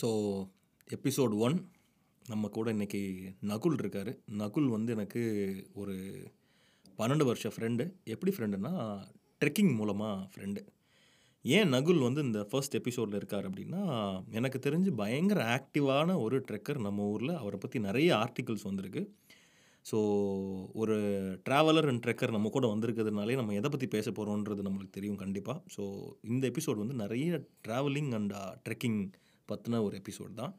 So 0.00 0.08
episode 0.90 1.34
one 1.38 1.56
நம்ம 2.28 2.48
கூட 2.48 2.72
இன்றைக்கி 2.72 3.00
நகுல் 3.42 3.76
இருக்கார். 3.78 4.10
நகுல் 4.38 4.68
வந்து 4.68 4.92
எனக்கு 4.92 5.22
ஒரு 5.74 5.94
பன்னெண்டு 6.98 7.24
வருஷ 7.24 7.48
ஃப்ரெண்டு 7.48 7.84
எப்படி 8.04 8.32
ஃப்ரெண்டுன்னா 8.36 8.72
ட்ரெக்கிங் 9.40 9.72
மூலமாக 9.74 10.28
ஃப்ரெண்டு 10.32 10.60
ஏன் 11.44 11.68
நகுல் 11.68 11.98
வந்து 11.98 12.20
இந்த 12.22 12.40
ஃபர்ஸ்ட் 12.50 12.74
எபிசோடில் 12.74 13.16
இருக்கார் 13.16 13.48
அப்படின்னா 13.48 13.82
எனக்கு 14.30 14.58
தெரிஞ்சு 14.58 14.90
பயங்கர 14.92 15.40
ஆக்டிவான 15.56 16.18
ஒரு 16.20 16.38
ட்ரெக்கர் 16.50 16.78
நம்ம 16.78 17.02
ஊரில். 17.04 17.34
அவரை 17.34 17.58
பற்றி 17.58 17.78
நிறைய 17.80 18.10
ஆர்டிகிள்ஸ் 18.16 18.68
வந்திருக்கு. 18.68 19.02
ஸோ 19.90 19.98
ஒரு 20.72 20.96
ட்ராவலர் 21.48 21.88
அண்ட் 21.88 22.02
ட்ரெக்கர் 22.06 22.30
நம்ம 22.30 22.48
கூட 22.48 22.66
வந்திருக்கிறதுனாலே 22.74 23.34
நம்ம 23.36 23.54
எதை 23.54 23.70
பற்றி 23.70 23.86
பேச 23.86 24.10
போகிறோன்றது 24.10 24.62
நம்மளுக்கு 24.62 24.90
தெரியும் 24.90 25.16
கண்டிப்பாக 25.16 25.62
ஸோ 25.76 25.84
இந்த 26.22 26.44
எபிசோட் 26.48 26.82
வந்து 26.84 26.94
நிறைய 26.94 27.40
ட்ராவலிங் 27.68 28.12
அண்ட் 28.12 28.34
ட்ரெக்கிங் 28.68 29.00
பற்றின 29.50 29.80
ஒரு 29.86 29.94
எபிசோட் 30.00 30.40
தான். 30.40 30.52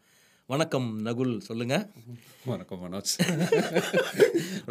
வணக்கம் 0.50 0.88
நகுல் 1.08 1.34
சொல்லுங்கள் 1.48 1.86
வணக்கம் 2.52 2.82
மனோஜ். 2.84 3.14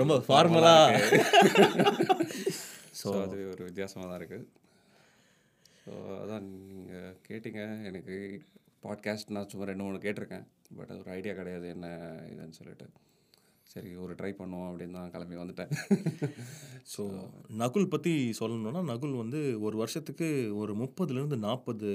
ரொம்ப 0.00 0.14
ஃபார்மலாக 0.26 0.98
ஸோ 3.00 3.08
அது 3.22 3.38
ஒரு 3.52 3.62
வித்தியாசமாக 3.68 4.06
தான் 4.08 4.20
இருக்குது 4.20 4.48
ஸோ 5.84 5.92
அதான் 6.22 6.48
நீங்கள் 6.72 7.16
கேட்டிங்க. 7.28 7.62
எனக்கு 7.90 8.16
பாட்காஸ்ட் 8.84 9.34
நான் 9.36 9.48
சும்மா 9.52 9.68
ரெண்டு 9.70 9.86
மூணு 9.86 9.98
கேட்டிருக்கேன். 10.04 10.46
பட் 10.76 10.90
அது 10.92 11.02
ஒரு 11.04 11.12
ஐடியா 11.18 11.34
கிடையாது 11.40 11.66
என்ன 11.76 11.88
இதுன்னு 12.32 12.58
சொல்லிட்டு. 12.60 12.86
சரி 13.72 13.90
ஒரு 14.04 14.12
ட்ரை 14.20 14.30
பண்ணுவோம் 14.38 14.68
அப்படின்னு 14.70 14.96
தான் 14.98 15.12
கிளம்பி 15.14 15.36
வந்துட்டேன். 15.40 15.70
ஸோ 16.92 17.02
நகுல் 17.60 17.90
பற்றி 17.92 18.12
சொல்லணும்னா 18.38 18.80
நகுல் 18.90 19.14
வந்து 19.20 19.40
ஒரு 19.66 19.76
வருஷத்துக்கு 19.82 20.28
ஒரு 20.62 20.72
முப்பதுலேருந்து 20.80 21.38
நாற்பது 21.46 21.90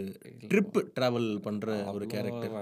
ட்ரிப் 0.52 0.77
ட்ராவல் 0.98 1.27
பண்ணுற 1.48 1.76
ஒரு 1.95 2.05
கேரக்டர் 2.13 2.55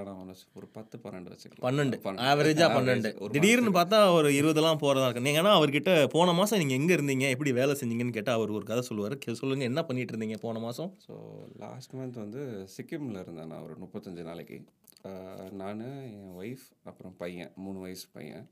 ஒரு 0.60 0.68
பத்து 0.78 0.96
பன்னெண்டு 1.06 1.32
வச்சுக்கலாம். 1.34 1.66
பன்னெண்டு. 1.68 2.00
ஆவரேஜாக. 2.32 2.70
பன்னெண்டு. 2.78 3.12
திடீர்னு 3.36 3.74
பார்த்தா 3.80 4.00
ஒரு 4.18 4.32
இருபதெல்லாம் 4.40 4.82
போகிறதா 4.84 5.08
இருக்கு 5.08 5.26
நீங்கள் 5.28 5.44
ஆனால் 5.44 5.58
அவர்கிட்ட 5.60 5.94
போன 6.16 6.34
மாதம் 6.40 6.62
நீங்கள் 6.64 6.80
எங்கே 6.80 6.96
இருந்தீங்க 6.98 7.28
எப்படி 7.36 7.54
வேலை 7.60 7.76
செஞ்சீங்கன்னு 7.82 8.18
கேட்டால் 8.18 8.40
அவர் 8.40 8.56
ஒரு 8.58 8.68
கதை 8.72 8.84
சொல்லுவார். 8.90 9.18
சொல்லுங்கள் 9.44 9.70
என்ன 9.72 9.84
பண்ணிட்டு 9.90 10.14
இருந்தீங்க 10.14 10.40
போன 10.46 10.60
மாதம் 10.66 10.92
ஸோ 11.06 11.14
லாஸ்ட் 11.64 11.96
மந்த் 12.00 12.20
வந்து 12.26 12.44
சிக்கிமில் 12.76 13.22
இருந்தேன் 13.24 13.50
நான் 13.54 13.66
ஒரு 13.68 13.78
முப்பத்தஞ்சு 13.86 14.30
நாளைக்கு. 14.32 14.60
நான் 15.62 15.82
என் 16.12 16.36
ஒய்ஃப் 16.44 16.68
அப்புறம் 16.90 17.16
பையன் 17.24 17.52
மூணு 17.66 17.80
வயசு 17.86 18.06
பையன். 18.18 18.46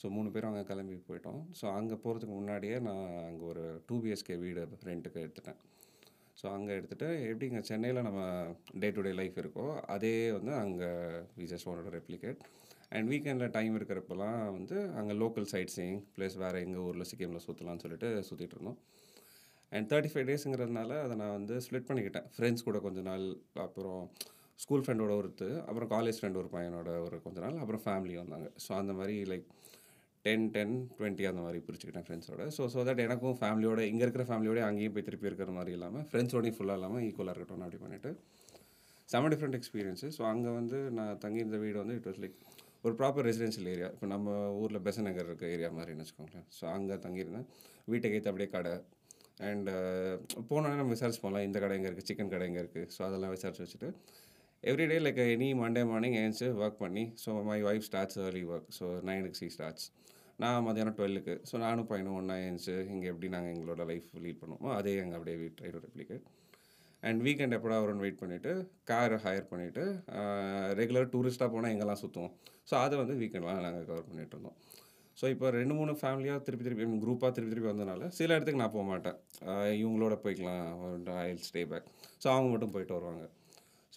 ஸோ 0.00 0.06
மூணு 0.16 0.28
பேரும் 0.34 0.50
அங்கே 0.50 0.64
கிளம்பி 0.70 0.96
போயிட்டோம். 1.08 1.40
ஸோ 1.60 1.66
அங்கே 1.78 1.96
போகிறதுக்கு 2.04 2.34
முன்னாடியே 2.38 2.76
நான் 2.88 3.06
அங்கே 3.28 3.44
ஒரு 3.52 3.64
டூ 3.88 3.96
பிஎஸ்கே 4.04 4.36
வீடு 4.44 4.62
ரெண்ட்டுக்கு 4.90 5.22
எடுத்துட்டேன். 5.24 5.58
ஸோ 6.40 6.46
அங்கே 6.56 6.72
எடுத்துகிட்டு 6.78 7.08
எப்படி 7.28 7.46
இங்கே 7.50 7.62
சென்னையில் 7.70 8.06
நம்ம 8.08 8.20
டே 8.82 8.88
டு 8.96 9.04
டே 9.06 9.12
லைஃப் 9.20 9.36
இருக்கோ 9.42 9.66
அதே 9.94 10.14
வந்து 10.38 10.52
அங்கே 10.64 10.90
வி 11.38 11.46
ஜஸ்ட் 11.52 11.90
ரெப்ளிகேட் 11.98 12.42
அண்ட் 12.96 13.08
வீக்கெண்டில் 13.12 13.54
டைம் 13.56 13.76
இருக்கிறப்பெல்லாம் 13.78 14.40
வந்து 14.58 14.76
அங்கே 14.98 15.14
லோக்கல் 15.22 15.48
சைட் 15.52 15.72
சீயிங் 15.76 16.00
ப்ளஸ் 16.16 16.36
வேறு 16.42 16.58
எங்கள் 16.66 16.84
ஊரில் 16.88 17.08
சிக்கிமில் 17.10 17.44
சுற்றலாம்னு 17.46 17.84
சொல்லிட்டு 17.84 18.08
சுற்றிட்டு 18.28 18.56
இருந்தோம். 18.56 18.78
அண்ட் 19.72 19.86
தேர்ட்டி 19.92 20.10
ஃபைவ் 20.12 20.28
டேஸுங்கிறதுனால 20.28 20.98
அதை 21.04 21.14
நான் 21.22 21.36
வந்து 21.38 21.54
ஸ்ப்ளிட் 21.64 21.88
பண்ணிக்கிட்டேன். 21.88 22.26
ஃப்ரெண்ட்ஸ் 22.34 22.66
கூட 22.68 22.78
கொஞ்ச 22.84 23.00
நாள் 23.08 23.24
அப்புறம் 23.66 24.02
ஸ்கூல் 24.64 24.84
ஃப்ரெண்டோட 24.84 25.14
ஒருத்து 25.20 25.48
அப்புறம் 25.68 25.90
காலேஜ் 25.94 26.18
ஃப்ரெண்ட் 26.18 26.38
ஒரு 26.42 26.50
பையனோட 26.54 26.90
ஒரு 27.06 27.16
கொஞ்ச 27.24 27.38
நாள் 27.44 27.58
அப்புறம் 27.62 27.82
ஃபேமிலி 27.86 28.14
வந்தாங்க. 28.22 28.46
ஸோ 28.64 28.70
அந்த 28.82 28.92
மாதிரி 28.98 29.16
லைக் 29.32 29.48
டென் 30.26 30.46
டென் 30.54 30.74
டுவெண்ட்டி 30.96 31.26
அந்த 31.30 31.40
மாதிரி 31.46 31.58
பிரிச்சுக்கிட்டேன் 31.66 32.06
ஃப்ரெண்ட்ஸோட 32.06 32.44
ஸோ 32.56 32.64
ஸோ 32.74 32.82
தட் 32.88 33.02
எனக்கும் 33.04 33.36
ஃபேமிலியோட 33.40 33.80
இங்கே 33.90 34.04
இருக்கிற 34.06 34.24
ஃபேமிலியோட 34.30 34.60
அங்கேயும் 34.68 34.94
போய் 34.96 35.06
திருப்பி 35.08 35.30
இருக்கிற 35.30 35.52
மாதிரி 35.58 35.74
இல்லாமல் 35.78 36.04
ஃப்ரெண்ட்ஸோடையும் 36.10 36.56
ஃபுல்லாக 36.58 36.80
இல்லாமல் 36.80 37.04
ஈக்குவலாக 37.06 37.34
இருக்கட்டும் 37.34 37.66
அப்படி 37.66 37.80
பண்ணிவிட்டு 37.84 38.12
செம 39.08 39.28
டிஃப்ரெண்ட் 39.32 39.58
எக்ஸ்பீரியன்ஸு 39.58 40.08
ஸோ 40.16 40.22
அங்கே 40.30 40.52
வந்து 40.58 40.78
நான் 40.98 41.18
தங்கியிருந்த 41.24 41.58
வீடு 41.64 41.76
வந்து 41.82 41.96
இட் 41.98 42.08
வாஸ் 42.10 42.20
லைக் 42.22 42.36
ஒரு 42.84 42.94
ப்ராப்பர் 42.98 43.26
ரெசிடென்ஷியல் 43.28 43.68
ஏரியா 43.72 43.88
இப்போ 43.94 44.06
நம்ம 44.06 44.32
ஊரில் 44.60 44.82
பெசன் 44.86 45.06
நகர் 45.08 45.28
இருக்க 45.28 45.46
ஏரியா 45.54 45.70
மாதிரின்னு 45.76 46.04
வச்சுக்கோங்களேன். 46.04 46.46
ஸோ 46.56 46.64
அங்கே 46.74 46.96
தங்கியிருந்தேன். 47.04 47.46
வீட்டுக்கு 47.88 48.18
ஏற்ற 48.18 48.30
அப்படியே 48.32 48.50
கடை. 48.56 48.74
அண்டு 49.46 49.72
போனோடனே 50.50 50.76
நம்ம 50.76 50.92
விசாரிச்சு 50.94 51.22
போகலாம் 51.22 51.46
இந்த 51.46 51.58
கடை 51.58 51.74
எங்கே 51.78 51.88
இருக்குது 51.88 52.08
சிக்கன் 52.10 52.30
கடை 52.34 52.44
எங்கே 52.50 52.60
இருக்குது 52.62 52.88
ஸோ 52.94 53.00
அதெல்லாம் 53.08 53.32
விசாரிச்சு 53.34 53.62
வச்சுட்டு 53.64 53.88
everyday 54.64 54.98
like 54.98 55.20
any 55.32 55.48
Monday 55.60 55.82
morning 55.90 56.16
ஏன்ச்சு 56.20 56.46
work 56.60 56.78
பண்ணி 56.84 57.04
so 57.22 57.32
my 57.48 57.58
wife 57.62 57.86
starts 57.88 58.18
early 58.22 58.42
work 58.52 58.70
so 58.78 58.86
நைனுக்கு 59.08 59.38
சி 59.40 59.48
ஸ்டார்ட்ஸ் 59.48 59.86
நான் 60.42 60.64
மதியானம் 60.66 60.96
டுவெல்லுக்கு 60.96 61.34
ஸோ 61.48 61.54
நானும் 61.66 61.88
பையனும் 61.90 62.16
ஒன்றா 62.20 62.34
ஏஞ்சி 62.46 62.74
இங்கே 62.94 63.08
எப்படி 63.12 63.28
நாங்கள் 63.34 63.52
எங்களோட 63.54 63.84
லைஃப் 63.90 64.08
லீட் 64.24 64.40
பண்ணுவோமோ 64.42 64.70
அதே 64.78 64.94
எங்கள் 65.04 65.18
அப்படியே 65.18 65.36
we'd 65.42 65.56
try 65.60 65.70
to 65.74 65.80
replicate 65.86 66.26
and 67.02 67.20
weekend 67.26 67.56
எப்படா 67.58 67.78
வரும்னு 67.82 68.04
வெயிட் 68.04 68.20
பண்ணிவிட்டு 68.22 68.52
கார் 68.90 69.14
ஹையர் 69.24 69.48
பண்ணிவிட்டு 69.52 69.84
ரெகுலர் 70.80 71.10
டூரிஸ்ட்டாக 71.14 71.50
போனால் 71.54 71.72
எங்கெல்லாம் 71.74 72.02
சுற்றுவோம் 72.02 72.34
ஸோ 72.70 72.74
அதை 72.84 72.94
வந்து 73.02 73.16
வீக்கெண்ட்லாம் 73.22 73.64
நாங்கள் 73.66 73.88
கவர் 73.90 74.08
பண்ணிட்டு 74.08 74.36
இருந்தோம். 74.36 74.56
ஸோ 75.16 75.24
இப்போ 75.34 75.46
ரெண்டு 75.58 75.74
மூணு 75.78 75.92
ஃபேமிலியாக 76.00 76.40
திருப்பி 76.46 76.64
திருப்பி 76.66 76.86
குரூப்பாக 77.04 77.30
திருப்பி 77.36 77.52
திருப்பி 77.52 77.70
வந்தனால 77.72 78.08
சில 78.18 78.34
இடத்துக்கு 78.36 78.62
நான் 78.62 78.74
போக 78.76 78.84
மாட்டேன். 78.90 79.16
இவங்களோட 79.82 80.14
போய்க்கலாம் 80.24 80.64
ஐ 81.26 81.30
ஸ்டே 81.48 81.62
பேக் 81.72 81.86
ஸோ 82.22 82.26
அவங்க 82.34 82.48
மட்டும் 82.54 82.74
போயிட்டு 82.74 82.96
வருவாங்க. 82.96 83.24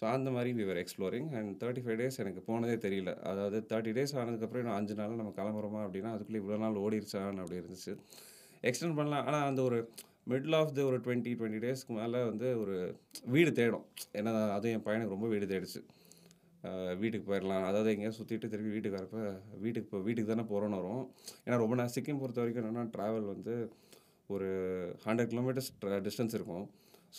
ஸோ 0.00 0.06
அந்த 0.16 0.28
மாதிரி 0.34 0.50
we were 0.58 0.78
exploring 0.82 1.26
and 1.38 1.50
thirty 1.62 1.82
five 1.86 1.98
days 2.00 2.20
எனக்கு 2.22 2.42
போனதே 2.46 2.76
தெரியல. 2.84 3.10
அதாவது 3.30 3.58
தேர்ட்டி 3.70 3.92
டேஸ் 3.96 4.14
ஆனதுக்கப்புறம் 4.20 4.62
இன்னும் 4.62 4.76
அஞ்சு 4.76 4.94
நாள் 5.00 5.18
நம்ம 5.20 5.32
கிளம்புறோமா 5.38 5.80
அப்படின்னா 5.86 6.12
அதுக்குள்ளே 6.14 6.40
இவ்வளோ 6.42 6.58
நாள் 6.62 6.78
ஓடிடுச்சான்னு 6.84 7.42
அப்படி 7.42 7.60
இருந்துச்சு. 7.62 7.92
எக்ஸ்டெண்ட் 8.68 8.96
பண்ணலாம். 8.98 9.24
ஆனால் 9.28 9.44
அந்த 9.50 9.60
ஒரு 9.68 9.78
மிடில் 10.30 10.56
ஆஃப் 10.60 10.72
த 10.78 10.80
ஒரு 10.90 10.98
டுவெண்ட்டி 11.04 11.30
டுவெண்ட்டி 11.40 11.60
டேஸ்க்கு 11.66 11.98
மேலே 12.00 12.18
வந்து 12.30 12.48
ஒரு 12.62 12.76
வீடு 13.34 13.52
தேடும். 13.60 13.84
ஏன்னா 14.18 14.32
அதுவும் 14.56 14.74
என் 14.76 14.86
பையனுக்கு 14.88 15.16
ரொம்ப 15.16 15.28
வீடு 15.34 15.46
தேடிச்சு. 15.52 15.82
வீட்டுக்கு 17.02 17.26
போயிடலாம் 17.28 17.66
அதாவது 17.68 17.92
எங்கேயா 17.94 18.14
சுற்றிட்டு 18.16 18.50
திருப்பி 18.52 18.72
வீட்டுக்கு 18.74 18.98
வரப்போ 18.98 19.20
வீட்டுக்கு 19.64 19.86
இப்போ 19.88 20.00
வீட்டுக்கு 20.08 20.32
தானே 20.32 20.44
போகிறோன்னு 20.50 20.80
வரும். 20.80 21.04
ஏன்னா 21.44 21.58
ரொம்ப 21.64 21.76
நான் 21.80 21.94
சிக்கிம் 21.94 22.20
பொறுத்த 22.22 22.42
வரைக்கும் 22.42 22.62
என்னென்னா 22.64 22.84
ட்ராவல் 22.96 23.30
வந்து 23.34 23.54
ஒரு 24.34 24.48
ஹண்ட்ரட் 25.06 25.32
கிலோமீட்டர்ஸ் 25.34 25.70
டிஸ்டன்ஸ் 26.08 26.36
இருக்கும். 26.38 26.66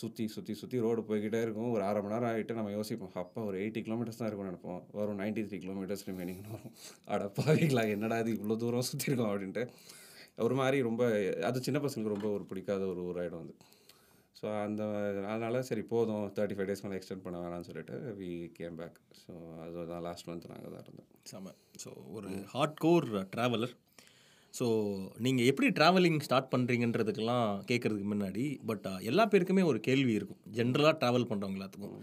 சுற்றி 0.00 0.24
சுற்றி 0.34 0.52
சுற்றி 0.60 0.76
ரோடு 0.84 1.00
போய்கிட்டே 1.08 1.40
இருக்கும். 1.46 1.72
ஒரு 1.76 1.82
அரை 1.88 2.00
மணி 2.04 2.14
நேரம் 2.14 2.28
ஆகிட்டு 2.30 2.58
நம்ம 2.58 2.70
யோசிப்போம் 2.76 3.16
அப்போ 3.22 3.40
ஒரு 3.48 3.56
எயிட்டி 3.62 3.80
கிலோமீட்டர்ஸ் 3.86 4.20
தான் 4.20 4.28
இருக்கும்னு 4.28 4.52
நினைப்போம். 4.52 4.80
வரும் 4.98 5.18
93 5.20 5.48
த்ரீ 5.50 5.58
கிலோமீட்டர்ஸ் 5.64 6.06
ரிமைனிங்னு 6.10 6.54
வரும். 6.54 6.74
அடப்பாவீங்களா 7.14 7.84
என்னடா 7.96 8.18
இது? 8.22 8.36
இவ்வளோ 8.38 8.56
தூரம் 8.62 8.88
சுற்றிருக்கோம் 8.90 9.30
அப்படின்ட்டு. 9.32 9.64
ஒரு 10.46 10.54
மாதிரி 10.60 10.78
ரொம்ப 10.88 11.02
அது 11.48 11.66
சின்ன 11.66 11.78
பசங்களுக்கு 11.84 12.16
ரொம்ப 12.16 12.28
ஒரு 12.36 12.44
பிடிக்காத 12.50 12.82
ஒரு 12.92 13.02
ஊராயிடும் 13.10 13.44
அது. 13.44 13.54
ஸோ 14.38 14.46
அந்த 14.66 14.82
அதனால் 15.32 15.66
சரி 15.70 15.82
போதும். 15.90 16.24
தேர்ட்டி 16.36 16.54
ஃபைவ் 16.56 16.68
டேஸ் 16.70 16.84
மேலே 16.84 16.98
எக்ஸ்டெண்ட் 16.98 17.24
பண்ண 17.26 17.42
வேணாம்னு 17.42 17.68
சொல்லிட்டு 17.70 17.96
வி 18.20 18.30
கேம் 18.58 18.78
பேக் 18.80 18.96
ஸோ 19.22 19.32
அதுதான் 19.64 20.04
லாஸ்ட் 20.08 20.28
மந்த் 20.28 20.52
நாங்கள் 20.52 20.74
தான் 20.74 20.84
இருந்தோம். 20.86 21.10
செம. 21.32 21.52
ஸோ 21.82 21.90
ஒரு 22.16 22.30
ஹார்ட் 22.54 22.78
கோர் 22.84 23.06
ட்ராவலர் 23.34 23.74
ஸோ 24.58 24.66
நீங்கள் 25.24 25.48
எப்படி 25.50 25.68
ட்ராவலிங் 25.78 26.18
ஸ்டார்ட் 26.26 26.50
பண்ணுறீங்கன்றதுக்கெல்லாம் 26.54 27.46
கேட்குறதுக்கு 27.70 28.08
முன்னாடி 28.14 28.44
பட் 28.70 28.88
எல்லா 29.10 29.24
பேருக்குமே 29.32 29.62
ஒரு 29.70 29.78
கேள்வி 29.86 30.12
இருக்கும். 30.18 30.40
ஜென்ரலாக 30.58 30.94
ட்ராவல் 31.02 31.30
பண்ணுறவங்க 31.30 31.58
எல்லாத்துக்கும். 31.60 31.96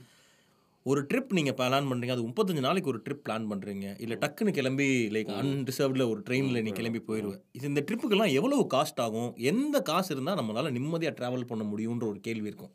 ஒரு 0.86 1.02
ட்ரிப் 1.10 1.34
நீங்கள் 1.38 1.56
பிளான் 1.58 1.90
பண்ணுறீங்க 1.90 2.14
அது 2.16 2.26
முப்பத்தஞ்சு 2.28 2.62
நாளைக்கு 2.66 2.92
ஒரு 2.92 3.00
ட்ரிப் 3.06 3.24
பிளான் 3.26 3.48
பண்ணுறீங்க 3.52 3.88
இல்லை 4.04 4.16
டக்குன்னு 4.22 4.52
கிளம்பி 4.58 4.88
லைக் 5.16 5.32
அன்ரிசர்வ்டில் 5.40 6.06
ஒரு 6.12 6.20
ட்ரெயினில் 6.28 6.64
நீ 6.68 6.72
கிளம்பி 6.80 7.02
போயிடுவேன் 7.10 7.42
இது 7.58 7.70
இந்த 7.72 7.82
ட்ரிப்புக்கெல்லாம் 7.88 8.34
எவ்வளவு 8.40 8.64
காஸ்ட் 8.76 9.02
ஆகும்? 9.06 9.32
எந்த 9.52 9.78
காசு 9.90 10.10
இருந்தால் 10.16 10.40
நம்மளால் 10.40 10.76
நிம்மதியாக 10.78 11.18
ட்ராவல் 11.20 11.50
பண்ண 11.52 11.66
முடியுன்ற 11.72 12.06
ஒரு 12.12 12.20
கேள்வி 12.28 12.50
இருக்கும். 12.52 12.74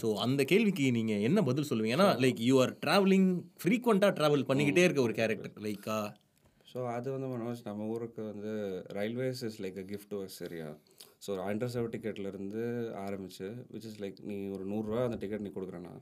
ஸோ 0.00 0.08
அந்த 0.24 0.44
கேள்விக்கு 0.52 0.86
நீங்கள் 0.98 1.24
என்ன 1.28 1.42
பதில் 1.48 1.68
சொல்லுவீங்க? 1.70 1.96
ஏன்னா 1.98 2.08
லைக் 2.24 2.40
யூ 2.48 2.54
ஆர் 2.62 2.72
ட்ராவலிங் 2.84 3.28
ஃப்ரீக்வெண்ட்டாக 3.62 4.12
ட்ராவல் 4.18 4.48
பண்ணிக்கிட்டே 4.48 4.84
இருக்க 4.86 5.02
ஒரு 5.08 5.14
கேரக்டர் 5.20 5.64
லைக்கா 5.66 5.98
ஸோ 6.70 6.78
அது 6.94 7.08
வந்து 7.14 7.28
மனோஜ் 7.32 7.60
நம்ம 7.68 7.86
ஊருக்கு 7.94 8.22
வந்து 8.30 8.52
railways 8.98 9.42
is 9.48 9.58
like 9.64 9.78
a 9.82 9.86
gift 9.92 10.14
சரியா 10.40 10.68
ஸோ 11.26 11.38
அண்டர்சர்வ் 11.50 11.88
டிக்கெட்லேருந்து 11.94 12.64
ஆரம்பிச்சு 13.06 13.46
விச் 13.74 13.88
இஸ் 13.90 14.00
லைக் 14.04 14.18
நீ 14.30 14.36
ஒரு 14.56 14.64
நூறுரூவா 14.72 15.02
அந்த 15.08 15.18
டிக்கெட் 15.22 15.44
நீ 15.46 15.52
கொடுக்குறேன்னா 15.56 15.94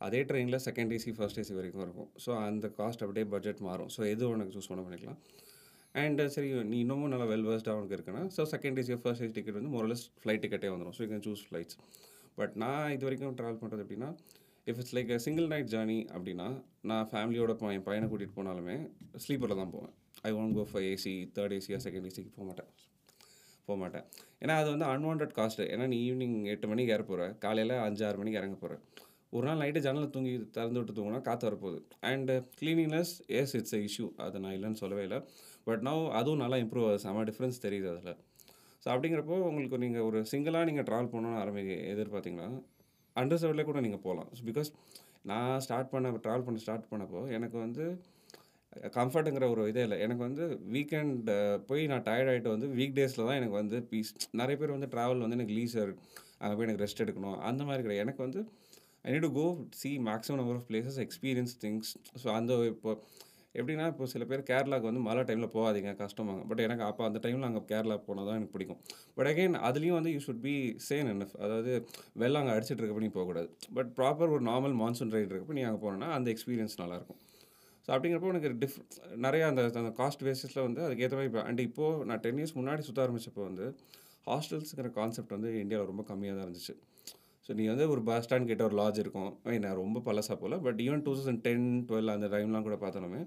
அதே 0.00 0.20
ட்ரெயினில் 0.28 0.62
செகண்ட் 0.66 0.92
ஏசி 0.96 1.12
ஃபர்ஸ்ட் 1.18 1.38
ஏசி 1.42 1.54
வரைக்கும் 1.58 1.84
இருக்கும். 1.84 2.08
ஸோ 2.24 2.30
அந்த 2.48 2.66
காஸ்ட் 2.78 3.02
அப்படியே 3.04 3.26
பட்ஜெட் 3.34 3.60
மாறும். 3.68 3.90
ஸோ 3.94 4.00
எது 4.12 4.24
உனக்கு 4.32 4.54
சூஸ் 4.56 4.70
பண்ண 4.70 4.82
பண்ணிக்கலாம். 4.86 5.20
அண்ட் 5.94 6.20
சரி 6.34 6.48
நீ 6.72 6.78
இன்னமும் 6.84 7.12
நல்லா 7.12 7.26
வெல் 7.32 7.46
உனக்கு 7.78 7.96
இருக்குன்னா 7.98 8.24
so 8.36 8.44
second 8.54 8.80
AC 8.82 8.98
first 9.04 9.22
AC 9.26 9.34
ticket 9.38 9.58
வந்து 9.60 9.72
மொரலஸ் 9.76 10.04
ஃப்ளைட் 10.22 10.42
டிக்கெட்டே 10.44 10.70
வந்துடும் 10.74 10.96
so 10.98 11.02
you 11.04 11.08
can 11.12 11.24
choose 11.28 11.44
flights 11.48 11.78
but 12.40 12.54
நான் 12.62 12.90
இது 12.96 13.06
வரைக்கும் 13.08 13.36
ட்ராவல் 13.38 13.60
பண்ணுறது 13.62 13.84
எப்படின்னா 13.84 14.10
if 14.70 14.78
it's 14.80 14.94
like 14.96 15.10
single 15.26 15.46
night 15.52 15.70
journey 15.74 15.98
அப்படின்னா 16.14 16.46
நான் 16.90 17.08
ஃபேமிலியோட 17.12 17.52
என் 17.76 17.86
பையனை 17.88 18.06
கூட்டிகிட்டு 18.12 18.38
போனாலுமே 18.38 18.76
ஸ்லீப்பரில் 19.24 19.60
தான் 19.62 19.72
போவேன். 19.74 19.92
I 20.28 20.30
won't 20.40 20.56
go 20.58 20.64
for 20.70 20.84
AC 20.92 21.14
third 21.36 21.54
Asia 21.58 21.78
second 21.86 22.08
ஏசிக்கு 22.10 22.32
போக 22.36 22.46
மாட்டேன். 22.48 22.70
போக 23.68 23.76
மாட்டேன். 23.82 24.04
ஏன்னா 24.42 24.54
அது 24.60 24.68
வந்து 24.74 24.86
அன்வான்ட் 24.92 25.34
காஸ்ட்டு 25.38 25.66
ஏன்னா 25.74 25.86
நீ 25.92 25.98
ஈவினிங் 26.08 26.36
எட்டு 26.52 26.66
மணிக்கு 26.72 26.92
ஏற 26.96 27.04
போகிற 27.10 27.22
காலையில் 27.44 27.74
அஞ்சு 27.86 28.02
ஆறு 28.08 28.18
மணிக்கு 28.20 28.40
இறங்க 28.40 28.58
போகிற 28.62 28.76
ஒரு 29.36 29.44
நாள் 29.48 29.60
நைட்டு 29.62 29.80
ஜன்னலை 29.86 30.08
தூங்கி 30.14 30.32
திறந்து 30.56 30.78
விட்டு 30.80 30.94
தூங்கினா 30.96 31.20
காற்று 31.28 31.46
வரப்போகுது. 31.48 31.78
And 32.10 32.34
cleanliness 32.60 33.12
yes 33.38 33.54
it's 33.58 33.74
a 33.78 33.80
issue 33.88 34.06
அதை 34.24 34.36
நான் 34.44 34.54
இல்லைன்னு 34.56 34.80
சொல்லவே 34.82 35.02
இல்லை. 35.08 35.18
பட் 35.68 35.82
நான் 35.86 36.00
அதுவும் 36.20 36.42
நல்லா 36.42 36.58
இம்ப்ரூவ் 36.64 36.86
ஆகுது. 36.88 37.02
செம 37.06 37.24
டிஃப்ரென்ஸ் 37.30 37.58
தெரியுது 37.66 37.88
அதில். 37.92 38.16
ஸோ 38.82 38.86
அப்படிங்கிறப்போ 38.92 39.36
உங்களுக்கு 39.50 39.78
நீங்கள் 39.84 40.06
ஒரு 40.08 40.18
சிங்கிளாக 40.32 40.68
நீங்கள் 40.70 40.86
ட்ராவல் 40.90 41.12
பண்ணணும்னு 41.14 41.40
ஆரம்பி 41.42 41.62
எதிர்பார்த்தீங்கன்னா 41.94 42.50
அண்டர்சர்வ்டில் 43.22 43.68
கூட 43.70 43.80
நீங்கள் 43.86 44.04
போகலாம் 44.06 44.28
பிகாஸ் 44.50 44.70
நான் 45.30 45.54
ஸ்டார்ட் 45.66 45.90
பண்ண 45.94 46.12
ட்ராவல் 46.26 46.46
பண்ண 46.46 46.60
ஸ்டார்ட் 46.64 46.90
பண்ணப்போ 46.92 47.22
எனக்கு 47.38 47.56
வந்து 47.64 47.84
கம்ஃபர்ட்டுங்கிற 48.96 49.44
ஒரு 49.52 49.62
இதே 49.70 49.82
இல்லை. 49.86 49.98
எனக்கு 50.06 50.22
வந்து 50.28 50.44
வீக்கெண்ட் 50.74 51.28
போய் 51.68 51.82
நான் 51.92 52.04
டயர்ட் 52.08 52.30
ஆகிட்டு 52.32 52.50
வந்து 52.54 52.66
வீக் 52.78 52.96
டேஸில் 52.98 53.26
தான் 53.28 53.38
எனக்கு 53.40 53.56
வந்து 53.60 53.76
பீஸ் 53.90 54.10
நிறைய 54.40 54.56
பேர் 54.60 54.74
வந்து 54.76 54.88
ட்ராவல் 54.94 55.22
வந்து 55.24 55.38
எனக்கு 55.38 55.54
லீசர் 55.58 55.92
அங்கே 56.40 56.54
போய் 56.56 56.66
எனக்கு 56.68 56.82
ரெஸ்ட் 56.84 57.02
எடுக்கணும். 57.04 57.38
அந்த 57.50 57.62
மாதிரி 57.68 57.84
கிடையாது. 57.84 58.04
எனக்கு 58.06 58.22
வந்து 58.26 58.40
I 59.04 59.12
need 59.14 59.26
to 59.26 59.30
go 59.38 59.46
see 59.80 59.90
maximum 60.10 60.40
number 60.40 60.58
of 60.60 60.68
places 60.70 60.98
experience 61.06 61.54
things 61.64 61.92
so 62.22 62.28
அந்த 62.38 62.52
இப்போ 62.72 62.92
எப்படின்னா 63.58 63.84
இப்போ 63.92 64.06
சில 64.12 64.24
பேர் 64.30 64.42
கேரளாவுக்கு 64.50 64.88
வந்து 64.90 65.02
மழை 65.08 65.22
டைமில் 65.28 65.52
போகாதீங்க 65.56 65.92
கஷ்டமாங்க 66.02 66.42
பட் 66.50 66.62
எனக்கு 66.66 66.84
அப்போ 66.88 67.02
அந்த 67.08 67.18
டைமில் 67.24 67.46
அங்கே 67.48 67.62
கேரளா 67.70 67.96
போனால் 68.08 68.26
தான் 68.28 68.38
எனக்கு 68.38 68.54
பிடிக்கும். 68.56 68.80
பட் 69.16 69.28
அகெயின் 69.32 69.56
அதுலேயும் 69.68 69.98
வந்து 69.98 70.12
யூ 70.14 70.20
ஷுட் 70.26 70.42
பி 70.48 70.54
சேன் 70.88 71.10
என்ன 71.12 71.28
அதாவது 71.46 71.72
வெள்ளம் 72.22 72.40
அங்கே 72.42 72.54
அடிச்சிட்டு 72.56 72.80
இருக்கப்ப 72.82 73.04
நீ 73.06 73.10
போகக்கூடாது. 73.18 73.48
பட் 73.78 73.90
ப்ராப்பர் 74.00 74.34
ஒரு 74.36 74.44
நார்மல் 74.50 74.76
மான்சூன் 74.82 75.14
ரைட் 75.16 75.32
இருக்கப்ப 75.32 75.56
நீ 75.60 75.64
அங்கே 75.70 75.80
போனோன்னா 75.86 76.10
அந்த 76.18 76.30
எக்ஸ்பீரியன்ஸ் 76.34 76.76
நல்லாயிருக்கும். 76.82 77.20
ஸோ 77.86 77.90
அப்படிங்கிறப்போ 77.94 78.30
எனக்கு 78.34 78.50
டிஃப் 78.62 78.78
நிறையா 79.26 79.46
அந்த 79.50 79.62
அந்த 79.82 79.92
காஸ்ட் 80.00 80.24
பேசிஸில் 80.28 80.64
வந்து 80.66 80.80
அதுக்கேற்ற 80.86 81.16
மாதிரி 81.18 81.30
இப்போ 81.32 81.42
அண்ட் 81.50 81.60
இப்போது 81.68 82.06
நான் 82.10 82.22
டென் 82.24 82.40
இயர்ஸ் 82.40 82.56
முன்னாடி 82.60 82.84
சுற்ற 82.88 83.00
ஆரம்பித்தப்போ 83.06 83.42
வந்து 83.50 83.66
ஹாஸ்டல்ஸுங்கிற 84.30 84.90
கான்செப்ட் 85.00 85.34
வந்து 85.36 85.50
இந்தியாவில் 85.64 85.90
ரொம்ப 85.92 86.04
கம்மியாக 86.10 86.36
தான் 86.38 86.46
இருந்துச்சு. 86.46 86.74
ஸோ 87.46 87.52
நீ 87.58 87.64
வந்து 87.72 87.84
ஒரு 87.94 88.00
பஸ் 88.08 88.24
ஸ்டாண்ட் 88.26 88.48
கிட்ட 88.50 88.62
ஒரு 88.68 88.76
லாட்ஜ் 88.82 89.02
இருக்கும். 89.02 89.32
நான் 89.64 89.80
ரொம்ப 89.82 89.98
பழசாக 90.06 90.36
போல் 90.42 90.56
but 90.64 90.80
even 90.86 91.04
two 91.06 91.12
thousand 91.18 91.42
ten 91.48 91.66
twelve 91.88 92.14
அந்த 92.14 92.28
டைம்லாம் 92.34 92.66
கூட 92.68 92.78
பார்த்தோமே 92.84 93.20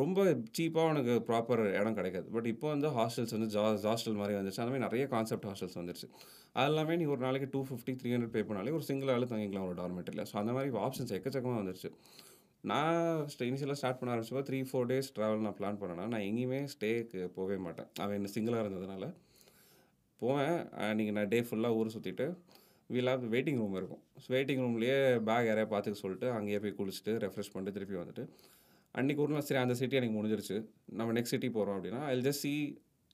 ரொம்ப 0.00 0.24
சீப்பாக 0.56 0.90
உனக்கு 0.92 1.12
ப்ராப்பர் 1.28 1.62
இடம் 1.78 1.96
கிடைக்காது. 1.98 2.26
பட் 2.34 2.48
இப்போ 2.52 2.66
வந்து 2.72 2.88
ஹாஸ்டல்ஸ் 2.96 3.34
வந்து 3.36 3.48
ஜா 3.54 3.62
ஹாஸ்டல் 3.86 4.18
மாதிரி 4.20 4.34
வந்துச்சு 4.38 4.60
அந்த 4.62 4.70
மாதிரி 4.72 4.84
நிறைய 4.86 5.04
கான்செப்ட் 5.14 5.46
ஹாஸ்டல்ஸ் 5.50 5.76
வந்துருச்சு. 5.80 6.08
அது 6.58 6.68
எல்லாமே 6.70 6.94
நீ 7.00 7.04
ஒரு 7.14 7.20
நாளைக்கு 7.26 7.48
two 7.54 7.60
fifty 7.68 7.92
three 8.00 8.10
hundred 8.14 8.34
pay 8.36 8.42
பண்ணாலே 8.48 8.74
ஒரு 8.78 8.84
சிங்கிள் 8.90 9.10
ஆள் 9.14 9.26
தங்கிக்கலாம் 9.32 9.66
ஒரு 9.68 9.76
டார்மெட்டரியில் 9.80 10.26
ஸோ 10.30 10.36
அந்த 10.42 10.52
மாதிரி 10.56 10.76
ஆப்ஷன்ஸ் 10.86 11.14
எக்கச்சக்கமாக 11.18 11.60
வந்துருச்சு. 11.62 11.90
நான் 12.70 13.00
இனிஷியலாக 13.50 13.78
ஸ்டார்ட் 13.80 13.98
பண்ண 14.00 14.12
ஆரம்பிச்சப்போ 14.14 14.42
த்ரீ 14.48 14.60
ஃபோர் 14.70 14.88
டேஸ் 14.92 15.10
ட்ராவல் 15.16 15.44
நான் 15.46 15.58
பிளான் 15.60 15.80
பண்ணேன்னா 15.82 16.06
நான் 16.14 16.26
எங்கேயுமே 16.28 16.60
ஸ்டேக்கு 16.74 17.20
போகவே 17.36 17.58
மாட்டேன். 17.66 17.88
அவன் 18.02 18.16
என்ன 18.18 18.30
சிங்கிளாக 18.36 18.64
இருந்ததுனால 18.64 19.06
போவேன். 20.22 20.56
அன்றைக்கி 20.86 21.12
நான் 21.18 21.32
டே 21.34 21.40
ஃபுல்லாக 21.48 21.78
ஊர் 21.80 21.94
சுற்றிட்டு 21.96 22.26
வீல் 22.94 23.10
ஹேவ் 23.12 23.24
வெயிட்டிங் 23.34 23.58
ரூம் 23.62 23.74
இருக்கும். 23.80 24.02
ஸோ 24.22 24.28
வெயிட்டிங் 24.34 24.60
ரூம்லேயே 24.64 24.98
பேக் 25.28 25.48
யாரையா 25.48 25.68
பார்த்துக்க 25.72 26.02
சொல்லிட்டு 26.04 26.28
அங்கேயே 26.36 26.58
போய் 26.64 26.76
குளிச்சுட்டு 26.80 27.14
ரெஃப்ரெஷ் 27.24 27.50
பண்ணிட்டு 27.54 27.76
திருப்பி 27.76 27.96
வந்துட்டு. 28.02 28.24
அன்றைக்கி 28.98 29.20
ஒரு 29.24 29.32
நாள் 29.34 29.46
சரி 29.48 29.60
அந்த 29.62 29.74
சிட்டி 29.80 29.98
எனக்கு 30.00 30.16
முடிஞ்சிருச்சு. 30.18 30.56
நம்ம 30.98 31.14
நெக்ஸ்ட் 31.18 31.34
சிட்டி 31.34 31.48
போகிறோம் 31.56 31.76
அப்படின்னா 31.78 32.00
ஐ 32.10 32.14
ஜஸ்ட் 32.28 32.44
சி 32.46 32.52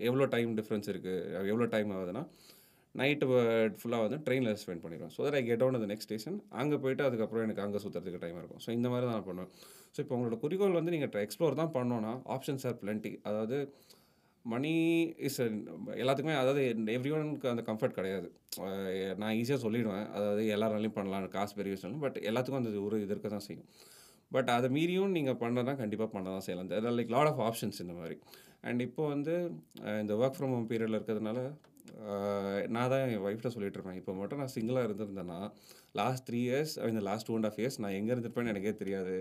எவ்வளோ 0.00 0.26
டைம் 0.34 0.52
டிஃப்ரென்ஸ் 0.58 0.88
இருக்குது 0.92 1.48
எவ்வளோ 1.52 1.66
டைம் 1.74 1.90
ஆகுதுன்னா 1.96 2.22
நைட்டு 3.00 3.26
ஃபுல்லாக 3.80 4.02
வந்து 4.06 4.18
ட்ரெயினில் 4.26 4.58
ஸ்பெண்ட் 4.62 4.82
பண்ணிடுவேன். 4.84 5.12
So 5.14 5.20
that 5.26 5.36
I 5.38 5.42
get 5.48 5.62
on 5.66 5.76
அந்த 5.78 5.88
நெக்ஸ்ட் 5.92 6.08
ஸ்டேஷன் 6.08 6.36
அங்கே 6.60 6.76
போயிட்டு 6.84 7.02
அதுக்கப்புறம் 7.08 7.44
எனக்கு 7.46 7.62
அங்கே 7.64 7.80
சுற்றுறதுக்கு 7.84 8.20
டைம் 8.24 8.38
இருக்கும். 8.40 8.60
ஸோ 8.64 8.70
இந்த 8.78 8.88
மாதிரி 8.92 9.06
தான் 9.08 9.16
நான் 9.18 9.28
பண்ணுவேன். 9.30 9.50
ஸோ 9.94 9.98
இப்போ 10.04 10.14
உங்களோட 10.16 10.36
குறிக்கோள் 10.44 10.78
வந்து 10.78 10.92
நீங்கள் 10.94 11.22
எக்ஸ்ப்ளோர் 11.26 11.58
தான் 11.62 11.72
பண்ணோன்னா 11.78 12.12
ஆப்ஷன்ஸ் 12.36 12.66
ஆர் 12.70 12.78
plenty. 12.84 13.12
அதாவது 13.30 13.58
மணி 14.52 14.72
இஸ் 15.26 15.38
எல்லாத்துக்குமே 16.02 16.36
அதாவது 16.40 16.62
எவ்ரி 16.96 17.10
ஒனுக்கு 17.16 17.50
அந்த 17.52 17.62
கம்ஃபர்ட் 17.68 17.98
கிடையாது. 17.98 18.28
நான் 19.20 19.34
ஈஸியாக 19.40 19.60
சொல்லிடுவேன். 19.64 20.06
அதாவது 20.16 20.42
எல்லாராலையும் 20.56 20.96
பண்ணலாம் 20.98 21.28
காசு 21.36 21.54
பெரிய 21.60 21.74
விஷயம் 21.76 22.02
பட் 22.04 22.18
எல்லாத்துக்கும் 22.30 22.60
அந்த 22.62 22.82
ஒரு 22.86 23.02
இது 23.04 23.14
இருக்க 23.14 23.30
தான் 23.36 23.46
செய்யும். 23.48 23.68
பட் 24.34 24.50
அதை 24.56 24.68
மீறியும் 24.76 25.14
நீங்கள் 25.18 25.40
பண்ணதான் 25.44 25.80
கண்டிப்பாக 25.82 26.10
பண்ண 26.14 26.26
தான் 26.36 26.46
செய்யலாம் 26.46 26.72
அதில் 26.80 26.98
லைக் 26.98 27.14
லாட் 27.16 27.30
ஆஃப் 27.32 27.42
ஆப்ஷன்ஸ் 27.48 27.80
இந்த 27.84 27.96
மாதிரி. 28.00 28.18
அண்ட் 28.68 28.82
இப்போ 28.88 29.02
வந்து 29.14 29.34
இந்த 30.02 30.12
ஒர்க் 30.20 30.36
ஃப்ரம் 30.38 30.54
ஹோம் 30.56 30.68
பீரியடில் 30.72 30.98
இருக்கிறதுனால 30.98 31.40
நான் 32.74 32.90
தான் 32.92 33.02
என் 33.08 33.24
ஒய்ஃப்ட 33.26 33.48
சொல்லிட்டு 33.54 33.76
இருப்பேன். 33.78 33.98
இப்போ 34.00 34.12
மட்டும் 34.20 34.40
நான் 34.42 34.54
சிங்கிளாக 34.54 34.86
இருந்திருந்தேன்னா 34.88 35.40
லாஸ்ட் 35.98 36.24
த்ரீ 36.28 36.40
இயர்ஸ் 36.46 36.72
இந்த 36.92 37.02
last 37.08 37.28
two 37.28 37.34
and 37.38 37.48
half 37.48 37.58
years 37.60 37.78
நான் 37.84 37.96
எங்கே 37.98 38.12
இருந்திருப்பேன்னு 38.14 38.52
எனக்கே 38.52 38.72
தெரியாது. 38.82 39.16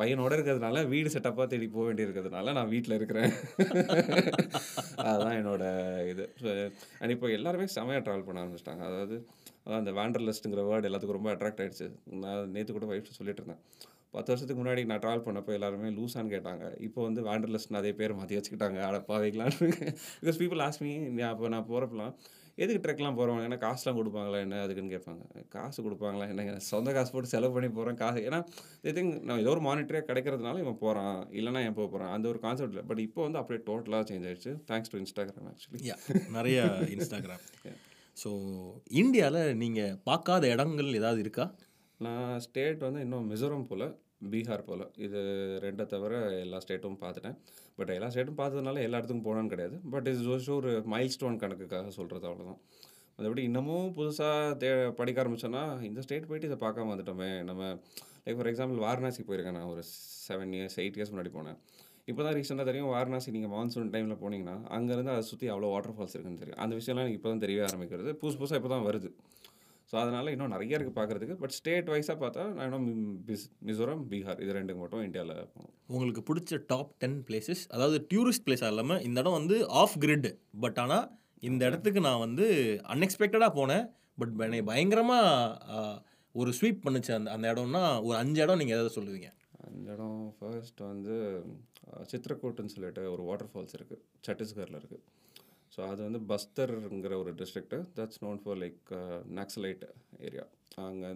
பையனோட 0.00 0.32
இருக்கிறதுனால 0.36 0.82
வீடு 0.92 1.08
செட்டப்பாக 1.14 1.46
தேடி 1.50 1.66
போக 1.74 1.84
வேண்டியிருக்கிறதுனால 1.88 2.52
நான் 2.58 2.72
வீட்டில் 2.74 2.96
இருக்கிறேன். 2.98 3.32
அதுதான் 5.08 5.36
என்னோட 5.40 5.64
இது. 6.12 6.24
அண்ட் 7.00 7.14
இப்போ 7.16 7.28
எல்லாருமே 7.38 7.66
செமையாக 7.76 8.02
ட்ராவல் 8.06 8.26
பண்ண 8.28 8.42
ஆரம்பிச்சிட்டாங்க. 8.44 8.84
அதாவது 8.90 9.16
அதான் 9.64 9.82
அந்த 9.82 9.92
வேண்டர்லிஸ்ட்டுங்கிற 10.00 10.62
வேர்டு 10.70 10.88
எல்லாத்துக்கும் 10.90 11.18
ரொம்ப 11.18 11.30
அட்ராக்ட் 11.34 11.62
ஆகிடுச்சு 11.64 11.88
நான் 12.24 12.52
நேற்று 12.54 12.76
கூட 12.78 12.88
வைஃப் 12.92 13.18
சொல்லிட்டு 13.18 13.42
இருந்தேன். 13.42 13.62
பத்து 14.14 14.30
வருஷத்துக்கு 14.30 14.60
முன்னாடி 14.62 14.82
நான் 14.90 15.02
ட்ராவல் 15.04 15.26
பண்ணப்போ 15.26 15.52
எல்லாருமே 15.58 15.88
லூஸான்னு 15.98 16.32
கேட்டாங்க. 16.34 16.64
இப்போ 16.86 17.00
வந்து 17.08 17.20
வேண்டர்லிஸ்ட்னு 17.28 17.80
அதே 17.80 17.92
பேர் 18.00 18.18
மாற்றி 18.18 18.38
வச்சுக்கிட்டாங்க. 18.38 18.80
அட 18.88 18.98
பாவைக்கலான்னு 19.08 19.68
பிகாஸ் 20.20 20.40
பீப்புள் 20.42 20.62
ஆஸ்மி 20.66 20.92
அப்போ 21.30 21.50
நான் 21.54 21.70
போகிறப்பெல்லாம் 21.70 22.14
எதுக்கு 22.62 22.80
ட்ரெக்லாம் 22.84 23.16
போகிறோம் 23.18 23.40
ஏன்னா 23.44 23.56
காசுலாம் 23.64 23.98
கொடுப்பாங்களா? 23.98 24.38
என்ன 24.44 24.60
அதுக்குன்னு 24.64 24.92
கேட்பாங்க. 24.94 25.22
காசு 25.54 25.78
கொடுப்பாங்களா? 25.86 26.26
என்னங்க 26.32 26.52
சொந்த 26.68 26.92
காசு 26.96 27.10
போட்டு 27.14 27.32
செலவு 27.32 27.54
பண்ணி 27.56 27.70
போகிறேன் 27.78 27.98
காசு. 28.02 28.20
ஏன்னா 28.28 28.40
ஐ 28.88 28.92
திங்க் 28.98 29.14
நான் 29.28 29.42
ஏதோ 29.44 29.52
ஒரு 29.54 29.62
மானிட்டரே 29.68 30.02
கிடைக்கிறதுனால 30.10 30.62
இவன் 30.64 30.78
போகிறான் 30.84 31.18
இல்லைனா 31.38 31.62
ஏன் 31.68 31.76
போக 31.78 31.88
போகிறான் 31.94 32.12
அந்த 32.16 32.28
ஒரு 32.32 32.40
கான்செப்ட் 32.46 32.74
இல்லை. 32.74 32.86
பட் 32.90 33.02
இப்போ 33.06 33.22
வந்து 33.26 33.40
அப்படியே 33.40 33.62
டோட்டலாக 33.70 34.06
சேஞ்ச் 34.10 34.28
ஆயிடுச்சு. 34.28 34.54
தேங்க்ஸ் 34.70 34.92
டு 34.94 35.00
இன்ஸ்டாகிராம் 35.02 35.50
ஆக்சுவலி 35.52 35.92
நிறைய 36.38 36.60
இன்ஸ்டாகிராம் 36.96 37.44
ஸோ 38.22 38.30
இந்தியாவில் 39.02 39.42
நீங்கள் 39.64 39.98
பார்க்காத 40.08 40.46
இடங்கள் 40.54 40.96
ஏதாவது 41.00 41.20
இருக்கா? 41.26 41.46
நான் 42.06 42.40
ஸ்டேட் 42.46 42.86
வந்து 42.86 43.02
இன்னும் 43.06 43.28
மிசோரம் 43.32 43.68
போல் 43.70 43.86
பீகார் 44.32 44.68
போல். 44.68 44.84
இது 45.06 45.20
ரெண்டை 45.64 45.84
தவிர 45.92 46.12
எல்லா 46.44 46.58
ஸ்டேட்டும் 46.64 47.00
பார்த்துட்டேன். 47.02 47.36
பட் 47.78 47.92
எல்லா 47.96 48.08
ஸ்டேட்டும் 48.14 48.40
பார்த்ததுனால 48.40 48.82
எல்லா 48.86 48.98
இடத்துக்கும் 48.98 49.26
போனான்னு 49.28 49.52
கிடையாது. 49.54 49.76
பட் 49.92 50.08
இது 50.12 50.20
ஜோஸ்ட் 50.28 50.50
ஒரு 50.58 50.72
மைல் 50.94 51.14
ஸ்டோன் 51.14 51.38
கணக்குக்காக 51.44 51.92
சொல்கிறது 51.98 52.26
அவ்வளோதான் 52.30 52.60
மற்றபடி 53.16 53.42
இன்னமும் 53.48 53.88
புதுசாக 53.96 54.54
தே 54.60 54.68
படிக்க 55.00 55.22
ஆரம்பிச்சோன்னா 55.22 55.62
இந்த 55.88 56.00
ஸ்டேட் 56.06 56.28
போயிட்டு 56.30 56.48
இதை 56.50 56.58
பார்க்காம 56.62 56.90
வந்துட்டோமே. 56.92 57.30
நம்ம 57.50 57.62
லைக் 58.24 58.38
ஃபார் 58.38 58.50
எக்ஸாம்பிள் 58.52 58.78
வாரணாசி 58.86 59.22
போயிருக்கேன் 59.28 59.56
நான். 59.58 59.70
ஒரு 59.74 59.82
செவன் 60.26 60.54
இயர்ஸ் 60.58 60.78
எயிட் 60.82 60.96
இயர்ஸ் 60.98 61.12
முன்னாடி 61.14 61.32
போனேன். 61.36 61.58
இப்போ 62.10 62.22
தான் 62.24 62.34
ரீசெண்டாக 62.38 62.66
தெரியும் 62.70 62.90
வாரணாசி 62.94 63.28
நீங்கள் 63.36 63.52
மான்சூன் 63.54 63.92
டைமில் 63.92 64.20
போனீங்கன்னா 64.22 64.56
அங்கேருந்து 64.76 65.12
அதை 65.14 65.22
சுற்றி 65.30 65.46
அவ்வளோ 65.52 65.70
வாட்டர் 65.74 65.94
ஃபால்ஸ் 65.98 66.14
இருக்குன்னு 66.16 66.42
தெரியும். 66.42 66.60
அந்த 66.64 66.74
விஷயம்லாம் 66.80 67.04
எனக்கு 67.06 67.20
இப்போ 67.20 67.30
தான் 67.32 67.44
தெரியவே 67.44 67.64
ஆரம்பிக்கிறது. 67.68 68.10
புதுசு 68.22 68.38
புதுசாக 68.40 68.60
இப்போ 68.60 68.70
தான் 68.74 68.86
வருது. 68.88 69.10
ஸோ 69.94 70.00
அதனால் 70.00 70.30
இன்னும் 70.30 70.52
நிறைய 70.52 70.72
இருக்குது 70.72 70.96
பார்க்குறதுக்கு 70.96 71.34
பட் 71.40 71.52
ஸ்டேட் 71.56 71.90
வைஸாக 71.90 72.16
பார்த்தா 72.20 72.44
நான் 72.52 72.66
இன்னும் 72.68 72.86
மிஸ் 73.28 73.44
மிசோரம் 73.66 74.00
பீகார் 74.08 74.40
இது 74.42 74.56
ரெண்டுக்கு 74.56 74.80
மட்டும் 74.80 75.04
இந்தியாவில் 75.04 75.34
போகணும் 75.50 75.74
உங்களுக்கு 75.90 76.22
பிடிச்ச 76.28 76.58
டாப் 76.70 76.90
டென் 77.02 77.18
பிளேசஸ் 77.26 77.62
அதாவது 77.74 77.98
டூரிஸ்ட் 78.10 78.44
பிளேஸாக 78.46 78.72
இல்லாமல் 78.72 79.02
இந்த 79.04 79.22
இடம் 79.22 79.36
வந்து 79.36 79.56
ஆஃப் 79.80 79.96
கிரிட் 80.02 80.28
பட் 80.62 80.80
ஆனால் 80.80 81.06
இந்த 81.42 81.62
இடத்துக்கு 81.68 82.00
நான் 82.02 82.22
வந்து 82.22 82.46
அன்எக்ஸ்பெக்டடாக 82.92 83.52
போனேன். 83.56 83.84
பட் 84.18 84.34
என்னை 84.40 84.60
பயங்கரமாக 84.68 85.82
ஒரு 86.34 86.50
ஸ்வீப் 86.58 86.84
பண்ணுச்சு 86.84 87.12
அந்த 87.14 87.28
அந்த 87.34 87.46
இடம்னா 87.52 87.82
ஒரு 88.06 88.16
அஞ்சு 88.20 88.40
இடம் 88.42 88.60
நீங்கள் 88.60 88.76
எதாவது 88.76 88.96
சொல்லுவீங்க. 88.96 89.28
அந்த 89.68 89.88
இடம் 89.92 90.18
ஃபர்ஸ்ட் 90.36 90.80
வந்து 90.86 91.14
அஹ், 91.88 92.06
சித்ரக்கூட்டுன்னு 92.10 92.74
சொல்லிட்டு 92.74 93.04
ஒரு 93.12 93.22
வாட்டர் 93.24 93.50
ஃபால்ஸ் 93.50 93.76
இருக்குது 93.78 94.00
சத்தீஸ்கரில் 94.26 94.80
இருக்குது 94.80 95.02
ஸோ 95.74 95.80
அது 95.90 96.00
வந்து 96.06 96.20
பஸ்தர்ங்கிற 96.30 97.14
ஒரு 97.22 97.32
district 97.38 97.80
that's 97.96 98.22
known 98.24 98.40
for 98.42 98.60
like 98.62 98.90
Naxalite 99.40 99.84
area 100.28 100.46
அங்கே 100.84 101.10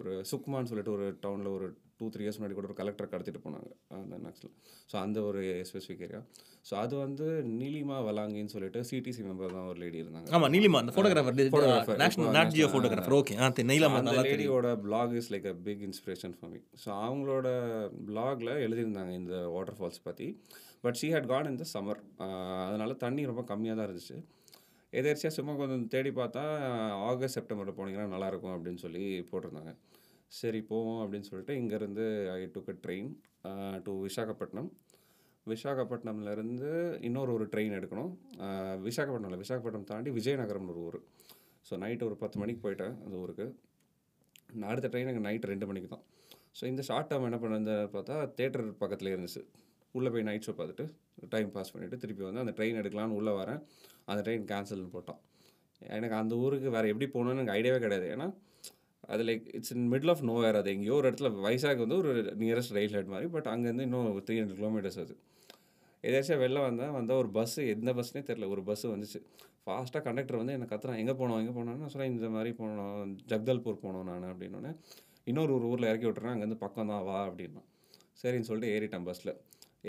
ஒரு 0.00 0.12
சுக்மான்னு 0.30 0.70
சொல்லிட்டு 0.70 0.94
ஒரு 0.96 1.06
டவுனில் 1.24 1.54
ஒரு 1.56 1.66
டூ 1.98 2.06
த்ரீ 2.12 2.22
இயர்ஸ் 2.24 2.38
முன்னாடி 2.38 2.56
கூட 2.56 2.68
ஒரு 2.70 2.78
கலெக்டர் 2.80 3.10
கடத்திட்டு 3.10 3.40
போனாங்க 3.44 3.68
அந்த 3.98 4.16
நக்சல் 4.24 4.52
ஸோ 4.90 4.94
அந்த 5.02 5.18
ஒரு 5.22 5.40
ஸ்பெசிஃபிக் 5.68 6.02
ஏரியா 6.06 6.20
ஸோ 6.68 6.74
அது 6.82 6.94
வந்து 6.96 7.26
நீலிமா 7.60 7.96
வலாங்கின்னு 8.06 8.52
சொல்லிட்டு 8.54 8.80
சிடிசி 8.90 9.22
மெம்பர் 9.26 9.54
தான் 9.56 9.68
ஒரு 9.70 9.78
லேடி 9.82 9.98
இருந்தாங்க. 10.02 10.28
ஆமாம் 10.30 10.52
நீலிமா 10.54 10.78
அந்த 10.82 10.92
photographer. 10.94 11.36
National 12.02 12.34
Nat 12.38 12.52
Geo 12.54 12.68
photographer 12.72 13.16
okay 13.18 13.36
ah 13.38 13.48
Neelima 13.70 13.98
அந்த 14.00 14.14
லேடியோட 14.20 14.70
blog 14.86 15.14
is 15.20 15.30
like 15.34 15.48
a 15.52 15.56
big 15.66 15.84
inspiration 15.88 16.34
for 16.38 16.52
me 16.54 16.60
so 16.84 16.90
அவங்களோட 17.04 17.48
பிளாகில் 18.08 18.52
எழுதியிருந்தாங்க 18.66 19.14
இந்த 19.22 19.36
வாட்டர் 19.56 19.78
ஃபால்ஸ் 19.78 20.04
பற்றி 20.08 20.28
but 20.84 20.98
she 21.00 21.08
had 21.14 21.28
gone 21.32 21.48
in 21.50 21.60
the 21.62 21.66
summer 21.74 22.00
அதனால் 22.68 23.00
தண்ணி 23.04 23.22
ரொம்ப 23.30 23.42
கம்மியாக 23.50 23.76
தான் 23.78 23.88
இருந்துச்சு. 23.88 24.16
எதேர்ச்சியாக 24.92 25.34
சும்மா 25.36 25.52
கொஞ்சம் 25.60 25.84
தேடி 25.94 26.10
பார்த்தா 26.18 26.42
ஆகஸ்ட் 27.08 27.36
செப்டம்பரில் 27.38 27.76
போனீங்கன்னா 27.78 28.08
நல்லாயிருக்கும் 28.14 28.54
அப்படின்னு 28.56 28.80
சொல்லி 28.84 29.04
போட்டிருந்தாங்க. 29.30 29.72
சரி 30.40 30.60
போவோம் 30.70 31.00
அப்படின்னு 31.02 31.28
சொல்லிட்டு 31.30 31.54
இங்கேருந்து 31.60 32.04
I 32.36 32.40
took 32.54 32.70
a 32.72 32.76
train 32.84 33.10
to 33.86 33.92
Visakhapatnam. 34.06 34.68
விசாகப்பட்டினம்லேருந்து 35.46 36.70
இன்னொரு 37.08 37.30
ஒரு 37.36 37.46
ட்ரெயின் 37.52 37.74
எடுக்கணும். 37.78 38.12
ஆஹ் 38.44 38.78
விசாகப்பட்டினம் 38.86 39.42
விசாகப்பட்டினம் 39.44 39.90
தாண்டி 39.90 40.12
விஜயநகரம்னு 40.18 40.72
ஒரு 40.74 40.82
ஊர். 40.88 40.98
ஸோ 41.66 41.76
நைட்டு 41.82 42.08
ஒரு 42.10 42.16
பத்து 42.22 42.36
மணிக்கு 42.42 42.62
போயிட்டேன் 42.66 42.94
அந்த 43.04 43.16
ஊருக்கு. 43.24 43.46
நான் 44.58 44.70
அடுத்த 44.72 44.88
ட்ரெயின் 44.92 45.08
எனக்கு 45.08 45.26
நைட் 45.28 45.50
ரெண்டு 45.52 45.68
மணிக்கு 45.70 45.90
தான். 45.94 46.04
ஸோ 46.58 46.64
இந்த 46.72 46.82
ஷார்ட் 46.88 47.10
டேர்ம் 47.10 47.28
என்ன 47.28 47.38
பண்ணுறது 47.42 47.76
பார்த்தா 47.94 48.16
தேட்டர் 48.40 48.66
பக்கத்துலேயே 48.82 49.14
இருந்துச்சு. 49.16 49.42
உள்ளே 49.98 50.10
போய் 50.14 50.26
நைட் 50.28 50.46
ஷோ 50.46 50.52
பார்த்துட்டு 50.58 50.84
டைம் 51.34 51.50
பாஸ் 51.56 51.72
பண்ணிவிட்டு 51.74 51.98
திருப்பி 52.02 52.22
வந்து 52.28 52.42
அந்த 52.44 52.52
ட்ரெயின் 52.58 52.78
எடுக்கலான்னு 52.80 53.16
உள்ளே 53.18 53.32
வரேன். 53.40 53.60
அந்த 54.10 54.20
ட்ரெயின் 54.26 54.46
கேன்சல்னு 54.52 54.90
போட்டான். 54.96 55.20
எனக்கு 55.96 56.16
அந்த 56.22 56.34
ஊருக்கு 56.44 56.68
வேறு 56.76 56.90
எப்படி 56.92 57.06
போகணுன்னு 57.14 57.40
எனக்கு 57.40 57.54
ஐடியாவே 57.58 57.80
கிடையாது. 57.84 58.06
ஏன்னா 58.14 58.26
அது 59.12 59.22
like 59.28 59.46
it's 59.56 59.72
in 59.74 59.86
middle 59.92 60.12
of 60.12 60.22
nowhere 60.42 60.58
அது 60.60 60.70
எங்கேயோ 60.74 60.94
ஒரு 61.00 61.06
இடத்துல 61.10 61.30
வைசாக் 61.46 61.82
வந்து 61.84 61.96
ஒரு 62.02 62.10
நியரஸ்ட் 62.42 62.74
ரயில் 62.76 62.94
ஹெட் 62.98 63.10
மாதிரி 63.14 63.28
பட் 63.34 63.48
அங்கேருந்து 63.52 63.86
இன்னும் 63.88 64.06
த்ரீ 64.28 64.36
ஹண்ட்ரட் 64.40 64.60
கிலோமீட்டர்ஸ் 64.60 65.00
அது. 65.04 65.14
எதாச்சும் 66.04 66.40
வெளில 66.44 66.62
வந்தேன் 66.66 66.94
வந்தால் 66.98 67.20
ஒரு 67.22 67.30
பஸ்ஸு 67.36 67.62
எந்த 67.74 67.90
பஸ்னே 67.98 68.22
தெரில 68.30 68.48
ஒரு 68.54 68.62
பஸ்ஸு 68.68 68.86
வந்துச்சு. 68.94 69.20
ஃபாஸ்ட்டாக 69.66 70.02
கண்டக்டர் 70.06 70.40
வந்து 70.40 70.54
எனக்கு 70.56 70.72
கத்துறான் 70.72 71.00
எங்கே 71.02 71.14
போனோம் 71.20 71.38
எங்கே 71.42 71.54
போனோம்னு 71.58 71.82
நான் 71.82 71.92
சொன்னேன் 71.94 72.12
இந்த 72.14 72.28
மாதிரி 72.36 72.50
போனோம் 72.58 73.12
ஜக்தல்பூர் 73.32 73.78
போனோம் 73.84 74.06
நான் 74.10 74.26
அப்படின்னோடனே 74.32 74.72
இன்னொரு 75.30 75.52
ஒரு 75.56 75.66
ஊரில் 75.72 75.88
இறக்கி 75.90 76.06
விட்டுறேன் 76.08 76.32
அங்கேருந்து 76.34 76.58
பக்கம் 76.64 76.90
தான் 76.92 77.04
வா 77.08 77.18
அப்படின்னா. 77.28 77.62
சரின்னு 78.22 78.48
சொல்லிட்டு 78.48 78.72
ஏறிட்டேன் 78.74 79.06
பஸ்ஸில் 79.08 79.32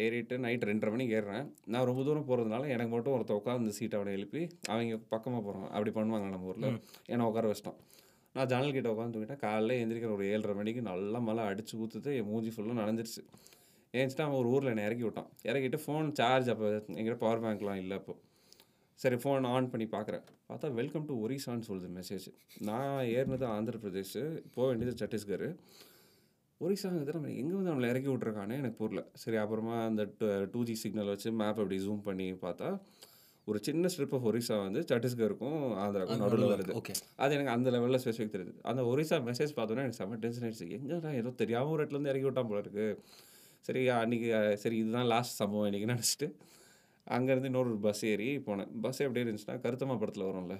ஏறிட்டு 0.03 0.35
நைட் 0.45 0.65
ரெண்டரை 0.69 0.91
மணிக்கு 0.93 1.13
ஏறுறேன். 1.17 1.45
நான் 1.73 1.87
ரொம்ப 1.89 2.01
தூரம் 2.07 2.27
போகிறதுனால 2.29 2.69
எனக்கு 2.75 2.93
மட்டும் 2.95 3.15
ஒருத்த 3.17 3.33
உட்காந்து 3.39 3.75
சீட்டை 3.77 3.97
அவனை 3.99 4.13
எழுப்பி 4.17 4.41
அவங்க 4.71 4.97
பக்கமாக 5.13 5.41
போகிறான் 5.47 5.69
அப்படி 5.75 5.93
பண்ணுவாங்க 5.97 6.29
நம்ம 6.35 6.51
ஊரில். 6.51 6.69
என்னை 7.13 7.27
உட்கார 7.29 7.51
வச்சிட்டான். 7.51 7.79
நான் 8.35 8.49
ஜன்னல் 8.51 8.75
கிட்ட 8.77 8.89
உட்காந்து 8.93 9.15
தூங்கிட்டேன். 9.15 9.41
காலைல 9.45 9.77
எந்திரிக்கிற 9.81 10.11
ஒரு 10.17 10.25
ஏழரை 10.31 10.55
மணிக்கு 10.59 10.81
நல்லா 10.91 11.19
மழை 11.27 11.43
அடிச்சு 11.51 11.73
ஊற்றுது 11.83 12.11
என் 12.19 12.29
மூஞ்சி 12.31 12.51
ஃபுல்லாக 12.55 12.79
நனைஞ்சிருச்சு. 12.81 13.23
ஏன்ச்சிட்டு 13.97 14.23
அவன் 14.25 14.39
ஒரு 14.41 14.49
ஊரில் 14.53 14.71
என்னை 14.71 14.85
இறக்கி 14.89 15.05
விட்டான். 15.07 15.29
இறக்கிட்டு 15.49 15.77
ஃபோன் 15.83 16.07
சார்ஜ் 16.19 16.49
அப்போ 16.53 16.69
எங்கிட்ட 16.99 17.17
பவர் 17.25 17.43
பேங்க்லாம் 17.45 17.81
இல்லை 17.83 17.97
அப்போ. 18.01 18.15
சரி 18.99 19.17
ஃபோன் 19.21 19.45
ஆன் 19.53 19.69
பண்ணி 19.71 19.85
பார்க்குறேன் 19.93 20.25
பார்த்தா 20.49 20.67
வெல்கம் 20.79 21.05
டு 21.07 21.13
ஒரிசான்னு 21.25 21.67
சொல்லுது 21.69 21.87
மெசேஜ் 21.97 22.27
நான் 22.67 23.05
ஏறினது 23.15 23.45
ஆந்திர 23.55 23.77
பிரதேஷ் 23.83 24.19
போக 24.55 24.65
வேண்டியது 24.69 24.93
சத்தீஸ்கர். 25.01 25.47
ஒரிசாங்கிறது 26.61 27.15
நம்ம 27.17 27.31
எங்கே 27.41 27.55
வந்து 27.55 27.71
நம்மளை 27.71 27.87
இறக்கி 27.93 28.09
விட்ருக்கானே 28.09 28.55
எனக்கு 28.61 28.77
புரியல. 28.81 29.01
சரி 29.13 29.37
அப்புறமா 29.37 29.75
அந்த 29.85 30.03
டூ 30.53 30.63
ஜி 30.63 30.75
சிக்னல் 30.75 31.11
வச்சு 31.13 31.31
மேப் 31.31 31.59
அப்படி 31.61 31.77
ஜூம் 31.87 32.01
பண்ணி 32.01 32.27
பார்த்தா 32.45 32.69
ஒரு 33.47 33.59
சின்ன 33.61 33.87
ஸ்ட்ரிப் 33.87 34.13
ஆஃப் 34.17 34.27
ஒரிசா 34.29 34.55
வந்து 34.63 34.79
சத்தீஸ்கருக்கும் 34.89 35.57
ஆந்திராவுக்கும் 35.81 36.21
நடுவில் 36.23 36.53
வருது. 36.53 36.71
ஓகே. 36.79 36.93
அது 37.15 37.33
எனக்கு 37.33 37.51
அந்த 37.51 37.69
லெவலில் 37.69 38.01
ஸ்பெசிஃபிக் 38.03 38.33
தெரியுது. 38.35 38.53
அந்த 38.61 38.81
ஒரிசா 38.91 39.17
மெசேஜ் 39.27 39.53
பார்த்தோன்னே 39.57 39.83
எனக்கு 39.85 39.99
செம்ம 39.99 40.19
டென்ஷன் 40.23 40.45
ஆயிடுச்சு. 40.47 40.67
எங்கடா 40.77 41.11
ஏதோ 41.13 41.29
தெரியாமல் 41.41 41.73
ஒரு 41.73 41.83
இடத்துலேருந்து 41.83 42.13
இறக்கி 42.13 42.27
விட்டான் 42.29 42.47
போல 42.47 42.59
இருக்கு. 42.59 42.87
சரி 43.65 43.89
அன்றைக்கி 43.99 44.29
சரி 44.63 44.77
இதுதான் 44.77 45.09
லாஸ்ட் 45.13 45.39
சம்பவம் 45.41 45.67
இன்றைக்கி 45.71 45.89
நினச்சிட்டு 45.93 46.27
அங்கேருந்து 47.15 47.49
இன்னொரு 47.49 47.71
பஸ் 47.85 48.01
ஏறி 48.11 48.27
போனேன். 48.47 48.69
பஸ் 48.83 49.01
எப்படி 49.05 49.21
இருந்துச்சுன்னா 49.23 49.55
கருத்தம்மா 49.63 49.95
படத்தில் 50.01 50.25
வரும்ல. 50.27 50.55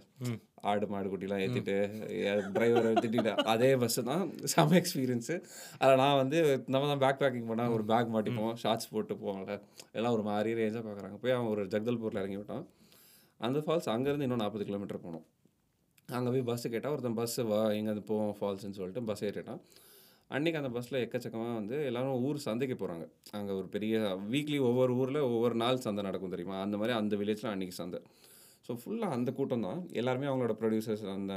ஆடு 0.72 0.88
மாடு 0.92 1.08
குட்டிலாம் 1.12 1.42
ஏற்றிட்டு 1.46 1.76
டிரைவரை 2.56 2.92
திட்டிட்டு 3.04 3.32
அதே 3.54 3.70
பஸ்ஸு 3.84 4.04
தான். 4.10 4.24
செம்ம 4.54 4.76
எக்ஸ்பீரியன்ஸு 4.82 5.36
அதில் 5.82 6.02
நான் 6.04 6.20
வந்து 6.22 6.40
நம்ம 6.76 6.90
தான் 6.92 7.04
பேக் 7.06 7.22
பேக்கிங் 7.24 7.48
பண்ணால் 7.52 7.74
ஒரு 7.78 7.86
பேக் 7.92 8.12
மாட்டிப்போம் 8.16 8.54
ஷார்ட்ஸ் 8.64 8.92
போட்டு 8.94 9.16
போவாங்கல்ல 9.24 9.56
எல்லாம் 10.00 10.16
ஒரு 10.18 10.26
மாதிரி 10.30 10.52
ரேஞ்சாக 10.62 10.84
பார்க்குறாங்க 10.88 11.20
போய் 11.24 11.36
அவன் 11.38 11.52
ஒரு 11.54 11.64
ஜக்தல்பூரில் 11.76 12.22
இறங்கி 12.24 12.40
விட்டான். 12.42 12.66
அந்த 13.48 13.60
ஃபால்ஸ் 13.66 13.90
அங்கேருந்து 13.96 14.28
இன்னும் 14.28 14.44
நாற்பது 14.44 14.68
கிலோமீட்டர் 14.70 15.04
போனோம் 15.08 15.26
அங்கே 16.10 16.30
போய் 16.34 16.48
பஸ்ஸு 16.52 16.68
கேட்டால் 16.76 16.94
ஒருத்தன் 16.96 17.20
பஸ்ஸு 17.22 17.44
வா 17.52 17.60
எங்கேருந்து 17.78 18.06
போவோம் 18.12 18.36
ஃபால்ஸ்னு 18.40 18.78
சொல்லிட்டு 18.80 19.04
பஸ் 19.10 19.26
ஏறிட்டான். 19.30 19.62
அன்றைக்கி 20.32 20.58
அந்த 20.58 20.70
பஸ்ஸில் 20.72 21.02
எக்கச்சக்கமாக 21.02 21.56
வந்து 21.56 21.76
எல்லாரும் 21.86 22.22
ஊர் 22.26 22.38
சந்தைக்கு 22.46 22.76
போகிறாங்க 22.76 23.06
அங்கே 23.32 23.52
ஒரு 23.54 23.68
பெரிய 23.68 23.96
வீக்லி 24.32 24.58
ஒவ்வொரு 24.66 24.94
ஊரில் 24.96 25.20
ஒவ்வொரு 25.28 25.56
நாள் 25.56 25.84
சந்தை 25.84 26.04
நடக்கும் 26.04 26.34
தெரியுமா? 26.34 26.56
அந்த 26.62 26.76
மாதிரி 26.78 26.94
அந்த 26.98 27.16
வில்லேஜில் 27.16 27.52
அன்றைக்கி 27.52 27.76
சந்தை. 27.76 28.00
ஸோ 28.70 28.74
ஃபுல்லாக 28.80 29.16
அந்த 29.18 29.32
கூட்டம் 29.32 29.66
தான். 29.66 29.80
எல்லாருமே 29.94 30.28
அவங்களோட 30.28 30.54
ப்ரொடியூசர்ஸ் 30.60 31.04
அந்த 31.14 31.34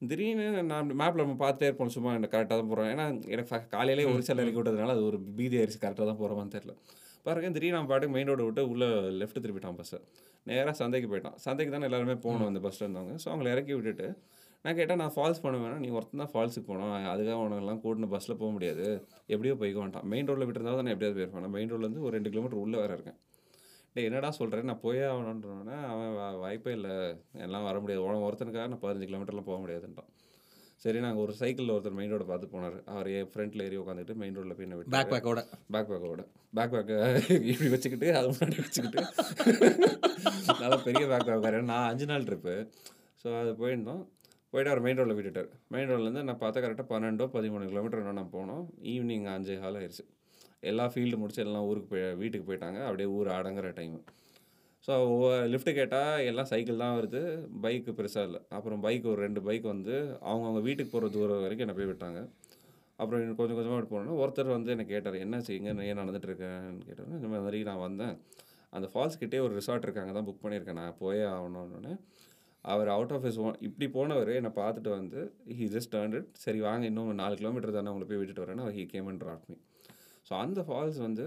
திடீர்னு 0.00 0.46
நான் 0.64 0.88
மேப்பில் 0.96 1.24
நம்ம 1.24 1.38
பார்த்துட்டே 1.40 1.68
இருப்போம். 1.68 1.92
சும்மா 1.94 2.10
எனக்கு 2.14 2.34
கரெக்டாக 2.34 2.58
தான் 2.58 2.70
போகிறோம் 2.70 2.90
ஏன்னா 2.92 3.04
எனக்கு 3.28 3.50
ஃப- 3.50 3.68
காலையிலே 3.70 4.06
ஒரு 4.10 4.22
சில 4.22 4.42
இறக்கி 4.44 4.60
விட்டதுனால 4.60 4.94
அது 4.96 5.04
ஒரு 5.10 5.18
பீதி 5.36 5.58
ஆயிடுச்சு 5.58 5.80
கரெக்டாக 5.80 6.08
தான் 6.10 6.20
போகிறோமான்னு 6.20 6.54
தெரியல. 6.56 6.74
பாருங்க 7.26 7.50
திடீர்னு 7.56 7.76
நான் 7.78 7.90
பாட்டுக்கு 7.90 8.14
மெயின் 8.16 8.30
ரோடு 8.30 8.46
விட்டு 8.48 8.62
உள்ளே 8.72 8.88
லெஃப்ட் 9.20 9.42
திருப்பிட்டான் 9.44 9.78
பஸ்ஸை 9.78 9.98
நேராக 10.48 10.74
சந்தைக்கு 10.80 11.08
போயிட்டான். 11.12 11.38
சந்தைக்கு 11.44 11.72
தானே 11.74 11.86
எல்லாருமே 11.88 12.16
போகணும் 12.24 12.48
அந்த 12.50 12.60
பஸ்ஸில் 12.66 12.84
இருந்தவங்க. 12.86 13.14
ஸோ 13.22 13.26
அவங்கள 13.32 13.48
இறக்கி 13.54 13.72
விட்டுட்டு 13.76 14.08
நான் 14.64 14.76
கேட்டேன் 14.78 15.00
நான் 15.02 15.14
ஃபால்ஸ் 15.14 15.40
பண்ண 15.44 15.56
வேணாம் 15.62 15.82
நீ 15.84 15.88
ஒருத்தன் 15.96 16.22
தான் 16.22 16.30
ஃபால்ஸுக்கு 16.32 16.68
போனோம் 16.70 16.92
அதுக்காக 17.12 17.38
உனக்கெல்லாம் 17.46 17.80
கூட்டின்னு 17.82 18.08
பஸ்ஸில் 18.14 18.38
போக 18.42 18.50
முடியாது. 18.56 18.86
எப்படியோ 19.34 19.54
போய்க்க 19.60 19.78
வேண்டாம் 19.82 20.06
மெயின் 20.12 20.28
ரோட்டில் 20.28 20.46
விட்டுருந்தா 20.48 20.74
தான் 20.78 20.86
நான் 20.88 20.94
எப்படியாவது 20.94 21.18
போயிருப்பேன் 21.18 21.44
நான் 21.46 21.54
மெயின் 21.56 21.70
ரோட்லேருந்து 21.72 22.04
ஒரு 22.06 22.14
ரெண்டு 22.16 22.32
கிலோமீட்டர் 22.34 22.62
உள்ளே 22.64 22.78
வேறு 22.82 22.96
இருக்கேன். 22.96 23.18
டேய் 23.96 24.08
என்னடா 24.08 24.30
சொல்கிறேன் 24.38 24.70
நான் 24.70 24.82
போயே 24.86 25.04
ஆகணுன்றோன்னே 25.10 25.76
அவன் 25.92 26.40
வாய்ப்பே 26.44 26.72
இல்லை. 26.78 26.94
எல்லாம் 27.46 27.66
வர 27.68 27.76
முடியாது. 27.82 28.02
உன 28.06 28.22
ஒருத்தனுக்காக 28.28 28.66
நான் 28.72 28.82
பதினஞ்சு 28.84 29.08
கிலோமீட்டர்லாம் 29.10 29.48
போக 29.50 29.58
முடியாதுன்ட்டான். 29.62 30.10
சரி 30.82 30.98
நாங்கள் 31.04 31.24
ஒரு 31.24 31.32
சைக்கிளில் 31.40 31.72
ஒருத்தர் 31.74 31.96
மெயின் 31.98 32.12
ரோட 32.12 32.24
பார்த்து 32.30 32.46
போனார். 32.54 32.76
அவர் 32.94 33.08
என் 33.18 33.30
ஃப்ரண்ட்டில் 33.34 33.62
ஏறி 33.66 33.76
உட்காந்துட்டு 33.82 34.14
மெயின் 34.22 34.34
ரோட்டில் 34.36 34.56
போய் 34.56 34.66
என்ன 34.66 34.76
விட்டு 34.78 34.92
பேக் 34.94 35.12
பேக்கோட 35.12 35.40
பேக் 35.74 35.88
பேக்கோட 35.92 36.24
பேக் 36.56 36.74
பேக்கை 36.74 36.98
இப்படி 37.52 37.70
வச்சுக்கிட்டு 37.74 38.08
அது 38.18 38.28
முன்னாடி 38.32 38.58
வச்சுக்கிட்டு. 38.64 38.98
நல்லா 40.60 40.78
பெரிய 40.88 41.04
பேக் 41.12 41.26
பேக் 41.28 41.44
வேறு. 41.46 41.62
நான் 41.70 41.88
அஞ்சு 41.92 42.08
நாள் 42.10 42.26
ட்ரிப்பு 42.28 42.54
ஸோ 43.22 43.28
அது 43.40 43.52
போயிருந்தோம். 43.62 44.02
போயிட்டு 44.52 44.72
அவர் 44.72 44.82
மெயின் 44.84 44.98
ரோட்டில் 45.00 45.18
விட்டுட்டார். 45.18 45.48
மெயின் 45.74 45.88
ரோட்லேருந்து 45.90 46.26
நான் 46.28 46.42
பார்த்தா 46.42 46.62
கரெக்டாக 46.64 46.88
பன்னெண்டோ 46.92 47.26
பதிமூணு 47.36 47.64
கிலோமீட்டர் 47.72 48.20
நான் 48.20 48.34
போனோம். 48.36 48.62
ஈவினிங் 48.92 49.26
அஞ்சே 49.36 49.56
கால் 49.64 49.78
ஆயிடுச்சு 49.80 50.04
எல்லா 50.70 50.84
ஃபீல்டு 50.92 51.16
முடிச்சு 51.22 51.42
எல்லாம் 51.46 51.66
ஊருக்கு 51.70 51.90
போய் 51.94 52.06
வீட்டுக்கு 52.20 52.46
போயிட்டாங்க. 52.50 52.78
அப்படியே 52.88 53.08
ஊர் 53.16 53.28
அடங்குற 53.38 53.70
டைமு 53.78 53.98
ஸோ 54.86 54.94
லிஃப்ட்டு 55.52 55.72
கேட்டால் 55.78 56.24
எல்லாம் 56.30 56.48
சைக்கிள் 56.50 56.82
தான் 56.82 56.96
வருது. 56.98 57.20
பைக்கு 57.62 57.92
பெருசாக 57.98 58.28
இல்லை. 58.28 58.40
அப்புறம் 58.56 58.82
பைக் 58.84 59.06
ஒரு 59.12 59.20
ரெண்டு 59.26 59.40
பைக் 59.46 59.64
வந்து 59.74 59.94
அவங்கவுங்க 60.28 60.60
வீட்டுக்கு 60.66 60.92
போகிற 60.92 61.08
தூரம் 61.14 61.44
வரைக்கும் 61.44 61.64
என்னை 61.66 61.76
போய் 61.78 61.90
விட்டாங்க. 61.92 62.20
அப்புறம் 63.00 63.22
கொஞ்சம் 63.38 63.56
கொஞ்சமாக 63.56 63.78
அப்படி 63.78 63.90
போனோன்னா 63.94 64.18
ஒருத்தர் 64.22 64.56
வந்து 64.56 64.72
என்னை 64.74 64.84
கேட்டார் 64.92 65.16
என்ன 65.24 65.40
செய்யுங்க? 65.48 65.70
ஏன் 65.88 66.00
நடந்துட்டு 66.02 66.28
இருக்கேன்னு? 66.30 67.16
இந்த 67.20 67.30
மாதிரி 67.32 67.58
நான் 67.70 67.82
வந்தேன். 67.86 68.14
அந்த 68.76 68.86
ஃபால்ஸ் 68.92 69.18
கிட்டே 69.22 69.40
ஒரு 69.46 69.52
ரிசார்ட் 69.58 69.86
இருக்காங்க 69.86 70.12
தான் 70.16 70.28
புக் 70.28 70.44
பண்ணியிருக்கேன். 70.44 70.80
நான் 70.82 70.96
போயே 71.02 71.24
ஆகணும்னு. 71.34 71.92
அவர் 72.64 72.88
அவுட் 72.94 73.12
ஆஃப் 73.16 73.26
ஹிஸ் 73.26 73.40
ஓன் 73.46 73.58
இப்படி 73.66 73.86
போனவர் 73.96 74.30
என்னை 74.38 74.50
பார்த்துட்டு 74.60 74.90
வந்து 74.98 75.20
ஹி 75.58 75.66
ஜஸ்ட் 75.74 75.92
டர்ன்ட் 75.96 76.16
சரி 76.44 76.60
வாங்க. 76.68 76.84
இன்னும் 76.90 77.20
நாலு 77.22 77.34
கிலோமீட்டர் 77.40 77.76
தானே 77.78 77.92
உங்களை 77.92 78.08
போய் 78.10 78.20
விட்டுட்டு 78.20 78.44
வரேன்னு 78.44 78.72
he 78.78 78.84
came 78.94 79.08
and 79.10 79.22
drop 79.24 79.44
me 79.50 79.56
so 80.28 80.34
அந்த 80.44 80.60
ஃபால்ஸ் 80.68 80.98
வந்து 81.06 81.26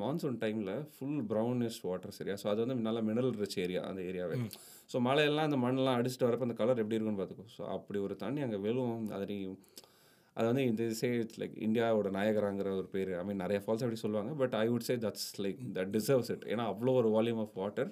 மான்சூன் 0.00 0.38
டைமில் 0.44 0.72
ஃபுல் 0.94 1.20
ப்ரௌனிஷ் 1.30 1.80
வாட்டர் 1.88 2.14
சரியா 2.18 2.36
ஸோ 2.42 2.46
அது 2.52 2.60
வந்து 2.64 2.86
நல்லா 2.88 3.02
மினரல் 3.08 3.36
ரிச் 3.42 3.58
ஏரியா 3.64 3.82
அந்த 3.90 4.00
ஏரியாவே 4.10 4.36
ஸோ 4.92 4.96
மழையெல்லாம் 5.06 5.48
அந்த 5.48 5.58
மண்ணெல்லாம் 5.64 5.98
அடிச்சுட்டு 5.98 6.26
வரப்போ 6.28 6.46
அந்த 6.48 6.56
கலர் 6.60 6.80
எப்படி 6.82 6.96
இருக்குன்னு 6.96 7.20
பார்த்துக்கோ. 7.20 7.46
ஸோ 7.56 7.62
அப்படி 7.76 7.98
ஒரு 8.06 8.14
தண்ணி 8.24 8.40
அங்கே 8.46 8.58
வெளும் 8.66 9.06
அது 9.16 9.26
நீ 9.32 9.38
அது 10.36 10.46
வந்து 10.50 10.64
இந்த 10.70 10.82
சே 11.00 11.08
இட்ஸ் 11.20 11.38
லைக் 11.42 11.54
இந்தியாவோட 11.66 12.08
நாயகராங்கிற 12.16 12.70
ஒரு 12.80 12.88
பேர். 12.94 13.10
ஐ 13.20 13.22
மீன் 13.28 13.40
நிறைய 13.44 13.58
ஃபால்ஸ் 13.64 13.84
அப்படி 13.84 14.00
சொல்லுவாங்க. 14.02 14.32
But 14.42 14.54
I 14.62 14.64
would 14.72 14.86
say 14.88 14.96
that's 15.04 15.30
like 15.44 15.60
that 15.78 15.92
deserves 15.96 16.30
it 16.34 16.44
ஏன்னா 16.52 16.64
அவ்வளோ 16.72 16.94
ஒரு 17.00 17.10
வால்யூம் 17.16 17.40
ஆஃப் 17.44 17.56
வாட்டர் 17.62 17.90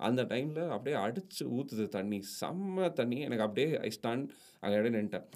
அந்த 0.00 0.20
டைமில் 0.32 0.62
அப்படியே 0.74 0.96
அடித்து 1.04 1.44
ஊற்றுது 1.56 1.86
தண்ணி. 1.96 2.18
செம்ம 2.40 2.88
தண்ணி. 3.00 3.18
எனக்கு 3.26 3.44
அப்படியே 3.46 3.68
ஐ 3.86 3.90
ஸ்டாண்ட் 3.98 4.26
அங்கே 4.62 4.76
அப்படியே 4.78 4.94
நின்ட்டேன். 4.98 5.26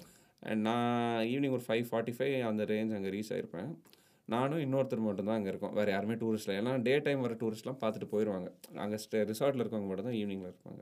அண்ட் 0.43 0.61
நான் 0.69 0.89
ஈவினிங் 1.33 1.55
ஒரு 1.57 1.65
ஃபைவ் 1.67 1.85
ஃபார்ட்டி 1.91 2.15
ஃபைவ் 2.17 2.33
அந்த 2.51 2.65
ரேஞ்ச் 2.73 2.95
அங்கே 2.97 3.11
ரீச் 3.15 3.31
ஆகிருப்பேன் 3.35 3.69
நானும் 4.33 4.63
இன்னொருத்தர் 4.65 5.07
மட்டும்தான் 5.07 5.37
அங்கே 5.39 5.51
இருக்கோம். 5.53 5.75
வேறு 5.79 5.91
யாருமே 5.95 6.15
டூரிஸ்ட்டில் 6.21 6.57
ஏன்னா 6.59 6.71
டே 6.87 6.93
டைம் 7.05 7.23
வர 7.25 7.33
டூரிஸ்ட்லாம் 7.41 7.81
பார்த்துட்டு 7.83 8.11
போயிடுவாங்க 8.13 8.47
அங்கே 8.83 8.97
ஸ்டே 9.05 9.19
ரிசார்ட்டில் 9.31 9.63
இருக்கவங்க 9.63 9.89
மட்டும் 9.91 10.07
தான் 10.09 10.19
ஈவினிங்கில் 10.21 10.51
இருப்பாங்க. 10.51 10.81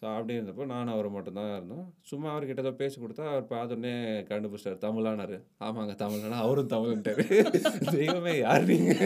ஸோ 0.00 0.04
அப்படி 0.16 0.34
இருந்தப்போ 0.38 0.64
நானும் 0.72 0.94
அவர் 0.96 1.06
மட்டும்தான் 1.14 1.48
இருந்தோம். 1.56 1.86
சும்மா 2.10 2.28
அவர்கிட்ட 2.32 2.64
ஏதோ 2.64 2.72
பேசி 2.80 2.96
கொடுத்தா 3.04 3.24
அவர் 3.32 3.46
பார்த்தோன்னே 3.54 3.92
கண்டுபிடிச்சார் 4.28 4.76
தமிழானார். 4.84 5.34
ஆமாங்க 5.66 5.94
தமிழ்னா. 6.02 6.38
அவரும் 6.44 6.70
தமிழ்ன்ட்டாரு. 6.74 7.24
தெய்வமே 7.96 8.34
யார் 8.38 8.68
நீங்கள் 8.72 9.02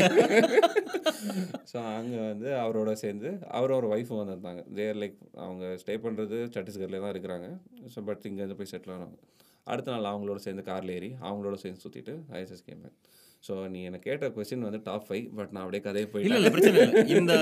ஸோ 1.70 1.78
அங்கே 1.98 2.18
வந்து 2.30 2.48
அவரோட 2.64 2.92
சேர்ந்து 3.02 3.30
அவரோட 3.58 3.78
ஒரு 3.82 3.90
ஒய்ஃபும் 3.94 4.20
வந்திருந்தாங்க. 4.22 4.62
தேர் 4.78 5.00
லைக் 5.02 5.16
அவங்க 5.44 5.64
ஸ்டே 5.82 5.96
பண்ணுறது 6.06 6.38
சத்தீஸ்கர்லேயே 6.56 7.02
தான் 7.04 7.14
இருக்கிறாங்க. 7.14 7.48
ஸோ 7.94 8.02
பட் 8.10 8.26
இங்கேருந்து 8.30 8.58
போய் 8.60 8.72
செட்டில் 8.74 8.94
ஆனவங்க. 8.96 9.18
அடுத்த 9.66 9.90
நாள் 9.94 10.12
அவங்களோட 10.12 10.40
சேர்ந்து 10.46 10.68
காரில் 10.70 10.94
ஏறி 10.98 11.10
அவங்களோட 11.26 11.56
சேர்ந்து 11.64 11.82
சுற்றிட்டு 11.84 12.14
ஐஎஸ்எஸ் 12.38 12.66
கேம்பேன் 12.68 12.96
ஸோ 13.44 13.52
நீ 13.68 13.78
எனக்கு 13.88 14.06
கேட்ட 14.08 14.26
கொஸ்டின் 14.34 14.66
வந்து 14.66 14.80
டாப் 14.88 15.06
ஃபைவ் 15.06 15.24
பட் 15.38 15.52
நான் 15.54 15.62
அப்படியே 15.64 15.82
கதையை 15.86 16.06
போயிட்டேன். 16.10 16.36
இல்ல 16.40 16.50
பிரச்சனை 16.54 16.76
இல்லை. 16.82 17.00
இந்த 17.20 17.32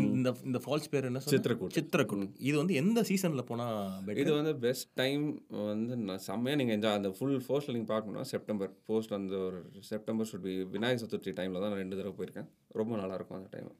இந்த 0.00 0.28
இந்த 0.48 0.58
ஃபால்ஸ் 0.64 0.88
பேர் 0.92 1.06
என்ன? 1.10 1.20
சித்திரக்கூட். 1.32 1.74
சித்திரக்கூட் 1.76 2.24
இது 2.48 2.54
வந்து 2.62 2.74
எந்த 2.80 3.02
சீசன்ல 3.10 3.42
போனா 3.50 3.66
better? 4.06 4.18
இது 4.22 4.30
வந்து 4.38 4.52
பெஸ்ட் 4.64 4.90
டைம் 5.00 5.24
வந்து 5.68 5.96
நான் 6.08 6.24
செம்மையாக 6.28 6.60
நீங்கள் 6.60 6.76
என்ஜாய் 6.78 6.98
அந்த 7.00 7.12
ஃபுல் 7.18 7.38
ஃபோர்ஸில் 7.46 7.74
நீங்கள் 7.76 7.92
பார்க்கணும்னா 7.92 8.24
செப்டம்பர் 8.32 8.72
போஸ்ட் 8.90 9.14
அந்த 9.18 9.36
ஒரு 9.48 9.60
September 9.92 10.28
should 10.32 10.46
be 10.48 10.56
Vinayagar 10.74 11.02
Chaturthi 11.04 11.36
டைமில் 11.40 11.62
தான் 11.64 11.72
நான் 11.74 11.82
ரெண்டு 11.84 11.98
தடவை 12.00 12.14
போயிருக்கேன். 12.18 12.48
ரொம்ப 12.80 12.92
நல்லாயிருக்கும் 13.02 13.38
அந்த 13.40 13.50
டைம் 13.56 13.70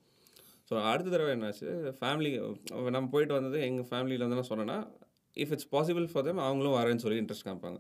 ஸோ 0.70 0.76
அடுத்த 0.90 1.08
தடவை 1.12 1.30
என்னாச்சு? 1.36 1.68
ஃபேமிலி 2.00 2.32
நம்ம 2.96 3.06
போயிட்டு 3.14 3.34
வந்தது 3.38 3.58
எங்கள் 3.68 3.88
ஃபேமிலியில் 3.90 4.24
வந்து 4.26 4.38
நான் 4.40 4.50
சொன்னேன்னா 4.52 4.78
if 5.36 5.52
it's 5.56 5.70
possible 5.74 6.06
for 6.12 6.26
them 6.28 6.38
அவங்களும் 6.46 6.76
வரேன்னு 6.78 7.02
சொல்லி 7.04 7.20
இன்ட்ரெஸ்ட் 7.22 7.46
காமிப்பாங்க. 7.48 7.78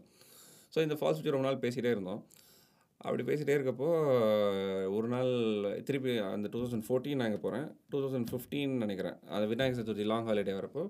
ஸோ 0.74 0.78
இந்த 0.86 0.96
ஃபால்ஸ் 1.00 1.18
பற்றி 1.18 1.34
ரொம்ப 1.34 1.46
நாள் 1.48 1.62
பேசிகிட்டே 1.64 1.92
இருந்தோம். 1.96 2.20
அப்படி 3.06 3.22
பேசிகிட்டே 3.28 3.54
இருக்கப்போ 3.58 3.88
ஒரு 4.96 5.08
நாள் 5.14 5.30
திருப்பி 5.88 6.12
அந்த 6.32 6.46
டூ 6.52 6.58
தௌசண்ட் 6.62 6.86
ஃபோர்டீன் 6.88 7.22
நாங்கள் 7.22 7.42
போகிறேன் 7.44 7.66
டூ 7.92 7.98
தௌசண்ட் 8.04 8.30
ஃபிஃப்டீன் 8.32 8.74
நினைக்கிறேன். 8.84 9.16
அந்த 9.34 9.46
விநாயகர் 9.52 9.78
சதுர்த்தி 9.80 10.06
லாங் 10.10 10.28
ஹாலிடே 10.30 10.54
வரப்போ 10.58 10.82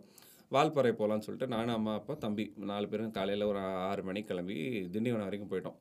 வால்பாறை 0.54 0.90
போகலான்னு 1.00 1.26
சொல்லிட்டு 1.26 1.48
நானும் 1.54 1.76
அம்மா 1.78 1.92
அப்பா 1.98 2.14
தம்பி 2.24 2.44
நாலு 2.70 2.86
பேரும் 2.92 3.12
காலையில் 3.18 3.44
ஒரு 3.50 3.60
ஆறு 3.90 4.02
மணிக்கு 4.08 4.30
கிளம்பி 4.30 4.56
திண்டிவனம் 4.94 5.28
வரைக்கும் 5.28 5.52
போயிட்டோம். 5.52 5.76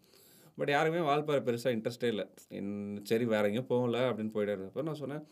பட் 0.60 0.72
யாருமே 0.76 1.02
வால்பாறை 1.10 1.42
பெருசாக 1.48 1.76
இன்ட்ரெஸ்டே 1.78 2.10
இல்லை. 2.14 2.26
சரி 3.10 3.26
வேற 3.34 3.44
எங்கேயும் 3.50 3.72
போகல 3.74 3.98
அப்படின்னு 4.10 4.34
போயிட்டே 4.36 4.56
இருந்தப்போ 4.56 4.84
நான் 4.90 5.02
சொன்னேன் 5.04 5.24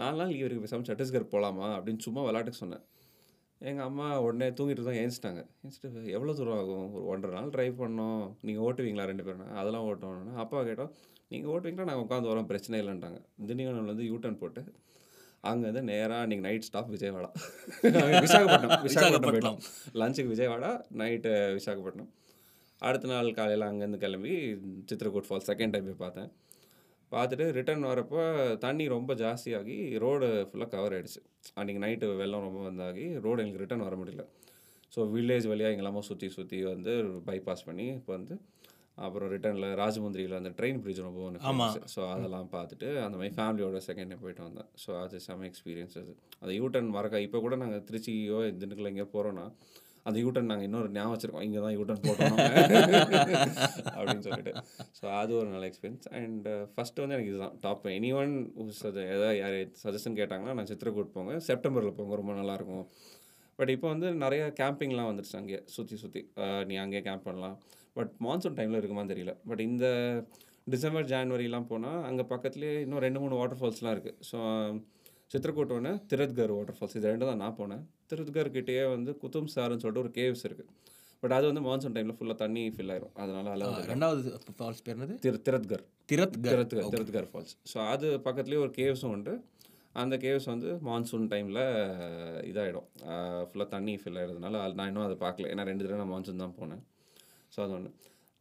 நாலு 0.00 0.16
நாள் 0.20 0.36
இவருக்கு 0.40 0.64
பேசாமல் 0.64 0.88
சட்டீஸ்கர் 0.90 1.32
போகலாமா 1.34 1.66
அப்படின்னு 1.76 2.04
சும்மா 2.06 2.22
விளாட்டுக்கு 2.28 2.62
சொன்னேன். 2.62 2.84
எங்கள் 3.70 3.86
அம்மா 3.88 4.06
உடனே 4.26 4.46
தூங்கிட்டு 4.58 4.84
தான் 4.86 4.98
ஏஞ்சிட்டாங்க. 5.02 5.40
ஏஞ்சிட்டு 5.64 5.88
எவ்வளோ 6.16 6.32
தூரம் 6.38 6.58
ஆகும்? 6.60 6.86
ஒரு 6.94 7.04
ஒன்றரை 7.12 7.34
நாள் 7.38 7.52
ட்ரைவ் 7.56 7.74
பண்ணோம். 7.82 8.22
நீங்கள் 8.46 8.64
ஓட்டுவீங்களா 8.68 9.04
ரெண்டு 9.10 9.24
பேரும்? 9.26 9.50
அதெல்லாம் 9.60 9.86
ஓட்டணும்னா. 9.90 10.34
அப்பா 10.44 10.60
கேட்டோம் 10.68 10.92
நீங்கள் 11.32 11.52
ஓட்டுவீங்களா? 11.52 11.86
நாங்கள் 11.90 12.04
உட்காந்து 12.06 12.30
வரோம். 12.32 12.48
பிரச்சனை 12.52 12.80
இல்லைன்ட்டாங்க. 12.82 13.20
திண்டிவனம்லேருந்து 13.48 14.08
யூட்டர்ன் 14.12 14.40
போட்டு 14.42 14.62
அங்கேருந்து 15.50 15.82
நேராக 15.90 16.26
நீங்கள் 16.30 16.46
நைட் 16.48 16.66
ஸ்டாப் 16.66 16.90
விஜயவாடா. 16.94 17.30
விசாகப்பட்டினம் 18.26 18.82
விசாகப்பட்டினம் 18.88 19.24
போயிட்டோம். 19.26 19.60
லஞ்சுக்கு 20.00 20.32
விஜயவாடா 20.34 20.70
நைட்டு 21.00 21.30
விசாகப்பட்டினம். 21.58 22.10
அடுத்த 22.88 23.08
நாள் 23.08 23.36
காலையில் 23.38 23.68
அங்கேருந்து 23.70 24.02
கிளம்பி 24.04 24.34
சித்திரக்கூட் 24.90 25.28
ஃபால்ஸ் 25.28 25.48
செகண்ட் 25.50 25.74
டைம் 25.74 25.88
போய் 25.88 26.02
பார்த்தேன். 26.04 26.30
பார்த்துட்டு 27.14 27.46
ரிட்டர்ன் 27.58 27.88
வரப்போ 27.90 28.20
தண்ணி 28.64 28.84
ரொம்ப 28.96 29.14
ஜாஸ்தியாகி 29.22 29.76
ரோடு 30.04 30.28
ஃபுல்லாக 30.50 30.70
கவர் 30.74 30.94
ஆயிடுச்சு. 30.96 31.20
அன்றைக்கி 31.60 31.80
நைட்டு 31.84 32.06
வெள்ளம் 32.20 32.46
ரொம்ப 32.48 32.60
வந்தாகி 32.68 33.04
ரோடு 33.26 33.42
எங்களுக்கு 33.42 33.64
ரிட்டர்ன் 33.64 33.86
வர 33.88 33.96
முடியல. 34.02 34.24
ஸோ 34.94 35.02
வில்லேஜ் 35.14 35.46
வழியாக 35.52 35.74
எங்கெல்லாமோ 35.74 36.02
சுற்றி 36.08 36.28
சுற்றி 36.36 36.58
வந்து 36.72 36.94
பைபாஸ் 37.28 37.66
பண்ணி 37.68 37.86
இப்போ 37.98 38.12
வந்து 38.16 38.34
அப்புறம் 39.04 39.30
ரிட்டர்னில் 39.34 39.76
ராஜமுந்திரியில் 39.80 40.38
அந்த 40.38 40.50
ட்ரெயின் 40.58 40.80
பிரிட்ஜ் 40.82 41.00
ரொம்ப. 41.06 41.20
ஒன்று 41.26 41.44
ஸோ 41.94 42.00
அதெல்லாம் 42.14 42.48
பார்த்துட்டு 42.56 42.88
அந்த 43.04 43.16
மாதிரி 43.20 43.34
ஃபேமிலியோட 43.38 43.78
செகண்ட் 43.86 44.20
போயிட்டு 44.22 44.42
வந்தேன். 44.46 44.68
ஸோ 44.82 44.90
அது 45.02 45.20
செம 45.26 45.46
எக்ஸ்பீரியன்ஸ் 45.50 45.96
அது. 46.02 46.12
அந்த 46.42 46.52
யூட்டன் 46.58 46.90
மறக்க 46.96 47.24
இப்போ 47.26 47.40
கூட 47.46 47.56
நாங்கள் 47.62 47.84
திருச்சியோ 47.90 48.40
திண்டுக்கல் 48.60 48.90
எங்கேயோ 48.90 49.08
போகிறோன்னா 49.14 49.46
அந்த 50.06 50.16
யூட்டன் 50.24 50.48
நாங்கள் 50.50 50.66
இன்னொரு 50.68 50.88
ஞாபகம் 50.96 51.14
வச்சிருக்கோம். 51.14 51.44
இங்கே 51.48 51.60
தான் 51.64 51.74
யூட்டன் 51.78 52.02
போட்டோம். 52.06 52.36
அப்படின்னு 53.96 54.24
சொல்லிட்டு. 54.26 54.52
ஸோ 54.98 55.04
அது 55.20 55.32
ஒரு 55.40 55.48
நல்ல 55.54 55.66
எக்ஸ்பீரியன்ஸ் 55.70 56.08
அண்ட் 56.20 56.48
ஃபஸ்ட்டு 56.72 57.02
வந்து 57.02 57.16
எனக்கு 57.16 57.32
இதுதான். 57.32 57.56
டாப் 57.64 57.86
எனி 57.96 58.10
ஒன் 58.20 58.32
ஏதாவது 58.62 59.28
யார் 59.42 59.58
சஜஷன் 59.82 60.18
கேட்டாங்கன்னா 60.20 60.54
நான் 60.60 60.70
சித்திரக்கூட் 60.72 61.14
போங்க. 61.16 61.34
செப்டம்பரில் 61.48 61.96
போங்க. 61.98 62.16
ரொம்ப 62.22 62.34
நல்லாயிருக்கும் 62.40 62.86
பட் 63.58 63.72
இப்போ 63.76 63.88
வந்து 63.94 64.08
நிறைய 64.24 64.42
கேம்பிங்லாம் 64.60 65.10
வந்துருச்சு 65.10 65.36
அங்கே. 65.40 65.60
சுற்றி 65.74 65.96
சுற்றி 66.02 66.20
நீ 66.70 66.76
அங்கேயே 66.84 67.02
கேம்ப் 67.08 67.26
பண்ணலாம். 67.28 67.56
பட் 67.96 68.12
மான்சூன் 68.26 68.58
டைமில் 68.58 68.80
இருக்குமான்னு 68.80 69.12
தெரியல. 69.14 69.32
பட் 69.48 69.62
இந்த 69.68 69.86
டிசம்பர் 70.72 71.08
ஜான்வரிலாம் 71.12 71.70
போனால் 71.70 72.02
அங்கே 72.08 72.24
பக்கத்துலேயே 72.32 72.74
இன்னும் 72.84 73.02
ரெண்டு 73.04 73.20
மூணு 73.22 73.34
வாட்டர் 73.40 73.60
ஃபால்ஸ்லாம் 73.60 73.94
இருக்குது 73.96 74.18
ஸோ 74.30 74.38
சித்திரக்கூட் 75.30 75.74
ஒன்று 75.76 75.92
திரத்கர் 76.10 76.52
வாட்டர் 76.56 76.76
ஃபால்ஸ் 76.78 76.96
இது 76.98 77.10
ரெண்டு 77.12 77.28
தான் 77.28 77.40
நான் 77.42 77.58
போனேன். 77.58 77.82
திரத்கர் 78.12 78.54
கிட்டேயே 78.56 78.84
வந்து 78.96 79.12
குத்தும் 79.22 79.52
சாருன்னு 79.54 79.82
சொல்லிட்டு 79.84 80.04
ஒரு 80.06 80.12
கேவ்ஸ் 80.18 80.44
இருக்குது 80.48 80.70
பட் 81.22 81.34
அது 81.36 81.44
வந்து 81.50 81.62
மான்சூன் 81.66 81.94
டைமில் 81.96 82.16
ஃபுல்லாக 82.18 82.38
தண்ணி 82.44 82.62
ஃபில் 82.74 82.92
ஆயிரும். 82.92 83.12
அதனால 83.22 83.46
அளவு 83.54 83.82
ரெண்டாவது 83.90 84.30
ஃபால்ஸ் 84.58 84.82
பேர் 84.86 84.96
என்னது? 84.96 85.14
திரு 85.24 85.38
திரத்கர் 85.48 85.84
திரத் 86.12 86.36
திரத்கர் 86.46 86.88
திரத்கர் 86.94 87.28
ஃபால்ஸ் 87.32 87.52
ஸோ 87.72 87.78
அது 87.92 88.06
பக்கத்துலேயே 88.26 88.62
ஒரு 88.64 88.72
கேவ்ஸும் 88.78 89.12
உண்டு. 89.16 89.34
அந்த 90.02 90.14
கேவ்ஸ் 90.24 90.48
வந்து 90.52 90.68
மான்சூன் 90.88 91.26
டைமில் 91.32 91.60
இதாகிடும் 92.50 92.88
ஃபுல்லாக 93.48 93.68
தண்ணி 93.74 93.94
ஃபில் 94.02 94.18
ஆகிறதுனால 94.20 94.60
அது 94.64 94.74
நான் 94.78 94.90
இன்னும் 94.90 95.06
அதை 95.08 95.16
பார்க்கல. 95.24 95.50
ஏன்னா 95.52 95.66
ரெண்டு 95.70 95.84
தடவை 95.84 95.98
நான் 96.02 96.12
மான்சூன் 96.14 96.42
தான் 96.44 96.56
போனேன். 96.60 96.82
ஸோ 97.54 97.60
அது 97.64 97.74
ஒன்று 97.78 97.92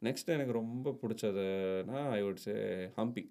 நெக்ஸ்ட் 0.07 0.33
எனக்கு 0.37 0.55
ரொம்ப 0.61 0.93
பிடிச்சதுன்னா 1.01 1.99
I 2.17 2.21
would 2.27 2.41
say 2.45 2.55
Hampi 2.99 3.23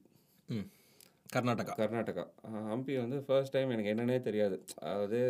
Karnataka. 1.34 1.72
Karnataka. 1.80 2.22
Hampi 2.70 2.94
வந்து 3.02 3.18
ஃபர்ஸ்ட் 3.26 3.54
டைம் 3.56 3.74
எனக்கு 3.74 3.90
என்னன்னே 3.92 4.16
தெரியாது. 4.28 4.56
அதாவது 4.84 5.20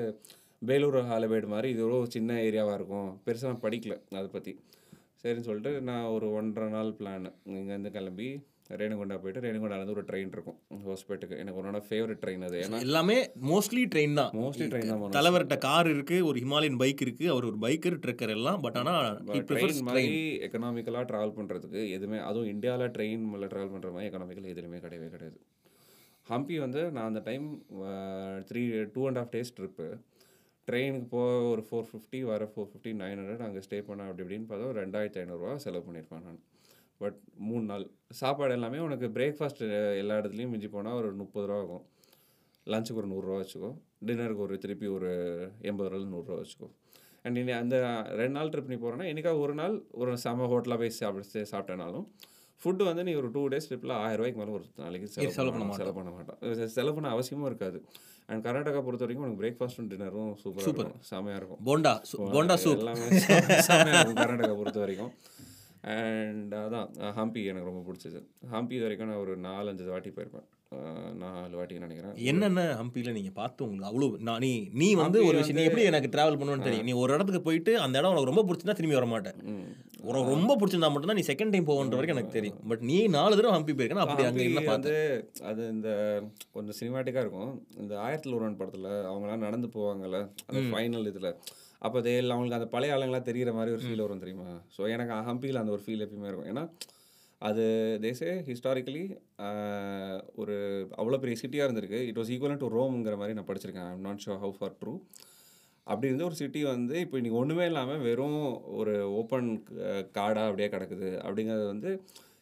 வேலூர் 0.68 0.98
ஹாலபேடு 1.10 1.46
மாதிரி 1.54 1.68
இது 1.74 1.82
ஒரு 1.86 1.98
சின்ன 2.14 2.36
ஏரியாவாக 2.46 2.78
இருக்கும். 2.78 3.10
பெருசாக 3.26 3.50
நான் 3.52 3.64
படிக்கல 3.66 3.94
அதை 4.20 4.28
பற்றி 4.36 4.52
சரின்னு 5.22 5.48
சொல்லிட்டு 5.48 5.72
நான் 5.88 6.12
ஒரு 6.14 6.26
ஒன்றரை 6.38 6.68
நாள் 6.74 6.96
பிளான் 6.98 7.26
இங்கேருந்து 7.58 7.92
கிளம்பி 7.96 8.28
ரேணுகுண்டா 8.80 9.16
போயிட்டு 9.22 9.42
ரேணுகுண்டாலேருந்து 9.44 9.94
ஒரு 9.96 10.04
ட்ரெயின் 10.08 10.32
இருக்கும். 10.36 10.58
ஹாஸ்பிட்டலுக்கு 10.84 11.38
எனக்கு 11.42 11.60
உன்னோட 11.60 11.78
ஃபேவரட் 11.86 12.20
ட்ரெயின் 12.24 12.44
அது. 12.48 12.58
ஏன்னா 12.66 12.80
எல்லாமே 12.86 13.16
மோஸ்ட்லி 13.50 13.82
ட்ரெயின் 13.94 14.18
தான். 14.20 14.30
மோஸ்ட்லி 14.40 14.66
ட்ரெயின் 14.72 14.90
தான் 14.92 15.16
தலைவர்கிட்ட 15.16 15.56
கார் 15.64 15.88
இருக்கு 15.94 16.18
ஒரு 16.28 16.38
ஹிமாலயன் 16.44 16.78
பைக் 16.82 17.02
இருக்கு 17.06 17.24
அவர் 17.32 17.48
ஒரு 17.50 17.58
பைக்கர் 17.64 17.96
ட்ரெக்கர் 18.04 18.34
எல்லாம் 18.36 18.60
பட் 18.66 18.78
ஆனா 18.82 18.94
he 19.32 19.40
prefers 19.48 19.72
ட்ரெயின் 19.72 19.88
மாதிரி 19.88 20.20
எக்கனாமிக்கலாக 20.48 21.08
ட்ராவல் 21.12 21.34
பண்ணுறதுக்கு 21.38 21.82
எதுவுமே 21.96 22.20
அதுவும் 22.28 22.52
இந்தியாவில் 22.54 22.92
ட்ரெயின் 22.98 23.24
மேலே 23.32 23.48
ட்ராவல் 23.54 23.74
பண்ணுற 23.74 23.92
மாதிரி 23.96 24.10
எக்கனாமிக்கல் 24.10 24.52
எதுலையுமே 24.54 24.80
கிடையவே 24.86 25.08
கிடையாது. 25.16 25.40
ஹம்பி 26.26 26.56
வந்து 26.66 26.80
நான் 26.94 27.08
அந்த 27.10 27.22
time 27.28 27.48
three 28.50 28.62
two 28.94 29.02
and 29.10 29.20
half 29.22 29.34
days 29.34 29.54
trip 29.58 29.88
ட்ரெயினுக்கு 30.68 31.08
போக 31.08 31.28
ஒரு 31.52 31.62
ஃபோர் 31.66 31.86
ஃபிஃப்டி 31.90 32.20
வர 32.22 32.44
ஃபோர் 32.52 32.68
ஃபிஃப்டி 32.70 32.92
நைன் 32.92 33.20
ஹண்ட்ரட் 33.20 33.44
அங்கே 33.46 33.60
ஸ்டே 33.66 33.78
பண்ண 33.82 34.08
அப்படி 34.08 34.22
இப்படின்னு 34.26 34.48
பார்த்தா 34.50 34.68
ஒரு 34.72 34.78
ரெண்டாயிரத்தி 34.84 35.20
ஐநூறுரூவா 35.22 35.54
செலவு 35.56 35.84
பண்ணியிருப்பேன் 35.86 36.24
நான். 36.26 36.40
பட் 36.98 37.18
மூணு 37.48 37.64
நாள். 37.64 37.84
சாப்பாடு 38.10 38.52
எல்லாமே 38.52 38.78
உனக்கு 38.78 39.06
பிரேக்ஃபாஸ்ட் 39.06 39.62
எல்லா 40.02 40.16
இடத்துலையும் 40.18 40.52
மிஞ்சி 40.54 40.68
போனால் 40.68 40.94
ஒரு 40.94 41.12
முப்பது 41.12 41.46
ரூபா 41.46 41.60
ஆகும். 41.60 41.84
லஞ்சுக்கு 42.66 43.00
ஒரு 43.02 43.08
நூறுரூவா 43.08 43.38
வச்சுக்கோ. 43.42 43.70
டின்னருக்கு 44.06 44.44
ஒரு 44.46 44.58
திருப்பி 44.58 44.86
ஒரு 44.86 45.10
எண்பது 45.62 45.88
ரூபா 45.88 46.10
நூறுரூவா 46.16 46.38
வச்சுக்கோ. 46.42 46.68
அண்ட் 47.22 47.38
நீ 47.38 47.52
அந்த 47.52 47.76
ரெண்டு 48.20 48.34
நாள் 48.38 48.48
ட்ரிப் 48.48 48.70
நீ 48.72 48.76
போகிறேன்னா 48.76 49.06
என்னைக்கா 49.12 49.32
ஒரு 49.38 49.54
நாள் 49.54 49.74
ஒரு 49.90 50.18
செம 50.18 50.46
ஹோட்டலாக 50.46 50.78
போய் 50.82 50.98
சாப்பிட்டு 50.98 51.40
சாப்பிட்டனாலும் 51.52 52.06
ஃபுட்டு 52.62 52.84
வந்து 52.84 53.02
நீ 53.04 53.14
ஒரு 53.14 53.28
டூ 53.30 53.42
டேஸ் 53.48 53.68
ட்ரிப்பில் 53.68 53.92
ஆயிரம் 53.92 54.18
ரூபாய்க்கு 54.20 54.40
மேலே 54.40 54.52
ஒரு 54.52 54.64
நாளைக்கு 54.76 55.06
செலவு 55.08 55.32
செலவு 55.32 55.52
பண்ண 55.52 55.64
பண்ண 55.64 55.76
செலவு 55.76 55.94
பண்ண 55.98 56.10
மாட்டான். 56.10 56.68
செலவு 56.68 56.94
பண்ண 56.94 57.08
அவசியமும் 57.08 57.46
இருக்காது. 57.46 57.78
அண்ட் 58.30 58.44
கர்நாடகா 58.46 58.80
பொறுத்த 58.86 59.04
வரைக்கும் 59.04 59.24
உனக்கு 59.26 59.42
பிரேக்ஃபாஸ்ட்டும் 59.42 59.88
டின்னரும் 59.92 60.32
சூப்பராக 60.42 60.66
இருக்கும். 60.66 61.00
செமையாக 61.10 61.40
இருக்கும். 61.40 61.60
போண்டா 61.68 61.92
போண்டா 62.36 62.56
சூப் 62.62 62.82
எல்லாமே 62.82 63.06
செமையாக 63.68 63.98
இருக்கும் 63.98 64.20
கர்நாடகா 64.22 64.54
பொறுத்த 64.60 64.80
வரைக்கும் 64.84 65.12
அண்ட் 65.96 66.54
அதான் 66.62 66.88
ஹம்பி 67.18 67.42
எனக்கு 67.50 67.70
ரொம்ப 67.70 67.82
பிடிச்சது. 67.88 68.20
ஹம்பி 68.54 68.74
இது 68.78 68.86
வரைக்கும் 68.86 69.10
நான் 69.12 69.22
ஒரு 69.26 69.34
நாலஞ்சு 69.48 69.86
வாட்டி 69.92 70.10
போயிருப்பேன். 70.16 70.48
அஹ் 70.72 71.14
நாலு 71.20 71.54
வாட்டி 71.56 71.78
நினைக்கிறேன். 71.78 72.12
என்னென்ன 72.30 72.64
ஹம்பியில் 72.78 73.14
நீங்கள் 73.14 73.34
பார்த்து 73.34 73.64
உங்களுக்கு 73.64 73.88
அவ்வளோ 73.88 74.08
நான் 74.26 74.42
நீ 74.44 74.50
நீ 74.80 74.88
வந்து 74.94 75.18
ஒரு 75.28 75.36
விஷயம் 75.38 75.58
நீ 75.58 75.64
எப்படி 75.64 75.84
எனக்கு 75.84 76.10
ட்ராவல் 76.12 76.38
பண்ணுவேன்னு 76.38 76.66
தெரியும். 76.66 76.84
நீ 76.84 76.92
ஒரு 77.00 77.14
இடத்துக்கு 77.14 77.40
போயிட்டு 77.40 77.72
அந்த 77.80 77.98
இடம் 77.98 78.10
உனக்கு 78.12 78.30
ரொம்ப 78.30 78.44
பிடிச்சிருந்தா 78.44 78.76
திரும்பி 78.76 78.98
வர 78.98 79.06
மாட்டேன். 79.06 79.38
உனக்கு 80.02 80.28
ரொம்ப 80.28 80.52
பிடிச்சிருந்தா 80.54 80.90
மட்டும்தான் 80.92 81.18
நீ 81.20 81.24
செகண்ட் 81.26 81.52
டைம் 81.52 81.64
போகன்ற 81.64 81.96
வரைக்கும் 81.96 82.16
எனக்கு 82.16 82.36
தெரியும். 82.36 82.60
பட் 82.68 82.82
நீ 82.82 82.98
நாலு 83.08 83.36
தடவை 83.36 83.54
ஹம்பி 83.56 83.74
போயிருக்கேன் 83.74 84.04
அப்படி 84.04 84.26
அங்கே 84.28 84.44
என்ன 84.44 84.62
பார்த்து. 84.62 84.94
அது 85.44 85.64
இந்த 85.68 85.88
கொஞ்சம் 86.52 86.78
சினிமாட்டிக்காக 86.80 87.24
இருக்கும். 87.26 87.50
இந்த 87.76 87.98
ஆயிரத்தில் 88.00 88.32
ஒருவன் 88.32 88.56
படத்தில் 88.56 88.88
அவங்களாம் 89.10 89.44
நடந்து 89.46 89.70
போவாங்கல்ல 89.74 90.20
அந்த 90.46 90.62
ஃபைனல் 90.70 91.10
இதில். 91.12 91.30
அப்போ 91.82 91.98
அதே 91.98 92.14
அவங்களுக்கு 92.28 92.58
அந்த 92.58 92.68
பழைய 92.68 92.94
ஆளுங்களாம் 92.94 93.28
தெரிகிற 93.28 93.52
மாதிரி 93.52 93.74
ஒரு 93.74 93.84
ஃபீல் 93.84 94.02
வரும் 94.02 94.24
தெரியுமா? 94.24 94.48
ஸோ 94.76 94.90
எனக்கு 94.90 95.14
ஹம்பியில் 95.28 95.56
அந்த 95.56 95.72
ஒரு 95.72 95.84
ஃபீல் 95.86 96.04
எப்பயுமே 96.06 96.28
இருக்கும். 96.28 96.48
ஏன்னா 96.48 96.64
அது 97.48 97.64
தேசே 98.06 98.30
ஹிஸ்டாரிக்கலி 98.48 99.02
uh, 99.44 100.16
ஒரு 100.40 100.56
அவ்வளோ 101.00 101.18
பெரிய 101.22 101.36
சிட்டியாக 101.42 101.66
இருந்திருக்கு. 101.68 102.00
இட் 102.08 102.18
வாஸ் 102.20 102.32
ஈக்குவல் 102.34 102.60
டு 102.62 102.68
ரோம்ங்கிற 102.74 103.14
மாதிரி 103.20 103.36
நான் 103.38 103.48
படிச்சிருக்கேன். 103.50 103.88
I'm 103.92 104.04
not 104.08 104.24
sure 104.24 104.34
how 104.42 104.54
far 104.58 104.74
true 104.80 104.94
அப்படி 105.86 106.08
இருந்த 106.10 106.24
ஒரு 106.28 106.36
சிட்டி 106.40 106.60
வந்து 106.72 106.96
இப்போ 107.04 107.16
இன்றைக்கி 107.20 107.38
ஒன்றுமே 107.42 107.64
இல்லாமல் 107.70 108.02
வெறும் 108.08 108.42
ஒரு 108.80 108.94
ஓப்பன் 109.20 109.48
uh, 109.86 110.02
காடாக 110.18 110.48
அப்படியே 110.50 110.68
கிடக்குது. 110.74 111.08
அப்படிங்கிறது 111.26 111.66
வந்து 111.72 111.92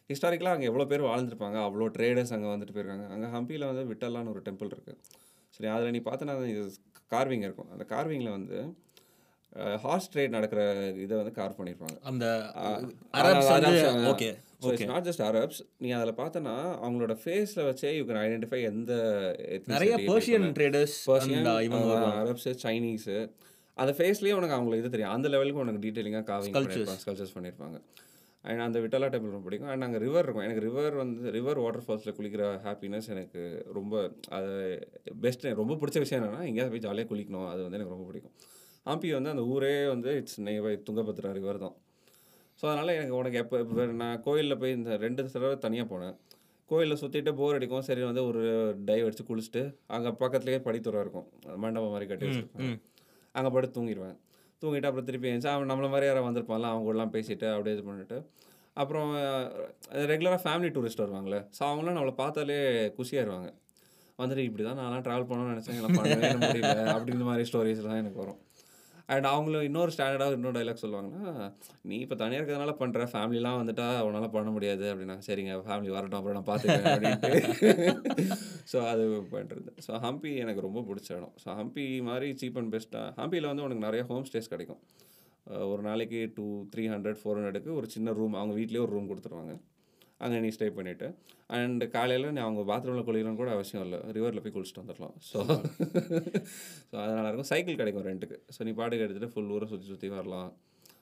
ஹிஸ்டாரிக்கலாக 0.09 0.55
அங்கே 0.57 0.69
எவ்வளோ 0.71 0.87
பேர் 0.91 1.07
வாழ்ந்துருப்பாங்க? 1.09 1.57
அவ்வளோ 1.67 1.87
ட்ரேடர்ஸ் 1.97 2.35
அங்கே 2.35 2.51
வந்துட்டு 2.53 2.75
போயிருக்காங்க. 2.75 3.07
அங்கே 3.15 3.29
ஹம்பியில் 3.37 3.69
வந்து 3.71 3.85
விட்டல்லான்னு 3.91 4.33
ஒரு 4.35 4.43
டெம்பிள் 4.49 4.73
இருக்குது 4.75 4.99
சரி 5.55 5.69
அதில் 5.75 5.93
நீ 5.95 6.01
பார்த்தனா 6.09 6.35
இது 6.53 6.63
கார்விங் 7.13 7.45
இருக்கும். 7.47 7.69
அந்த 7.75 7.83
கார்விங்கில் 7.93 8.35
வந்து 8.37 8.57
ஹார்ஸ் 9.83 10.09
ட்ரேட் 10.13 10.35
நடக்கிற 10.37 10.61
இதை 11.03 11.13
வந்து 11.19 11.33
கார் 11.39 11.55
பண்ணியிருப்பாங்க 11.57 11.97
அந்த 12.09 12.25
okay 14.11 14.29
so 14.63 14.71
it's 14.73 14.91
not 14.91 15.07
just 15.07 15.23
Arabs 15.27 15.61
நீ 15.83 15.89
அதில் 15.97 16.19
பார்த்தனா 16.21 16.55
அவங்களோட 16.85 17.13
ஃபேஸில் 17.23 17.67
வச்சே 17.69 17.91
யூ 17.97 18.03
கேன் 18.09 18.21
ஐடென்டிஃபை 18.23 18.59
எந்த 18.71 18.91
நிறைய 19.73 19.93
Persian. 20.09 20.47
Traders 20.57 20.97
Persian 21.11 21.47
Arabs 22.23 22.53
Chinese 22.65 23.17
அந்த 23.77 23.91
ஃபேஸ்லேயே 23.97 24.35
உனக்கு 24.39 24.55
அவங்களுக்கு 24.57 24.83
இது 24.83 24.93
தெரியும். 24.95 25.15
அந்த 25.15 25.27
லெவலுக்கு 25.33 25.63
உனக்கு 25.63 25.83
டீட்டெயிலிங்காக 25.85 26.25
காவிங் 26.31 26.55
ஸ்கல்ச்சர்ஸ் 27.03 27.35
பண்ணியிருப்பாங்க 27.37 27.79
அண்ட் 28.43 28.63
அந்த 28.65 28.77
விட்டலா 28.83 29.07
டெம்பிள் 29.13 29.33
ரொம்ப 29.35 29.45
பிடிக்கும். 29.47 29.69
அண்ட் 29.71 29.85
அங்கே 29.85 29.99
ரிவர் 30.05 30.25
இருக்கும். 30.25 30.45
எனக்கு 30.47 30.63
ரிவர் 30.67 30.95
வந்து 31.01 31.31
ரிவர் 31.37 31.59
வாட்டர் 31.63 31.85
ஃபால்ஸில் 31.85 32.15
குளிக்கிற 32.17 32.43
ஹாப்பினஸ் 32.67 33.07
எனக்கு 33.15 33.41
ரொம்ப 33.77 34.03
அது 34.37 34.53
பெஸ்ட் 35.25 35.45
ரொம்ப 35.61 35.77
பிடிச்ச 35.81 35.99
விஷயம் 36.05 36.19
என்னென்னா 36.21 36.45
எங்கேயாவது 36.49 36.73
போய் 36.75 36.85
ஜாலியாக 36.87 37.09
குளிக்கணும். 37.11 37.49
அது 37.53 37.61
வந்து 37.65 37.79
எனக்கு 37.79 37.95
ரொம்ப 37.95 38.07
பிடிக்கும். 38.09 38.35
ஹம்பி 38.85 39.09
வந்து 39.17 39.31
அந்த 39.33 39.43
ஊரே 39.53 39.73
வந்து 39.93 40.11
இட்ஸ் 40.19 40.39
நெய்வை 40.47 40.73
துங்கபத்ரா 40.87 41.31
ரிவர் 41.37 41.63
தான். 41.65 41.75
ஸோ 42.59 42.65
அதனால் 42.69 42.95
எனக்கு 42.97 43.15
உனக்கு 43.19 43.37
எப்போ 43.43 43.57
இப்போ 43.63 43.85
நான் 44.03 44.21
கோயிலில் 44.27 44.59
போய் 44.61 44.75
இந்த 44.77 44.95
ரெண்டு 45.05 45.21
தடவை 45.33 45.55
தனியாக 45.65 45.87
போனேன். 45.91 46.15
கோயிலில் 46.69 46.99
சுற்றிட்டு 47.01 47.31
போர் 47.39 47.57
அடிக்கும். 47.57 47.85
சரி 47.89 48.01
வந்து 48.09 48.23
ஒரு 48.29 48.41
டைவ் 48.89 49.05
அடித்து 49.07 49.23
குளிச்சுட்டு 49.29 49.61
அங்கே 49.95 50.11
பக்கத்துலேயே 50.23 50.59
படித்துறை 50.67 50.99
இருக்கும். 51.05 51.27
மண்டபம் 51.63 51.93
மாதிரி 51.95 52.07
கட்டி 52.09 52.25
வச்சிருப்பேன் 52.27 52.75
அங்கே 53.35 53.51
படுத்து 53.55 53.77
தூங்கிடுவேன். 53.77 54.17
தூங்கிட்டு 54.61 54.89
அப்புறம் 54.89 55.07
திருப்பி 55.09 55.29
எழுந்துச்சு 55.29 55.51
அவன் 55.53 55.69
நம்மள 55.71 55.87
மாதிரி 55.93 56.07
யாராவது 56.09 56.27
வந்திருப்பான்ல 56.29 56.69
அவங்க 56.71 56.85
கூடலாம் 56.87 57.13
பேசிட்டு 57.15 57.47
அப்படியே 57.53 57.75
இது 57.77 57.83
பண்ணிட்டு. 57.89 58.17
அப்புறம் 58.77 59.11
ரெகுலராக 60.11 60.41
ஃபேமிலி 60.45 60.69
டூரிஸ்ட் 60.75 61.03
வருவாங்களே 61.03 61.39
ஸோ 61.57 61.61
அவங்களாம் 61.69 61.97
நம்மளை 61.97 62.13
பார்த்தாலே 62.23 62.57
குஷியாயிருவாங்க. 62.97 63.49
வந்துட்டு 64.19 64.43
இப்படி 64.47 64.63
தான் 64.63 64.79
நான்லாம் 64.81 65.03
ட்ராவல் 65.05 65.27
பண்ணணும்னு 65.29 65.53
நினச்சேன். 65.53 65.77
எல்லாம் 65.79 65.97
பண்ணவே 65.99 66.29
முடியல. 66.43 66.71
அப்படிங்கிற 66.95 67.25
மாதிரி 67.29 67.47
ஸ்டோரிஸ்லாம் 67.49 68.01
எனக்கு 68.03 68.21
வரும். 68.23 68.39
அண்ட் 69.13 69.27
அவங்களும் 69.31 69.65
இன்னொரு 69.67 69.91
ஸ்டாண்டர்டாக 69.95 70.37
இன்னொரு 70.37 70.55
டைலாக் 70.57 70.81
சொல்லுவாங்கன்னா 70.83 71.31
நீ 71.89 71.95
இப்போ 72.05 72.15
தனியாக 72.21 72.39
இருக்கிறதுனால 72.39 72.73
பண்ணுற 72.81 73.05
ஃபேமிலிலாம் 73.13 73.59
வந்துட்டா 73.61 73.87
உன்னால் 74.07 74.33
பண்ண 74.35 74.49
முடியாது. 74.55 74.85
அப்படின்னா 74.91 75.15
சரிங்க 75.27 75.55
ஃபேமிலி 75.67 75.91
வரட்டும். 75.95 76.19
அப்புறம் 76.19 76.37
நான் 76.39 76.49
பார்த்துக்கிறேன் 76.51 76.93
அப்படின்ட்டு. 76.93 77.31
ஸோ 78.71 78.79
அது 78.91 79.03
பண்ணுறது 79.33 79.71
ஸோ 79.85 79.91
ஹம்பி 80.05 80.31
எனக்கு 80.43 80.65
ரொம்ப 80.67 80.83
பிடிச்ச 80.89 81.09
இடம். 81.17 81.33
ஸோ 81.43 81.49
ஹம்பி 81.59 81.85
மாதிரி 82.09 82.29
சீப் 82.41 82.59
அண்ட் 82.61 82.73
பெஸ்ட்டாக 82.75 83.15
ஹம்பியில் 83.21 83.49
வந்து 83.51 83.65
உனக்கு 83.67 83.87
நிறைய 83.87 84.03
ஹோம் 84.11 84.27
ஸ்டேஸ் 84.29 84.53
கிடைக்கும். 84.53 84.81
ஒரு 85.71 85.81
நாளைக்கு 85.89 86.19
டூ 86.37 86.47
த்ரீ 86.73 86.83
ஹண்ட்ரட் 86.93 87.19
ஃபோர் 87.21 87.37
ஹண்ட்ரடுக்கு 87.37 87.71
ஒரு 87.79 87.87
சின்ன 87.95 88.11
ரூம் 88.19 88.35
அவங்க 88.41 88.55
வீட்லேயே 88.59 88.83
ஒரு 88.85 88.93
ரூம் 88.95 89.09
கொடுத்துருவாங்க. 89.11 89.53
அங்கே 90.23 90.39
நீ 90.45 90.51
ஸ்டே 90.55 90.69
பண்ணிவிட்டு 90.77 91.09
அண்ட் 91.57 91.83
காலையில் 91.97 92.33
நீ 92.35 92.41
அவங்க 92.45 92.63
பாத்ரூமில் 92.71 93.07
குளிக்கணும்னு 93.09 93.41
கூட 93.41 93.51
அவசியம் 93.57 93.85
இல்லை. 93.85 93.99
ரிவரில் 94.17 94.43
போய் 94.45 94.55
குளிச்சுட்டு 94.55 94.83
வந்துடலாம் 94.83 95.15
ஸோ 95.29 95.37
ஸோ 96.89 96.95
அது 97.03 97.11
நல்லாயிருக்கும் 97.17 97.51
சைக்கிள் 97.51 97.79
கிடைக்கும் 97.81 98.07
ரெண்ட்டுக்கு 98.09 98.39
ஸோ 98.55 98.59
நீ 98.69 98.73
பாட்டுக்கு 98.79 99.05
எடுத்துகிட்டு 99.05 99.35
ஃபுல் 99.35 99.53
ஊரை 99.57 99.67
சுற்றி 99.73 99.87
சுற்றி 99.91 100.09
வரலாம். 100.17 100.49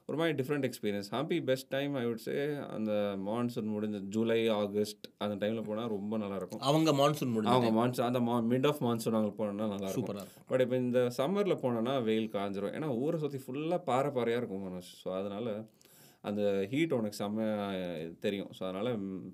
ஒரு 0.10 0.18
மாதிரி 0.20 0.36
different 0.40 0.66
experience 0.68 1.10
happy 1.14 1.38
best 1.48 1.68
time 1.74 1.94
I 2.02 2.04
would 2.10 2.22
say 2.26 2.36
அந்த 2.76 2.92
மான்சூன் 3.26 3.68
முடிஞ்ச 3.74 3.98
ஜூலை 4.14 4.38
ஆகஸ்ட் 4.60 5.08
அந்த 5.24 5.36
டைமில் 5.42 5.66
போனால் 5.70 5.90
ரொம்ப 5.96 6.18
நல்லாயிருக்கும் 6.22 6.62
அவங்க 6.70 6.92
மான்சூன் 7.00 7.34
முடிஞ்சு 7.34 7.54
அவங்க 7.56 7.72
மான்சூன் 7.80 8.08
அந்த 8.10 8.22
மா 8.28 8.36
மிட் 8.52 8.68
ஆஃப் 8.70 8.80
மான்சூன் 8.86 9.18
அங்கே 9.20 9.34
போனோம்னா 9.40 9.68
சூப்பராக 9.98 10.24
இருக்கும். 10.24 10.46
பட் 10.52 10.64
இப்போ 10.66 10.78
இந்த 10.84 11.02
சம்மரில் 11.18 11.62
போனோன்னா 11.64 11.96
வெயில் 12.08 12.30
காஞ்சிரும். 12.38 12.74
ஏன்னா 12.80 12.92
ஊரை 13.04 13.20
சுற்றி 13.24 13.42
ஃபுல்லாக 13.46 13.82
பாறை 13.90 14.12
பாறையாக 14.20 14.42
இருக்கும் 14.42 14.64
மனோஜ். 14.68 14.94
ஸோ 15.02 15.10
அதனால் 15.20 15.52
அந்த 16.24 16.42
ஹீட் 16.72 16.96
உனக்கு 16.98 17.18
செம்ம 17.24 17.48
தெரியும். 18.26 18.52
ஸோ 18.58 18.62
அதனால் 18.68 18.90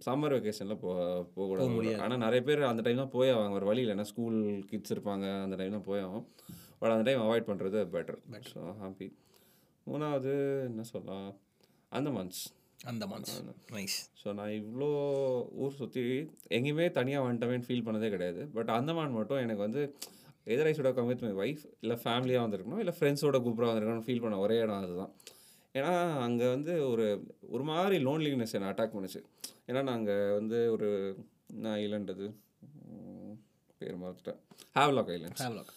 சம்மர் 0.07 0.35
வெக்கேஷனில் 0.37 0.79
போ 0.83 0.89
போகக்கூடாது. 1.35 1.93
ஆனால் 2.05 2.21
நிறைய 2.25 2.41
பேர் 2.47 2.61
அந்த 2.71 2.83
டைம் 2.87 3.01
தான் 3.03 3.13
போய் 3.17 3.33
ஆவாங்க. 3.35 3.57
ஒரு 3.59 3.69
வழியில் 3.71 3.93
ஏன்னா 3.93 4.07
ஸ்கூல் 4.11 4.39
கிட்ஸ் 4.71 4.93
இருப்பாங்க. 4.95 5.27
அந்த 5.45 5.57
டைம் 5.61 5.77
தான் 5.77 5.87
போய் 5.89 6.03
ஆகும். 6.07 6.25
பட் 6.81 6.93
அந்த 6.95 7.05
டைம் 7.09 7.23
அவாய்ட் 7.25 7.49
பண்ணுறது 7.49 7.79
பெட்டர் 7.95 8.19
ஸோ 8.53 8.61
ஹாப்பி 8.81 9.07
மூணாவது 9.87 10.33
என்ன 10.69 10.83
சொல்லலாம்? 10.91 11.31
அந்த 11.97 12.09
மந்த்ஸ் 12.17 12.43
அந்த 12.91 13.05
நைஸ் 13.75 13.97
ஸோ 14.21 14.29
நான் 14.37 14.53
இவ்வளோ 14.61 14.89
ஊர் 15.63 15.77
சுற்றி 15.79 16.03
எங்கேயுமே 16.57 16.85
தனியாக 16.97 17.25
வந்துட்டவேன்னு 17.27 17.67
ஃபீல் 17.67 17.85
பண்ணதே 17.87 18.09
கிடையாது. 18.15 18.41
பட் 18.55 18.71
அந்தமான் 18.77 19.15
மட்டும் 19.17 19.41
எனக்கு 19.45 19.63
வந்து 19.67 19.81
எதர் 20.53 20.69
ஐ 20.69 20.73
மை 21.09 21.31
ஒய்ஃப் 21.43 21.63
இல்லை 21.83 21.97
ஃபேமிலியாக 22.03 22.45
வந்திருக்கணும். 22.45 22.81
இல்லை 22.83 22.95
ஃப்ரெண்ட்ஸோட 22.97 23.39
குரூப்பாக 23.45 23.69
வந்திருக்கணும்னு 23.71 24.07
ஃபீல் 24.07 24.23
பண்ண 24.25 24.39
ஒரே 24.45 24.57
இடம் 24.63 24.81
அதுதான். 24.83 25.13
ஏன்னா 25.75 25.91
அங்கே 26.25 26.47
வந்து 26.55 26.73
ஒரு 26.91 27.05
ஒரு 27.53 27.63
மாதிரி 27.69 27.95
லோன்லினஸ் 28.07 28.55
என்னை 28.57 28.67
அட்டாக் 28.71 28.95
பண்ணுச்சு. 28.95 29.21
ஏன்னா 29.69 29.81
நாங்கள் 29.91 30.33
வந்து 30.39 30.57
ஒரு 30.75 30.89
நான் 31.63 31.77
ஐலண்டது 31.83 32.25
பேர் 33.81 34.01
மறந்துட்டேன். 34.03 34.39
ஹேவ்லாக் 34.77 35.09
ஐலண்ட்ஸ் 35.15 35.43
ஹேவ்லாக் 35.45 35.71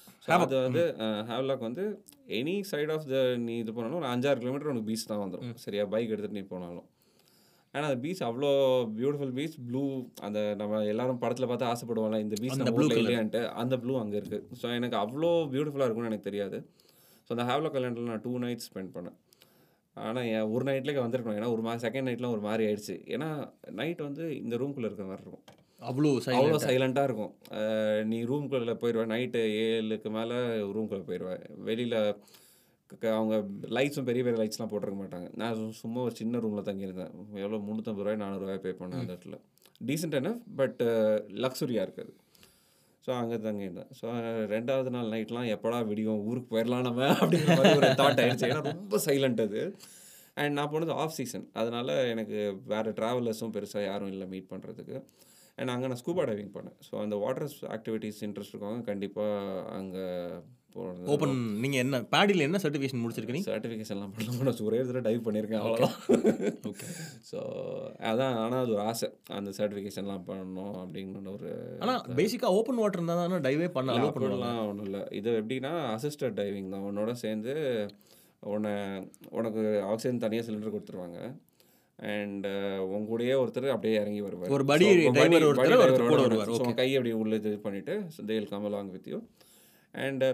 அது 0.44 0.56
வந்து 0.66 0.82
ஹேவ்லாக் 1.30 1.64
வந்து 1.68 1.84
எனி 2.38 2.54
சைட் 2.70 2.92
ஆஃப் 2.94 3.08
த 3.14 3.18
நீ 3.46 3.54
இது 3.62 3.72
பண்ணாலும் 3.76 4.00
ஒரு 4.00 4.08
அஞ்சாறு 4.12 4.40
கிலோமீட்டர் 4.42 4.70
உனக்கு 4.72 4.88
பீச் 4.90 5.10
தான் 5.10 5.22
வந்துடும் 5.24 5.58
சரியா? 5.64 5.84
பைக் 5.94 6.12
எடுத்துகிட்டு 6.12 6.38
நீ 6.40 6.44
போனாலும். 6.52 6.86
ஆனால் 7.74 7.88
அந்த 7.88 7.98
பீச் 8.04 8.22
அவ்வளோ 8.28 8.50
பியூட்டிஃபுல் 8.98 9.34
பீச் 9.38 9.56
ப்ளூ 9.68 9.82
அந்த 10.26 10.38
நம்ம 10.60 10.82
எல்லாரும் 10.92 11.20
படத்தில் 11.24 11.48
பார்த்து 11.50 11.70
ஆசைப்படுவோம்ல 11.72 12.20
இந்த 12.24 12.36
பீச் 12.42 12.58
நம்ம 12.60 12.74
ப்ளூ 12.78 12.86
இல்லையான்ட்டு 13.02 13.42
அந்த 13.62 13.76
ப்ளூ 13.82 13.94
அங்கே 14.02 14.18
இருக்குது 14.20 14.58
ஸோ 14.60 14.66
எனக்கு 14.78 14.96
அவ்வளோ 15.04 15.30
பியூட்டிஃபுல்லாக 15.54 15.88
இருக்கும்னு 15.88 16.10
எனக்கு 16.12 16.28
தெரியாது. 16.30 16.58
ஸோ 17.26 17.32
அந்த 17.36 17.46
ஹேவ்லாக் 17.50 17.78
ஐலாண்டில் 17.80 18.10
நான் 18.12 18.24
டூ 18.26 18.32
நைட்ஸ் 18.44 18.68
ஸ்பெண்ட் 18.70 18.92
பண்ணேன். 18.96 19.16
ஆனால் 20.04 20.28
என் 20.36 20.50
ஒரு 20.54 20.64
நைட்லேயே 20.68 21.02
வந்திருக்கணும். 21.02 21.38
ஏன்னா 21.40 21.52
ஒரு 21.56 21.62
மாதிரி 21.66 21.84
செகண்ட் 21.84 22.08
நைட்லாம் 22.08 22.34
ஒரு 22.36 22.44
மாதிரி 22.48 22.64
ஆயிடுச்சு. 22.68 22.96
ஏன்னா 23.14 23.28
நைட் 23.80 24.02
வந்து 24.08 24.24
இந்த 24.42 24.56
ரூம்குள்ளே 24.62 24.88
இருக்கிற 24.88 25.08
மாதிரி 25.10 25.24
இருக்கும். 25.26 25.44
அவ்வளோ 25.90 26.10
அவ்வளோ 26.38 26.58
சைலண்ட்டாக 26.66 27.08
இருக்கும். 27.08 27.32
நீ 28.10 28.18
ரூம்குள்ளே 28.32 28.74
போயிடுவேன் 28.82 29.12
நைட்டு 29.14 29.40
ஏழுக்கு 29.64 30.10
மேலே 30.18 30.38
ரூம்குள்ளே 30.76 31.06
போயிடுவேன் 31.10 31.42
வெளியில் 31.68 31.98
அவங்க 33.18 33.36
லைட்ஸும் 33.76 34.08
பெரிய 34.08 34.22
பெரிய 34.24 34.38
லைட்ஸ்லாம் 34.40 34.70
போட்டிருக்க 34.72 34.98
மாட்டாங்க. 35.00 35.28
நான் 35.40 35.62
சும்மா 35.80 36.00
ஒரு 36.08 36.14
சின்ன 36.20 36.38
ரூமில் 36.44 36.68
தங்கியிருந்தேன். 36.68 37.14
எவ்வளோ 37.44 37.58
முந்நூற்றம்பது 37.68 38.04
ரூபாய் 38.04 38.22
நானூறுரூவாய் 38.22 38.62
பே 38.66 38.72
பண்ணேன் 38.80 39.02
அந்த 39.02 39.14
இடத்துல. 39.14 39.38
டீசென்ட் 39.88 40.18
என்ன 40.20 40.30
பட் 40.60 40.82
லக்ஸுரியாக 41.44 41.86
இருக்குது. 41.86 42.12
ஸோ 43.06 43.10
அங்கே 43.20 43.36
தங்கிட்டேன் 43.46 43.90
ஸோ 43.98 44.06
ரெண்டாவது 44.54 44.90
நாள் 44.94 45.12
நைட்லாம் 45.14 45.50
எப்படா 45.56 45.78
விடியும்? 45.90 46.22
ஊருக்கு 46.28 46.50
போயிடலாம் 46.54 46.86
நம்ம? 46.88 47.02
அப்படிங்கிற 47.20 47.56
மாதிரி 47.58 47.76
ஒரு 47.80 47.90
தாட் 48.00 48.20
ஆயிடுச்சு. 48.22 48.48
ஏன்னா 48.50 48.64
ரொம்ப 48.70 48.98
சைலண்ட் 49.06 49.42
அது. 49.46 49.60
அண்ட் 50.40 50.54
நான் 50.58 50.70
போனது 50.72 50.92
ஆஃப் 51.02 51.14
சீசன் 51.18 51.44
அதனால் 51.60 51.92
எனக்கு 52.12 52.38
வேறு 52.72 52.90
ட்ராவலர்ஸும் 52.98 53.54
பெருசாக 53.56 53.84
யாரும் 53.90 54.10
இல்லை 54.14 54.26
மீட் 54.32 54.50
பண்ணுறதுக்கு 54.52 54.96
அண்ட் 55.58 55.72
அங்கே 55.74 55.88
நான் 55.90 56.00
ஸ்கூபா 56.02 56.24
டைவிங் 56.30 56.52
பண்ணேன் 56.56 56.76
ஸோ 56.86 56.94
அந்த 57.04 57.16
வாட்டர் 57.22 57.46
ஆக்டிவிட்டீஸ் 57.76 58.18
இன்ட்ரெஸ்ட் 58.26 58.54
இருக்கவங்க 58.54 58.84
கண்டிப்பாக 58.90 59.62
அங்கே 59.78 60.04
போகிறது 60.76 61.10
ஓப்பன் 61.12 61.34
நீங்கள் 61.62 61.82
என்ன 61.84 62.00
பேடியில் 62.12 62.46
என்ன 62.46 62.58
சர்டிஃபிகேஷன் 62.62 63.02
முடிச்சிருக்கீங்க? 63.02 63.42
சர்டிஃபிகேஷன்லாம் 63.48 64.12
பண்ணலாம் 64.14 64.46
நான் 64.48 64.62
ஒரே 64.68 64.78
தடவை 64.88 65.02
டைவ் 65.08 65.20
பண்ணியிருக்கேன் 65.26 65.62
அவ்வளோதான் 65.62 65.96
ஓகே 66.70 66.88
ஸோ 67.30 67.38
அதான் 68.10 68.36
ஆனால் 68.44 68.60
அது 68.64 68.74
ஒரு 68.76 68.82
ஆசை. 68.90 69.08
அந்த 69.38 69.52
சர்டிஃபிகேஷன்லாம் 69.58 70.26
பண்ணணும் 70.30 70.76
அப்படின்னு 70.82 71.34
ஒரு 71.36 71.50
ஆனால் 71.84 72.02
பேசிக்காக 72.20 72.58
ஓப்பன் 72.60 72.80
வாட்டர் 72.82 73.00
இருந்தால் 73.00 73.22
தானே 73.22 73.40
டைவே 73.48 73.68
பண்ண 73.78 73.96
அலோவ் 73.96 74.14
பண்ணுவாங்க 74.16 74.36
அப்படிலாம் 74.36 74.68
ஒன்றும் 74.70 74.88
இல்லை. 74.90 75.02
இது 75.20 75.38
எப்படின்னா 75.42 75.72
அசிஸ்டட் 75.96 76.38
டைவிங் 76.42 76.72
தான். 76.74 76.86
உன்னோட 76.90 77.14
சேர்ந்து 77.24 77.54
உன்னை 78.54 78.74
உனக்கு 79.38 79.62
ஆக்சிஜன் 79.90 80.24
தனியாக 80.24 80.46
சிலிண்டர் 80.48 80.74
கொடுத்துருவாங்க. 80.74 81.18
அண்ட் 81.98 82.46
உங்க 82.92 83.04
கூடயே 83.10 83.34
ஒருத்தர் 83.42 83.74
அப்படியே 83.74 83.98
இறங்கி 84.02 84.22
வருவார். 84.24 84.54
ஒரு 84.56 84.64
buddy 84.70 84.88
driver 85.16 85.42
ஒருத்தர், 85.48 86.10
கூட 86.12 86.22
வருவார். 86.26 86.52
ஸோ 86.60 86.74
கை 86.80 86.88
அப்படி 86.96 87.12
உள்ள 87.22 87.34
இது 87.40 87.52
பண்ணிவிட்டு 87.66 87.94
they'll 88.30 88.52
come 88.52 88.68
along 88.70 88.88
with 88.96 89.06
you. 89.12 89.20
And 89.94 90.24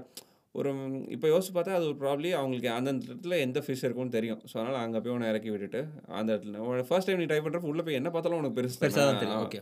ஒரு 0.59 0.71
இப்போ 1.15 1.27
யோசிச்சு 1.33 1.53
பார்த்தா 1.57 1.77
அது 1.79 1.87
ஒரு 1.91 1.99
ப்ராப்ளி 2.03 2.31
அவங்களுக்கு 2.39 2.71
அந்த 2.79 2.91
இடத்துல 3.09 3.37
எந்த 3.47 3.59
ஃபிஷ் 3.67 3.85
இருக்கும்னு 3.87 4.17
தெரியும். 4.17 4.41
ஸோ 4.51 4.55
அதனால் 4.61 4.83
அங்கே 4.85 5.01
போய் 5.05 5.15
உன்னை 5.15 5.29
இறக்கி 5.33 5.51
விட்டுட்டு 5.55 5.81
அந்த 6.19 6.29
இடத்துல 6.35 6.83
ஃபர்ஸ்ட் 6.91 7.09
டைம் 7.11 7.23
நீ 7.23 7.29
ட்ரை 7.31 7.41
பண்ணுறப்ப 7.45 7.71
உள்ளே 7.73 7.85
போய் 7.87 7.99
என்ன 8.01 8.11
பார்த்தாலும் 8.17 8.41
உனக்கு 8.43 8.59
பெருசு 8.59 8.81
பெருசாக 8.83 9.15
தெரியும். 9.23 9.45
ஓகே 9.47 9.61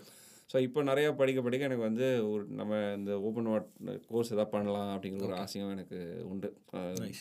ஸோ 0.53 0.59
இப்போ 0.67 0.81
நிறைய 0.89 1.09
படிக்க 1.21 1.41
படிக்க 1.47 1.69
எனக்கு 1.69 1.85
வந்து 1.89 2.07
ஒரு 2.31 2.45
நம்ம 2.61 2.79
இந்த 2.99 3.13
ஓப்பன் 3.27 3.51
வாட் 3.53 3.69
கோர்ஸ் 4.13 4.33
எதாவது 4.35 4.53
பண்ணலாம் 4.55 4.91
அப்படிங்கிற 4.95 5.27
ஒரு 5.29 5.37
ஆசையும் 5.43 5.75
எனக்கு 5.77 5.99
உண்டு. 6.31 6.49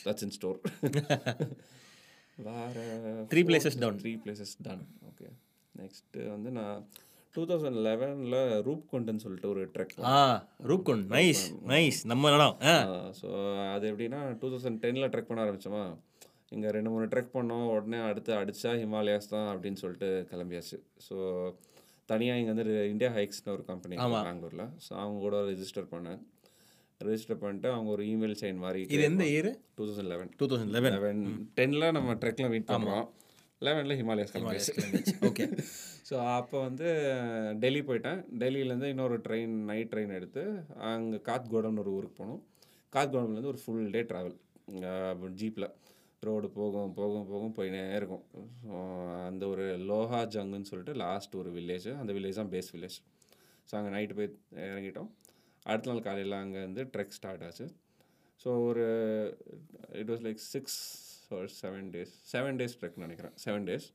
தட்ஸ் 0.06 0.26
இன் 0.26 0.34
ஸ்டோர் 0.38 0.58
வேற 2.38 2.76
Three 3.32 3.44
places 3.50 3.74
done. 3.84 3.96
Three 4.02 4.12
places 4.24 4.54
done 4.66 4.84
okay 5.10 5.28
next 5.74 6.20
வந்து 6.34 6.50
நான் 6.58 6.78
டூ 7.34 7.42
தௌசண்ட் 7.50 7.78
லெவனில் 7.86 8.38
ரூப் 8.66 8.84
கொண்டுன்னு 8.92 9.22
சொல்லிட்டு 9.24 9.48
ஒரு 9.52 9.62
ட்ரெக் 9.74 9.92
ஆ 10.12 10.18
ரூப்கொண்ட். 10.70 11.04
Nice 11.16 11.42
nice. 11.72 12.00
நம்ம 12.12 12.32
இடம் 12.36 12.56
ஸோ 13.20 13.28
அது 13.74 13.84
எப்படின்னா 13.92 14.20
டூ 14.40 14.48
தௌசண்ட் 14.54 14.80
டெனில் 14.84 15.10
ட்ரெக் 15.12 15.30
பண்ண 15.30 15.44
ஆரம்பிச்சோமா? 15.44 15.84
இங்கே 16.54 16.68
ரெண்டு 16.76 16.90
மூணு 16.92 17.06
ட்ரெக் 17.12 17.34
பண்ணோம். 17.36 17.66
உடனே 17.76 17.98
அடுத்து 18.08 18.32
அடித்தா 18.40 18.72
ஹிமாலயாஸ் 18.82 19.32
தான் 19.34 19.48
அப்படின்னு 19.52 19.80
சொல்லிட்டு 19.82 20.08
கிளம்பியாச்சு. 20.32 20.78
ஸோ 21.06 21.16
தனியாக 22.08 22.40
இங்கே 22.40 22.52
வந்து 22.54 22.64
இந்தியா 22.92 23.10
ஹைக்ஸ்னு 23.16 23.54
ஒரு 23.56 23.64
கம்பெனி 23.70 23.96
பெங்களூரில் 24.28 24.66
ஸோ 24.86 24.90
அவங்க 25.02 25.18
கூட 25.26 25.36
ரெஜிஸ்டர் 25.50 25.88
பண்ணேன். 25.94 26.20
ரெஜிஸ்டர் 27.00 27.40
பண்ணிட்டு 27.42 27.68
அவங்க 27.74 27.90
ஒரு 27.96 28.04
இமெயில் 28.12 28.34
செயின் 28.40 28.60
மாதிரி 28.64 28.80
இது 28.94 29.04
எந்த 29.10 29.24
year 29.34 29.50
two 29.76 29.84
thousand 29.88 30.10
eleven 30.14 30.32
two 30.40 30.46
thousand 30.50 30.74
eleven 30.76 30.94
eleven 30.96 31.22
டென்னில் 31.60 31.86
நம்ம 31.98 32.16
ட்ரெக்கில் 32.22 32.52
மீட் 32.54 32.68
பண்ணுறோம் 32.72 33.06
லெவனில் 33.62 33.98
ஹிமாலயாஸ் 34.00 34.34
கிளம்பியாச்சு. 34.34 34.74
ஓகே 35.30 35.46
ஸோ 36.10 36.16
அப்போ 36.36 36.56
வந்து 36.68 36.86
டெல்லி 37.62 37.80
போயிட்டேன். 37.88 38.20
டெல்லியிலேருந்து 38.42 38.88
இன்னொரு 38.92 39.16
ட்ரெயின் 39.26 39.52
நைட் 39.68 39.90
ட்ரெயின் 39.92 40.14
எடுத்து 40.16 40.42
அங்கே 40.92 41.18
காத்கோடம்னு 41.28 41.82
ஒரு 41.82 41.92
ஊருக்கு 41.98 42.16
போனோம். 42.22 42.40
காத்கோடம்லேருந்து 42.94 43.52
ஒரு 43.52 43.60
ஃபுல் 43.64 43.92
டே 43.96 44.00
ட்ராவல் 44.10 45.36
ஜீப்பில் 45.40 45.68
ரோடு 46.28 46.48
போகும் 46.56 46.90
போகும் 46.98 47.28
போகும் 47.30 47.54
போயினே 47.58 47.82
இருக்கும். 47.98 48.24
ஸோ 48.64 48.80
அந்த 49.28 49.44
ஒரு 49.52 49.66
லோஹா 49.90 50.20
ஜங்குன்னு 50.34 50.70
சொல்லிட்டு 50.70 50.94
லாஸ்ட் 51.04 51.36
ஒரு 51.42 51.52
வில்லேஜ் 51.58 51.88
அந்த 52.00 52.10
வில்லேஜ் 52.16 52.40
தான் 52.40 52.52
பேஸ் 52.54 52.72
வில்லேஜ் 52.74 52.98
ஸோ 53.68 53.72
அங்கே 53.78 53.92
நைட்டு 53.96 54.16
போய் 54.18 54.30
இறங்கிட்டோம். 54.66 55.10
அடுத்த 55.70 55.90
நாள் 55.90 56.04
காலையில் 56.08 56.36
அங்கே 56.42 56.60
வந்து 56.66 56.84
ட்ரெக் 56.94 57.16
ஸ்டார்ட் 57.18 57.46
ஆச்சு. 57.48 57.68
ஸோ 58.42 58.50
ஒரு 58.68 58.84
இட் 60.02 60.12
வாஸ் 60.12 60.26
லைக் 60.28 60.42
சிக்ஸ் 60.52 60.78
ஒரு 61.38 61.48
seven 61.62 61.88
days 61.94 62.14
seven 62.34 62.58
days 62.60 62.78
trek 62.80 63.02
நினைக்கிறேன். 63.06 63.34
Seven 63.46 63.66
days 63.70 63.88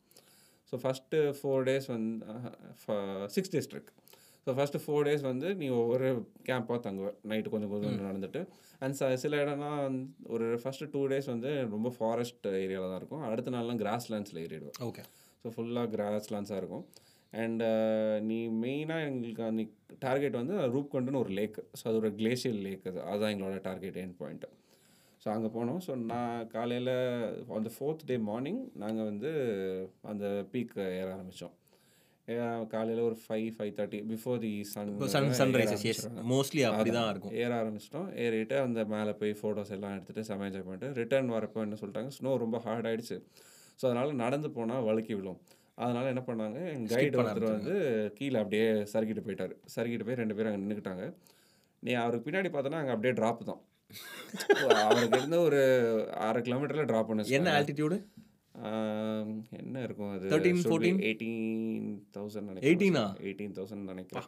so 0.69 0.75
first 0.83 1.19
four 1.39 1.65
days 1.69 1.87
வந்து 1.95 2.25
six 3.35 3.53
days 3.55 3.69
trek 3.73 3.91
so 4.47 4.53
first 4.57 4.81
four 4.83 5.05
days 5.07 5.23
வந்து 5.29 5.47
நீ 5.61 5.67
ஒவ்வொரு 5.81 6.07
கேம்ப்பாக 6.47 6.79
தங்குவ. 6.87 7.07
நைட்டு 7.29 7.51
கொஞ்சம் 7.53 7.71
கொஞ்சம் 7.73 7.95
நடந்துட்டு. 8.09 8.41
அண்ட் 8.83 8.95
ச 8.99 9.07
சில 9.23 9.39
இடம்லாம் 9.43 9.79
வந்து 9.87 10.03
ஒரு 10.35 10.47
ஃபஸ்ட்டு 10.63 10.89
டூ 10.93 11.01
டேஸ் 11.11 11.29
வந்து 11.33 11.51
ரொம்ப 11.75 11.89
ஃபாரஸ்ட் 11.97 12.45
ஏரியாவில் 12.63 12.91
தான் 12.91 12.99
இருக்கும். 13.01 13.23
அடுத்த 13.29 13.53
நாள்லாம் 13.55 13.79
கிராஸ் 13.83 14.07
லேண்ட்ஸில் 14.13 14.41
ஏறிடுவேன் 14.43 14.77
ஓகே 14.89 15.03
ஸோ 15.45 15.53
ஃபுல்லாக 15.55 15.89
கிராஸ் 15.95 16.29
லேண்ட்ஸாக 16.33 16.61
இருக்கும். 16.63 16.85
அண்ட் 17.33 17.63
நீ 18.29 18.37
மெயினாக 18.63 19.07
எங்களுக்கு 19.09 19.43
அன்னைக்கு 19.47 19.73
டார்கெட் 20.05 20.37
வந்து 20.41 20.57
ரூப்கொண்டுன்னு 20.75 21.21
ஒரு 21.23 21.33
லேக் 21.39 21.57
ஸோ 21.79 21.83
அது 21.89 21.99
ஒரு 22.03 22.11
கிளேஷியல் 22.19 22.61
லேக் 22.67 22.85
அது 22.91 22.99
அதுதான் 23.09 23.33
எங்களோட 23.33 23.57
டார்கெட் 23.69 23.97
எண்ட் 24.03 24.17
பாயிண்ட்டு 24.21 24.49
ஸோ 25.25 25.29
அங்கே 25.33 25.49
போனோம். 25.53 25.77
ஸோ 25.85 25.91
நான் 26.09 26.49
காலையில் 26.55 26.89
அந்த 27.59 27.69
ஃபோர்த் 27.75 28.01
டே 28.09 28.15
மார்னிங் 28.27 28.59
நாங்கள் 28.81 29.07
வந்து 29.11 29.29
அந்த 30.11 30.25
பீக் 30.51 30.73
ஏற 30.99 31.07
ஆரம்பித்தோம் 31.13 31.55
காலையில் 32.73 33.01
ஒரு 33.07 33.17
five 33.23 33.47
five 33.55 33.71
thirty 33.79 33.99
before 34.11 34.37
the 34.43 34.51
sun 34.73 34.91
sun 35.15 35.29
sunrises 35.39 36.05
mostly 36.33 36.61
அப்படி 36.69 36.91
தான் 36.97 37.09
இருக்கும். 37.13 37.33
ஏற 37.43 37.51
ஆரம்பிச்சிட்டோம். 37.61 38.07
ஏறிட்டு 38.23 38.55
அந்த 38.65 38.79
மேலே 38.93 39.11
போய் 39.21 39.33
ஃபோட்டோஸ் 39.41 39.73
எல்லாம் 39.75 39.93
எடுத்துகிட்டு 39.95 40.27
செம 40.29 40.47
என்ஜாய் 40.49 40.65
பண்ணிட்டு 40.69 40.89
ரிட்டர்ன் 41.01 41.35
வரப்போ 41.37 41.65
என்ன 41.65 41.77
சொல்லிட்டாங்க? 41.81 42.11
ஸ்னோ 42.17 42.31
ரொம்ப 42.45 42.59
ஹார்ட் 42.65 42.87
ஆயிடுச்சு. 42.89 43.17
ஸோ 43.79 43.83
அதனால் 43.89 44.19
நடந்து 44.23 44.49
போனால் 44.57 44.87
வழுக்கி 44.89 45.15
விழும் 45.19 45.39
அதனால் 45.85 46.11
என்ன 46.13 46.23
பண்ணாங்க? 46.29 46.59
எங்கள் 46.75 46.97
கைடு 46.97 47.19
ஒருத்தர் 47.21 47.53
வந்து 47.55 47.75
கீழே 48.17 48.37
அப்படியே 48.43 48.67
சறுக்கிட்டு 48.93 49.25
போயிட்டார். 49.27 49.55
சறுக்கிட்டு 49.75 50.07
போய் 50.09 50.21
ரெண்டு 50.23 50.37
பேரும் 50.37 50.51
அங்கே 50.51 50.63
நின்றுக்கிட்டாங்க 50.65 51.05
நீ 51.83 51.93
அவருக்கு 52.03 52.27
பின்னாடி 52.27 52.51
பார்த்தோன்னா 52.55 52.81
அங்கே 52.83 52.95
அப்படியே 52.95 53.15
ட்ராப் 53.21 53.49
தான். 53.51 53.61
அவருக்கு 54.83 55.17
இருந்து 55.19 55.39
ஒரு 55.47 55.61
அரை 56.27 56.41
கிலோமீட்டரில் 56.47 56.89
ட்ராப் 56.91 57.09
பண்ண 57.09 57.27
என்ன 57.39 57.53
ஆல்டிடியூடு 57.57 57.97
என்ன 59.61 59.77
இருக்கும் 59.85 60.11
அது? 60.15 60.27
13, 60.33 60.59
14? 60.67 60.99
எயிட்டீன் 61.07 61.39
தௌசண்ட் 62.17 62.51
18 62.67 62.99
ஆ? 63.01 63.07
எயிட்டீன் 63.27 63.55
தௌசண்ட் 63.57 63.89
நினைக்கிறேன். 63.93 64.27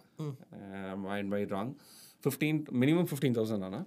Might 1.06 1.32
be 1.34 1.42
wrong 1.54 1.72
fifteen 2.24 2.60
minimum 2.82 3.08
fifteen 3.12 3.38
thousand 3.38 3.68
ஆனால் 3.68 3.86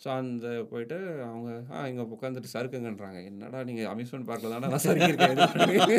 ஸோ 0.00 0.08
அந்த 0.20 0.46
போயிட்டு 0.70 0.96
அவங்க 1.28 1.50
ஆ 1.74 1.86
இங்கே 1.90 2.04
உட்காந்துட்டு 2.16 2.50
சறுக்குங்கன்றாங்க. 2.54 3.18
என்னடா 3.30 3.58
நீங்கள் 3.68 3.88
அம்யூஸ்மெண்ட் 3.92 4.28
பார்க்கல 4.30 4.50
தானே 4.54 4.68
நான் 4.72 4.82
பண்ணி." 5.52 5.96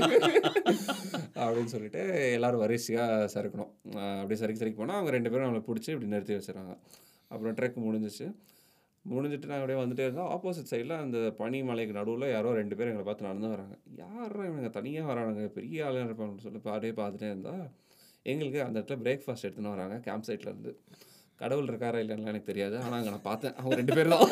அப்படின்னு 1.44 1.72
சொல்லிட்டு 1.74 2.02
எல்லாரும் 2.36 2.62
வரிசையாக 2.63 3.30
சறுக்கணும். 3.36 3.72
அப்படியே 4.20 4.40
சறுக்கி 4.42 4.62
சறுக்கி 4.62 4.80
போனால் 4.82 4.98
அவங்க 5.00 5.13
ரெண்டு 5.18 5.32
பேரும் 5.32 5.48
நம்மளை 5.48 5.63
பிடிச்சி 5.70 5.92
இப்படி 5.94 6.12
நிறுத்தி 6.13 6.36
வச்சிருக்காங்க 6.38 6.76
அப்புறம் 7.32 7.58
ட்ரெக் 7.60 7.86
முடிஞ்சிச்சு. 7.88 8.28
முடிஞ்சிட்டு 9.12 9.50
நாங்கள் 9.50 9.63
அப்படியே 9.63 9.80
வந்துட்டே 9.82 10.06
இருந்தோம் 10.08 10.32
ஆப்போசிட் 10.36 10.72
சைடில் 10.72 10.93
அந்த 11.04 11.17
பனி 11.41 11.60
மலைக்கு 11.70 11.98
நடுவில் 11.98 12.26
யாரோ 12.36 12.50
ரெண்டு 12.60 12.78
பேர் 12.78 12.89
எங்களை 12.91 13.06
பார்த்து 13.08 13.28
நடந்து 13.28 13.54
வராங்க. 13.54 13.76
யாரோ 14.04 14.41
இவங்க 14.52 14.70
தனியாக 14.78 15.10
வரானுங்க. 15.12 15.46
பெரிய 15.58 15.86
ஆளாக 15.88 16.08
இருப்பாங்கன்னு 16.08 16.46
சொல்லி 16.46 16.62
அப்படியே 16.63 16.93
பார்த்துட்டே 17.02 17.30
இருந்தால் 17.34 17.65
எங்களுக்கு 18.32 18.60
அந்த 18.67 18.78
இடத்துல 18.80 18.98
பிரேக்ஃபாஸ்ட் 19.06 19.48
எடுத்துன்னு 19.48 19.76
வராங்க 19.76 19.98
கேம்ப் 20.08 20.28
சைட்லேருந்து 20.30 20.74
கடவுள் 21.41 21.70
இருக்காரா 21.72 22.00
இல்லைன்னா 22.04 22.32
எனக்கு 22.34 22.52
தெரியாது. 22.52 22.76
ஆனால் 22.86 22.98
அங்கே 23.00 23.12
நான் 23.15 23.28
பார்த்தேன். 23.30 23.56
அவங்க 23.60 23.76
ரெண்டு 23.82 23.96
பேர் 23.98 24.13
தான். 24.13 24.28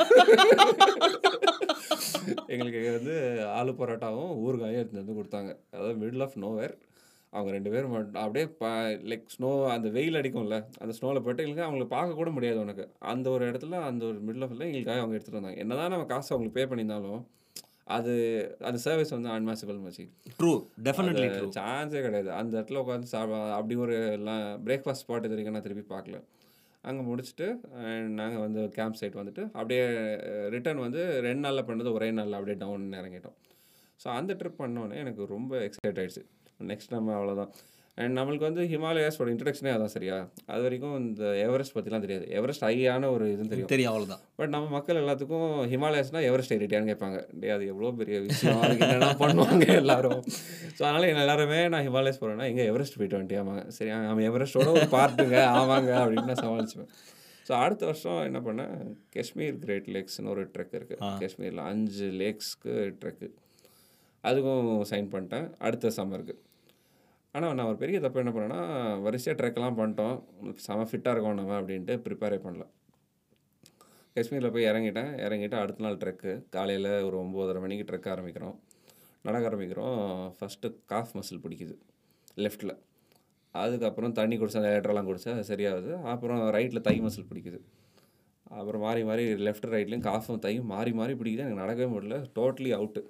எங்களுக்கு 2.54 2.80
வந்து 2.98 3.16
ஆலு 3.60 3.72
பரோட்டாவும் 3.80 4.34
ஊறுகாயும் 4.46 4.80
எடுத்துட்டு 4.82 5.04
வந்து 5.04 5.18
கொடுத்தாங்க. 5.20 5.52
அதாவது 5.74 5.96
மிடில் 6.02 6.26
ஆஃப் 6.26 6.38
நோவேர் 6.46 6.76
அவங்க 7.36 7.52
ரெண்டு 7.56 7.72
பேரும் 7.74 7.94
மட்டும் 7.96 8.22
அப்படியே 8.24 8.46
ப 8.62 8.66
லைக் 9.12 9.32
ஸ்னோ 9.36 9.50
அந்த 9.76 9.88
வெயில் 9.98 10.20
அடிக்கும்ல 10.20 10.58
அந்த 10.84 10.94
ஸ்னோவில் 10.98 11.24
போயிட்டு 11.26 11.44
எங்களுக்கு 11.46 11.68
அவங்கள 11.68 11.88
பார்க்க 11.96 12.20
கூட 12.20 12.32
முடியாது 12.38 12.60
உனக்கு. 12.66 12.86
அந்த 13.14 13.28
ஒரு 13.36 13.44
இடத்துல 13.52 13.80
அந்த 13.90 14.04
ஒரு 14.10 14.20
மிடில் 14.28 14.46
ஆஃப்ல 14.48 14.68
எங்களுக்காக 14.70 15.02
அவங்க 15.04 15.18
எடுத்துகிட்டு 15.18 15.42
வந்தாங்க. 15.42 15.62
என்னதான் 15.66 15.94
நம்ம 15.96 16.08
காசு 16.14 16.32
அவங்களுக்கு 16.34 16.60
பே 16.60 16.68
பண்ணியிருந்தாலும் 16.72 17.24
அது 17.96 18.14
அந்த 18.68 18.78
சர்வீஸ் 18.86 19.16
வந்து 19.16 19.30
அன்மாசிபிள் 19.34 19.80
மச்சி. 19.88 20.04
ட்ரூ 20.40 20.54
டெஃபினெட்லி 20.88 21.28
சான்ஸே 21.58 22.00
கிடையாது. 22.06 22.30
அந்த 22.40 22.52
இடத்துல 22.58 22.82
உட்காந்து 22.84 23.12
சாப்பிட 23.16 23.42
அப்படி 23.58 23.76
ஒரு 23.84 23.98
எல்லாம் 24.18 24.46
பிரேக்ஃபாஸ்ட் 24.68 25.04
ஸ்பாட் 25.06 25.28
இது 25.28 25.36
வரைக்கும் 25.36 25.58
நான் 25.58 25.68
திருப்பி 25.68 25.86
பார்க்கல. 25.92 26.20
அங்கே 26.84 27.04
முடிச்சுட்டு 27.10 27.48
நாங்கள் 28.20 28.44
வந்து 28.46 28.62
கேம்ப் 28.78 28.98
சைட் 29.00 29.20
வந்துட்டு 29.20 29.44
அப்படியே 29.60 29.84
ரிட்டர்ன் 30.56 30.82
வந்து 30.86 31.04
ரெண்டு 31.28 31.44
நாளில் 31.46 31.68
பண்ணது 31.70 31.92
ஒரே 31.98 32.10
நாளில் 32.18 32.38
அப்படியே 32.40 32.58
டவுன் 32.64 32.86
இறங்கிட்டோம். 33.02 33.38
ஸோ 34.00 34.08
அந்த 34.18 34.32
ட்ரிப் 34.40 34.62
பண்ணோன்னே 34.64 34.98
எனக்கு 35.04 35.26
ரொம்ப 35.36 35.52
எக்ஸைட் 35.68 36.00
ஆயிடுச்சு. 36.02 36.24
நெக்ஸ்ட் 36.60 36.94
நம்ம 36.98 37.16
அவ்வளோதான் 37.20 37.54
அண்ட் 37.98 38.14
நம்மளுக்கு 38.18 38.46
வந்து 38.48 38.64
ஹிமாலயாஸோட 38.72 39.28
இன்ட்ரடக்ஷனே 39.34 39.72
அதான் 39.74 39.92
சரியா? 39.94 40.16
அது 40.52 40.62
வரைக்கும் 40.64 40.96
இந்த 41.02 41.26
எவரெஸ்ட் 41.44 41.76
பற்றிலாம் 41.76 42.04
தெரியாது. 42.06 42.26
எவரெஸ்ட் 42.38 42.66
ஹையான 42.68 43.10
ஒரு 43.16 43.26
இதுன்னு 43.34 43.52
தெரியும். 43.54 43.70
தெரியும் 43.74 43.92
அவ்வளோதான் 43.92 44.22
பட் 44.40 44.52
நம்ம 44.56 44.66
மக்கள் 44.76 45.00
எல்லாத்துக்கும் 45.02 45.54
ஹிமாலயஸ்னா 45.74 46.22
எவரெஸ்ட் 46.30 46.54
ஏறிட்டியான்னு 46.56 46.90
கேட்பாங்க. 46.92 47.20
டே 47.42 47.50
அது 47.56 47.66
எவ்வளோ 47.74 47.92
பெரிய 48.00 48.18
விஷயம்? 48.26 48.60
அதுக்கு 48.66 48.86
என்னென்ன 48.88 49.12
பண்ணுவாங்க 49.24 49.66
எல்லாரும்? 49.82 50.22
ஸோ 50.78 50.82
அதனால் 50.88 51.10
என்ன 51.12 51.24
எல்லாருமே 51.26 51.60
நான் 51.74 51.86
ஹிமாலயஸ் 51.90 52.22
போகிறேன்னா 52.22 52.48
எங்கே 52.52 52.66
எவரெஸ்ட் 52.72 52.98
போயிட்டு 53.00 53.18
வந்துட்டியாமாங்க 53.18 53.64
சரி 53.78 53.92
அவன் 54.12 54.28
எவரெஸ்டோட 54.30 54.70
ஒரு 54.78 54.88
பார்ட்டுங்க 54.98 55.38
ஆமாங்க 55.60 55.94
அப்படின்னு 56.04 56.30
நான் 56.32 56.44
சமாளிச்சுவேன் 56.46 56.92
ஸோ 57.50 57.54
அடுத்த 57.64 57.86
வருஷம் 57.90 58.20
என்ன 58.30 58.40
பண்ணேன்? 58.48 58.74
காஷ்மீர் 59.16 59.58
கிரேட் 59.66 59.90
லேக்ஸ்னு 59.96 60.32
ஒரு 60.36 60.44
ட்ரெக் 60.56 60.76
இருக்குது 60.80 61.12
காஷ்மீரில் 61.22 61.68
அஞ்சு 61.72 62.10
லேக்ஸ்க்கு 62.24 62.76
ட்ரெக்கு 63.02 63.30
அதுக்கும் 64.24 64.68
சைன் 64.92 65.10
பண்ணிட்டேன். 65.14 65.48
அடுத்த 65.68 65.92
சம்மருக்கு 66.00 66.36
ஆனால் 67.36 67.54
நான் 67.54 67.66
ஒரு 67.66 67.78
பெரிய 67.78 68.00
தப்பு 68.00 68.20
என்ன 68.20 68.32
பண்ணேன்னா 68.32 68.60
வரிசையாக 69.02 69.38
ட்ரெக்லாம் 69.40 69.78
பண்ணிட்டோம். 69.80 70.18
செம 70.66 70.84
ஃபிட்டாக 70.84 71.14
இருக்கோம் 71.14 71.34
நம்ம 71.34 71.62
அப்படின்ட்டு 71.62 71.96
ப்ரிப்பேரே 72.06 72.38
பண்ணல. 72.46 72.66
காஷ்மீரில் 74.16 74.52
போய் 74.52 74.64
இறங்கிட்டேன். 74.64 75.10
இறங்கிட்டு 75.26 75.58
அடுத்த 75.62 75.84
நாள் 75.84 75.98
ட்ரெக்கு 75.98 76.50
காலையில் 76.50 77.02
ஒரு 77.04 77.18
ஒம்போதரை 77.18 77.62
மணிக்கு 77.62 77.86
ட்ரெக் 77.90 78.12
ஆரம்பிக்கிறோம். 78.14 78.56
நடக்க 79.22 79.50
ஆரம்பிக்கிறோம். 79.50 79.98
ஃபஸ்ட்டு 80.38 80.76
காஃப் 80.86 81.14
மசில் 81.18 81.44
பிடிக்குது. 81.46 81.76
லெஃப்ட்டில் 82.44 82.76
அதுக்கப்புறம் 83.52 84.12
தண்ணி 84.12 84.38
குடிச்சா 84.38 84.62
அந்த 84.62 84.72
லேட்டரெல்லாம் 84.76 85.10
குடிச்சா 85.10 85.34
சரியாகுது. 85.52 85.92
அப்புறம் 86.02 86.42
ரைட்டில் 86.50 86.82
தை 86.82 87.02
மசில் 87.02 87.30
பிடிக்குது. 87.32 87.60
அப்புறம் 88.44 88.82
மாறி 88.82 89.04
மாறி 89.04 89.24
லெஃப்ட் 89.48 89.68
ரைட்லேயும் 89.76 90.08
காஃபும் 90.10 90.40
தையும் 90.40 90.66
மாறி 90.66 90.94
மாறி 90.94 91.14
பிடிக்குது. 91.14 91.44
எனக்கு 91.46 91.62
நடக்கவே 91.64 91.92
முடியல. 91.94 92.18
டோட்டலி 92.36 92.72
அவுட்டு 92.80 93.04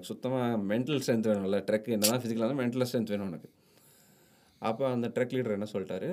சுத்தமாக 0.00 0.56
மென்டல் 0.70 1.00
ஸ்ட்ரென்த் 1.00 1.28
வேணும்ல 1.30 1.58
ட்ரெக் 1.68 1.88
என்ன 1.88 2.06
தான் 2.06 2.20
ஃபிசிக்கலாக 2.20 2.44
இருந்தால் 2.44 2.62
மென்டல் 2.62 2.86
ஸ்ட்ரென்த் 2.90 3.12
வேணும் 3.14 3.28
எனக்கு 3.28 3.50
அப்போ 4.62 4.84
அந்த 4.90 5.08
ட்ரெக் 5.08 5.34
லீடர் 5.34 5.56
என்ன 5.56 5.66
சொல்லிட்டாரு? 5.72 6.10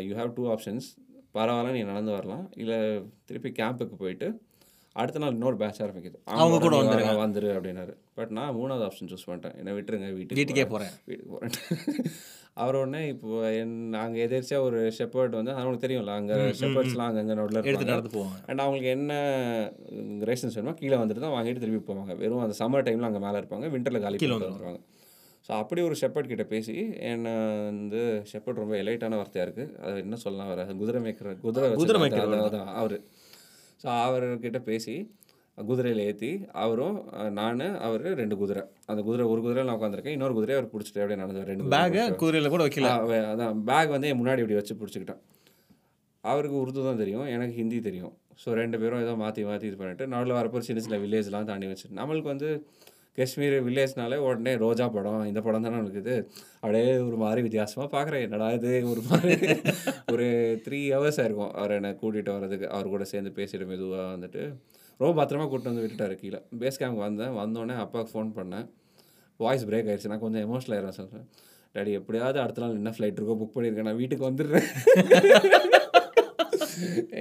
யூ 0.00 0.12
ஹாவ் 0.14 0.32
டூ 0.34 0.44
ஆப்ஷன்ஸ் 0.54 0.88
பரவாயில்ல 1.34 1.72
நீ 1.72 1.82
நடந்து 1.82 2.12
வரலாம். 2.12 2.50
இல்லை 2.54 2.78
திருப்பி 3.24 3.50
கேம்புக்கு 3.50 3.96
போயிட்டு 3.96 4.28
அடுத்த 4.96 5.18
நாள் 5.18 5.32
இன்னொரு 5.32 5.56
பேட்ச் 5.56 5.82
ஆரம்பிக்குது. 5.82 6.18
அவங்க 6.32 6.58
கூட 6.58 6.74
நீ 6.74 6.80
வந்துருங்க. 6.82 7.12
வா, 7.12 7.24
வந்துரு 7.26 7.48
அப்படின்னாரு. 7.56 7.92
பட் 8.14 8.30
நான் 8.30 8.56
மூணாவது 8.56 8.84
ஆப்ஷன் 8.88 9.10
சூஸ் 9.12 9.28
பண்ணிட்டேன். 9.28 9.56
என்னை 9.56 9.72
விட்டுருங்க 9.72 10.08
வீட்டுக்கு 10.14 10.40
வீட்டுக்கே. 10.40 10.66
போகிறேன் 10.66 10.94
வீட்டுக்கு 11.04 11.32
போகிறேன் 11.34 11.54
அவர் 12.56 12.76
உடனே 12.80 13.00
இப்போ 13.12 13.28
என் 13.58 13.76
நாங்கள் 13.94 14.22
எதிர்ச்சியாக 14.24 14.66
ஒரு 14.68 14.78
ஷெப்பர்ட் 14.96 15.36
வந்து 15.38 15.52
அவங்களுக்கு 15.54 15.84
தெரியும்ல 15.84 16.14
அங்கே 16.20 16.36
ஷெப்பர்ட்ஸ்லாம் 16.58 17.08
அங்கங்கே 17.10 17.36
நோட்டில் 17.38 17.68
எடுத்து 17.70 17.92
நடந்து 17.92 18.12
போவாங்க. 18.16 18.38
அண்ட் 18.48 18.62
அவங்களுக்கு 18.64 18.90
என்ன 18.96 19.12
ரேஷன்ஸ் 20.30 20.56
வேணுமோ 20.58 20.74
கீழே 20.80 20.96
வந்துட்டு 21.02 21.24
தான் 21.24 21.34
வாங்கிட்டு 21.36 21.62
திருப்பி 21.64 21.80
போவாங்க. 21.90 22.14
வெறும் 22.22 22.44
அந்த 22.46 22.56
சம்மர் 22.60 22.86
டைமில் 22.88 23.08
அங்கே 23.08 23.22
மேலே 23.26 23.40
இருப்பாங்க 23.42 23.68
விண்டரில் 23.76 24.04
காலி 24.04 24.20
கீழே 24.22 24.36
வந்துருவாங்க. 24.36 24.80
ஸோ 25.46 25.52
அப்படி 25.60 25.80
ஒரு 25.88 25.96
ஷெப்பர்ட் 26.02 26.30
கிட்ட 26.32 26.44
பேசி 26.52 26.76
என்னை 27.12 27.32
வந்து 27.70 28.02
ஷெப்பர்ட் 28.32 28.62
ரொம்ப 28.62 28.76
எலைட்டான 28.82 29.16
வார்த்தையாக 29.20 29.46
இருக்குது 29.48 29.72
அது 29.86 30.04
என்ன 30.06 30.18
சொல்லலாம் 30.24 30.50
வர 30.52 30.66
குதிரை 30.82 31.00
மேய்க்கிற 31.06 31.34
குதிரை 31.46 31.70
குதிரை 31.80 32.00
அதான் 32.48 32.70
அவர். 32.82 32.98
ஸோ 33.84 33.88
அவர்கிட்ட 34.04 34.58
பேசி 34.70 34.94
குதிரையில் 35.58 36.02
ஏற்றி 36.06 36.30
அவரும் 36.62 36.96
நான் 37.38 37.58
அவர் 37.86 38.04
ரெண்டு 38.20 38.36
குதிரை. 38.40 38.62
அந்த 38.90 39.00
குதிரை 39.08 39.24
ஒரு 39.32 39.40
குதிரையில் 39.44 39.68
நான் 39.68 39.78
உட்காந்துருக்கேன் 39.78 40.16
இன்னொரு 40.16 40.34
குதிரையை 40.38 40.56
அவர் 40.58 40.70
பிடிச்சிட்டு 40.72 41.02
அப்படியே 41.02 41.20
நடந்து 41.22 41.48
ரெண்டு 41.50 41.64
குதிரை 41.64 41.76
பேகை 41.76 42.04
குதிரையில் 42.22 42.52
கூட 42.54 42.62
வைக்கல. 42.66 42.90
அதான் 43.32 43.60
பேக் 43.68 43.94
வந்து 43.94 44.10
என் 44.12 44.20
முன்னாடி 44.20 44.42
இப்படி 44.44 44.58
வச்சு 44.60 44.78
பிடிச்சிக்கிட்டேன். 44.80 45.20
அவருக்கு 46.24 46.56
உருது 46.62 46.80
தான் 46.86 47.00
தெரியும் 47.02 47.26
எனக்கு 47.34 47.54
ஹிந்தி 47.60 47.78
தெரியும். 47.88 48.12
ஸோ 48.42 48.50
ரெண்டு 48.60 48.76
பேரும் 48.82 49.02
ஏதோ 49.04 49.14
மாற்றி 49.22 49.42
மாற்றி 49.48 49.66
இது 49.70 49.78
பண்ணிட்டு 49.80 50.04
நடுவில் 50.12 50.38
வரப்போ 50.38 50.60
சின்ன 50.68 50.82
சின்ன 50.84 50.98
வில்லேஜ்லாம் 51.02 51.48
தாண்டி 51.50 51.66
வச்சு 51.72 51.96
நம்மளுக்கு 51.98 52.32
வந்து 52.32 52.48
காஷ்மீர் 53.18 53.56
வில்லேஜ்னாலே 53.66 54.18
உடனே 54.26 54.52
ரோஜா 54.62 54.84
படம் 54.94 55.24
இந்த 55.30 55.40
படம் 55.46 55.64
தானே 55.64 55.76
நம்மளுக்கு 55.78 56.02
இது. 56.04 56.14
அப்படியே 56.62 56.86
ஒரு 57.08 57.18
மாதிரி 57.24 57.40
வித்தியாசமாக 57.46 57.88
பார்க்குறேன் 57.96 58.24
என்னடா 58.26 58.48
இது? 58.58 58.70
ஒரு 58.92 59.02
மாதிரி 59.10 59.34
ஒரு 60.14 60.26
த்ரீ 60.66 60.80
ஹவர்ஸ் 60.94 61.20
ஆயிருக்கும் 61.22 61.52
அவர் 61.60 61.76
என்னை 61.78 61.90
கூட்டிகிட்டு 62.02 62.34
வர்றதுக்கு 62.36 62.68
அவர் 62.76 62.92
கூட 62.94 63.06
சேர்ந்து 63.12 63.32
பேசிட்டு 63.38 63.68
மெதுவாக 63.72 64.06
வந்துட்டு 64.14 64.44
ரொம்ப 65.02 65.14
பத்திரமா 65.18 65.46
கூப்பிட்டு 65.48 65.70
வந்து 65.70 65.84
விட்டுட்டாரு 65.84 66.14
கீழே. 66.22 66.40
பேஸ் 66.62 66.80
கேம்ப் 66.82 67.04
வந்தேன். 67.06 67.34
வந்தோடனே 67.42 67.76
அப்பாவுக்கு 67.84 68.12
ஃபோன் 68.14 68.30
பண்ணேன். 68.38 68.66
வாய்ஸ் 69.44 69.66
பிரேக் 69.68 69.88
ஆயிடுச்சு. 69.90 70.10
நான் 70.12 70.24
கொஞ்சம் 70.24 70.44
எமோஷனல் 70.46 70.74
ஆயிடுறேன் 70.76 70.98
சொல்கிறேன் 71.00 71.26
டேடி 71.74 71.92
எப்படியாவது 71.98 72.38
அடுத்த 72.42 72.62
நாள் 72.62 72.78
என்ன 72.80 72.90
ஃப்ளைட் 72.96 73.18
இருக்கோ 73.20 73.34
புக் 73.42 73.54
பண்ணியிருக்கேன் 73.54 73.88
நான் 73.88 74.00
வீட்டுக்கு 74.00 74.28
வந்துடுறேன். 74.30 74.68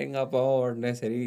எங்கள் 0.01 0.21
அப்பாவும் 0.23 0.59
உடனே 0.63 0.91
சரி. 0.99 1.19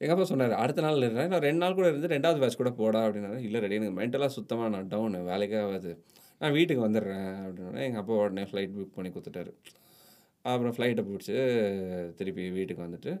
எங்கள் 0.00 0.14
அப்பா 0.14 0.24
சொன்னார் 0.30 0.54
அடுத்த 0.62 0.82
நாள் 0.84 1.02
இருந்தேன் 1.04 1.30
நான் 1.32 1.44
ரெண்டு 1.46 1.62
நாள் 1.62 1.76
கூட 1.78 1.86
இருந்து 1.92 2.10
ரெண்டாவது 2.14 2.40
பேட்ச் 2.42 2.58
கூட 2.60 2.70
போடா 2.80 3.00
அப்படின்னா 3.06 3.30
இல்லை 3.46 3.60
ரெடி 3.64 3.76
எனக்கு 3.78 3.98
மென்டலாக 4.00 4.32
சுத்தமாக 4.36 4.68
நான் 4.74 4.90
டவுன் 4.92 5.16
வேலைக்காகாது 5.30 5.92
நான் 6.40 6.54
வீட்டுக்கு 6.56 6.86
வந்துடுறேன் 6.86 7.30
அப்படின்னா 7.46 7.82
எங்கள் 7.88 8.02
அப்பா 8.02 8.14
உடனே 8.24 8.44
ஃப்ளைட் 8.50 8.74
புக் 8.76 8.96
பண்ணி 8.96 9.10
கொடுத்துட்டாரு. 9.12 9.52
அப்புறம் 10.52 10.74
ஃப்ளைட்டை 10.76 11.04
பிடிச்சி 11.10 11.34
திருப்பி 12.18 12.44
வீட்டுக்கு 12.58 12.86
வந்துட்டு 12.86 13.12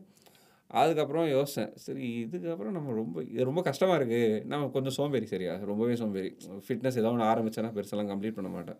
அதுக்கப்புறம் 0.70 1.26
யோசித்தேன் 1.34 1.72
சரி 1.84 2.04
இதுக்கப்புறம் 2.24 2.74
நம்ம 2.76 2.92
ரொம்ப 3.00 3.22
இது 3.32 3.44
ரொம்ப 3.48 3.62
கஷ்டமாக 3.68 3.98
இருக்குது 4.00 4.44
நம்ம 4.52 4.68
கொஞ்சம் 4.76 4.94
சோம்பேறி 4.98 5.26
சரியா? 5.32 5.52
ரொம்பவே 5.70 5.94
சோம்பேறி. 6.00 6.30
ஃபிட்னஸ் 6.66 6.98
ஏதோ 7.02 7.10
ஒன்று 7.14 7.26
ஆரம்பித்தேன்னா 7.32 7.70
பெருசெல்லாம் 7.76 8.10
கம்ப்ளீட் 8.12 8.36
பண்ண 8.38 8.50
மாட்டேன். 8.56 8.78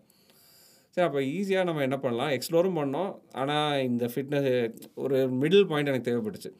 சரி 0.97 1.05
அப்போ 1.07 1.21
ஈஸியாக 1.37 1.67
நம்ம 1.69 1.81
என்ன 1.81 1.97
பண்ணலாம்? 2.03 2.31
எக்ஸ்ப்ளோரும் 2.37 2.77
பண்ணோம். 2.81 3.11
ஆனால் 3.41 3.83
இந்த 3.89 4.05
ஃபிட்னஸ் 4.13 4.49
ஒரு 5.03 5.17
மிடில் 5.41 5.67
பாயிண்ட் 5.71 5.91
எனக்கு 5.91 6.09
தேவைப்பட்டுச்சு. 6.09 6.51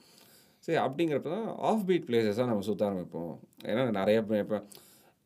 சரி 0.60 0.78
அப்படிங்கிறப்ப 0.86 1.30
தான் 1.36 1.48
ஆஃப் 1.70 1.86
பீட் 1.88 2.08
பிளேசஸாக 2.10 2.50
நம்ம 2.52 2.66
சுற்ற 2.70 2.84
ஆரம்பிப்போம். 2.90 3.34
ஏன்னா 3.72 3.84
நிறைய 4.00 4.24
இப்போ 4.24 4.60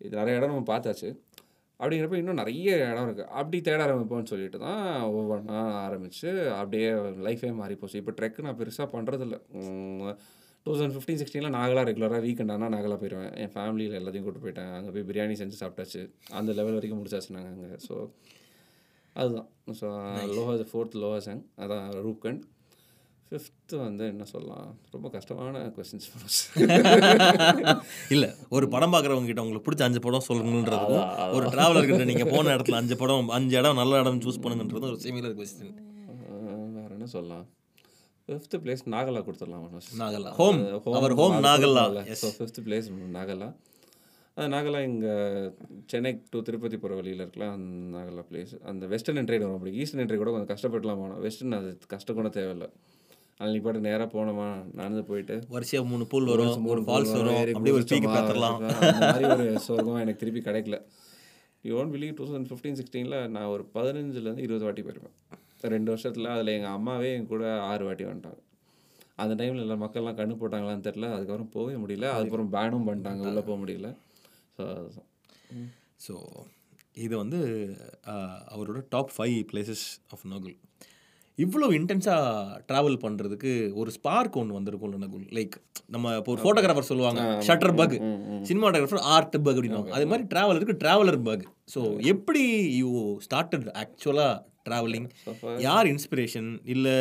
இது 0.02 0.14
நிறைய 0.22 0.38
இடம் 0.40 0.52
நம்ம 0.54 0.66
பார்த்தாச்சு. 0.74 1.10
அப்படிங்கிறப்ப 1.80 2.18
இன்னும் 2.22 2.40
நிறைய 2.42 2.70
இடம் 2.92 3.06
இருக்குது 3.08 3.30
அப்படி 3.40 3.58
தேட 3.68 3.82
ஆரம்பிப்போம்னு 3.86 4.32
சொல்லிட்டு 4.32 4.60
தான் 4.66 4.82
ஒவ்வொன்றா 5.18 5.60
ஆரம்பித்து 5.86 6.30
அப்படியே 6.60 6.90
லைஃபே 7.28 7.52
மாறி 7.62 7.76
போச்சு. 7.82 8.02
இப்போ 8.02 8.14
ட்ரெக் 8.20 8.40
நான் 8.48 8.60
பெருசாக 8.62 8.88
பண்ணுறதில்ல 8.96 9.38
டூ 10.66 10.70
தௌசண்ட் 10.72 10.96
ஃபிஃப்டீன் 10.96 11.20
சிக்ஸ்டீனில் 11.22 11.56
நாகலா 11.58 11.84
ரெகுலராக 11.90 12.22
வீக்கெண்ட் 12.26 12.54
ஆனால் 12.56 12.74
நாகலா 12.76 12.98
போயிடுவேன் 13.02 13.32
என் 13.44 13.54
ஃபேமிலியில் 13.54 13.98
எல்லாத்தையும் 14.00 14.26
கூட்டு 14.28 14.44
போயிட்டேன். 14.46 14.72
அங்கே 14.78 14.92
போய் 14.96 15.08
பிரியாணி 15.10 15.36
செஞ்சு 15.42 15.62
சாப்பிட்டாச்சு. 15.62 16.02
அந்த 16.40 16.54
லெவல் 16.60 16.78
வரைக்கும் 16.78 17.00
முடிச்சாச்சு 17.02 17.36
நாங்கள் 17.38 17.54
அங்கே. 17.56 17.80
ஸோ 17.88 17.96
அதுதான். 19.16 19.48
ஸோ 19.80 19.88
லோஹா 20.38 20.56
ஃபோர்த் 20.72 20.98
லோஹாசங் 21.04 21.44
அதான் 21.64 21.88
ரூப்கண்ட் 22.08 22.44
ஃபிஃப்த்து 23.32 23.76
வந்து 23.86 24.04
என்ன 24.12 24.24
சொல்லலாம்? 24.32 24.70
ரொம்ப 24.94 25.08
கஷ்டமான 25.16 25.60
கொஸ்டின்ஸ் 25.76 26.08
இல்ல 28.16 28.26
ஒரு 28.56 28.66
படம் 28.74 28.94
பார்க்குறவங்க 28.94 29.30
கிட்ட 29.30 29.44
உங்களுக்கு 29.44 29.68
பிடிச்ச 29.68 29.84
அஞ்சு 29.88 30.02
படம் 30.06 30.26
சொல்லுங்கன்றதுக்கும் 30.30 31.06
ஒரு 31.38 31.46
டிராவலர் 31.56 31.90
கிட்ட 31.90 32.06
நீங்க 32.12 32.26
போன 32.34 32.54
இடத்துல 32.56 32.80
அஞ்சு 32.82 32.96
படம் 33.02 33.30
அஞ்சு 33.38 33.56
இடம் 33.62 33.80
நல்ல 33.82 34.02
இடம் 34.04 34.22
சூஸ் 34.26 34.42
பண்ணுங்கன்றது 34.46 34.90
ஒரு 34.92 35.00
சிமிலர் 35.06 35.36
கொஸ்டின் 35.40 35.74
வேறு 36.78 36.94
என்ன 36.98 37.10
சொல்லலாம்? 37.16 37.46
ஃபிஃப்த்து 38.28 38.58
பிளேஸ் 38.64 38.84
நாகலா 38.96 39.22
கொடுத்துடலாம் 39.28 39.64
Nagala. 40.04 40.32
Home 40.40 40.60
our 41.00 41.16
home 41.22 41.38
Nagala. 41.48 41.84
So 42.22 42.30
fifth 42.38 42.62
place 42.68 42.88
Nagala. 43.18 43.50
Nagala 44.56 44.80
இங்கே 44.90 45.14
சென்னை 45.92 46.12
டு 46.34 46.40
திருப்பதி 46.48 46.76
போகிற 46.82 46.94
வழியில் 47.00 47.24
இருக்கலாம் 47.24 47.54
அந்த 47.58 47.72
நாகலா 47.96 48.22
பிளேஸ் 48.30 48.54
அந்த 48.72 48.84
வெஸ்டர்ன் 48.94 49.20
என்ட்ரி 49.22 49.40
வரும் 49.42 49.58
அப்படி 49.58 49.72
ஈஸ்டர்ன் 49.84 50.04
என்ட்ரி 50.04 50.20
கூட 50.22 50.32
கொஞ்சம் 50.34 50.52
கஷ்டப்படலாம் 50.54 51.02
போனோம் 51.04 51.22
வெஸ்டர்ன் 51.26 51.58
அது 51.60 51.70
கஷ்டம் 51.94 52.18
கூட 52.20 52.30
தேவையில்லை. 52.38 52.68
அன்னைக்கு 53.42 53.66
பாட்டு 53.66 53.82
நேராக 53.88 54.08
போனோமா 54.16 54.48
நடந்து 54.80 55.02
போயிட்டு. 55.10 55.36
வரிசையா 55.54 55.82
மூணு 55.92 56.06
பூல் 56.12 56.32
வரும் 56.32 56.64
மூணு 56.66 56.82
ஃபால்ஸ் 56.88 57.14
வரும் 57.18 57.38
அப்படியே 57.54 57.76
ஒரு 57.78 57.86
குதிச்சோமா, 57.86 58.14
பார்த்துடலாம் 58.16 58.58
அந்த 58.90 59.06
மாதிரி 59.06 59.28
ஒரு 59.36 59.46
சொர்க்கம் 59.68 60.02
எனக்கு 60.04 60.22
திருப்பி 60.24 60.42
கிடைக்கல. 60.48 60.78
You 61.68 61.78
won't 61.82 61.92
believe 61.94 62.14
two 62.18 62.26
thousand 62.28 62.50
fifteen 62.50 62.78
சிக்ஸ்டீனில் 62.80 63.18
நான் 63.36 63.52
ஒரு 63.54 63.64
பதினஞ்சுலேருந்து 63.78 64.46
இருபது 64.48 64.66
வாட்டி 64.68 64.84
போயிருப்பேன். 64.88 65.16
ரெண்டு 65.76 65.90
வருஷத்தில் 65.94 66.30
அதில் 66.36 66.56
எங்கள் 66.58 66.76
அம்மாவே 66.78 67.10
என் 67.16 67.32
கூட 67.32 67.46
ஆறு 67.70 67.84
வாட்டி 67.88 68.06
வந்துட்டாங்க. 68.10 68.42
அந்த 69.24 69.34
டைமில் 69.40 69.64
எல்லா 69.66 69.78
மக்கள்லாம் 69.86 70.20
கண்ணு 70.20 70.40
போட்டாங்களான்னு 70.42 70.86
தெரில 70.88 71.08
அதுக்கப்புறம் 71.16 71.52
போகவே 71.56 71.76
முடியல. 71.84 72.08
அதுக்கப்புறம் 72.18 72.54
பேனும் 72.58 72.88
பண்ணிட்டாங்க. 72.90 73.24
உள்ளே 73.32 73.44
போக 73.50 73.58
முடியல. 73.64 73.90
ஸோ 74.58 74.66
ஸோ 76.06 76.16
இது 77.06 77.14
வந்து 77.24 77.40
அவரோட 78.56 78.80
top 78.96 79.14
five 79.18 79.38
places 79.52 79.86
of 80.16 80.26
Nakul 80.34 80.58
இவ்வளோ 81.44 81.68
இன்டென்ஸாக 81.78 82.24
ட்ராவல் 82.70 82.98
பண்ணுறதுக்கு 83.04 83.52
ஒரு 83.82 83.90
ஸ்பார்க் 83.98 84.40
ஒன்று 84.42 84.58
வந்திருக்கும்ல 84.58 84.98
நகுல். 85.04 85.26
லைக் 85.38 85.56
நம்ம 85.94 86.16
இப்போ 86.20 86.32
ஒரு 86.34 86.42
ஃபோட்டோகிராஃபர் 86.44 86.90
சொல்லுவாங்க 86.92 87.22
shutter 87.48 87.76
bug 87.80 87.96
cinematographer 88.50 89.06
art 89.16 89.38
bug 89.46 89.58
அப்படின்னுவாங்க. 89.58 89.94
அதே 89.98 90.06
மாதிரி 90.12 90.28
ட்ராவலருக்கு 90.34 90.76
ட்ராவலர் 90.84 91.22
பக் 91.30 91.46
ஸோ 91.74 91.82
எப்படி 92.14 92.44
யூ 92.82 92.92
ஸ்டார்டட் 93.28 93.68
ஆக்சுவலாக 93.84 94.36
ட்ராவலிங் 94.68 95.08
யார் 95.68 95.88
இன்ஸ்பிரேஷன் 95.94 96.50
இல்லை 96.74 96.96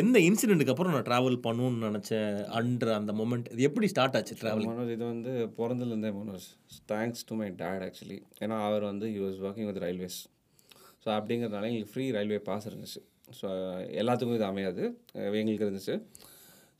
எந்த 0.00 0.16
இன்சிடென்ட்டுக்கு 0.28 0.72
அப்புறம் 0.74 0.94
நான் 0.94 1.06
ட்ராவல் 1.08 1.38
பண்ணணும்னு 1.46 1.86
நினச்சேன் 1.88 2.34
அன்ற 2.58 2.86
அந்த 2.98 3.12
மொமெண்ட் 3.20 3.48
இது 3.54 3.68
எப்படி 3.68 3.88
ஸ்டார்ட் 3.92 4.16
ஆச்சு 4.18 4.40
ட்ராவலிங் 4.42 4.70
மனோஜ் 4.72 4.92
இது 4.96 5.04
வந்து 5.12 5.32
பிறந்ததுலேருந்தே 5.58 6.12
Manoj. 6.20 6.46
Thanks 6.92 7.24
to 7.28 7.36
my 7.40 7.48
dad 7.62 7.84
actually 7.88 8.18
ஏன்னா 8.44 8.58
அவர் 8.68 8.84
வந்து 8.90 9.08
you 9.16 9.22
was 9.26 9.40
working 9.46 9.68
with 9.70 9.82
railways 9.86 10.18
so 11.04 11.10
அப்படிங்கிறதுனால 11.18 11.68
எங்களுக்கு 11.70 11.94
ஃப்ரீ 11.94 12.06
ரயில்வே 12.16 12.40
பாஸ் 12.50 12.68
இருந்துச்சு. 12.70 13.00
ஸோ 13.40 13.48
எல்லாத்துக்கும் 14.00 14.38
இது 14.38 14.46
அமையாது. 14.52 14.82
எங்களுக்கு 15.40 15.66
இருந்துச்சு. 15.66 15.96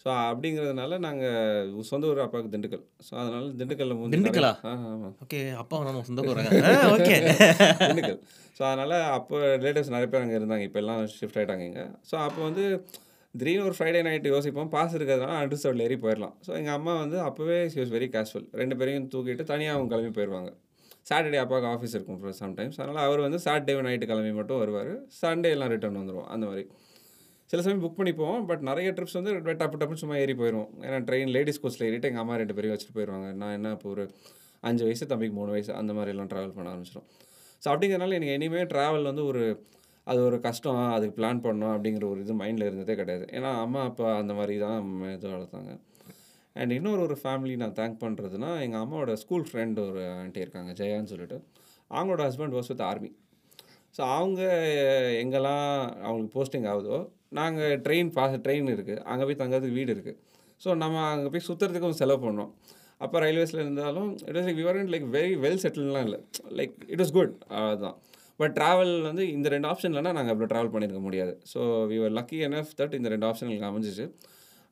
ஸோ 0.03 0.09
அப்படிங்கிறதுனால 0.31 0.97
நாங்கள் 1.05 1.85
சொந்த 1.91 2.09
ஊர் 2.11 2.25
அப்பாவுக்கு 2.25 2.53
திண்டுக்கல். 2.55 2.83
ஸோ 3.07 3.13
அதனால 3.21 3.45
திண்டுக்கல்ல 3.61 3.95
திண்டுக்கலா? 4.15 4.51
ஆ 4.69 4.73
ஆமாம் 4.91 5.15
ஓகே 5.25 5.41
அப்பா 5.63 5.81
நம்ம 5.89 6.03
சொந்த 6.09 6.23
போகிறாங்க 6.27 6.51
ஓகே. 6.97 7.17
திண்டுக்கல். 7.87 8.19
ஸோ 8.59 8.63
அதனால் 8.71 8.97
அப்போ 9.17 9.37
ரிலேட்டிவ்ஸ் 9.61 9.95
நிறைய 9.95 10.09
பேர் 10.13 10.25
அங்கே 10.25 10.39
இருந்தாங்க. 10.41 10.67
இப்போ 10.69 10.81
எல்லாம் 10.83 11.01
ஷிஃப்ட் 11.19 11.39
ஆகிட்டாங்க 11.41 11.65
இங்கே. 11.71 11.87
ஸோ 12.11 12.17
அப்போ 12.27 12.41
வந்து 12.49 12.65
திடீர்னு 13.35 13.67
ஒரு 13.69 13.77
ஃப்ரைடே 13.77 14.01
நைட்டு 14.07 14.35
யோசிப்போம். 14.35 14.69
பாஸ் 14.75 14.97
இருக்கிறதுனால 14.99 15.39
அண்டர்ஸ்டோரில் 15.43 15.87
ஏறி 15.87 15.97
போயிடலாம் 16.05 16.35
ஸோ 16.47 16.51
எங்கள் 16.61 16.77
அம்மா 16.79 16.93
வந்து 17.05 17.17
அப்போவே 17.29 17.57
ஷி 17.73 17.81
வாஸ் 17.81 17.95
வெரி 17.97 18.09
கேஷுவல் 18.17 18.47
ரெண்டு 18.61 18.77
பேரையும் 18.81 19.09
தூக்கிட்டு 19.15 19.45
தனியாக 19.53 19.77
அவங்க 19.77 19.91
கிளம்பி 19.93 20.13
போயிடுவாங்க 20.19 20.51
சாட்டர்டே 21.11 21.41
அப்பாவுக்கு 21.43 21.69
ஆஃபீஸ் 21.75 21.95
இருக்கும் 21.97 22.21
சம்டைம்ஸ் 22.43 22.79
அதனால் 22.83 23.05
அவர் 23.09 23.21
வந்து 23.27 23.41
சாட்டர்டே 23.47 23.75
நைட்டு 23.89 24.09
கிளம்பி 24.11 24.33
மட்டும் 24.41 24.61
வருவார். 24.63 24.93
சண்டே 25.21 25.51
எல்லாம் 25.57 25.73
ரிட்டர்ன் 25.75 26.01
வந்துடுவோம் 26.03 26.29
அந்த 26.35 26.45
மாதிரி. 26.51 26.65
சில 27.51 27.63
சமயம் 27.65 27.83
புக் 27.85 27.99
பண்ணிப்போம் 27.99 28.39
பட் 28.51 28.63
நிறைய 28.69 28.91
ட்ரிப்ஸ் 28.97 29.17
வந்து 29.19 29.33
டப்பு 29.63 29.77
டப்புன்னு 29.81 30.03
சும்மா 30.03 30.17
ஏறி 30.23 30.35
போயிடும் 30.41 30.69
ஏன்னா 30.87 30.99
ட்ரெயின் 31.09 31.33
லேடிஸ் 31.37 31.61
கோச்சில் 31.63 31.87
ஏறிட்டு 31.89 32.09
எங்கள் 32.11 32.25
அம்மா 32.25 32.37
ரெண்டு 32.43 32.55
பேரையும் 32.57 32.75
வச்சுட்டு 32.75 32.97
போயிடுவாங்க 32.99 33.29
நான் 33.43 33.55
என்ன 33.59 33.73
இப்போ 33.77 33.89
ஒரு 33.95 34.05
அஞ்சு 34.63 34.83
வயசு 34.87 35.05
தம்பிக்கு 35.13 35.37
மூணு 35.41 35.53
வயசு 35.55 35.73
அந்த 35.81 35.93
மாதிரிலாம் 35.99 36.31
ட்ராவல் 36.33 36.55
பண்ண 36.57 36.73
ஆரம்பிச்சிடும் 36.73 37.07
ஸோ 37.63 37.67
அப்படிங்கிறனால 37.73 38.17
எனக்கு 38.19 38.37
இனிமேல் 38.39 38.71
ட்ராவல் 38.73 39.09
வந்து 39.11 39.25
ஒரு 39.31 39.43
அது 40.07 40.21
ஒரு 40.29 40.39
கஷ்டம் 40.47 40.81
அதுக்கு 40.97 41.17
பிளான் 41.19 41.43
பண்ணணும் 41.45 41.75
அப்படிங்கிற 41.75 42.05
ஒரு 42.13 42.21
இது 42.25 42.35
மைண்டில் 42.41 42.67
இருந்ததே 42.69 42.95
கிடையாது. 43.01 43.25
ஏன்னா 43.37 43.51
அம்மா 43.65 43.83
அப்பா 43.91 44.09
அந்த 44.23 44.33
மாதிரி 44.39 44.55
தான் 44.65 44.79
இது 45.17 45.27
வளர்த்தாங்க. 45.35 45.71
அண்ட் 46.61 46.73
இன்னொரு 46.79 47.01
ஒரு 47.07 47.17
ஃபேமிலி 47.23 47.55
நான் 47.63 47.77
தேங்க் 47.81 47.99
பண்ணுறதுனா 48.05 48.51
எங்கள் 48.65 48.83
அம்மாவோட 48.85 49.15
ஸ்கூல் 49.23 49.47
ஃப்ரெண்ட் 49.49 49.79
ஒரு 49.89 50.03
ஆண்டி 50.21 50.41
இருக்காங்க 50.45 50.73
ஜெயான்னு 50.81 51.11
சொல்லிட்டு. 51.13 51.39
அவங்களோட 51.91 52.23
husband 52.29 52.57
was 52.59 52.71
with 52.73 52.85
army 52.91 53.11
so 53.97 54.03
அவங்க 54.19 54.43
எங்கெல்லாம் 55.23 55.67
அவங்களுக்கு 56.07 56.35
போஸ்டிங் 56.37 56.69
ஆகுதோ 56.73 56.97
நாங்கள் 57.39 57.75
ட்ரெயின் 57.87 58.11
பாஸ் 58.17 58.35
ட்ரெயின் 58.47 58.71
இருக்குது 58.77 59.03
அங்கே 59.11 59.25
போய் 59.29 59.41
தங்கிறதுக்கு 59.43 59.79
வீடு 59.81 59.93
இருக்குது 59.97 60.19
ஸோ 60.65 60.71
நம்ம 60.83 61.03
அங்கே 61.13 61.31
போய் 61.35 61.47
சுற்றுறதுக்கும் 61.49 62.01
செலவு 62.01 62.21
பண்ணோம். 62.25 62.51
அப்போ 63.05 63.17
ரயில்வேஸில் 63.25 63.63
இருந்தாலும் 63.65 64.11
it 64.29 64.37
was 64.39 64.47
like 64.49 64.61
we weren't 64.63 64.91
like 64.95 65.07
very 65.17 65.35
well 65.45 65.63
செட்டில்லாம் 65.65 66.07
இல்லை. 66.09 66.21
லைக் 66.59 66.75
இட் 66.93 67.01
வாஸ் 67.03 67.15
குட் 67.19 67.33
அதுதான் 67.61 67.97
பட் 68.41 68.55
ட்ராவல் 68.59 68.95
வந்து 69.09 69.25
இந்த 69.37 69.49
ரெண்டு 69.55 69.69
ஆப்ஷன் 69.71 69.93
இல்லைனா 69.93 70.13
நாங்கள் 70.19 70.35
அப்படி 70.35 70.49
ட்ராவல் 70.53 70.73
பண்ணியிருக்க 70.75 71.03
முடியாது. 71.07 71.33
So 71.53 71.61
we 71.91 71.99
were 72.05 72.15
lucky 72.19 72.39
enough 72.49 72.73
that 72.81 72.95
இந்த 72.99 73.09
ரெண்டு 73.15 73.27
ஆப்ஷன் 73.29 73.49
எங்களுக்கு 73.49 73.71
அமைஞ்சிச்சு. 73.73 74.07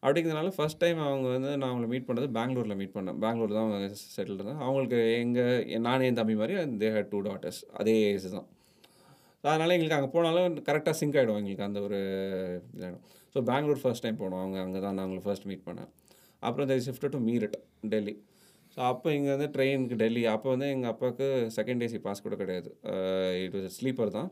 அப்படிங்கிறதுனால 0.04 0.52
ஃபஸ்ட் 0.56 0.80
டைம் 0.82 1.00
அவங்க 1.08 1.26
வந்து 1.34 1.50
நான் 1.60 1.70
அவங்கள 1.72 1.88
மீட் 1.92 2.06
பண்ணது 2.08 2.28
பெங்களூரில் 2.38 2.78
மீட் 2.80 2.94
பண்ணேன். 2.96 3.18
பெங்களூர் 3.24 3.54
தான் 3.56 3.66
அவங்க 3.66 3.88
செட்டில் 4.14 4.36
இருந்தேன் 4.38 4.62
அவங்களுக்கு 4.66 4.98
எங்கள் 5.22 5.84
நானே 5.88 6.06
என் 6.10 6.18
தம்பி 6.20 6.34
மாதிரி 6.40 6.54
தே 6.82 6.90
ஹேட் 6.96 7.12
டூ 7.12 7.20
டாட்டர்ஸ் 7.28 7.60
அதே 7.80 7.94
ஏஜ் 8.10 8.26
தான். 8.36 8.48
அதனால் 9.44 9.74
எங்களுக்கு 9.76 9.98
அங்கே 9.98 10.10
போனாலும் 10.16 10.58
கரெக்டாக 10.68 10.96
சிங்க் 11.00 11.16
ஆகிடும் 11.20 11.38
எங்களுக்கு 11.40 11.66
அந்த 11.68 11.78
ஒரு 11.86 12.00
இதாகிடும் 12.76 13.04
ஸோ 13.34 13.40
பெங்களூர் 13.50 13.80
ஃபர்ஸ்ட் 13.82 14.04
டைம் 14.06 14.20
போனோம். 14.22 14.42
அவங்க 14.44 14.58
அங்கே 14.64 14.80
தான் 14.86 14.94
நான் 14.96 15.04
அவங்களை 15.06 15.24
ஃபர்ஸ்ட் 15.26 15.48
மீட் 15.50 15.64
பண்ணேன். 15.68 15.90
அப்புறம் 16.48 16.68
they 16.70 16.76
shift 16.86 17.08
to 17.14 17.20
Meerut 17.28 17.56
Delhi 17.92 18.14
so 18.74 18.80
அப்போ 18.90 19.08
இங்கே 19.16 19.30
வந்து 19.34 19.48
ட்ரெயினுக்கு 19.54 19.96
டெல்லி 20.02 20.22
அப்போ 20.34 20.48
வந்து 20.54 20.68
எங்கள் 20.74 20.90
அப்பாவுக்கு 20.92 21.26
செகண்ட் 21.56 21.82
ஏசி 21.86 21.98
பாஸ் 22.06 22.24
கூட 22.26 22.36
கிடையாது. 22.42 22.70
இட் 23.44 23.56
வாஸ் 23.56 23.76
ஸ்லீப்பர் 23.78 24.12
தான். 24.18 24.30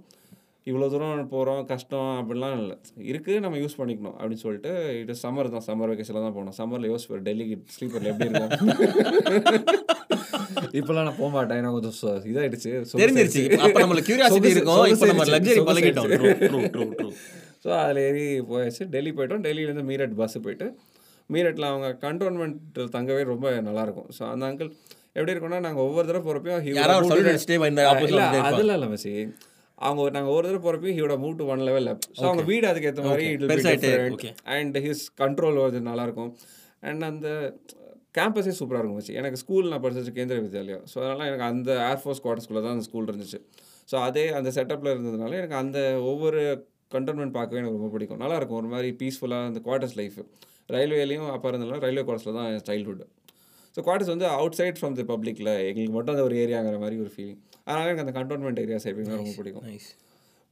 இவ்வளோ 0.67 0.87
தூரம் 0.93 1.21
போகிறோம் 1.33 1.61
கஷ்டம் 1.71 2.11
அப்படிலாம் 2.21 2.57
இல்லை. 2.63 2.75
இருக்குது 3.11 3.43
நம்ம 3.45 3.59
யூஸ் 3.63 3.77
பண்ணிக்கணும் 3.79 4.17
அப்படின்னு 4.19 4.45
சொல்லிட்டு 4.47 4.73
இட் 4.99 5.13
சம்மர் 5.23 5.53
தான் 5.55 5.65
சம்மர் 5.69 5.91
வெக்கேஷனில் 5.93 6.27
தான் 6.27 6.37
போனோம். 6.39 6.57
சம்மரில் 6.61 6.91
யோசிப்பார் 6.93 7.25
டெல்லிக்கு 7.29 7.57
ஸ்லீப்பரில் 7.77 8.11
எப்படி 8.13 8.29
இருக்கும் 8.31 8.51
இப்போல்லாம் 10.79 11.07
நான் 11.07 11.19
போக 11.21 11.29
மாட்டேன் 11.35 11.59
எனக்கு 11.61 11.77
கொஞ்சம் 11.77 12.27
இதாயிடுச்சு. 12.31 12.71
தெரிஞ்சிருச்சு. 13.03 13.43
அப்போ 13.65 13.79
நம்மளுக்கு 13.83 14.09
கியூரியாசிட்டி 14.09 14.51
இருக்கும். 14.55 14.85
இப்போ 14.93 15.07
நம்ம 15.11 15.25
லக்ஸரி 15.35 15.63
பழகிட்டோம். 15.69 16.11
ஆயிடுச்சு. 16.11 16.49
True 16.51 16.61
true 16.67 16.69
true 16.75 16.87
true 16.99 17.09
so 17.65 17.69
அதில் 17.81 18.01
ஏறி 18.07 18.25
போயாச்சு. 18.51 18.85
டெல்லி 18.95 19.13
போயிட்டோம். 19.19 19.43
டெல்லியிலேருந்து 19.47 19.87
மீரட் 19.91 20.15
பஸ்ஸு 20.21 20.45
போயிட்டு 20.47 20.69
மீரட்டில் 21.31 21.71
அவங்க 21.71 21.89
கண்டோன்மெண்ட் 22.07 22.81
தங்கவே 22.97 23.25
ரொம்ப 23.33 23.47
நல்லாயிருக்கும் 23.69 24.09
ஸோ 24.17 24.23
அந்த 24.33 24.45
அங்கிள் 24.51 24.71
எப்படி 25.17 25.33
இருக்கும்னா 25.35 25.61
நாங்கள் 25.67 25.85
ஒவ்வொரு 25.87 26.07
தடவை 26.09 26.23
போகிறப்பையும் 26.27 26.59
opposite 27.93 28.13
இல்லை 28.63 28.77
ல 28.81 28.89
அவங்க 29.87 30.11
நாங்கள் 30.17 30.35
ஒரு 30.37 30.45
தடவை 30.47 30.61
போகிறப்பையும் 30.65 30.97
ஹியோட 30.99 31.15
மூவ் 31.25 31.37
டு 31.41 31.45
ஒன் 31.53 31.63
லெவலில் 31.69 31.93
ஸோ 32.17 32.25
அவங்க 32.29 32.43
வீடு 32.51 32.67
அதுக்கேற்ற 32.71 33.03
மாதிரி. 33.11 33.27
அண்ட் 34.57 34.77
ஹிஸ் 34.87 35.05
கண்ட்ரோல் 35.23 35.61
அது 35.67 35.81
நல்லாயிருக்கும். 35.91 36.33
அண்ட் 36.89 37.05
அந்த 37.11 37.29
கேம்பஸே 38.19 38.53
சூப்பராக 38.59 38.81
இருக்கும் 38.81 38.99
மச்சி 38.99 39.17
எனக்கு 39.21 39.41
ஸ்கூல் 39.43 39.71
நான் 39.73 39.83
படிச்சது 39.85 40.13
கேந்திர 40.19 40.39
வித்யாலயா. 40.47 40.79
ஸோ 40.93 40.97
அதனால் 41.03 41.29
எனக்கு 41.31 41.47
அந்த 41.53 41.71
ஏர்ஃபோர்ஸ் 41.91 42.23
குவார்ட்டர்ஸ்குள்ளே 42.25 42.63
தான் 42.67 42.75
அந்த 42.77 42.87
ஸ்கூல் 42.89 43.09
இருந்துச்சு. 43.11 43.39
ஸோ 43.89 43.97
அதே 44.09 44.25
அந்த 44.39 44.49
செட்டப்பில் 44.57 44.93
இருந்ததுனால 44.95 45.39
எனக்கு 45.41 45.57
அந்த 45.63 45.79
ஒவ்வொரு 46.11 46.41
கண்டோன்மெண்ட் 46.95 47.35
பார்க்கவே 47.39 47.61
எனக்கு 47.63 47.79
ரொம்ப 47.79 47.91
பிடிக்கும். 47.95 48.21
நல்லா 48.25 48.37
இருக்கும் 48.41 48.61
ஒரு 48.63 48.71
மாதிரி 48.75 48.89
பீஸ்ஃபுல்லாக 49.03 49.51
அந்த 49.51 49.61
குவார்ட்டர்ஸ் 49.67 49.97
லைஃப் 50.01 50.19
ரயில்வேலையும் 50.77 51.29
அப்போ 51.35 51.47
இருந்ததுனால 51.51 51.81
ரயில்வே 51.87 52.05
குவார்ட்டர்ஸில் 52.07 52.39
தான் 52.41 52.67
சைல்ட்ஹுட் 52.71 53.05
ஸோ 53.77 53.81
குவார்ட்டர்ஸ் 53.87 54.13
வந்து 54.15 54.27
அவுட் 54.37 54.57
சைட் 54.61 54.79
ஃப்ரம் 54.81 54.97
தி 54.99 55.07
பப்ளிக்கில் 55.13 55.53
எங்களுக்கு 55.69 55.95
மட்டும் 55.97 56.15
அந்த 56.15 56.25
ஒரு 56.29 56.37
ஏரியாங்கிற 56.45 56.79
மாதிரி 56.85 56.97
ஒரு 57.05 57.13
ஃபீலிங் 57.15 57.41
அதனால் 57.71 57.89
எனக்கு 57.89 58.05
அந்த 58.05 58.15
கண்டோன்மெண்ட் 58.21 58.63
ஏரியாஸ் 58.65 58.89
எப்பயுமே 58.93 59.19
ரொம்ப 59.21 59.35
பிடிக்கும். 59.41 59.67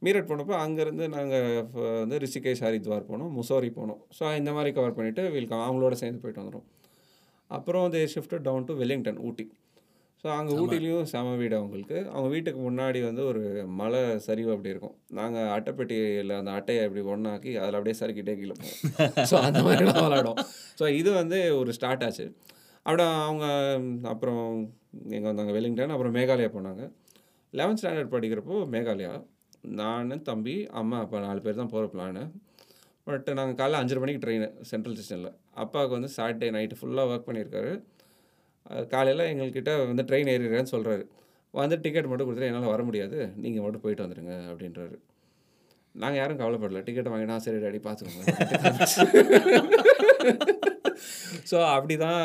மீரட் 0.01 0.27
போனப்போ 0.27 0.53
அங்கேருந்து 0.65 1.05
நாங்கள் 1.15 1.47
வந்து 2.01 2.17
ரிஷிகேஷ் 2.25 2.65
ஹரித்வார் 2.65 3.09
போனோம் 3.11 3.31
முசோரி 3.39 3.69
போனோம். 3.79 4.01
ஸோ 4.17 4.23
இந்த 4.41 4.51
மாதிரி 4.57 4.69
கவர் 4.77 4.97
பண்ணிவிட்டு 4.97 5.23
வீல் 5.33 5.47
அவங்களோட 5.63 5.95
சேர்ந்து 6.01 6.21
போயிட்டு 6.25 6.43
வந்துடும் 6.43 6.67
அப்புறம் 7.57 7.87
they 7.95 8.01
shift 8.13 8.35
down 8.45 8.67
to 8.69 8.73
Wellington 8.81 9.19
Ooty. 9.27 9.45
So 10.23 10.27
அங்கே 10.37 10.53
ஊட்டிலையும் 10.61 11.05
செம 11.11 11.33
வீடு 11.41 11.55
அவங்களுக்கு. 11.57 11.97
அவங்க 12.13 12.29
வீட்டுக்கு 12.33 12.59
முன்னாடி 12.65 12.99
வந்து 13.07 13.21
ஒரு 13.31 13.41
மலை 13.79 14.01
சரிவு 14.25 14.49
அப்படி 14.55 14.73
இருக்கும். 14.73 14.95
நாங்கள் 15.19 15.51
அட்டைப்பெட்டியில் 15.55 16.33
அந்த 16.39 16.51
அட்டையை 16.57 16.81
அப்படி 16.87 17.03
ஒன்றாக்கி 17.13 17.51
அதில் 17.61 17.77
அப்படியே 17.79 17.97
சறுக்கிட்டே 18.01 18.35
கீழே 18.39 18.55
போவோம். 18.61 18.79
ஸோ 19.31 19.35
அந்த 19.47 19.59
மாதிரிலாம் 19.67 20.01
விளாடும் 20.05 20.39
ஸோ 20.79 20.87
இது 21.01 21.09
வந்து 21.21 21.39
ஒரு 21.59 21.73
ஸ்டார்ட் 21.77 22.05
ஆச்சு. 22.07 22.25
அப்படியே 22.85 23.09
அவங்க 23.27 23.45
அப்புறம் 24.13 24.43
எங்கே 25.15 25.27
வந்தாங்க? 25.29 25.53
வெல்லிங்டன் 25.57 25.95
அப்புறம் 25.95 26.15
மேகாலயா 26.19 26.51
போனாங்க. 26.57 26.83
லெவன்த் 27.53 27.81
ஸ்டாண்டர்ட் 27.81 28.13
படிக்கிறப்போ 28.15 28.55
மேகாலயா 28.73 29.13
நான் 29.79 30.23
தம்பி 30.29 30.55
அம்மா 30.79 30.97
அப்பா 31.03 31.19
நாலு 31.27 31.39
பேர் 31.45 31.61
தான் 31.61 31.71
போகிற 31.73 31.87
பிளானு 31.93 32.23
பட் 33.07 33.27
நாங்கள் 33.39 33.57
காலைல 33.61 33.79
அஞ்சரை 33.81 34.01
மணிக்கு 34.01 34.21
ட்ரெயின் 34.23 34.45
சென்ட்ரல் 34.71 34.95
ஸ்டேஷனில் 34.97 35.31
அப்பாவுக்கு 35.63 35.95
வந்து 35.97 36.09
சாட்டர்டே 36.17 36.49
நைட்டு 36.55 36.77
ஃபுல்லாக 36.79 37.11
ஒர்க் 37.11 37.27
பண்ணியிருக்காரு. 37.29 37.71
காலையில் 38.93 39.23
எங்கள்கிட்ட 39.31 39.71
வந்து 39.91 40.03
ட்ரெயின் 40.09 40.29
ஏறிடுறேன்னு 40.33 40.73
சொல்கிறாரு 40.73 41.03
வந்து 41.53 41.75
டிக்கெட் 41.85 42.09
மட்டும் 42.09 42.27
கொடுத்துட்டு 42.27 42.49
என்னால் 42.51 42.73
வர 42.73 42.83
முடியாது. 42.89 43.17
நீங்கள் 43.43 43.63
மட்டும் 43.65 43.83
போயிட்டு 43.85 44.05
வந்துடுங்க 44.05 44.33
அப்படின்றாரு. 44.49 44.95
நாங்கள் 45.95 46.19
யாரும் 46.21 46.41
கவலைப்படல. 46.41 46.81
டிக்கெட் 46.87 47.11
வாங்கினா 47.13 47.37
சரி 47.45 47.61
டாடி 47.65 47.81
பார்த்துக்கோங்க 47.87 48.25
ஸோ 51.49 51.57
அப்படி 51.75 51.95
தான் 52.05 52.21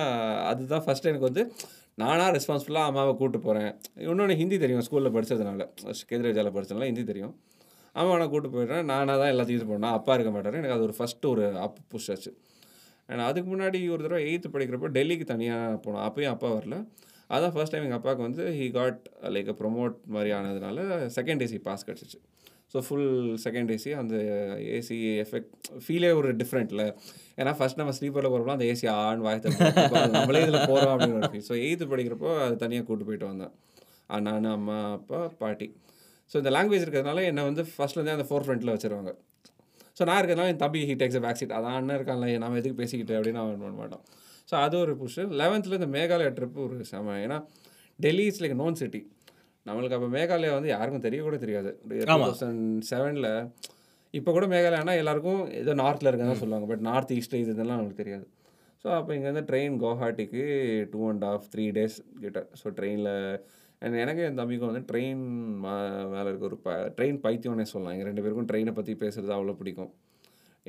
அதுதான் 0.50 0.84
ஃபஸ்ட்டு 0.84 1.10
எனக்கு 1.10 1.28
வந்து 1.28 1.42
நானாக 2.02 2.30
ரெஸ்பான்சிபிளாக 2.36 2.90
அம்மாவை 2.90 3.10
கூப்பிட்டு 3.18 3.40
போகிறேன் 3.46 3.72
இன்னொன்று 4.10 4.36
ஹிந்தி 4.40 4.56
தெரியும் 4.62 4.84
ஸ்கூலில் 4.86 5.14
படித்ததுனால 5.16 5.66
கேந்திரஜாவில் 6.10 6.54
படித்ததுனால 6.56 6.88
ஹிந்தி 6.90 7.04
தெரியும். 7.10 7.34
அம்மா 8.00 8.16
நான் 8.20 8.30
கூப்பிட்டு 8.30 8.54
போயிடுறேன். 8.54 8.86
நானாக 8.90 9.16
தான் 9.20 9.32
எல்லாத்தையும் 9.32 9.58
இது 9.60 9.66
பண்ணேன் 9.72 9.96
அப்பா 9.98 10.14
இருக்க 10.16 10.30
மாட்டார் 10.36 10.58
எனக்கு 10.60 10.76
அது 10.76 10.86
ஒரு 10.88 10.94
ஃபஸ்ட்டு 10.98 11.30
ஒரு 11.34 11.44
அப் 11.66 11.78
புஷ் 11.92 12.08
ஆச்சு. 12.14 12.30
அண்ட் 13.08 13.24
அதுக்கு 13.28 13.48
முன்னாடி 13.54 13.80
ஒரு 13.94 14.02
தடவை 14.06 14.22
எயித்து 14.30 14.50
படிக்கிறப்போ 14.54 14.90
டெல்லிக்கு 14.96 15.26
தனியாக 15.32 15.78
போனோம். 15.84 16.04
அப்பயும் 16.08 16.34
அப்பா 16.34 16.50
வரல. 16.56 16.76
அதான் 17.34 17.54
ஃபர்ஸ்ட் 17.54 17.74
டைம் 17.74 17.86
எங்கள் 17.86 18.00
அப்பாவுக்கு 18.00 18.26
வந்து 18.28 18.44
ஹி 18.58 18.66
காட் 18.78 19.00
லைக் 19.34 19.50
ப்ரொமோட் 19.60 19.94
மாதிரி 20.14 20.32
ஆனதுனால 20.38 20.80
செகண்ட் 21.18 21.44
ஏசி 21.46 21.60
பாஸ் 21.68 21.86
கிடச்சிச்சு. 21.88 22.18
ஸோ 22.74 22.80
ஃபுல் 22.86 23.08
செகண்ட் 23.44 23.68
ஏசி 23.74 23.90
அந்த 23.98 24.14
ஏசி 24.76 24.96
எஃபெக்ட் 25.24 25.52
ஃபீலே 25.84 26.08
ஒரு 26.20 26.30
டிஃப்ரெண்ட்டில் 26.40 26.84
ஏன்னா 27.40 27.52
ஃபஸ்ட் 27.58 27.78
நம்ம 27.80 27.92
ஸ்லீப்பரில் 27.98 28.30
போகிறப்போ 28.32 28.54
அந்த 28.56 28.66
ஏசி 28.72 28.86
ஆன் 28.94 29.22
வாய்த்த 29.26 29.52
நம்மளே 30.16 30.40
இதில் 30.46 30.66
போகிறோம் 30.70 30.92
அப்படின்னு 30.94 31.18
ஒரு 31.18 31.30
ஃபீல் 31.32 31.46
ஸோ 31.50 31.56
எயித்து 31.64 31.86
படிக்கிறப்போ 31.92 32.30
அது 32.46 32.56
தனியாக 32.64 32.84
கூப்பிட்டு 32.88 33.08
போயிட்டு 33.10 33.28
வந்தேன். 33.30 33.52
நான் 34.26 34.48
அம்மா 34.56 34.78
அப்பா 34.96 35.20
பாட்டி. 35.42 35.68
ஸோ 36.30 36.34
இந்த 36.40 36.50
லாங்குவேஜ் 36.56 36.84
இருக்கிறதுனால 36.84 37.22
என்னை 37.30 37.42
வந்து 37.50 37.62
ஃபஸ்ட்லேருந்தே 37.74 38.16
அந்த 38.16 38.26
ஃபோர் 38.30 38.44
ஃப்ரண்ட்டில் 38.46 38.72
வச்சுருவாங்க. 38.74 39.12
ஸோ 39.98 40.02
நான் 40.08 40.18
இருக்கிறதுனால 40.20 40.52
என் 40.52 40.62
தம்பி 40.64 40.80
ஹீட் 40.88 41.00
டேக்ஸ் 41.02 41.22
பேக் 41.26 41.40
சீட் 41.40 41.56
அதான் 41.58 41.76
அண்ணன் 41.78 41.96
இருக்கான்ல 41.98 42.28
நம்ம 42.44 42.58
எதுக்கு 42.62 42.80
பேசிக்கிட்டு 42.82 43.16
அப்படின்னு 43.18 43.42
அவன் 43.42 43.62
பண்ண 43.64 43.76
மாட்டோம் 43.82 44.02
ஸோ 44.50 44.54
அது 44.64 44.76
ஒரு 44.84 44.94
புஷ் 45.02 45.20
லெவன்த்தில் 45.42 45.78
இந்த 45.80 45.90
மேகாலயா 45.96 46.32
ட்ரிப்பு 46.38 46.60
ஒரு 46.66 46.84
செம. 46.92 47.14
ஏன்னா 47.26 47.38
Delhi 47.98 48.24
is 48.30 48.40
like 48.44 48.56
known 48.62 48.78
city 48.82 49.00
நம்மளுக்கு 49.68 49.96
அப்போ 49.96 50.08
மேகாலயா 50.16 50.54
வந்து 50.56 50.70
யாருக்கும் 50.74 51.06
தெரிய 51.06 51.20
கூட 51.26 51.36
தெரியாது 51.44 51.70
டூ 52.08 52.16
தௌசண்ட் 52.24 52.64
செவனில் 52.90 53.30
இப்போ 54.18 54.30
கூட 54.36 54.46
மேகாலயானா 54.54 54.94
எல்லாருக்கும் 55.02 55.40
ஏதோ 55.60 55.72
நார்த்தில் 55.82 56.10
இருக்கதான் 56.10 56.42
சொல்லுவாங்க. 56.42 56.66
பட் 56.72 56.84
நார்த் 56.88 57.12
ஈஸ்ட் 57.18 57.36
இது 57.42 57.54
இதெல்லாம் 57.54 57.80
நமக்கு 57.80 58.00
தெரியாது. 58.02 58.26
ஸோ 58.82 58.88
அப்போ 58.98 59.10
இங்கேருந்து 59.16 59.44
train 59.50 59.76
குவஹாட்டிக்கு 59.82 60.42
two 60.92 61.00
and 61.10 61.24
half 61.30 61.46
three 61.52 61.64
days 61.78 61.96
கிட்ட. 62.24 62.40
ஸோ 62.60 62.72
ட்ரெயினில் 62.78 63.12
அண்ட் 63.82 63.96
எனக்கு 64.02 64.22
என் 64.26 64.38
தம்பிக்கும் 64.40 64.70
வந்து 64.70 64.84
ட்ரெயின் 64.90 65.22
மேலே 66.14 66.26
இருக்க 66.30 66.44
ஒரு 66.50 66.58
ப 66.66 66.76
ட்ரெயின் 66.98 67.18
பைத்தியம்னே 67.24 67.66
சொல்லலாம். 67.72 67.94
எங்கள் 67.96 68.10
ரெண்டு 68.10 68.24
பேருக்கும் 68.24 68.48
ட்ரெயினை 68.50 68.74
பற்றி 68.78 68.94
பேசுகிறது 69.04 69.34
அவ்வளோ 69.38 69.56
பிடிக்கும். 69.60 69.90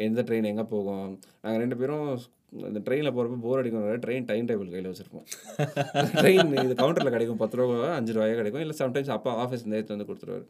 எந்த 0.05 0.21
ட்ரெயின் 0.27 0.49
எங்கே 0.51 0.65
போகும்? 0.73 1.09
நாங்கள் 1.43 1.61
ரெண்டு 1.63 1.77
பேரும் 1.81 2.07
இந்த 2.69 2.79
ட்ரெயினில் 2.85 3.13
போகிறப்ப 3.15 3.37
போர் 3.45 3.59
அடிக்கும் 3.61 3.85
ட்ரெயின் 4.03 4.29
டைம் 4.29 4.45
டேபிள் 4.49 4.71
கையில் 4.73 4.89
வச்சுருப்போம். 4.91 5.25
ட்ரெயின் 6.21 6.53
இது 6.65 6.75
கவுண்டரில் 6.81 7.15
கிடைக்கும். 7.15 7.41
பத்து 7.43 7.57
ரூபா 7.59 7.89
அஞ்சு 7.97 8.15
ரூபாயே 8.17 8.35
கிடைக்கும். 8.39 8.63
இல்லை 8.65 8.77
சம்டைம்ஸ் 8.83 9.11
அப்பா 9.17 9.33
ஆஃபீஸ் 9.43 9.65
நேற்று 9.73 9.93
வந்து 9.95 10.07
கொடுத்துருவாரு. 10.09 10.45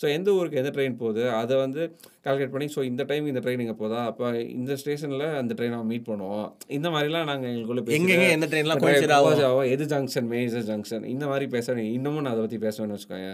ஸோ 0.00 0.06
எந்த 0.16 0.28
ஊருக்கு 0.36 0.60
எந்த 0.60 0.70
ட்ரெயின் 0.76 0.94
போகுது? 1.00 1.22
அதை 1.40 1.54
வந்து 1.62 1.82
கால்குலேட் 2.26 2.54
பண்ணி 2.54 2.68
ஸோ 2.74 2.80
இந்த 2.90 3.02
டைம் 3.10 3.26
இந்த 3.32 3.40
ட்ரெயின் 3.44 3.62
இங்கே 3.64 3.76
போதா? 3.82 3.98
அப்போ 4.10 4.26
இந்த 4.58 4.76
ஸ்டேஷனில் 4.82 5.26
அந்த 5.40 5.52
ட்ரெயின் 5.58 5.76
மீட் 5.90 6.08
பண்ணுவோம். 6.10 6.46
இந்த 6.76 6.88
மாதிரிலாம் 6.94 7.28
நாங்கள் 7.30 7.50
எங்களுக்குள்ள 7.52 7.82
எங்கெங்க 7.98 8.28
எந்த 8.36 8.48
ட்ரெயின்லாம் 8.52 9.66
எது 9.74 9.86
ஜங்ஷன் 9.94 10.30
மேஜர் 10.34 10.66
ஜங்ஷன் 10.70 11.04
இந்த 11.14 11.26
மாதிரி 11.32 11.48
பேச 11.56 11.76
இன்னமும் 11.96 12.24
நான் 12.26 12.34
அதை 12.34 12.44
பற்றி 12.46 12.60
பேசுவேன்னு 12.66 12.96
வச்சுக்கோங்க 12.96 13.32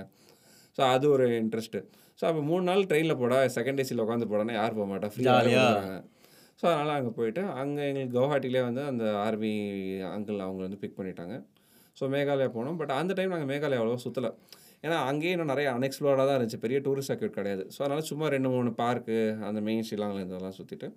ஸோ 0.79 0.83
அது 0.95 1.07
ஒரு 1.15 1.27
இன்ட்ரெஸ்ட்டு 1.43 1.81
ஸோ 2.21 2.25
அப்போ 2.29 2.41
மூணு 2.51 2.63
நாள் 2.69 2.89
ட்ரெயினில் 2.91 3.21
போடா 3.21 3.37
செகண்ட் 3.57 3.81
ஏசியில் 3.83 4.03
உட்காந்து 4.05 4.27
போடானா 4.31 4.55
யார் 4.61 4.77
போக 4.79 4.87
மாட்டா. 4.93 5.09
ஃப்ரீயாக 5.15 5.99
ஸோ 6.61 6.65
அதனால் 6.71 6.97
அங்கே 6.99 7.13
போயிட்டு 7.19 7.43
அங்கே 7.61 7.83
எங்களுக்கு 7.89 8.15
கவுஹாட்டிலே 8.17 8.63
வந்து 8.69 8.83
அந்த 8.91 9.05
ஆர்மி 9.25 9.51
அங்கிள் 10.15 10.41
அவங்க 10.47 10.61
வந்து 10.67 10.79
பிக் 10.83 10.97
பண்ணிட்டாங்க. 10.97 11.35
ஸோ 11.97 12.07
மேகாலயா 12.15 12.49
போனோம். 12.57 12.79
பட் 12.81 12.93
அந்த 13.01 13.13
டைம் 13.19 13.35
நாங்கள் 13.35 13.51
மேகாலயா 13.53 13.81
அவ்வளோவா 13.81 14.01
சுற்றலை 14.05 14.31
ஏன்னா 14.85 14.97
அங்கேயே 15.11 15.35
இன்னும் 15.35 15.53
நிறைய 15.53 15.69
அன்எக்ஸ்ப்ளோர்டாக 15.77 16.27
தான் 16.29 16.37
இருந்துச்சு. 16.39 16.61
பெரிய 16.65 16.79
டூரிஸ்ட் 16.87 17.11
சர்க்கியூட் 17.13 17.39
கிடையாது. 17.39 17.63
ஸோ 17.75 17.79
அதனால் 17.85 18.09
சும்மா 18.11 18.27
ரெண்டு 18.35 18.51
மூணு 18.55 18.73
பார்க்கு 18.83 19.17
அந்த 19.49 19.61
மெயின் 19.69 19.87
ஷிலாங்கில் 19.91 20.23
இருந்தெல்லாம் 20.23 20.57
சுற்றிட்டு 20.59 20.89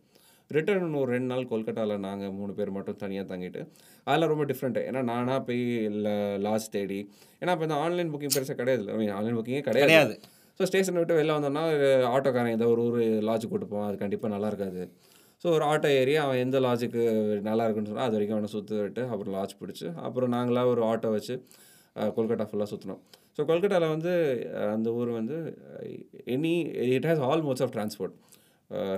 ரிட்டர்ன் 0.57 0.97
ஒரு 1.01 1.09
ரெண்டு 1.15 1.29
நாள் 1.31 1.49
கொல்கட்டாவில் 1.51 2.03
நாங்கள் 2.07 2.33
மூணு 2.39 2.51
பேர் 2.57 2.73
மட்டும் 2.77 2.99
தனியாக 3.03 3.25
தங்கிட்டு 3.31 3.61
அதெல்லாம் 4.07 4.31
ரொம்ப 4.33 4.45
டிஃப்ரெண்ட்டு 4.51 4.83
ஏன்னா 4.89 5.01
நானாக 5.11 5.39
போய் 5.47 5.63
லாட்ஜ் 6.45 6.67
தேடி. 6.75 6.99
ஏன்னா 7.41 7.53
இப்போ 7.55 7.65
இந்த 7.67 7.77
ஆன்லைன் 7.85 8.11
புக்கிங் 8.13 8.35
பெருசாக 8.35 8.57
கிடையாது. 8.61 8.83
ஆன்லைன் 9.19 9.37
புக்கிங்கே 9.39 9.63
கிடையாது. 9.69 10.15
ஸோ 10.59 10.65
ஸ்டேஷனை 10.69 10.99
விட்டு 11.01 11.17
வெளில 11.19 11.35
வந்தோம்னா 11.37 11.63
ஒரு 11.75 11.89
ஆட்டோக்காரன் 12.15 12.55
ஏதோ 12.57 12.65
ஒரு 12.73 12.81
ஊர் 12.87 12.99
லாட்ஜ் 13.29 13.51
கூட்டு 13.51 13.67
போவான். 13.71 13.87
அது 13.89 13.97
கண்டிப்பாக 14.03 14.33
நல்லா 14.35 14.49
இருக்காது. 14.51 14.81
ஸோ 15.43 15.47
ஒரு 15.57 15.63
ஆட்டோ 15.69 15.89
ஏறி 15.99 16.13
அவன் 16.23 16.41
எந்த 16.45 16.57
லாட்ஜுக்கு 16.65 17.03
நல்லா 17.47 17.63
இருக்குன்னு 17.65 17.91
சொன்னால் 17.91 18.07
அது 18.07 18.15
வரைக்கும் 18.17 18.37
அவனை 18.37 18.49
சுற்ற 18.55 18.81
விட்டு 18.85 19.03
அப்புறம் 19.11 19.33
லாட்ஜ் 19.37 19.55
பிடிச்சி 19.61 19.87
அப்புறம் 20.07 20.31
நாங்களாக 20.35 20.73
ஒரு 20.73 20.81
ஆட்டோ 20.89 21.11
வச்சு 21.15 21.35
கொல்கட்டா 22.17 22.45
ஃபுல்லாக 22.49 22.69
சுற்றினோம் 22.71 23.01
ஸோ 23.37 23.41
கொல்கட்டாவில் 23.49 23.93
வந்து 23.93 24.11
அந்த 24.75 24.87
ஊர் 24.99 25.09
வந்து 25.19 25.37
any 26.35 26.53
it 26.97 27.07
has 27.09 27.23
all 27.27 27.43
modes 27.47 27.63
of 27.65 27.73
transport 27.75 28.15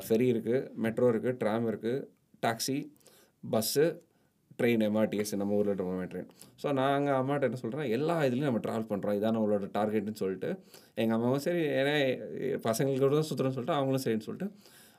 ferry 0.06 0.28
இருக்குது 0.34 0.60
மெட்ரோ 0.86 1.08
இருக்குது 1.14 1.38
ட்ராம் 1.42 1.68
இருக்குது 1.72 2.02
டாக்ஸி 2.44 2.78
பஸ்ஸு 3.44 3.86
ட்ரெயின் 4.60 4.84
எம்ஆர்டிஎஸ் 4.88 5.32
நம்ம 5.42 5.56
ஊரில் 5.60 5.78
போகிற 5.80 6.04
ட்ரெயின். 6.12 6.28
ஸோ 6.62 6.68
நாங்கள் 6.80 7.16
அம்மாட்ட 7.20 7.48
என்ன 7.50 7.60
சொல்கிறேன் 7.62 7.88
எல்லா 7.98 8.16
இதுலேயும் 8.28 8.50
நம்ம 8.50 8.62
ட்ராவல் 8.66 8.90
பண்ணுறோம் 8.92 9.16
இதான் 9.20 9.36
நம்மளோட 9.38 9.68
டார்கெட்னு 9.78 10.22
சொல்லிட்டு 10.22 10.50
எங்கள் 11.02 11.16
அம்மாவும் 11.18 11.44
சரி 11.46 11.64
ஏன்னா 11.80 11.94
பசங்களுக்கு 12.68 13.04
கூட 13.06 13.16
தான் 13.16 13.30
சுற்றுறோன்னு 13.30 13.58
சொல்லிட்டு 13.58 13.78
அவங்களும் 13.78 14.04
சரின்னு 14.06 14.28
சொல்லிட்டு 14.28 14.50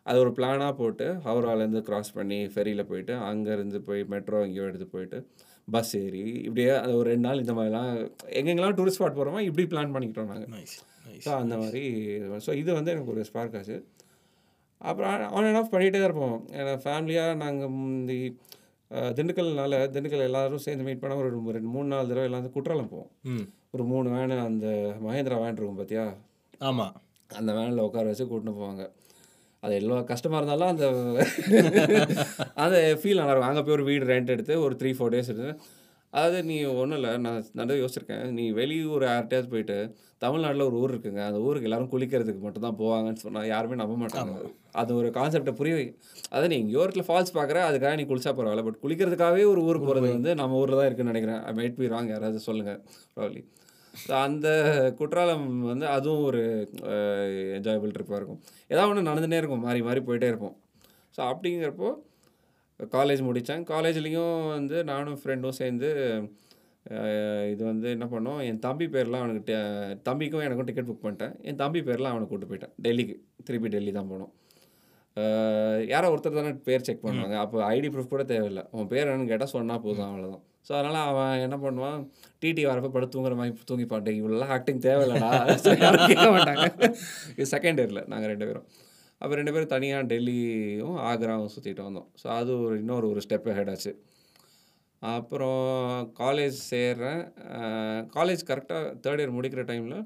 அது 0.06 0.18
ஒரு 0.24 0.32
பிளானாக 0.38 0.72
போட்டு 0.80 1.06
ஹவுராலேருந்து 1.26 1.82
கிராஸ் 1.86 2.10
பண்ணி 2.16 2.38
ஃபெரியில் 2.54 2.88
போயிட்டு 2.90 3.14
அங்கேருந்து 3.28 3.78
போய் 3.86 4.02
மெட்ரோ 4.14 4.40
எங்கேயோ 4.46 4.66
எடுத்து 4.70 4.88
போயிட்டு 4.94 5.18
பஸ் 5.68 5.92
ஏறி 6.00 6.24
இப்படியே 6.46 6.72
அது 6.82 6.92
ஒரு 7.00 7.08
ரெண்டு 7.10 7.26
நாள் 7.28 7.42
இந்த 7.44 7.54
மாதிரிலாம் 7.58 7.92
எங்கெங்கெல்லாம் 8.38 8.76
டூரிஸ்ட் 8.78 9.00
ஸ்பாட் 9.00 9.18
போகிறோமோ 9.18 9.42
இப்படி 9.48 9.64
பிளான் 9.72 9.94
பண்ணிக்கிட்டோம் 9.94 10.30
நாங்கள் 10.32 10.50
ஸோ 11.26 11.30
அந்த 11.42 11.54
மாதிரி 11.62 11.82
ஸோ 12.46 12.52
இது 12.62 12.70
வந்து 12.78 12.92
எனக்கு 12.94 13.12
ஒரு 13.14 13.22
ஸ்பார்க் 13.30 13.56
ஆச்சு. 13.60 13.78
அப்புறம் 14.84 15.08
ஆன் 15.32 15.46
அண்ட் 15.46 15.58
ஆஃப் 15.58 15.72
பண்ணிகிட்டே 15.72 15.98
தான் 15.98 16.08
இருப்போம். 16.08 16.36
ஏன்னா 16.58 16.72
ஃபேமிலியாக 16.82 17.36
நாங்கள் 17.40 18.24
அஹ், 18.90 19.12
திண்டுக்கல்னால 19.16 19.74
திண்டுக்கல் 19.92 20.26
எல்லாரும் 20.26 20.64
சேர்ந்து 20.64 20.86
மீட் 20.86 21.00
பண்ண 21.00 21.14
ஒரு 21.20 21.28
ரெண்டு 21.54 21.70
மூணு 21.70 21.88
நாலு 21.88 22.08
தடவை 22.08 22.26
எல்லாம் 22.26 22.40
வந்து 22.40 22.54
குற்றாலம் 22.54 22.90
போவோம். 22.90 23.08
ஒரு 23.74 23.84
மூணு 23.84 24.08
வேனு 24.12 24.34
அந்த 24.42 24.66
மகேந்திரா 25.04 25.38
வேன் 25.40 25.56
இருக்கும் 25.56 25.78
பார்த்தியா 25.78 26.04
ஆமாம் 26.60 26.94
அந்த 27.30 27.50
வேனில் 27.56 27.86
உட்கார 27.86 28.04
வச்சு 28.06 28.24
கூட்டின்னு 28.24 28.58
போவாங்க. 28.58 28.82
அது 29.62 29.74
எவ்வளோ 29.76 29.98
கஷ்டமாக 30.04 30.40
இருந்தாலும் 30.40 30.70
அந்த 30.72 30.84
அந்த 32.62 32.76
ஃபீல் 33.00 33.20
நல்லா 33.20 33.32
இருக்கும். 33.32 33.50
அங்கே 33.50 33.62
போய் 33.62 33.76
ஒரு 33.76 33.86
வீடு 33.88 34.04
ரெண்ட் 34.06 34.32
எடுத்து 34.34 34.54
ஒரு 34.64 34.74
த்ரீ 34.80 34.92
ஃபோர் 34.96 35.14
டேஸ் 35.14 35.30
எடுத்து 35.32 35.52
அதாவது 36.16 36.38
நீ 36.48 36.56
ஒன்றும் 36.80 36.98
இல்லை. 36.98 37.12
நான் 37.24 37.38
நிறைய 37.60 37.76
யோசிச்சிருக்கேன். 37.82 38.24
நீ 38.38 38.44
வெளியூர் 38.58 39.04
யார்கிட்டயாவது 39.08 39.48
போயிட்டு 39.54 39.76
தமிழ்நாட்டில் 40.24 40.66
ஒரு 40.68 40.76
ஊர் 40.82 40.92
இருக்குங்க. 40.94 41.22
அந்த 41.30 41.38
ஊருக்கு 41.46 41.68
எல்லாரும் 41.68 41.90
குளிக்கிறதுக்கு 41.94 42.42
மட்டும் 42.44 42.66
தான் 42.66 42.78
போவாங்கன்னு 42.82 43.22
சொன்னால் 43.24 43.48
யாருமே 43.52 43.76
நம்ப 43.82 43.96
மாட்டாங்க. 44.02 44.34
அது 44.82 44.90
ஒரு 45.00 45.08
கான்செப்டை 45.18 45.54
புரிய 45.60 45.74
அதாவது 46.30 46.50
நீ 46.52 46.58
எங்கேயோ 46.62 46.84
இடத்துல 46.84 47.06
ஃபால்ஸ் 47.08 47.34
பார்க்குற 47.38 47.58
அதுக்காக 47.70 47.96
நீ 48.00 48.06
குளிச்சா 48.12 48.32
பரவாயில்ல. 48.38 48.64
பட் 48.68 48.78
குளிக்கிறதுக்காகவே 48.84 49.44
ஒரு 49.52 49.62
ஊர் 49.68 49.82
போகிறது 49.84 50.08
வந்து 50.16 50.32
நம்ம 50.42 50.60
ஊரில் 50.62 50.78
தான் 50.80 50.88
இருக்குன்னு 50.88 51.14
நினைக்கிறேன். 51.14 51.42
ஐ 51.50 51.52
மைட் 51.60 51.78
பி 51.80 51.92
ராங் 51.94 52.12
யாராவது 52.14 52.46
சொல்லுங்கள் 52.48 52.80
ப்ராப்ளி 53.16 53.42
ஸோ 53.94 54.12
அந்த 54.26 54.48
குற்றாலம் 54.98 55.44
வந்து 55.72 55.86
அதுவும் 55.96 56.24
ஒரு 56.28 56.40
என்ஜாயபிள் 57.58 57.94
ட்ரிப்பாக 57.96 58.18
இருக்கும். 58.20 58.40
ஏதாவது 58.72 58.90
ஒன்று 58.92 59.08
நடந்துகிட்டே 59.10 59.40
இருக்கும். 59.42 59.62
மாறி 59.66 59.80
மாறி 59.88 60.00
போயிட்டே 60.08 60.30
இருப்போம். 60.32 60.56
ஸோ 61.16 61.20
அப்படிங்கிறப்போ 61.32 61.90
காலேஜ் 62.80 63.22
முடித்தேன் 63.28 63.62
காலேஜ்லேயும் 63.72 64.36
வந்து 64.56 64.76
நானும் 64.92 65.18
ஃப்ரெண்டும் 65.20 65.58
சேர்ந்து 65.60 65.90
இது 67.52 67.62
வந்து 67.70 67.88
என்ன 67.96 68.06
பண்ணோம் 68.14 68.40
என் 68.48 68.62
தம்பி 68.64 68.86
பேர்லாம் 68.94 69.22
அவனுக்கு 69.24 69.44
டெ 69.50 69.58
தம்பிக்கும் 70.08 70.44
எனக்கும் 70.46 70.66
டிக்கெட் 70.68 70.88
புக் 70.88 71.04
பண்ணிட்டேன். 71.04 71.34
என் 71.48 71.60
தம்பி 71.62 71.80
பேர்லாம் 71.88 72.14
அவனை 72.14 72.26
கூட்டு 72.32 72.48
போயிட்டேன். 72.50 72.74
டெல்லிக்கு 72.86 73.14
திருப்பி 73.46 73.68
டெல்லி 73.74 73.92
தான் 73.98 74.10
போனோம். 74.12 74.32
யாரோ 75.92 76.06
ஒருத்தர் 76.12 76.38
தானே 76.38 76.52
பேர் 76.68 76.86
செக் 76.88 77.04
பண்ணுவாங்க. 77.06 77.36
அப்போ 77.44 77.58
ஐடி 77.74 77.88
ப்ரூஃப் 77.94 78.12
கூட 78.14 78.24
தேவையில்லை. 78.32 78.64
உன் 78.78 78.90
பேர் 78.92 79.08
என்னன்னு 79.08 79.30
கேட்டால் 79.32 79.54
சொன்னால் 79.54 79.84
போதும் 79.86 80.08
அவ்வளோதான் 80.10 80.44
ஸோ 80.68 80.72
அதனால் 80.78 81.08
அவன் 81.08 81.42
என்ன 81.46 81.56
பண்ணுவான் 81.64 81.98
டிடி 82.42 82.62
வரப்போ 82.68 82.90
படு 82.92 83.06
தூங்குற 83.14 83.34
மாதிரி 83.40 83.66
தூங்கி 83.70 83.86
பாட்டேன் 83.90 84.18
இவ்வளோலாம் 84.20 84.52
ஆக்டிங் 84.56 84.84
தேவையில்லடா. 84.86 85.30
கேட்க 86.10 86.28
மாட்டாங்க. 86.36 86.64
இது 87.36 87.46
செகண்ட் 87.54 87.80
இயரில் 87.82 88.06
நாங்கள் 88.12 88.30
ரெண்டு 88.32 88.46
பேரும். 88.48 88.66
அப்போ 89.24 89.34
ரெண்டு 89.40 89.52
பேரும் 89.54 89.70
தனியாக 89.74 90.08
டெல்லியும் 90.10 90.96
ஆக்ராவும் 91.10 91.52
சுற்றிட்டு 91.52 91.82
வந்தோம். 91.86 92.08
ஸோ 92.22 92.26
அது 92.38 92.50
ஒரு 92.64 92.74
இன்னொரு 92.82 93.06
ஒரு 93.12 93.20
ஸ்டெப் 93.26 93.46
ஹெடாச்சு 93.58 93.92
அப்புறம் 95.02 95.62
காலேஜ் 96.20 96.58
சேர்றேன். 96.72 97.22
காலேஜ் 98.16 98.42
கரெக்டாக 98.50 98.92
தேர்ட் 99.04 99.20
இயர் 99.22 99.36
முடிக்கிற 99.36 99.62
டைமில் 99.70 99.98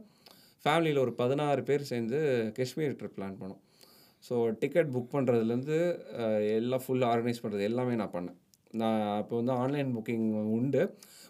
ஃபேமிலியில் 0.64 1.02
ஒரு 1.04 1.12
பதினாறு 1.20 1.62
பேர் 1.68 1.90
சேர்ந்து 1.90 2.18
காஷ்மீர் 2.56 2.96
ட்ரிப் 3.00 3.16
பிளான் 3.18 3.38
பண்ணோம். 3.42 3.62
ஸோ 4.28 4.34
டிக்கெட் 4.62 4.92
புக் 4.94 5.14
பண்ணுறதுலேருந்து 5.16 5.78
எல்லாம் 6.58 6.84
ஃபுல் 6.84 7.06
ஆர்கனைஸ் 7.12 7.42
பண்ணுறது 7.42 7.68
எல்லாமே 7.70 7.94
நான் 8.00 8.14
பண்ணேன். 8.16 8.38
நான் 8.80 9.02
அப்போ 9.20 9.34
வந்து 9.40 9.54
ஆன்லைன் 9.62 9.92
புக்கிங் 9.96 10.26
உண்டு. 10.56 10.82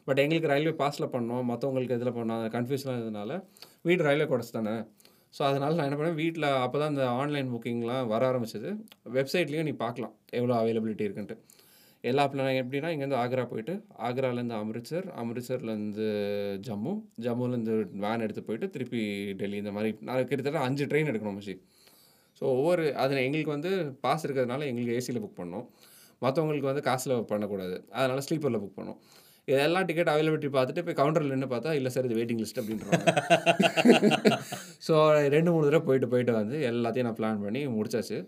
பட் 0.07 0.21
எங்களுக்கு 0.23 0.53
ரயில்வே 0.53 0.75
பாஸில் 0.83 1.13
பண்ணோம். 1.17 1.45
மற்றவங்களுக்கு 1.51 1.99
இதில் 1.99 2.17
பண்ணோம்? 2.19 2.39
அந்த 2.41 2.51
கன்ஃபியூஷனாக 2.57 2.97
இருந்ததுனால 2.97 3.33
வீடு 3.89 4.07
ரயில்வே 4.09 4.27
கோடஸ் 4.31 4.57
தானே. 4.59 4.75
ஸோ 5.35 5.43
அதனால் 5.49 5.77
நான் 5.79 5.89
என்ன 5.89 5.99
பண்ணேன் 5.99 6.19
வீட்டில் 6.23 6.47
அப்போ 6.65 6.77
தான் 6.83 6.93
இந்த 6.95 7.05
ஆன்லைன் 7.21 7.51
புக்கிங்லாம் 7.55 8.09
வர 8.13 8.23
ஆரம்பிச்சது. 8.31 8.71
வெப்சைட்லேயும் 9.17 9.69
நீ 9.71 9.75
பார்க்கலாம் 9.85 10.15
எவ்வளோ 10.39 10.55
அவைலபிலிட்டி 10.61 11.05
இருக்குன்ட்டு. 11.09 11.37
எல்லா 12.05 12.25
பிளான் 12.33 12.59
எப்படின்னா 12.61 12.91
இங்கேருந்து 12.95 13.19
ஆக்ரா 13.23 13.45
போயிட்டு 13.53 13.75
ஆக்ராலேருந்து 14.09 14.57
அமிர்த்சர் 14.61 15.07
அமிர்த்சர்லேருந்து 15.23 16.07
ஜம்மு 16.67 16.93
ஜம்முலேருந்து 17.25 17.75
வேன் 18.05 18.25
எடுத்து 18.27 18.43
போயிட்டு 18.49 18.67
திருப்பி 18.75 19.01
டெல்லி 19.41 19.59
இந்த 19.63 19.73
மாதிரி 19.77 19.91
நான் 20.09 20.29
கிட்டத்தட்ட 20.31 20.61
அஞ்சு 20.67 20.87
ட்ரெயின் 20.91 21.11
எடுக்கணும் 21.13 21.39
மச்சி. 21.39 21.55
ஸோ 22.41 22.45
ஒவ்வொரு 22.59 22.85
அதில் 23.05 23.25
எங்களுக்கு 23.27 23.55
வந்து 23.57 23.71
பாஸ் 24.05 24.25
இருக்கிறதுனால 24.27 24.67
எங்களுக்கு 24.71 24.97
ஏசியில் 24.99 25.23
புக் 25.25 25.41
பண்ணோம். 25.41 25.67
மற்றவங்களுக்கு 26.23 26.71
வந்து 26.71 26.85
காசில் 26.89 27.15
பண்ணக்கூடாது. 27.33 27.77
அதனால் 27.99 28.25
ஸ்லீப்பரில் 28.27 28.63
புக் 28.65 28.79
பண்ணோம். 28.79 29.01
இதெல்லாம் 29.53 29.87
டிக்கெட் 29.89 30.11
அவைலபிலிட்டி 30.13 30.49
பார்த்துட்டு 30.57 30.85
போய் 30.87 30.99
கவுண்டரில் 31.01 31.33
நின்று 31.35 31.49
பார்த்தா 31.53 31.71
இல்லை 31.79 31.91
சார் 31.95 32.07
இது 32.09 32.19
வெயிட்டிங் 32.19 32.41
லிஸ்ட் 32.43 32.61
அப்படின்றாங்க. 32.61 33.05
ஸோ 34.87 34.95
ரெண்டு 35.37 35.51
மூணு 35.55 35.67
தடவை 35.69 35.83
போயிட்டு 35.89 36.09
போயிட்டு 36.13 36.33
வந்து 36.41 36.57
எல்லாத்தையும் 36.71 37.09
நான் 37.09 37.19
பிளான் 37.21 37.41
பண்ணி 37.45 37.63
முடிச்சாச்சு. 37.77 38.19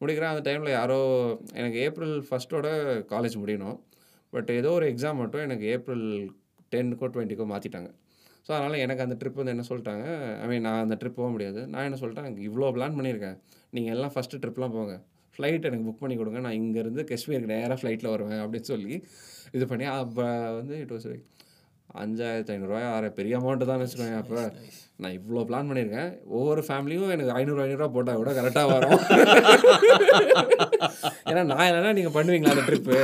முடிக்கிறேன் 0.00 0.32
அந்த 0.32 0.42
டைமில் 0.48 0.76
யாரோ 0.78 0.98
எனக்கு 1.60 1.78
ஏப்ரல் 1.86 2.16
ஃபஸ்ட்டோட 2.28 2.68
காலேஜ் 3.12 3.36
முடியணும். 3.42 3.76
பட் 4.32 4.50
ஏதோ 4.60 4.70
ஒரு 4.78 4.86
எக்ஸாம் 4.92 5.20
மட்டும் 5.22 5.44
எனக்கு 5.48 5.66
ஏப்ரல் 5.74 6.06
டென்னுக்கோ 6.72 7.08
டுவெண்ட்டிக்கோ 7.14 7.46
மாற்றிட்டாங்க 7.52 7.90
ஸோ 8.46 8.50
அதனால் 8.56 8.82
எனக்கு 8.84 9.04
அந்த 9.04 9.16
ட்ரிப் 9.20 9.38
வந்து 9.40 9.52
என்ன 9.54 9.64
சொல்லிட்டாங்க 9.68 10.06
ஐ 10.42 10.46
மீன் 10.50 10.66
நான் 10.68 10.82
அந்த 10.86 10.96
ட்ரிப் 11.00 11.20
போக 11.20 11.28
முடியாது. 11.34 11.60
நான் 11.72 11.86
என்ன 11.88 11.98
சொல்லிட்டேன் 12.00 12.26
எனக்கு 12.28 12.46
இவ்வளோ 12.48 12.70
பிளான் 12.76 12.96
பண்ணியிருக்கேன். 12.98 13.36
நீங்கள் 13.76 13.94
எல்லாம் 13.96 14.12
ஃபஸ்ட்டு 14.14 14.40
ட்ரிப்லாம் 14.42 14.74
போங்க. 14.78 14.94
ஃப்ளைட் 15.34 15.68
எனக்கு 15.70 15.86
புக் 15.88 16.02
பண்ணி 16.02 16.16
கொடுங்க. 16.20 16.40
நான் 16.46 16.58
இங்கேருந்து 16.62 17.02
காஷ்மீருக்கு 17.10 17.52
நேராக 17.54 17.78
ஃப்ளைட்டில் 17.80 18.12
வருவேன் 18.14 18.42
அப்படின்னு 18.44 18.70
சொல்லி 18.72 18.94
இது 19.56 19.64
பண்ணி 19.72 19.86
அப்போ 19.94 20.26
வந்து 20.58 20.76
இட் 20.84 20.94
வாஸ் 20.96 21.08
அஞ்சாயிரத்து 22.02 22.52
ஐநூறுரூவா 22.54 22.80
ஆறு 22.94 23.08
பெரிய 23.18 23.34
அமௌண்ட்டு 23.38 23.68
தான் 23.70 23.80
வச்சுக்கோங்க. 23.80 24.20
அப்போ 24.22 24.38
நான் 25.02 25.16
இவ்வளோ 25.18 25.42
பிளான் 25.48 25.68
பண்ணியிருக்கேன். 25.70 26.10
ஒவ்வொரு 26.38 26.62
ஃபேமிலியும் 26.68 27.12
எனக்கு 27.14 27.34
ஐநூறு 27.40 27.62
ஐநூறுரூவா 27.64 27.90
போட்டால் 27.96 28.20
கூட 28.22 28.32
கரெக்டாக 28.38 28.72
வரும். 28.74 29.00
ஏன்னா 31.28 31.42
நான் 31.50 31.66
இல்லைன்னா 31.68 31.92
நீங்கள் 31.98 32.14
பண்ணுவீங்களா 32.16 32.54
அந்த 32.54 32.64
ட்ரிப்பு 32.68 32.96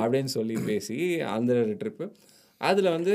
அப்படின்னு 0.00 0.30
சொல்லி 0.36 0.54
பேசி 0.68 0.98
அந்த 1.36 1.52
ட்ரிப்பு 1.80 2.04
அதில் 2.60 2.94
வந்து 2.96 3.14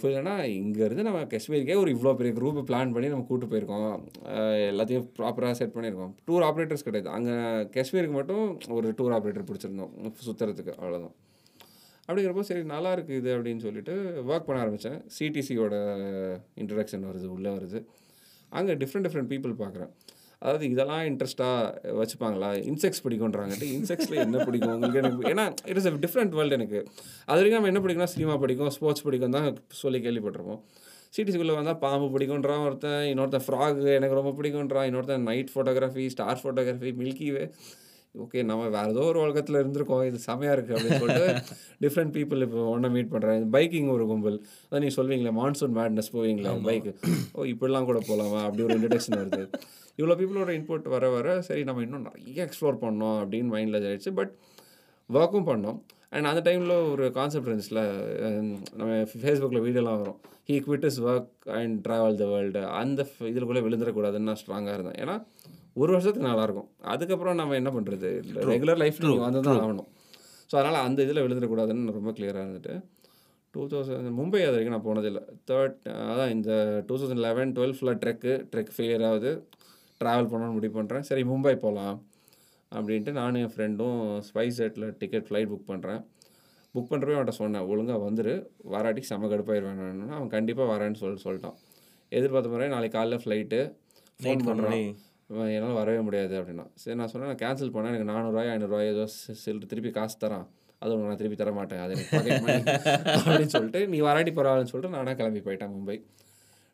புரியுதுன்னா 0.00 0.34
இங்கேருந்து 0.58 1.04
நம்ம 1.06 1.22
காஷ்மீருக்கே 1.32 1.74
ஒரு 1.80 1.90
இவ்வளோ 1.94 2.12
பெரிய 2.18 2.32
குரூப்பை 2.36 2.62
பிளான் 2.68 2.92
பண்ணி 2.94 3.08
நம்ம 3.12 3.26
கூட்டு 3.30 3.46
போயிருக்கோம். 3.52 3.96
எல்லாத்தையும் 4.70 5.06
ப்ராப்பராக 5.18 5.56
செட் 5.58 5.74
பண்ணியிருக்கோம். 5.74 6.12
டூர் 6.28 6.44
ஆப்ரேட்டர்ஸ் 6.48 6.86
கிடையாது. 6.86 7.08
அங்கே 7.16 7.34
காஷ்மீருக்கு 7.74 8.16
மட்டும் 8.20 8.44
ஒரு 8.76 8.90
டூர் 9.00 9.14
ஆப்ரேட்டர் 9.16 9.48
பிடிச்சிருந்தோம். 9.50 9.92
சுற்றுறதுக்கு 10.28 10.74
அவ்வளோதான் 10.80 11.16
அப்படிங்கிறப்போ 12.06 12.44
சரி 12.50 12.62
நல்லா 12.74 12.92
இருக்குது 12.96 13.18
இது 13.20 13.30
அப்படின்னு 13.36 13.64
சொல்லிட்டு 13.66 13.94
ஒர்க் 14.30 14.46
பண்ண 14.46 14.62
ஆரம்பித்தேன் 14.62 14.98
சிடிசியோட 15.16 15.74
இன்ட்ரடக்ஷன் 16.62 17.04
வருது 17.10 17.28
உள்ளே 17.34 17.50
வருது. 17.56 17.80
அங்கே 18.58 18.74
டிஃப்ரெண்ட் 18.82 19.06
டிஃப்ரெண்ட் 19.06 19.30
பீப்புள் 19.32 19.54
பார்க்குறேன். 19.62 19.92
அதாவது 20.42 20.64
இதெல்லாம் 20.72 21.02
இன்ட்ரெஸ்ட்டாக 21.10 21.94
வச்சுப்பாங்களா? 22.00 22.50
இன்செக்ட்ஸ் 22.70 23.02
பிடிக்குன்றாங்கட்டு 23.06 23.66
இன்செக்ட்ஸில் 23.78 24.22
என்ன 24.26 24.44
பிடிக்கும்? 24.48 24.74
உங்களுக்கு 24.76 25.00
எனக்கு 25.02 25.32
ஏன்னா 25.32 25.44
it 25.70 25.80
is 25.80 25.88
a 25.90 25.92
different 26.04 26.36
world 26.38 26.58
எனக்கு. 26.58 26.80
அது 27.30 27.38
வரைக்கும் 27.40 27.58
நம்ம 27.58 27.72
என்ன 27.72 27.82
பிடிக்கும்னா 27.86 28.12
சினிமா 28.14 28.36
பிடிக்கும் 28.44 28.72
ஸ்போர்ட்ஸ் 28.76 29.04
பிடிக்கும் 29.08 29.36
தான் 29.38 29.50
சொல்லி 29.82 30.00
கேள்விப்பட்டிருப்போம். 30.06 30.62
சிட்டிஸ்குள்ளே 31.16 31.54
வந்தால் 31.58 31.80
பாம்பு 31.84 32.08
பிடிக்குன்றான் 32.14 32.64
ஒருத்தன் 32.68 33.04
இன்னொருத்தன் 33.12 33.46
ஃப்ராக் 33.46 33.78
எனக்கு 33.98 34.18
ரொம்ப 34.20 34.32
பிடிக்குன்றான் 34.40 34.88
இன்னொருத்தன் 34.90 35.28
night 35.30 35.52
photography 35.54 36.04
star 36.16 36.42
photography 36.42 36.92
Milky Way 37.02 37.46
okay 38.22 38.40
நம்ம 38.46 38.62
வேறு 38.74 38.92
ஏதோ 38.92 39.02
ஒரு 39.08 39.18
உலகத்தில் 39.24 39.58
இருந்திருக்கோம். 39.60 40.00
இது 40.08 40.18
செமையாக 40.28 40.54
இருக்குது 40.56 40.76
அப்படின்னு 40.76 41.00
சொல்லிட்டு 41.02 41.26
டிஃப்ரெண்ட் 41.84 42.12
பீப்புள் 42.16 42.44
இப்போ 42.46 42.62
ஒன்றா 42.70 42.88
மீட் 42.94 43.12
பண்ணுறேன் 43.12 43.44
பைக்கிங் 43.56 43.90
ஒரு 43.96 44.04
கும்பல். 44.08 44.38
அதான் 44.64 44.82
நீங்கள் 44.84 44.96
சொல்வீங்களே 44.96 45.32
மான்சூன் 45.40 45.76
மேட்னஸ் 45.78 46.10
போவீங்களா 46.16 46.54
பைக்கு 46.68 46.92
ஓ 47.34 47.46
இப்படிலாம் 47.52 47.88
கூட 47.90 48.00
போகலாமா 48.08 48.40
அப்படி 48.46 48.64
ஒரு 48.66 48.76
இன்ட்ரடக்ஷன் 48.78 49.18
வருது. 49.20 49.44
இவ்வளோ 50.00 50.16
பீப்புளோட 50.20 50.50
இன்புட் 50.58 50.86
வர 50.94 51.08
வர 51.16 51.28
சரி 51.48 51.62
நம்ம 51.68 51.82
இன்னும் 51.86 52.06
நிறைய 52.08 52.40
எக்ஸ்ப்ளோர் 52.46 52.82
பண்ணோம் 52.84 53.18
அப்படின்னு 53.22 53.52
மைண்டில் 53.54 53.86
ஆயிடுச்சு 53.88 54.12
பட் 54.20 54.32
ஒர்க்கும் 55.10 55.48
பண்ணோம். 55.50 55.78
அண்ட் 56.14 56.28
அந்த 56.30 56.40
டைமில் 56.46 56.74
ஒரு 56.92 57.04
கான்செப்ட் 57.16 57.48
இருந்துச்சுல 57.50 57.80
நம்ம 58.78 58.92
ஃபேஸ்புக்கில் 59.22 59.64
வீடியோலாம் 59.66 60.00
வரும். 60.02 60.18
He 60.48 60.56
quit 60.66 60.86
his 60.88 61.00
work 61.10 61.32
and 61.58 61.74
travel 61.86 62.18
the 62.20 62.26
world 62.32 62.62
அந்த 62.80 63.00
இதுக்குள்ளே 63.30 63.62
விழுந்துடக்கூடாதுன்னு 63.66 64.28
நான் 64.30 64.40
ஸ்ட்ராங்காக 64.42 64.76
இருந்தேன். 64.78 64.98
ஏன்னா 65.02 65.16
ஒரு 65.80 65.90
வருஷத்துக்கு 65.94 66.28
நல்லாயிருக்கும் 66.28 66.68
அதுக்கப்புறம் 66.92 67.36
நம்ம 67.40 67.56
என்ன 67.60 67.70
பண்ணுறது 67.76 68.08
ரெகுலர் 68.52 68.80
லைஃப் 68.82 68.98
வந்து 69.26 69.42
தான் 69.48 69.60
ஆகணும். 69.66 69.90
ஸோ 70.50 70.54
அதனால் 70.60 70.84
அந்த 70.86 70.98
இதில் 71.06 71.22
விழுந்துடக்கூடாதுன்னு 71.24 71.96
ரொம்ப 71.98 72.12
கிளியராக 72.16 72.44
இருந்துட்டு 72.46 72.74
டூ 73.54 73.62
தௌசண்ட் 73.70 74.10
மும்பை 74.18 74.40
அது 74.46 74.54
வரைக்கும் 74.54 74.74
நான் 74.76 74.88
போனதில்லை. 74.88 75.22
தேர்ட் 75.50 75.78
அதான் 76.10 76.32
இந்த 76.36 76.50
டூ 76.88 76.94
தௌசண்ட் 77.00 77.24
லெவன் 77.26 77.52
டுவெல் 77.56 77.76
ஃபுல்லாக 77.76 77.98
ட்ரெக்கு 78.02 78.32
ட்ரெக் 78.52 78.74
ஃபெயிலியர் 78.76 79.06
ஆகுது. 79.10 79.32
ட்ராவல் 80.00 80.30
பண்ணணும்னு 80.32 80.56
முடிவு 80.58 80.74
பண்ணுறேன் 80.78 81.06
சரி 81.10 81.22
மும்பை 81.30 81.54
போகலாம் 81.64 81.96
அப்படின்ட்டு 82.72 83.12
நானும் 83.20 83.40
என் 83.44 83.52
ஃப்ரெண்டும் 83.54 83.98
ஸ்பைஸ் 84.28 84.58
ஜெட்டில் 84.60 84.88
டிக்கெட் 85.00 85.26
ஃப்ளைட் 85.28 85.50
புக் 85.52 85.70
பண்ணுறேன் 85.72 86.02
புக் 86.74 86.90
பண்ணுறப்பே 86.90 87.14
அவன்கிட்ட 87.16 87.34
சொன்னேன் 87.42 87.66
ஒழுங்காக 87.70 88.00
வந்துரு. 88.06 88.34
வராட்டி 88.74 89.02
செம 89.10 89.28
கடுப்பாயிருவேன் 89.32 90.12
அவன் 90.16 90.32
கண்டிப்பாக 90.36 90.66
வரேன்னு 90.72 91.00
சொல்லி 91.02 91.20
சொல்லிட்டான். 91.26 91.56
எதிர்பார்த்த 92.12 92.52
முறை 92.52 92.68
நாளைக்கு 92.74 92.96
காலைல 92.98 93.16
ஃப்ளைட்டு 93.22 93.58
ஃபோன் 94.20 94.44
பண்ணுறான் 94.48 94.78
என்னால் 95.56 95.78
வரவே 95.80 96.00
முடியாது 96.06 96.34
அப்படின்னா. 96.40 96.64
சரி 96.82 96.96
நான் 97.00 97.10
சொன்னேன் 97.12 97.30
நான் 97.32 97.42
கேன்சல் 97.42 97.74
பண்ணேன். 97.74 97.92
எனக்கு 97.92 98.10
நானூறுரூவாய் 98.12 98.50
ஐநூறுரூவாய் 98.54 98.92
ஏதோ 98.94 99.04
சில்லு 99.42 99.70
திருப்பி 99.72 99.90
காசு 99.98 100.16
தரான். 100.24 100.46
அது 100.82 100.92
உனக்கு 100.94 101.10
நான் 101.10 101.20
திருப்பி 101.22 101.38
தர 101.42 101.50
மாட்டேன். 101.58 101.82
அது 101.84 101.92
எனக்கு 101.94 102.16
அப்படின்னு 103.24 103.52
சொல்லிட்டு 103.56 103.80
நீ 103.94 103.98
வராட்டி 104.08 104.32
பரவாயில்லன்னு 104.38 104.72
சொல்லிட்டு 104.72 104.96
நானே 104.96 105.14
கிளம்பி 105.20 105.42
போயிட்டேன் 105.48 105.72
மும்பை. 105.76 105.96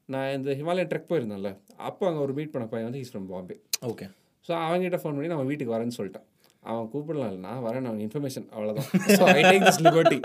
நான் 0.09 0.33
இந்த 0.35 0.51
ஹிமாலயன் 0.59 0.91
ட்ரெக் 0.91 1.09
போயிருந்தேன்ல 1.09 1.51
அப்போ 1.87 2.05
அங்கே 2.09 2.21
ஒரு 2.21 2.35
மீட் 2.35 2.53
பண்ண 2.53 2.67
பையன் 2.67 2.89
வந்து 2.89 3.01
he's 3.01 3.13
from 3.13 3.29
Bombay 3.31 3.57
okay 3.89 4.07
so 4.49 4.53
அவங்ககிட்ட 4.63 4.99
ஃபோன் 5.01 5.17
பண்ணி 5.17 5.31
நம்ம 5.31 5.47
வீட்டுக்கு 5.49 5.75
வரேன்னு 5.75 5.97
சொல்லிட்டேன். 5.97 6.27
அவன் 6.63 6.87
கூப்பிடலாம் 6.93 7.41
நான் 7.45 7.65
வரேன் 7.67 7.87
அவன் 7.89 8.03
இன்ஃபர்மேஷன் 8.05 8.47
அவ்வளோதான் 8.53 8.89
so 9.13 9.25
I 9.33 9.43
take 9.45 9.65
this 9.67 9.81
liberty 9.85 10.19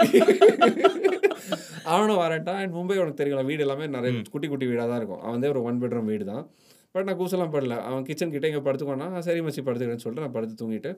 அவனும் 1.91 2.19
வரட்டான் 2.21 2.59
அண்ட் 2.61 2.75
மும்பை 2.75 2.97
உனக்கு 2.99 3.19
தெரியும் 3.19 3.47
வீடு 3.49 3.63
எல்லாமே 3.65 3.85
நிறைய 3.95 4.11
குட்டி 4.33 4.47
குட்டி 4.47 4.65
வீடாக 4.67 4.87
தான் 4.87 4.99
இருக்கும். 5.01 5.21
அவன் 5.23 5.47
ஒரு 5.51 5.61
ஒன் 5.67 5.79
பெட்ரூம் 5.81 6.09
வீடு 6.11 6.25
தான். 6.29 6.43
பட் 6.95 7.05
நான் 7.07 7.19
கூசலாம் 7.19 7.53
படல. 7.53 7.75
அவன் 7.87 8.05
கிச்சன் 8.07 8.33
கிட்டே 8.33 8.49
இங்கே 8.49 8.63
படுத்துக்கோனா 8.65 9.07
"ஆ, 9.11 9.21
சரி 9.27 9.41
மச்சி 9.41 9.61
படுத்துக்கிறேன்னு 9.61 10.03
சொல்லிட்டு 10.03 10.25
நான் 10.25 10.35
படுத்து 10.35 10.55
தூங்கிட்டு 10.61 10.91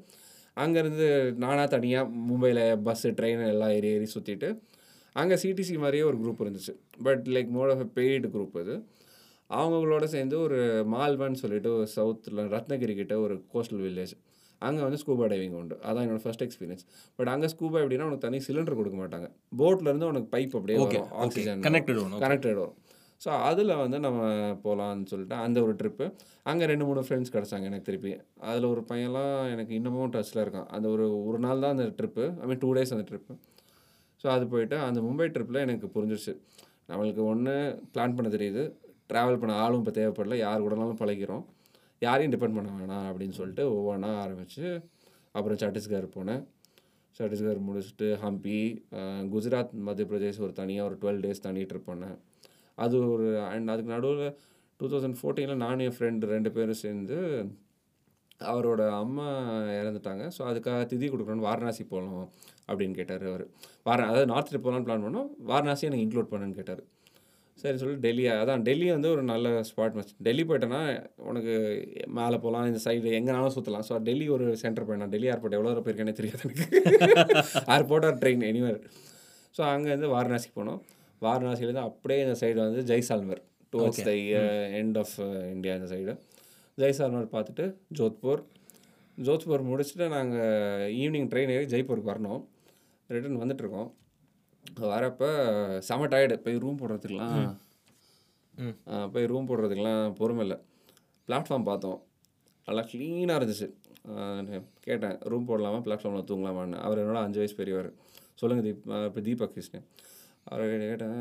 அங்கேருந்து 0.58 1.06
நானாக 1.44 1.68
தனியாக 1.72 2.10
மும்பையில் 2.26 2.64
பஸ்ஸு 2.86 3.10
ட்ரெயின் 3.18 3.44
எல்லாம் 3.48 3.74
ஏறி 3.76 3.90
ஏறி 3.94 4.08
சுற்றிட்டு 4.14 4.50
அங்கே 5.22 5.36
சிடிசி 5.44 5.76
மாதிரியே 5.84 6.04
ஒரு 6.10 6.18
குரூப் 6.22 6.44
இருந்துச்சு. 6.44 6.74
But 7.08 7.26
like 7.36 7.50
mode 7.58 7.72
of 7.74 7.84
paid 7.98 8.30
group 8.36 8.56
அது. 8.64 8.76
அவங்களோட 9.50 10.06
சேர்ந்து 10.14 10.36
ஒரு 10.46 10.60
மால்வன் 10.94 11.42
சொல்லிட்டு 11.42 11.70
ஒரு 11.78 11.88
சவுத்தில் 11.96 12.40
ரத்னகிரி 12.56 12.94
கிட்ட 13.02 13.16
ஒரு 13.26 13.36
கோஸ்டல் 13.54 13.84
வில்லேஜ் 13.86 14.14
அங்கே 14.62 14.82
வந்து 14.86 15.00
ஸ்கூபா 15.02 15.26
டைவிங் 15.32 15.56
உண்டு. 15.62 15.76
அதான் 15.88 16.04
என்னோட 16.06 16.22
ஃபர்ஸ்ட் 16.26 16.44
எக்ஸ்பீரியன்ஸ் 16.46 16.84
பட் 17.20 17.32
அங்கே 17.32 17.48
ஸ்கூபா 17.54 17.78
எப்படின்னா 17.84 18.08
உனக்கு 18.10 18.26
தனி 18.28 18.38
சிலிண்டர் 18.48 18.80
கொடுக்க 18.80 18.98
மாட்டாங்க. 19.02 19.28
போட்ல 19.62 19.92
இருந்து 19.92 20.10
உனக்கு 20.12 20.30
பைப் 20.36 20.56
அப்படியே 20.60 20.78
வரும். 20.84 21.10
ஆக்சிஜன் 21.24 21.64
கனெக்டட் 21.68 22.02
ஒன்று 22.04 22.24
கனெக்டட் 22.26 22.60
வரும் 22.62 22.78
ஸோ 23.22 23.30
அதில் 23.50 23.74
வந்து 23.82 23.98
நம்ம 24.06 24.22
போகலான்னு 24.64 25.10
சொல்லிட்டு 25.12 25.36
அந்த 25.46 25.58
ஒரு 25.66 25.74
ட்ரிப்பு 25.82 26.06
அங்கே 26.52 26.66
ரெண்டு 26.72 26.86
மூணு 26.88 27.02
ஃப்ரெண்ட்ஸ் 27.08 27.34
கிடச்சாங்க 27.36 27.68
எனக்கு 27.70 27.88
திருப்பி. 27.90 28.12
அதில் 28.50 28.68
ஒரு 28.72 28.82
பையன்லாம் 28.90 29.36
எனக்கு 29.54 29.74
இன்னமும் 29.80 30.12
டச்சில் 30.16 30.42
இருக்கான். 30.44 30.68
அந்த 30.76 30.88
ஒரு 30.96 31.06
ஒரு 31.28 31.40
நாள் 31.46 31.64
தான் 31.66 31.76
அந்த 31.76 31.86
trip 32.00 32.24
I 32.42 32.48
mean 32.52 32.62
two 32.64 32.72
days 32.78 32.94
அந்த 32.96 33.06
ட்ரிப்பு 33.12 33.36
ஸோ 34.24 34.28
அது 34.36 34.46
போயிட்டு 34.54 34.76
அந்த 34.88 35.00
மும்பை 35.06 35.28
ட்ரிப்பில் 35.36 35.64
எனக்கு 35.66 35.88
புரிஞ்சிருச்சு. 35.96 36.34
நம்மளுக்கு 36.90 37.22
ஒன்று 37.32 37.54
பிளான் 37.94 38.16
பண்ண 38.18 38.30
தெரியுது. 38.36 38.64
ட்ராவல் 39.12 39.40
பண்ண 39.42 39.54
ஆளும் 39.64 39.82
இப்போ 39.82 39.94
தேவைப்படல. 40.00 40.36
யார் 40.46 40.64
கூடனாலும் 40.66 41.00
பழகிறோம். 41.02 41.44
யாரையும் 42.06 42.34
டிபெண்ட் 42.34 42.58
பண்ண 42.58 42.70
வேணாம் 42.78 43.08
அப்படின்னு 43.10 43.36
சொல்லிட்டு 43.40 43.64
ஒவ்வொன்றா 43.78 44.12
ஆரம்பித்து 44.24 44.66
அப்புறம் 45.36 45.60
சட்டீஸ்கர் 45.64 46.08
போனேன். 46.16 46.42
சட்டீஸ்கர் 47.20 47.60
முடிச்சுட்டு 47.68 48.08
ஹம்பி 48.24 48.60
குஜராத் 49.34 49.74
மத்திய 49.88 50.06
பிரதேஷ் 50.12 50.40
ஒரு 50.46 50.54
தனியாக 50.62 50.88
ஒரு 50.90 50.96
டுவெல் 51.02 51.22
டேஸ் 51.26 51.44
தனி 51.48 51.64
ட்ரிப் 51.72 51.90
பண்ணேன். 51.92 52.16
அது 52.78 52.96
ஒரு 53.16 53.28
அண்ட் 53.52 53.72
அதுக்கு 53.74 53.94
நடுவில் 53.96 54.32
டூ 54.80 54.88
தௌசண்ட் 54.94 55.20
ஃபோர்டீனில் 55.20 55.62
நானும் 55.66 55.86
என் 55.88 55.96
ஃப்ரெண்டு 55.98 56.32
ரெண்டு 56.36 56.50
பேரும் 56.56 56.82
சேர்ந்து 56.84 57.18
அவரோட 58.52 58.82
அம்மா 59.02 59.28
இறந்துட்டாங்க. 59.82 60.24
ஸோ 60.36 60.42
அதுக்காக 60.52 60.82
திதி 60.94 61.08
கொடுக்கணும்னு 61.14 61.48
வாரணாசி 61.50 61.84
போகலாம் 61.92 62.30
அப்படின்னு 62.70 62.98
கேட்டார் 63.00 63.24
அவர். 63.32 63.46
வார 63.88 64.06
அதாவது 64.10 64.30
நார்த் 64.34 64.50
ட்ரிப் 64.52 64.66
போகலான்னு 64.66 64.88
பிளான் 64.90 65.06
பண்ணோம். 65.06 65.30
வாரணாசி 65.52 65.88
எனக்கு 65.90 66.06
இன்க்ளூட் 66.08 66.32
பண்ணுன்னு 66.34 66.60
கேட்டார். 66.60 66.84
சரி 67.62 67.78
சொல்லி 67.82 67.98
டெல்லி 68.06 68.24
அதான் 68.42 68.64
டெல்லி 68.68 68.88
வந்து 68.94 69.10
ஒரு 69.16 69.24
நல்ல 69.32 69.48
ஸ்பாட் 69.70 69.96
மச் 69.98 70.14
டெல்லி 70.28 70.44
போயிட்டேன்னா 70.50 70.80
உனக்கு 71.30 71.54
மேலே 72.18 72.38
போகலாம் 72.46 72.68
இந்த 72.70 72.80
சைடு 72.86 73.12
எங்கேனாலும் 73.18 73.54
சுற்றலாம் 73.56 73.86
ஸோ 73.90 73.98
டெல்லி 74.08 74.28
ஒரு 74.36 74.46
சென்டர் 74.62 74.86
போயிடலாம் 74.88 75.12
டெல்லி 75.14 75.30
ஏர்போர்ட் 75.34 75.58
எவ்வளோ 75.58 75.70
தூரம் 75.72 75.86
போயிருக்கேனே 75.86 76.16
தெரியாது 76.20 76.44
எனக்கு. 76.48 76.66
Airport 77.76 78.08
or 78.10 78.18
train 78.24 78.44
anywhere 78.50 78.80
so 79.58 79.62
அங்கேருந்து 79.74 80.10
வாரணாசிக்கு 80.16 80.56
போனோம். 80.62 80.82
வாரணாசிலேருந்து 81.22 81.84
அப்படியே 81.90 82.22
இந்த 82.26 82.36
சைடு 82.42 82.60
வந்து 82.66 82.82
Jaisalmer. 82.92 83.42
Towards 83.74 84.04
the 84.08 84.14
end 84.80 84.98
of 85.04 85.16
India 85.56 85.76
இந்த 85.80 85.90
சைடு 85.94 86.16
ஜெய்சால்மர் 86.78 87.30
பார்த்துட்டு 87.36 87.66
ஜோத்பூர். 88.00 88.42
ஜோத்பூர் 89.18 89.70
முடிச்சுட்டு 89.70 90.06
நாங்கள் 90.18 90.90
ஈவினிங் 91.02 91.30
ட்ரெயின் 91.32 91.54
ஏறி 91.56 91.68
ஜெய்ப்பூருக்கு 91.74 92.12
வரணும். 92.14 92.42
ரிட்டர்ன் 93.14 93.42
வந்துட்டுருக்கோம். 93.44 93.90
வரப்போ 94.94 95.30
செம 95.88 96.08
டயர்டு 96.14 96.36
போய் 96.46 96.62
ரூம் 96.64 96.80
போடுறதுக்குலாம் 96.82 97.50
போய் 99.14 99.30
ரூம் 99.32 99.48
போடுறதுக்கெலாம் 99.50 100.04
பொறுமை 100.20 100.44
இல்லை. 100.46 100.58
பிளாட்ஃபார்ம் 101.28 101.68
பார்த்தோம். 101.70 102.00
நல்லா 102.68 102.84
க்ளீனாக 102.92 103.40
இருந்துச்சு. 103.40 103.68
கேட்டேன் 104.86 105.18
ரூம் 105.32 105.48
போடலாமா? 105.50 105.80
பிளாட்ஃபார்மில் 105.86 106.28
தூங்கலாமான்னு. 106.30 106.78
அவர் 106.88 107.02
என்னோட 107.04 107.20
அஞ்சு 107.26 107.40
வயசு 107.42 107.56
பெரியவர். 107.62 107.90
சொல்லுங்கள் 108.40 108.68
தீப் 108.68 108.84
இப்போ 109.08 109.22
தீபக் 109.28 109.54
கிருஷ்ணன் 109.56 109.86
அவர் 110.52 110.64
கேட்டேன் 110.84 111.20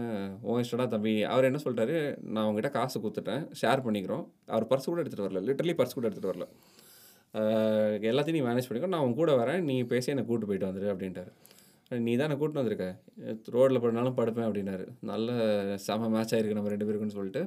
உன் 0.50 0.62
இஷ்டம்டா 0.62 0.86
தம்பி? 0.94 1.12
அவர் 1.32 1.48
என்ன 1.48 1.58
சொல்லிட்டாரு 1.64 1.96
நான் 2.34 2.46
உங்ககிட்ட 2.48 2.70
காசு 2.76 2.96
கொடுத்துட்டேன். 3.04 3.42
ஷேர் 3.60 3.84
பண்ணிக்கிறோம். 3.86 4.24
அவர் 4.54 4.66
பர்ஸ் 4.70 4.88
கூட 4.90 5.00
எடுத்துகிட்டு 5.02 5.26
வரல. 5.28 5.42
லிட்டரலி 5.48 5.74
பர்ஸ் 5.80 5.96
கூட 5.98 6.06
எடுத்துகிட்டு 6.08 6.32
வரல. 6.32 6.46
எல்லாத்தையும் 8.10 8.38
நீ 8.38 8.42
மேனேஜ் 8.48 8.68
பண்ணிக்கோ. 8.68 8.90
நான் 8.94 9.04
உன் 9.06 9.18
கூட 9.20 9.32
வரேன். 9.42 9.62
நீ 9.68 9.76
பேசி 9.92 10.10
என்னை 10.14 10.24
கூட்டு 10.30 10.48
போயிட்டு 10.48 10.68
வந்துரு 10.70 10.88
அப்படின்ட்டாரு. 10.94 11.32
நீ 12.06 12.12
தான் 12.20 12.38
கூட்டின்னு 12.40 12.62
வந்திருக்க? 12.62 12.88
ரோட்டில் 13.54 13.82
படுனாலும் 13.84 14.18
படுப்பேன் 14.18 14.48
அப்படின்னாரு. 14.48 14.84
நல்ல 15.12 15.30
செம 15.86 16.10
மேட்ச் 16.16 16.34
ஆயிருக்கு 16.34 16.58
நம்ம 16.58 16.72
ரெண்டு 16.74 16.88
பேருக்குன்னு 16.88 17.18
சொல்லிட்டு. 17.18 17.42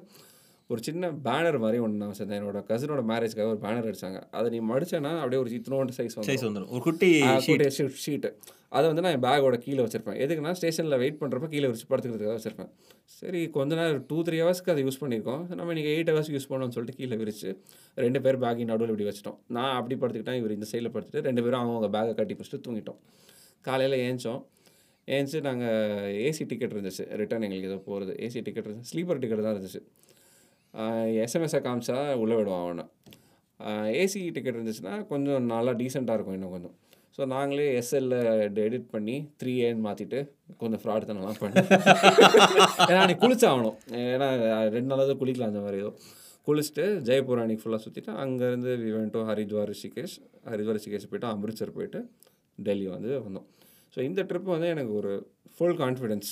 ஒரு 0.74 0.82
சின்ன 0.86 1.10
பேனர் 1.26 1.58
மாதிரி 1.64 1.78
ஒன்று 1.86 2.00
நான் 2.02 2.12
வச்சிருந்தேன் 2.12 2.40
என்னோட 2.40 2.60
கசினோட 2.70 3.02
மேரேஜ்க்காக 3.10 3.50
ஒரு 3.54 3.60
பேனர் 3.66 3.88
அடிச்சாங்க. 3.90 4.20
அதை 4.38 4.48
நீ 4.54 4.60
மடிச்சேன்னா 4.70 5.12
அப்படியே 5.22 5.40
ஒரு 5.42 5.52
இத்தனோண்டு 5.58 5.96
சைஸ் 5.98 6.16
வந்து 6.18 6.30
சைஸ் 6.30 6.46
வந்துடும் 6.48 6.72
ஒரு 6.76 6.82
குட்டி 6.88 7.10
ஷீட் 7.46 7.64
ஷீட்டு 8.06 8.30
அதை 8.76 8.86
வந்து 8.92 9.04
நான் 9.04 9.16
என் 9.16 9.26
பேக்கோட 9.26 9.58
கீழே 9.66 9.82
வச்சிருப்பேன். 9.86 10.18
எதுக்குன்னா 10.24 10.54
ஸ்டேஷனில் 10.60 10.98
வெயிட் 11.02 11.20
பண்ணுறப்ப 11.20 11.50
கீழே 11.52 11.68
வச்சு 11.72 11.86
படுத்துக்கிறதுக்காக 11.92 12.38
வச்சிருப்பேன். 12.40 12.72
சரி 13.18 13.42
கொஞ்ச 13.58 13.76
நேரம் 13.80 14.02
டூ 14.10 14.18
த்ரீ 14.28 14.40
ஹவர்ஸ்க்கு 14.44 14.74
அதை 14.74 14.82
யூஸ் 14.88 15.00
பண்ணியிருக்கோம். 15.04 15.44
நம்ம 15.60 15.76
இன்றைக்கி 15.76 15.92
எயிட் 15.98 16.12
ஹவர்ஸ் 16.14 16.32
யூஸ் 16.36 16.50
பண்ணோம்னு 16.52 16.76
சொல்லிட்டு 16.78 17.00
கீழே 17.02 17.18
விரிச்சு 17.22 17.52
ரெண்டு 18.06 18.22
பேர் 18.26 18.40
பேக்கிங் 18.46 18.72
நடுவில் 18.72 18.94
இப்படி 18.94 19.08
வச்சிட்டோம். 19.10 19.38
நான் 19.58 19.76
அப்படி 19.80 19.98
படுத்துக்கிட்டேன் 20.02 20.40
இவர் 20.42 20.56
இந்த 20.58 20.68
சைடில் 20.72 20.94
படுத்துட்டு 20.96 21.24
ரெண்டு 21.30 21.44
பேரும் 21.46 21.62
அவங்க 21.62 21.90
பேக்கை 21.98 22.16
கட்டி 22.22 22.38
பிடிச்சிட்டு 22.40 22.66
தூங்கிட்டோம். 22.68 23.00
காலையில் 23.68 23.98
ஏஞ்சோம். 24.08 24.42
ஏஞ்சி 25.16 25.40
நாங்கள் 25.48 26.16
ஏசி 26.28 26.44
டிக்கெட் 26.52 26.74
இருந்துச்சு. 26.76 27.04
ரிட்டர்ன் 27.22 27.46
எங்களுக்கு 27.48 27.70
ஏதோ 27.72 27.80
போகிறது 27.90 28.14
ஏசி 28.26 28.40
டிக்கெட் 28.48 28.68
இருந்துச்சு. 28.68 28.92
ஸ்லீப்பர் 28.94 29.22
டிக்கெட் 29.24 29.46
தான் 29.48 29.56
இருந்துச்சு. 29.56 29.82
எஸ்எம்எஸ்ஸை 31.26 31.62
காமிச்சா 31.68 31.98
உள்ளே 32.24 32.38
விடுவான் 32.40 32.64
அவனை. 32.66 32.86
ஏசி 34.02 34.22
டிக்கெட் 34.36 34.58
இருந்துச்சுன்னா 34.58 34.96
கொஞ்சம் 35.12 35.46
நல்லா 35.54 35.74
டீசெண்டாக 35.82 36.18
இருக்கும் 36.18 36.38
இன்னும் 36.38 36.56
கொஞ்சம். 36.56 36.76
ஸோ 37.18 37.26
நாங்களே 37.34 37.66
எஸ்எல்ல 37.80 38.16
எடிட் 38.46 38.90
பண்ணி 38.94 39.14
த்ரீ 39.42 39.54
ஏன்னு 39.66 39.86
மாற்றிட்டு 39.86 40.20
கொஞ்சம் 40.62 40.82
ஃப்ராட் 40.82 41.08
தானெல்லாம் 41.10 41.40
பண்ணி. 41.44 41.62
ஏன்னா 42.90 43.00
அன்றைக்கி 43.04 43.22
குளிச்சாகணும். 43.24 43.78
ஏன்னா 44.16 44.28
ரெண்டு 44.76 44.90
நாளாவது 44.92 45.16
குளிக்கலாம் 45.22 45.52
அந்த 45.52 45.62
மாதிரி 45.66 45.80
ஏதோ. 45.84 45.92
குளிச்சுட்டு 46.48 46.86
ஜெயப்பூர் 47.10 47.42
அன்றைக்கி 47.44 47.64
ஃபுல்லாக 47.64 47.84
சுற்றிட்டு 47.86 48.12
அங்கேருந்து 48.24 48.72
விவென்ட்டோ 48.86 49.22
ஹரித்வார் 49.30 49.70
ரிஷிகேஷ் 49.74 50.16
ஹரித்வார் 50.52 50.78
ரிஷிகேஷ் 50.80 51.08
போயிட்டு 51.12 51.30
அமிர்த்சர் 51.34 51.76
போயிட்டு 51.78 52.02
டெல்லி 52.58 52.88
வந்து 52.96 53.12
வந்தோம். 53.28 53.48
ஸோ 53.94 54.00
இந்த 54.10 54.22
ட்ரிப் 54.30 54.52
வந்து 54.56 54.70
எனக்கு 54.76 54.94
ஒரு 55.02 55.12
ஃபுல் 55.56 55.78
கான்ஃபிடென்ஸ் 55.84 56.30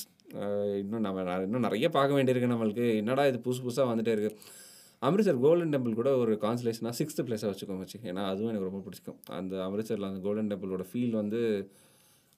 இன்னும் 0.82 1.06
நம்ம 1.06 1.24
நான் 1.30 1.44
இன்னும் 1.48 1.66
நிறைய 1.68 1.88
பார்க்க 1.96 2.18
வேண்டியிருக்கு 2.18 2.54
நம்மளுக்கு. 2.54 2.86
என்னடா 3.02 3.24
இது 3.32 3.40
புதுசு 3.48 3.62
புதுசாக 3.66 3.88
வந்துகிட்டே 3.92 4.14
இருக்குது 4.16 4.38
அமிர்த்சர் 5.08 5.40
கோல்டன் 5.46 5.74
டெம்பிள் 5.74 5.98
கூட 6.00 6.10
ஒரு 6.24 6.34
கான்சலேஷனாக 6.44 6.94
சிக்ஸ்த்து 7.00 7.26
பிளேஸாக 7.28 7.50
வச்சுக்கோங்க 7.52 7.84
வச்சு 7.86 8.00
ஏன்னா 8.10 8.22
அதுவும் 8.32 8.52
எனக்கு 8.52 8.68
ரொம்ப 8.70 8.82
பிடிக்கும். 8.86 9.18
அந்த 9.40 9.54
அமிர்த்சரில் 9.68 10.10
அந்த 10.10 10.22
கோல்டன் 10.28 10.52
டெம்பிளோட 10.52 10.86
ஃபீல் 10.90 11.16
வந்து 11.22 11.42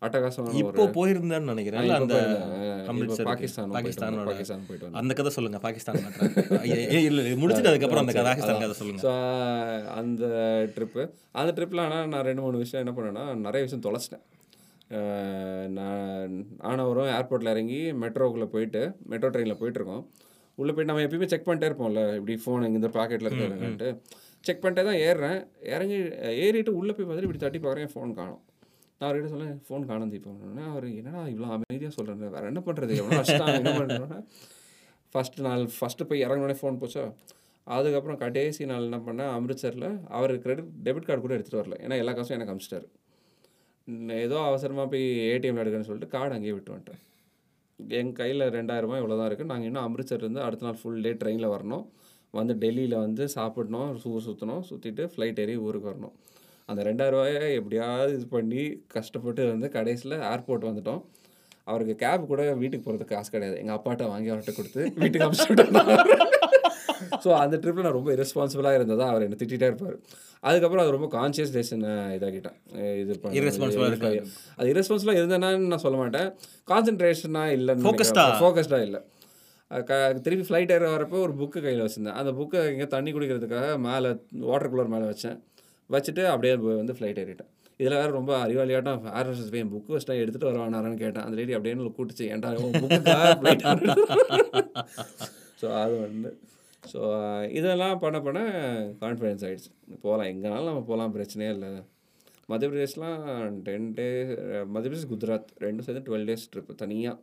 அட்டகாசமான 0.01 0.53
ஒரு 0.53 0.61
இப்போ 0.61 0.85
போயிருந்தேன்னு 0.97 1.51
நினைக்கிறேன். 1.51 1.91
அந்த 1.99 2.17
அமிர்த்சர் 2.91 3.27
பாகிஸ்தான் 3.29 3.73
பாகிஸ்தான் 3.75 4.65
போயிட்டு 4.67 4.91
அந்த 5.01 5.13
கதை 5.19 5.31
சொல்லுங்க 5.37 5.59
பாகிஸ்தான் 5.65 5.99
இல்ல 7.09 7.23
முடிச்சிட்டு 7.41 7.71
அதுக்கப்புறம் 7.71 8.03
அந்த 8.03 8.25
பாகிஸ்தான் 8.29 8.63
கதை 8.63 8.75
சொல்லுங்க. 8.81 9.01
ஸோ 9.05 9.13
அந்த 9.99 10.25
ட்ரிப்பு 10.77 11.03
அந்த 11.41 11.53
ட்ரிப்பில் 11.59 11.83
ஆனால் 11.87 12.09
நான் 12.13 12.27
ரெண்டு 12.29 12.43
மூணு 12.45 12.63
விஷயம் 12.63 12.83
என்ன 12.85 12.93
பண்ணேன்னா 12.97 13.25
நிறைய 13.47 13.61
விஷயம் 13.67 13.85
தொலைச்சிட்டேன். 13.87 14.25
நான் 15.77 16.33
ஆனவரும் 16.71 17.11
ஏர்போர்ட்டில் 17.17 17.53
இறங்கி 17.53 17.79
மெட்ரோக்குள்ளே 18.03 18.47
போயிட்டு 18.55 18.81
மெட்ரோ 19.11 19.29
ட்ரெயினில் 19.35 19.59
போயிட்டுருக்கோம். 19.61 20.03
உள்ளே 20.57 20.71
போயிட்டு 20.73 20.91
நம்ம 20.91 21.05
எப்பயுமே 21.05 21.29
செக் 21.31 21.47
பண்ணிட்டே 21.47 21.69
இருப்போம்ல 21.69 22.03
இப்படி 22.17 22.35
ஃபோன் 22.43 22.67
இந்த 22.79 22.89
பாக்கெட்டில் 22.97 23.29
இருக்கிறதுன்ட்டு 23.29 23.89
செக் 24.47 24.61
பண்ணிட்டே 24.63 24.83
தான் 24.89 24.99
ஏறுறேன். 25.07 25.39
இறங்கி 25.75 25.97
ஏறிட்டு 26.43 26.71
உள்ளே 26.81 26.93
போய் 26.95 27.05
பார்த்துட்டு 27.07 27.29
இப்படி 27.29 27.43
தட்டி 27.43 27.59
பார்க்குறேன் 27.63 27.91
ஃபோன் 27.93 28.11
காணும். 28.19 28.41
நான் 28.97 29.07
அவர்கிட்ட 29.07 29.31
சொல்ல 29.33 29.47
ஃபோன் 29.67 29.87
காணும் 29.91 30.11
தீபம் 30.13 30.59
அவர் 30.73 30.85
என்னடா 30.99 31.21
இவ்வளோ 31.31 31.47
அமைதியாக 31.55 31.93
சொல்கிறேன் 31.95 32.35
வேறு 32.35 32.51
என்ன 32.51 32.61
பண்ணுறது 32.67 32.93
எவ்வளோ 33.01 33.17
கஷ்டம் 33.21 33.55
என்ன 33.61 33.73
பண்ணுறேன்னா 33.79 34.19
ஃபஸ்ட்டு 35.13 35.45
நாள் 35.47 35.63
ஃபஸ்ட்டு 35.77 36.07
போய் 36.09 36.23
இறங்கினோடனே 36.25 36.57
ஃபோன் 36.59 36.79
போச்சா? 36.83 37.03
அதுக்கப்புறம் 37.75 38.19
கடைசி 38.23 38.63
நாள் 38.71 38.87
என்ன 38.87 38.97
பண்ணேன் 39.07 39.31
அமிர்த்சரில் 39.37 39.87
அவர் 40.17 40.33
கிரெடிட் 40.43 40.71
டெபிட் 40.85 41.07
கார்டு 41.07 41.21
கூட 41.25 41.33
எடுத்துகிட்டு 41.35 41.61
வரல. 41.61 41.77
ஏன்னா 41.85 41.95
எல்லா 42.01 42.13
காசும் 42.17 42.37
எனக்கு 42.37 42.53
அமிச்சிட்டாரு. 42.53 42.87
ஏதோ 44.25 44.37
அவசரமாக 44.49 44.87
போய் 44.93 45.05
ஏடிஎம்ல 45.33 45.63
எடுக்கணும்னு 45.63 45.89
சொல்லிட்டு 45.89 46.13
கார்டு 46.15 46.35
அங்கேயே 46.37 46.55
விட்டு 46.57 46.73
வந்துட்டேன். 46.73 47.01
என் 47.99 48.11
கையில் 48.19 48.43
ரெண்டாயிரரூபா 48.57 48.99
இவ்வளோ 49.01 49.17
தான் 49.19 49.29
இருக்குது 49.29 49.51
நாங்கள் 49.53 49.69
இன்னும் 49.69 49.85
அமிர்த்சர்லேருந்து 49.87 50.43
அடுத்த 50.47 50.65
நாள் 50.67 50.79
ஃபுல் 50.81 51.01
டே 51.05 51.11
ட்ரெயினில் 51.21 51.53
வரணும். 51.55 51.85
வந்து 52.39 52.53
டெல்லியில் 52.63 52.97
வந்து 53.05 53.23
சாப்பிடணும் 53.37 53.89
ஊர் 54.13 54.25
சுற்றணும் 54.27 54.63
சுற்றிட்டு 54.69 55.03
ஃப்ளைட் 55.13 55.41
ஏறி 55.43 55.55
ஊருக்கு 55.65 55.91
வரணும். 55.91 56.15
அந்த 56.65 56.83
ரெண்டாயிரரூபாயை 56.83 57.53
எப்படியாவது 57.53 58.13
இது 58.13 58.27
பண்ணி 58.27 58.83
கஷ்டப்பட்டு 58.87 59.47
வந்து 59.47 59.69
கடைசியில் 59.69 60.17
ஏர்போர்ட் 60.17 60.65
வந்துட்டோம். 60.65 61.03
அவருக்கு 61.63 61.95
கேப் 61.95 62.27
கூட 62.27 62.53
வீட்டுக்கு 62.53 62.91
போகிறதுக்கு 62.91 63.05
காசு 63.05 63.31
கிடையாது. 63.31 63.59
எங்கள் 63.59 63.75
அப்பாட்ட 63.75 64.07
வாங்கி 64.07 64.29
அவர்கிட்ட 64.29 64.55
கொடுத்து 64.55 64.91
வீட்டுக்கு 64.95 65.27
அனுப்பிச்சு 65.27 66.23
ஸோ 67.23 67.33
அந்த 67.33 67.57
ட்ரிப்பில் 67.57 67.81
நான் 67.81 67.91
ரொம்ப 67.91 68.11
இரஸ்பான்சிபிளாக 68.11 68.75
இருந்ததா 68.75 69.07
அவர் 69.07 69.21
என்னை 69.21 69.37
திட்டிகிட்டே 69.43 69.61
இருப்பார். 69.61 69.95
அதுக்கப்புறம் 70.39 70.87
அது 70.87 70.97
ரொம்ப 70.97 71.19
கான்சியஸ் 71.19 71.53
டேஷன் 71.53 71.83
இதாகிட்டேன் 72.19 72.99
இது 72.99 73.19
இது- 73.31 74.27
அது 74.55 74.73
இரஸ்பான்சிபிளாக 74.73 75.19
இருந்தேனான்னு 75.21 75.57
நான் 75.57 75.77
சொல்ல 75.77 75.97
மாட்டேன். 75.97 76.33
கான்சன்ட்ரேஷனாக 76.67 77.51
இல்லைன்னு 77.57 77.93
Focused-ஆ? 77.93 78.41
ஃபோக்கஸ்டாக 78.41 78.81
இல்லை. 78.81 79.01
க 79.83 80.13
திருப்பி 80.13 80.53
ஃப்ளைட் 80.53 80.71
ஏற 80.71 80.97
வரப்போ 80.97 81.19
ஒரு 81.19 81.33
புக்கு 81.33 81.61
கையில் 81.61 81.85
வச்சுருந்தேன். 81.85 82.11
அந்த 82.11 82.31
புக்கை 82.31 82.71
இங்கே 82.71 82.87
தண்ணி 82.87 83.13
குடிக்கிறதுக்காக 83.13 83.77
மேலே 83.77 84.15
வாட்டர் 84.31 84.73
கூலர் 84.75 84.87
மேலே 84.87 85.03
வச்சேன். 85.03 85.39
வச்சுட்டு 85.89 86.23
அப்படியே 86.33 86.53
போய் 86.63 86.79
வந்து 86.81 86.95
ஃப்ளைட் 86.97 87.19
ஏறிட்டேன். 87.23 87.51
இதில் 87.79 87.97
வேறு 88.01 88.11
ரொம்ப 88.17 88.31
அறிவாளியாட்டம் 88.45 89.05
ஏர் 89.19 89.29
ஹோஸ்டஸ் 89.29 89.51
போய் 89.53 89.65
புக்கு 89.73 89.93
வச்சுட்டா 89.95 90.15
எடுத்துகிட்டு 90.21 90.51
வரவானாரான்னு 90.51 91.01
கேட்டேன். 91.03 91.25
அந்த 91.25 91.37
லேடி 91.39 91.55
அப்படியே 91.57 91.75
கூட்டுச்சு 91.97 92.27
ஏன்டா 92.33 92.51
ஃப்ளைட் 93.41 93.65
ஸோ 95.61 95.67
அது 95.81 95.93
வந்து 96.05 96.29
ஸோ 96.83 96.99
இதெல்லாம் 97.59 97.99
பண்ண 98.03 98.17
பண்ண 98.25 98.39
கான்ஃபிடென்ஸ் 99.03 99.43
ஆகிடுச்சு 99.47 99.71
போகலாம் 100.03 100.29
எங்கேனாலும் 100.31 100.69
நம்ம 100.71 100.83
போகலாம் 100.89 101.13
பிரச்சனையே 101.15 101.51
இல்லை. 101.55 101.69
மத்திய 102.49 102.67
பிரதேஷ்லாம் 102.71 103.21
டென் 103.67 103.87
டேஸ் 103.97 104.31
மத்திய 104.73 104.89
பிரதேஷ் 104.89 105.07
குஜராத் 105.13 105.49
ரெண்டும் 105.63 105.85
சேர்ந்து 105.87 106.03
டுவெல் 106.09 106.27
டேஸ் 106.29 106.45
ட்ரிப் 106.53 106.73
தனியாக 106.81 107.15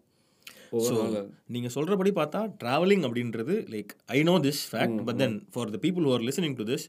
ஒவ்வொரு 0.76 0.96
நாள் 1.02 1.28
நீங்க 1.54 1.68
சொல்றபடி 1.76 2.10
பார்த்தா 2.18 2.40
டிராவலிங் 2.62 3.04
அப்படின்றது 3.08 3.54
like 3.74 3.92
I 4.16 4.20
know 4.30 4.34
this 4.46 4.62
fact 4.70 5.00
but 5.08 5.20
then 5.22 5.36
for 5.54 5.72
the 5.74 5.80
people 5.86 6.06
who 6.08 6.12
are 6.16 6.24
listening 6.30 6.56
to 6.60 6.66
this 6.72 6.86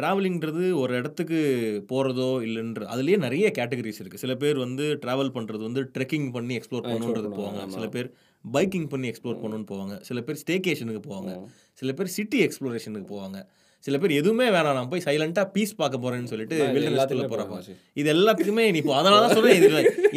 ட்ராவலிங்கிறது 0.00 0.64
ஒரு 0.82 0.92
இடத்துக்கு 1.00 1.38
போகிறதோ 1.92 2.30
இல்லைன்ற 2.48 2.90
அதுலேயே 2.94 3.18
நிறைய 3.26 3.46
கேட்டகரிஸ் 3.60 4.00
இருக்குது 4.02 4.24
சில 4.24 4.34
பேர் 4.42 4.58
வந்து 4.66 4.84
ட்ராவல் 5.04 5.32
பண்ணுறது 5.36 5.62
வந்து 5.68 5.82
ட்ரெக்கிங் 5.96 6.28
பண்ணி 6.36 6.54
எக்ஸ்ப்ளோர் 6.58 6.86
பண்ணணுன்றது 6.90 7.30
போவாங்க. 7.38 7.62
சில 7.76 7.86
பேர் 7.96 8.10
பைக்கிங் 8.44 8.86
பண்ணி 8.92 9.08
எக்ஸ்ப்ளோர் 9.12 9.40
பண்ணணும்னு 9.40 9.70
போவாங்க. 9.72 9.94
சில 10.08 10.20
பேர் 10.26 10.38
ஸ்டேகேஷனுக்கு 10.42 11.02
போவாங்க. 11.08 11.32
சில 11.82 11.92
பேர் 11.98 12.14
சிட்டி 12.18 12.38
எக்ஸ்ப்ளோரேஷனுக்கு 12.46 13.08
போவாங்க. 13.14 13.40
சில 13.84 13.96
பேர் 14.00 14.12
எதுவுமே 14.20 14.46
வேணாம் 14.54 14.76
நான் 14.78 14.90
போய் 14.92 15.04
சைலண்டாக 15.06 15.46
பீஸ் 15.54 15.78
பார்க்க 15.80 16.04
போறேன்னு 16.04 16.30
சொல்லிட்டு 16.32 16.56
போறேன் 16.72 17.30
போகிறப்ப. 17.32 17.58
இது 18.00 18.08
எல்லாத்துக்குமே 18.14 18.64
நீ 18.74 18.80
இப்போ 18.82 18.94
அதனால 19.00 19.20
தான் 19.24 19.34
சொல்கிறேன் 19.36 19.58
இது 19.60 19.68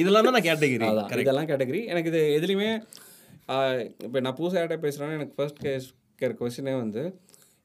இதெல்லாம் 0.02 0.26
தான் 0.28 0.36
நான் 0.38 0.48
கேட்டகரி 0.50 0.88
இதெல்லாம் 1.26 1.50
கேட்டகரி 1.52 1.82
எனக்கு 1.94 2.12
இது 2.14 2.22
எதுலேயுமே 2.40 2.70
இப்போ 4.08 4.18
நான் 4.26 4.38
புதுசாக 4.40 4.60
யார்கிட்ட 4.60 4.86
பேசுகிறேன்னா 4.86 5.18
எனக்கு 5.20 5.36
ஃபர்ஸ்ட் 5.38 5.62
கேஸ் 5.68 5.88
கேட்குற 6.22 6.36
கொஸ்டினே 6.42 6.76
வந்து 6.84 7.04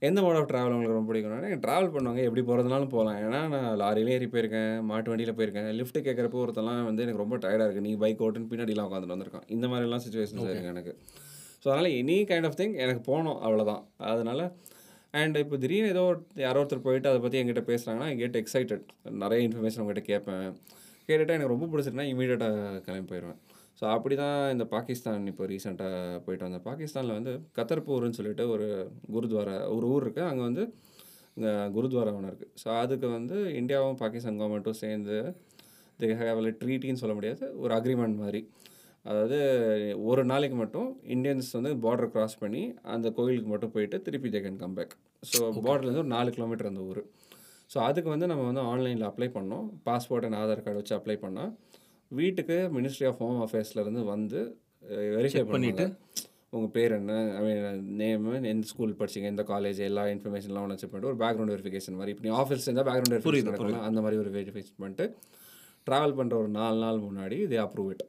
எந்த 0.03 0.19
மோட் 0.25 0.37
ஆஃப் 0.41 0.49
ட்ராவல் 0.51 0.75
உங்களுக்கு 0.75 0.97
ரொம்ப 0.97 1.11
பிடிக்கும்னா 1.11 1.39
எனக்கு 1.43 1.63
ட்ராவல் 1.65 1.93
பண்ணுவாங்க 1.95 2.21
எப்படி 2.27 2.43
போகிறதுனாலும் 2.49 2.93
போகலாம் 2.93 3.17
ஏன்னா 3.23 3.41
நான் 3.55 3.67
லாரியிலே 3.81 4.13
ஏறி 4.17 4.27
போயிருக்கேன் 4.35 4.73
மாட்டு 4.91 5.11
வண்டியில் 5.13 5.37
போயிருக்கேன் 5.39 5.67
லிஃப்ட் 5.79 5.99
கேட்குறப்போ 6.09 6.41
ஒருத்தெல்லாம் 6.43 6.83
வந்து 6.89 7.05
எனக்கு 7.07 7.23
ரொம்ப 7.23 7.37
டயர்டாக 7.45 7.67
இருக்குது 7.67 7.87
நீ 7.89 7.93
பைக் 8.03 8.23
ஓட்டுன்னு 8.27 8.51
பின்னாடிலாம் 8.53 8.89
உட்காந்துட்டு 8.89 9.17
வந்திருக்கான். 9.17 9.47
இந்த 9.57 9.67
மாதிரிலாம் 9.73 10.05
சுச்சுவேஷன்ஸ் 10.05 10.47
இருக்கு 10.51 10.73
எனக்கு. 10.75 10.95
ஸோ 11.63 11.67
அதனால் 11.73 11.91
எனி 12.01 12.19
கைண்ட் 12.31 12.49
ஆஃப் 12.51 12.59
திங் 12.61 12.77
எனக்கு 12.85 13.03
போகணும் 13.11 13.39
அவ்வளோதான் 13.47 13.83
அதனால் 14.13 14.45
அண்ட் 15.21 15.37
இப்போ 15.43 15.57
திடீர்னு 15.65 15.93
ஏதோ 15.95 16.05
யாரோ 16.47 16.61
ஒருத்தர் 16.63 16.87
போயிட்டு 16.87 17.11
அதை 17.13 17.21
பற்றி 17.25 17.39
என்கிட்ட 17.41 17.65
பேசுகிறாங்கன்னா 17.71 18.09
கெட் 18.23 18.41
எக்ஸைட்டட் 18.43 18.87
நிறைய 19.23 19.47
இன்ஃபர்மேஷன் 19.49 19.83
உங்ககிட்ட 19.83 20.05
கேட்பேன். 20.13 20.49
கேட்டுட்டு 21.09 21.37
எனக்கு 21.37 21.55
ரொம்ப 21.55 21.67
பிடிச்சிருந்தா 21.73 22.09
இமீடியட்டாக 22.13 22.81
கிளம்பி 22.87 23.09
போயிடுவேன். 23.13 23.39
ஸோ 23.79 23.85
அப்படி 23.95 24.15
தான் 24.23 24.39
இந்த 24.55 24.65
பாகிஸ்தான் 24.75 25.27
இப்போ 25.33 25.45
ரீசெண்டாக 25.51 26.21
போயிட்டு 26.25 26.47
வந்தேன் 26.47 26.65
பாகிஸ்தானில் 26.69 27.17
வந்து 27.19 27.33
கத்தர்பூர்னு 27.59 28.19
சொல்லிட்டு 28.19 28.47
ஒரு 28.55 28.67
குருத்வாரா 29.15 29.57
ஒரு 29.77 29.87
ஊர் 29.95 30.05
இருக்குது 30.07 30.29
அங்கே 30.31 30.45
வந்து 30.49 30.65
குருத்வாரா 31.75 32.13
ஒன்று 32.19 32.31
இருக்குது 32.31 32.55
ஸோ 32.63 32.69
அதுக்கு 32.83 33.09
வந்து 33.19 33.37
இந்தியாவும் 33.61 34.01
பாகிஸ்தான் 34.01 34.41
கவர்மெண்ட்டும் 34.41 34.81
சேர்ந்து 34.85 35.19
தி 36.01 36.09
ஹேவ் 36.23 36.41
ட்ரீட்டின்னு 36.63 37.03
சொல்ல 37.03 37.15
முடியாது. 37.19 37.45
ஒரு 37.63 37.73
அக்ரிமெண்ட் 37.77 38.19
மாதிரி. 38.25 38.41
அதாவது 39.05 39.39
ஒரு 40.11 40.23
நாளைக்கு 40.31 40.57
மட்டும் 40.63 40.89
இந்தியன்ஸ் 41.15 41.51
வந்து 41.59 41.71
பார்டர் 41.85 42.11
கிராஸ் 42.15 42.37
பண்ணி 42.43 42.63
அந்த 42.95 43.09
கோயிலுக்கு 43.19 43.51
மட்டும் 43.53 43.73
போயிட்டு 43.75 43.97
திருப்பி 44.07 44.29
they 44.35 44.41
can 44.45 44.61
come 44.63 44.75
back 44.79 44.95
so 45.31 45.39
பார்டர்லேருந்து 45.67 46.03
ஒரு 46.05 46.13
நாலு 46.17 46.31
கிலோமீட்டர் 46.37 46.71
அந்த 46.71 46.83
ஊர். 46.91 47.03
ஸோ 47.71 47.79
அதுக்கு 47.89 48.11
வந்து 48.15 48.29
நம்ம 48.33 48.45
வந்து 48.51 48.65
ஆன்லைனில் 48.73 49.09
அப்ளை 49.11 49.29
பண்ணோம். 49.39 49.67
பாஸ்போர்ட் 49.87 50.27
அண்ட் 50.29 50.39
ஆதார் 50.43 50.65
கார்டு 50.67 50.81
வச்சு 50.81 50.97
அப்ளை 50.99 51.17
பண்ணால் 51.25 51.53
வீட்டுக்கு 52.17 52.57
மினிஸ்ட்ரி 52.77 53.07
ஆஃப் 53.09 53.21
ஹோம் 53.23 53.39
அஃபேர்ஸ்லேருந்து 53.45 54.03
வந்து 54.15 54.41
வெரிஃபை 55.17 55.43
பண்ணிவிட்டு 55.53 55.87
உங்கள் 56.57 56.73
பேர் 56.77 56.93
என்ன? 56.99 57.15
ஐ 57.39 57.41
மீன் 57.47 57.81
நேமு 58.01 58.31
எந்த 58.53 58.67
ஸ்கூல் 58.71 58.95
படிச்சீங்க? 59.01 59.27
எந்த 59.33 59.43
காலேஜ் 59.51 59.81
எல்லா 59.89 60.05
இன்ஃபர்மேஷன்லாம் 60.13 60.65
ஒன்று 60.67 60.79
செக் 60.83 60.93
பண்ணிட்டு 60.93 61.11
ஒரு 61.13 61.19
பேக்ரவுண்ட் 61.23 61.53
வெரிஃபிகேஷன் 61.55 61.99
மாதிரி. 61.99 62.13
இப்போ 62.15 62.25
நீ 62.27 62.31
ஆஃபீஸ் 62.43 62.67
இருந்தால் 62.67 62.87
பேக்ரவுண்ட் 62.89 63.15
வெரிஃபிகேஷன் 63.15 63.51
நடக்கலாம் 63.51 63.89
அந்த 63.89 64.01
மாதிரி 64.05 64.21
ஒரு 64.23 64.31
வெரிஃபிகேஷன் 64.37 64.79
பண்ணிட்டு 64.83 65.07
ட்ராவல் 65.89 66.17
பண்ணுற 66.19 66.37
ஒரு 66.43 66.51
நாலு 66.61 66.79
நாள் 66.85 67.05
முன்னாடி 67.09 67.37
இது 67.47 67.59
அப்ரூவ் 67.65 67.91
இட் 67.95 68.07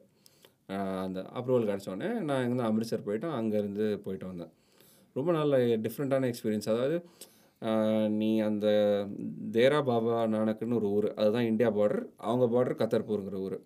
அந்த 1.04 1.20
அப்ரூவல் 1.38 1.68
கிடச்சோடனே 1.70 2.08
நான் 2.28 2.40
இங்கேருந்து 2.42 2.68
அமிர்த்சர் 2.70 3.06
போயிட்டு 3.06 3.28
அங்கேருந்து 3.38 3.86
போயிட்டு 4.04 4.26
வந்தேன். 4.30 4.52
ரொம்ப 5.16 5.30
நல்ல 5.38 5.58
டிஃப்ரெண்ட்டான 5.86 6.28
எக்ஸ்பீரியன்ஸ் 6.30 6.70
அதாவது 6.74 6.98
நீ 8.20 8.30
அந்த 8.48 8.66
தேரா 9.56 9.80
பாபா 9.88 10.18
நானக்குன்னு 10.34 10.78
ஒரு 10.80 10.88
ஊர் 10.96 11.08
அதுதான் 11.20 11.48
இந்தியா 11.50 11.70
பார்டர் 11.78 12.02
அவங்க 12.28 12.46
பார்டர் 12.54 12.80
கத்தர்பூருங்கிற 12.82 13.38
ஊர். 13.46 13.58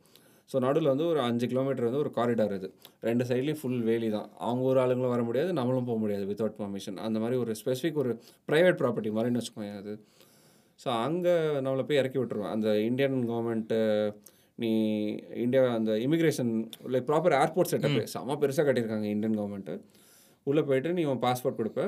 ஸோ 0.51 0.57
நடுவில் 0.65 0.91
வந்து 0.93 1.07
ஒரு 1.13 1.21
அஞ்சு 1.27 1.47
கிலோமீட்டர் 1.53 1.87
வந்து 1.89 2.01
ஒரு 2.05 2.11
காரிடார் 2.19 2.55
இது. 2.59 2.69
ரெண்டு 3.09 3.25
சைட்லேயும் 3.29 3.61
ஃபுல் 3.61 3.81
வேலி 3.89 4.09
தான். 4.17 4.29
அவங்க 4.47 4.69
ஊர் 4.69 4.81
ஆளுங்களும் 4.83 5.15
வர 5.15 5.23
முடியாது 5.29 5.51
நம்மளும் 5.59 5.89
போக 5.91 5.99
முடியாது 6.03 6.25
வித்தவுட் 6.31 6.59
பர்மிஷன் 6.61 6.99
அந்த 7.07 7.19
மாதிரி 7.23 7.39
ஒரு 7.45 7.55
ஸ்பெசிஃபிக் 7.61 8.01
ஒரு 8.03 8.13
ப்ரைவேட் 8.51 8.79
ப்ராப்பர்ட்டி 8.83 9.13
மாதிரின்னு 9.17 9.41
வச்சுக்கோங்க 9.41 9.81
அது. 9.83 9.95
ஸோ 10.81 10.89
அங்கே 11.07 11.35
நம்மளை 11.65 11.85
போய் 11.89 12.01
இறக்கி 12.03 12.19
விட்டுருவோம் 12.21 12.53
அந்த 12.55 12.69
இந்தியன் 12.89 13.19
கவர்மெண்ட்டு 13.31 13.79
நீ 14.59 14.71
இந்தியா 15.45 15.63
அந்த 15.79 15.93
immigration 16.07 16.51
like 16.95 17.07
proper 17.11 17.37
airport 17.43 17.71
setup 17.73 17.99
செம்ம 18.15 18.37
பெருசாக 18.43 18.65
கட்டியிருக்காங்க 18.67 19.09
இந்தியன் 19.15 19.39
கவர்மெண்ட்டு 19.39 19.75
உள்ளே 20.47 20.63
போயிட்டு 20.69 20.91
நீ 20.99 21.03
உன் 21.13 21.23
பாஸ்போர்ட் 21.25 21.59
கொடுப்ப. 21.61 21.83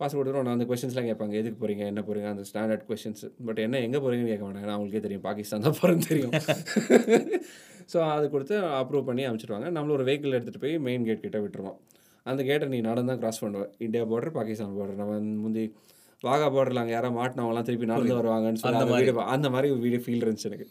பாஸ்போர்ட் 0.00 0.26
கொடுத்துட்டு 0.26 0.48
நான் 0.48 0.58
அந்த 0.58 0.66
கொஷின்ஸ்லாம் 0.70 1.08
கேட்பாங்க. 1.10 1.34
எதுக்கு 1.40 1.58
போகிறீங்க 1.62 1.84
என்ன 1.92 2.00
போகிறீங்க 2.06 2.28
அந்த 2.34 2.44
ஸ்டாண்டர்ட் 2.50 2.84
கொஷின்ஸ் 2.90 3.24
பட் 3.46 3.60
என்ன 3.66 3.80
எங்கே 3.86 3.98
போகிறீங்கன்னு 4.04 4.32
கேட்க 4.32 4.44
மாட்டாங்க. 4.46 4.66
ஏன்னா 4.66 4.76
அவங்களுக்கே 4.76 5.02
தெரியும். 5.06 5.24
பாகிஸ்தான் 5.28 5.64
தான் 5.66 5.76
போகிறேன்னு 5.80 6.06
தெரியும். 6.10 6.32
ஸோ 7.92 7.98
அது 8.14 8.26
கொடுத்து 8.34 8.54
அப்ரூவ் 8.80 9.08
பண்ணி 9.08 9.22
அனுப்பிச்சிடுவாங்க. 9.28 9.68
நம்மள 9.76 9.92
ஒரு 9.96 10.04
வெஹிக்கிள் 10.08 10.36
எடுத்துகிட்டு 10.36 10.62
போய் 10.64 10.76
மெயின் 10.86 11.04
கேட் 11.08 11.24
கிட்ட 11.24 11.38
விட்டுருவோம். 11.44 11.78
அந்த 12.26 12.40
கேட்டை 12.48 12.66
நீ 12.74 12.78
நடந்து 12.88 13.10
தான் 13.12 13.20
கிராஸ் 13.22 13.40
பண்ணுவேன் 13.42 13.72
இந்தியா 13.86 14.02
பார்டர் 14.12 14.34
பாகிஸ்தான் 14.36 14.76
பார்டர் 14.78 15.00
நம்ம 15.02 15.16
முந்தி 15.42 15.64
வாகா 16.22 16.46
பார்டரில் 16.54 16.80
அங்கே 16.82 16.94
யாராவது 16.96 17.16
மாட்டினவங்களாம் 17.18 17.66
திருப்பி 17.68 17.86
நடந்து 17.92 18.14
வருவாங்கன்னு 18.20 18.60
சொல்லி 18.60 18.78
அந்த 18.80 18.86
வீடியோ 18.92 19.24
அந்த 19.34 19.48
மாதிரி 19.54 19.68
ஒரு 19.74 19.82
வீடியோ 19.86 20.00
ஃபீல் 20.04 20.24
இருந்துச்சு 20.26 20.48
எனக்கு. 20.50 20.66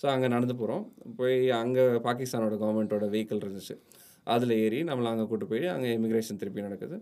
ஸோ 0.00 0.06
அங்கே 0.14 0.28
நடந்து 0.34 0.54
போகிறோம் 0.60 0.84
போய் 1.18 1.36
அங்கே 1.62 1.84
பாகிஸ்தானோட 2.06 2.56
கவர்மெண்ட்டோட 2.62 3.06
வெஹிக்கிள் 3.14 3.42
இருந்துச்சு. 3.44 3.76
அதில் 4.26 4.54
ஏறி 4.62 4.78
நம்மளை 4.90 5.08
அங்கே 5.12 5.26
கூட்டு 5.32 5.46
போய் 5.52 5.66
அங்கே 5.74 5.90
இமிக்ரேஷன் 5.98 6.40
திருப்பி 6.42 6.66
நடக்குது. 6.68 6.96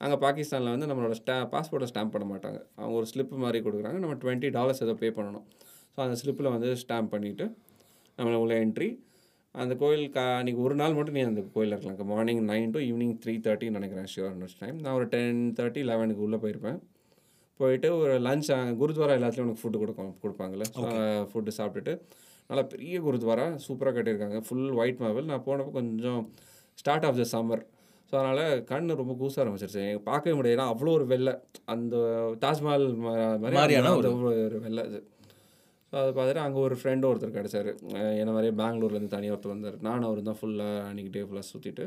அங்கே 0.00 0.16
பாகிஸ்தானில் 0.24 0.72
வந்து 0.74 0.88
நம்மளோட 0.90 1.14
ஸ்டா 1.20 1.36
பாஸ்போர்ட்டை 1.52 1.88
ஸ்டாம்ப் 1.90 2.14
பண்ண 2.14 2.26
மாட்டாங்க. 2.32 2.58
அவங்க 2.80 2.94
ஒரு 3.00 3.08
ஸ்லிப் 3.12 3.34
மாதிரி 3.44 3.58
கொடுக்குறாங்க. 3.66 3.98
நம்ம 4.04 4.16
டுவெண்ட்டி 4.24 4.48
டாலர்ஸ் 4.56 4.82
ஏதோ 4.86 4.94
பே 5.02 5.10
பண்ணணும். 5.18 5.44
ஸோ 5.94 5.98
அந்த 6.06 6.16
ஸ்லிப்பில் 6.22 6.54
வந்து 6.54 6.70
ஸ்டாம்ப் 6.82 7.12
பண்ணிவிட்டு 7.14 7.46
நம்மளை 8.18 8.38
உள்ள 8.44 8.54
என்ட்ரி 8.64 8.88
அந்த 9.62 9.72
கோயில் 9.82 10.04
கா 10.14 10.22
அன்றைக்கி 10.38 10.60
ஒரு 10.66 10.74
நாள் 10.80 10.96
மட்டும் 10.96 11.16
நீ 11.16 11.22
அந்த 11.30 11.42
கோயிலில் 11.54 11.74
இருக்கலாம். 11.74 12.10
Morning 12.12 12.40
nine 12.50 12.72
to 12.74 12.80
evening 12.88 13.14
three 13.22 13.34
தேர்ட்டின்னு 13.44 13.78
நினைக்கிறேன். 13.78 14.08
ஷியோர் 14.12 14.56
டைம் 14.62 14.78
நான் 14.84 14.96
ஒரு 14.98 15.06
டென் 15.14 15.40
தேர்ட்டி 15.58 15.82
லெவனுக்கு 15.90 16.24
உள்ளே 16.26 16.38
போயிருப்பேன். 16.44 16.78
போயிட்டு 17.60 17.88
ஒரு 18.02 18.14
லஞ்ச் 18.26 18.48
குருத்வாரா 18.80 19.16
எல்லாத்துலேயும் 19.18 19.48
உனக்கு 19.48 19.62
ஃபுட்டு 19.62 19.80
கொடுக்கும் 19.82 20.12
கொடுப்பாங்கல்ல. 20.22 20.66
ஃபுட்டு 21.32 21.52
சாப்பிட்டுட்டு 21.58 21.92
நல்லா 22.50 22.64
பெரிய 22.72 22.96
குருத்வாரா 23.06 23.46
சூப்பராக 23.66 23.94
கட்டியிருக்காங்க. 23.96 24.38
ஃபுல் 24.46 24.72
ஒயிட் 24.80 25.02
மார்பிள் 25.04 25.30
நான் 25.30 25.44
போனப்போ 25.46 25.72
கொஞ்சம் 25.78 26.22
start 26.80 27.06
of 27.08 27.20
the 27.20 27.26
summer 27.34 27.62
so 28.08 28.14
அதனால் 28.20 28.62
கண் 28.70 28.94
ரொம்ப 29.00 29.14
கூச 29.22 29.34
ஆரம்பிச்சிருச்சு. 29.42 29.82
எனக்கு 29.88 30.08
பார்க்கவே 30.10 30.34
முடியாது 30.38 30.62
அவ்வளோ 30.72 30.92
ஒரு 30.98 31.06
வெள்ளை. 31.12 31.34
அந்த 31.74 31.96
தாஜ்மஹால் 32.44 32.86
மாதிரியான 33.58 33.92
ஒரு 34.00 34.58
வெள்ளை 34.66 34.84
இது. 34.90 35.00
ஸோ 35.88 35.94
அதை 36.02 36.10
பார்த்துட்டு 36.16 36.44
அங்கே 36.44 36.60
ஒரு 36.66 36.76
ஃப்ரெண்டு 36.80 37.08
ஒருத்தர் 37.10 37.36
கிடச்சாரு. 37.38 37.72
என்ன 38.22 38.30
மாதிரியே 38.36 38.54
பெங்களூர்லேருந்து 38.62 39.14
தனியாக 39.16 39.34
ஒருத்தர் 39.36 39.54
வந்தார். 39.54 39.78
நானும் 39.88 40.08
அவர் 40.08 40.28
தான் 40.30 40.40
ஃபுல்லாக 40.40 40.86
அன்றைக்கி 40.90 41.12
டே 41.16 41.22
ஃபுல்லாக 41.28 41.48
சுற்றிட்டு 41.52 41.86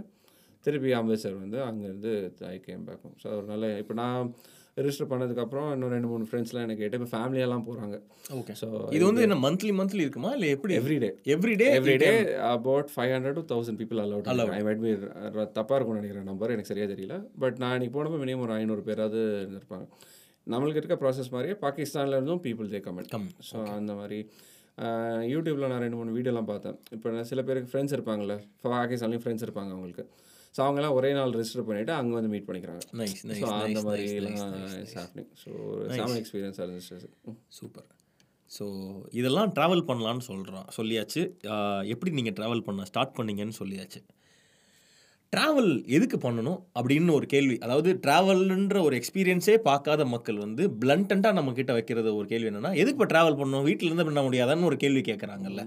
திருப்பி 0.65 0.91
அம்பேத்கர் 0.99 1.41
வந்து 1.41 1.57
அங்கேருந்து 1.65 2.11
ஐ 2.53 2.55
கேம் 2.67 2.85
பேக்கும் 2.87 3.13
ஸோ 3.23 3.27
ஒரு 3.39 3.45
நல்ல 3.51 3.65
இப்போ 3.81 3.93
நான் 4.01 4.29
ரிஜிஸ்டர் 4.77 5.09
பண்ணதுக்கப்புறம் 5.11 5.67
இன்னும் 5.75 5.93
ரெண்டு 5.95 6.09
மூணு 6.11 6.25
ஃப்ரெண்ட்ஸ்லாம் 6.29 6.65
எனக்கு 6.65 6.81
கேட்டு 6.83 6.97
இப்போ 6.99 7.09
ஃபேமிலியெல்லாம் 7.13 7.63
போகிறாங்க 7.67 7.95
ஓகே 8.39 8.53
ஸோ 8.61 8.67
இது 8.97 9.03
வந்து 9.09 9.23
என்ன 9.27 9.37
மந்த்லி 9.45 9.71
மந்த்லி 9.79 10.03
இருக்குமா? 10.05 10.31
இல்லை 10.37 10.49
எப்படி? 10.55 10.73
Every day 10.79 11.09
every day 11.35 11.69
every day 11.77 12.09
about 12.55 12.91
five 12.95 13.13
hundred 13.15 13.37
to 13.39 13.43
thousand 13.53 13.79
people 13.81 14.01
allowed 14.05 14.29
I 14.57 14.61
might 14.67 14.83
be 14.85 14.91
தப்பாக 15.57 15.77
இருக்கும்னு 15.77 16.01
நினைக்கிறேன் 16.01 16.29
நம்பர் 16.31 16.53
எனக்கு 16.55 16.71
சரியாக 16.71 16.89
தெரியல. 16.93 17.17
பட் 17.45 17.57
நான் 17.63 17.75
இன்னைக்கு 17.77 17.95
போனப்போ 17.97 18.19
மினிமம் 18.25 18.45
ஒரு 18.47 18.55
ஐநூறு 18.59 18.83
பேராவது 18.89 19.21
இருந்திருப்பாங்க. 19.41 19.87
நம்மளுக்கு 20.47 20.81
இருக்க 20.81 20.97
ப்ராசஸ் 21.03 21.33
மாதிரியே 21.35 21.55
பாகிஸ்தான்ல 21.65 22.17
இருந்தும் 22.19 22.43
people 22.45 22.69
they 22.75 22.81
comment 22.85 23.11
come 23.15 23.27
so 23.49 23.57
அந்த 23.79 23.93
மாதிரி 24.01 24.19
யூடியூப்பில் 25.33 25.71
நான் 25.71 25.83
ரெண்டு 25.83 25.97
மூணு 25.99 26.11
வீடியோலாம் 26.17 26.49
பார்த்தேன். 26.51 26.77
இப்போ 26.95 27.07
நான் 27.15 27.29
சில 27.31 27.41
பேருக்கு 27.47 27.71
ஃப்ரெண்ட்ஸ் 27.71 27.95
இருப்பாங்கல்ல 27.97 28.35
பாகிஸ்தான்லேயும் 28.65 29.23
ஃப்ரெண்ட்ஸ் 29.23 29.45
இருப்பாங்க 29.47 29.71
அவங்களுக்கு. 29.75 30.05
ஸோ 30.57 30.61
அவங்கெல்லாம் 30.65 30.95
ஒரே 30.99 31.09
நாள் 31.17 31.33
ரெஜிஸ்டர் 31.39 31.65
பண்ணிவிட்டு 31.67 31.93
அங்கே 31.97 32.15
வந்து 32.17 32.29
மீட் 32.33 32.47
பண்ணிக்கிறாங்க. 32.47 32.83
நைஸ் 32.99 33.23
நைஸ் 33.29 33.41
ஸோ 33.43 33.49
அந்த 33.53 33.65
நைஸ் 33.67 33.87
மாதிரிலாம் 33.87 34.53
இட்ஸ் 34.81 34.97
ஹேப்னிங் 34.99 35.31
ஸோ 35.43 35.51
செம 35.97 36.15
எக்ஸ்பீரியன்ஸாக 36.21 36.65
இருந்துச்சு. 36.67 36.97
சூப்பர் 37.57 37.87
ஸோ 38.51 38.65
இதெல்லாம் 39.19 39.49
ட்ராவல் 39.57 39.83
பண்ணலான்னு 39.89 40.23
சொல்கிறோம் 40.29 40.67
சொல்லியாச்சு. 40.77 41.21
எப்படி 41.93 42.11
நீங்கள் 42.19 42.35
ட்ராவல் 42.37 42.63
பண்ண 42.67 42.85
ஸ்டார்ட் 42.91 43.13
பண்ணீங்கன்னு 43.17 43.57
சொல்லியாச்சு. 43.59 44.01
ட்ராவல் 45.33 45.71
எதுக்கு 45.97 46.17
பண்ணணும் 46.25 46.59
அப்படின்னு 46.79 47.15
ஒரு 47.17 47.25
கேள்வி. 47.33 47.55
அதாவது 47.65 47.89
ட்ராவல்ன்ற 48.03 48.77
ஒரு 48.87 48.95
எக்ஸ்பீரியன்ஸே 48.99 49.55
பார்க்காத 49.69 50.01
மக்கள் 50.13 50.37
வந்து 50.45 50.65
பிளண்டண்ட்டாக 50.81 51.37
நம்ம 51.39 51.53
கிட்ட 51.59 51.71
வைக்கிறது 51.77 52.09
ஒரு 52.19 52.27
கேள்வி 52.33 52.49
என்னன்னா 52.51 52.71
எதுக்கு 52.81 52.97
இப்போ 52.97 53.09
ட்ராவல் 53.13 53.39
பண்ணணும்? 53.41 53.65
வீட்டில் 53.69 53.89
இருந்து 53.89 54.07
பண்ண 54.09 54.21
முடியாதான்னு 54.27 54.69
ஒரு 54.71 54.79
கேள்வி 54.83 55.03
கேட்குறாங்கல்ல 55.09 55.63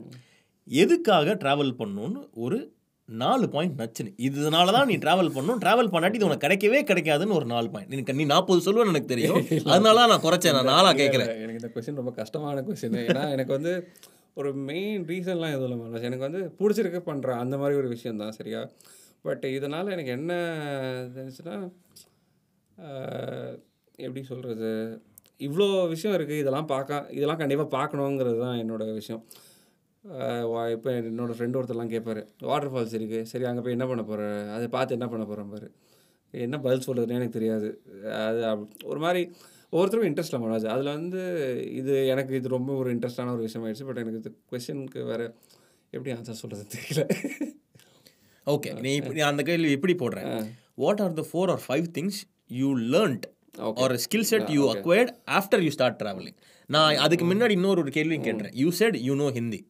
எதுக்காக 0.66 1.34
ட்ராவல் 1.42 1.74
பண்ணணும்னு 1.80 2.22
ஒரு 2.44 2.58
நாலு 3.22 3.46
பாயிண்ட் 3.48 3.80
நச்சுன்னு. 3.80 4.12
இதனால 4.26 4.72
தான் 4.76 4.88
நீ 4.90 4.96
ட்ராவல் 5.04 5.32
பண்ணணும் 5.36 5.60
ட்ராவல் 5.64 5.90
பண்ணாட்டி 5.94 6.18
இது 6.18 6.28
உனக்கு 6.28 6.44
கிடைக்கவே 6.46 6.80
கிடைக்காதுன்னு 6.90 7.36
ஒரு 7.38 7.46
நாலு 7.54 7.68
பாயிண்ட் 7.70 7.92
நீ 7.94 8.14
நீ 8.20 8.24
நாற்பது 8.24 8.64
சொல்லுவேன்னு 8.66 8.92
எனக்கு 8.94 9.12
தெரியும். 9.14 9.38
அதனால 9.72 9.94
தான் 10.00 10.12
நான் 10.12 10.24
குறைச்சேன். 10.26 10.56
நான் 10.58 10.70
நாளாக 10.74 10.94
கேட்குறேன். 11.02 11.30
எனக்கு 11.44 11.60
இந்த 11.62 11.70
கொஸ்டின் 11.74 12.00
ரொம்ப 12.02 12.14
கஷ்டமான 12.20 12.64
கொஸ்டின் 12.68 12.98
ஏன்னா 13.04 13.24
எனக்கு 13.30 13.52
வந்து 13.58 13.74
ஒரு 14.34 14.50
மெயின் 14.70 15.02
ரீசன்லாம் 15.10 15.54
எதுவும் 15.56 15.68
இல்லை 15.68 15.78
மனோஜ். 15.80 16.08
எனக்கு 16.10 16.28
வந்து 16.28 16.42
பிடிச்சிருக்கு 16.58 17.00
பண்ணுறேன் 17.10 17.42
அந்த 17.44 17.56
மாதிரி 17.56 17.78
ஒரு 17.78 17.88
விஷயம் 17.88 18.16
தான் 18.16 18.36
சரியா? 18.38 18.62
பட் 19.24 19.44
இதனால் 19.56 19.92
எனக்கு 19.92 20.10
என்ன 20.10 20.32
தெரிஞ்சுன்னா 21.16 21.56
எப்படி 23.98 24.22
சொல்கிறது 24.22 24.70
இவ்வளோ 25.40 25.66
விஷயம் 25.88 26.14
இருக்குது 26.16 26.40
இதெல்லாம் 26.42 26.66
பார்க்க 26.66 27.06
இதெல்லாம் 27.10 27.38
கண்டிப்பாக 27.38 27.70
பார்க்கணுங்கிறது 27.76 28.38
தான் 28.38 28.58
என்னோட 28.58 28.84
விஷயம். 28.94 29.22
இப்போ 30.04 30.90
என்னோட 31.00 31.32
ஃப்ரெண்டு 31.36 31.58
ஒருத்தர்லாம் 31.58 31.92
கேட்பாரு 31.92 32.20
வாட்டர் 32.40 32.72
ஃபால்ஸ் 32.72 32.94
இருக்குது 32.94 33.22
சரி 33.22 33.44
அங்கே 33.44 33.60
போய் 33.60 33.72
என்ன 33.72 33.86
பண்ண 33.86 34.02
போகிற 34.02 34.22
அதை 34.52 34.68
பார்த்து 34.68 34.94
என்ன 34.94 35.08
பண்ண 35.08 35.24
போகிறேன் 35.24 35.48
பாரு. 35.48 35.66
என்ன 36.34 36.60
பதில் 36.60 36.86
சொல்கிறதுனே 36.86 37.08
எனக்கு 37.08 37.28
தெரியாது. 37.28 37.68
அது 38.20 38.40
ஒரு 38.84 39.00
மாதிரி 39.00 39.22
ஒவ்வொருத்தருக்கும் 39.72 40.10
இன்ட்ரெஸ்ட் 40.10 40.36
மனோஜ். 40.36 40.66
அதில் 40.66 40.84
வந்து 40.84 41.20
இது 41.72 42.06
எனக்கு 42.06 42.34
இது 42.34 42.48
ரொம்ப 42.48 42.74
ஒரு 42.74 42.96
இன்ட்ரெஸ்டான 42.96 43.32
ஒரு 43.32 43.40
விஷயம் 43.40 43.66
ஆயிடுச்சு 43.66 43.84
பட் 43.84 43.96
எனக்கு 43.96 44.18
இது 44.18 44.30
கொஸ்டினுக்கு 44.50 45.04
வேறு 45.04 45.26
எப்படி 45.92 46.12
ஆன்சர் 46.12 46.40
சொல்கிறது 46.42 46.66
தெரியல. 46.74 47.02
ஓகே 48.46 48.80
நீ 48.80 48.94
இப்ப- 48.94 49.12
நீ 49.12 49.20
அந்த 49.20 49.42
கேள்வி 49.42 49.70
எப்படி 49.70 49.94
போடுறேன் 49.94 50.28
what 50.74 51.00
are 51.00 51.12
the 51.12 51.26
four 51.32 51.50
or 51.50 51.62
five 51.68 51.86
things 51.98 52.20
you 52.50 52.76
learned. 52.94 53.26
Or 53.82 53.94
skill 54.04 54.20
set 54.22 54.48
you 54.50 54.62
acquired 54.74 55.12
after 55.30 55.60
you 55.60 55.70
start 55.70 56.00
travelling 56.02 56.38
நான் 56.70 56.96
அதுக்கு 56.96 57.24
முன்னாடி 57.24 57.50
இன்னொரு 57.50 57.80
ஒரு 57.80 57.90
கேள்வி 57.90 58.18
கேட்டேன். 58.20 58.50
You 58.54 58.70
said 58.70 58.96
you 58.96 59.14
know 59.14 59.30
Hindi 59.30 59.60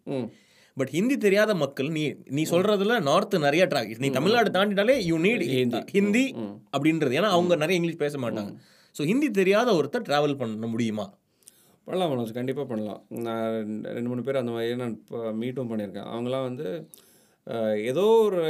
but 0.74 0.88
Hindi 0.88 1.16
தெரியாத 1.16 1.54
மக்கள் 1.54 1.88
நீ 1.88 2.14
நீ 2.24 2.42
சொல்றதுல 2.42 3.02
நார்த் 3.02 3.34
நிறைய 3.34 3.66
ட்ராவல் 3.66 3.98
நீ 3.98 4.08
தமிழ்நாடு 4.10 4.50
தாண்டிட்டாலே 4.50 4.96
யூ 5.00 5.16
நீட் 5.18 5.42
ஹிந்தி 5.90 6.32
அப்படின்றது. 6.78 7.16
ஏன்னா 7.18 7.30
அவங்க 7.36 7.54
நிறைய 7.56 7.74
இங்கிலீஷ் 7.74 7.96
பேச 7.96 8.18
மாட்டாங்க. 8.18 8.52
ஸோ 8.98 9.04
ஹிந்தி 9.04 9.30
தெரியாத 9.30 9.72
ஒருத்தர் 9.72 10.08
ட்ராவல் 10.08 10.36
பண்ண 10.36 10.66
முடியுமா? 10.66 11.06
பண்ணலாம் 11.84 12.10
மனோஜ் 12.10 12.32
கண்டிப்பாக 12.32 12.68
பண்ணலாம். 12.68 13.04
நான் 13.08 13.52
ரெண்டு- 13.84 14.04
மூணு 14.04 14.22
பேர் 14.22 14.36
அந்த 14.36 14.50
மாதிரி 14.50 14.76
நான் 14.76 14.90
இப்போ 14.90 15.32
மீட்டும் 15.32 15.70
பண்ணியிருக்கேன். 15.70 16.06
அவங்களாம் 16.14 16.42
வந்து 16.42 16.88
ஏதோ 17.84 18.00
ஒரு 18.00 18.42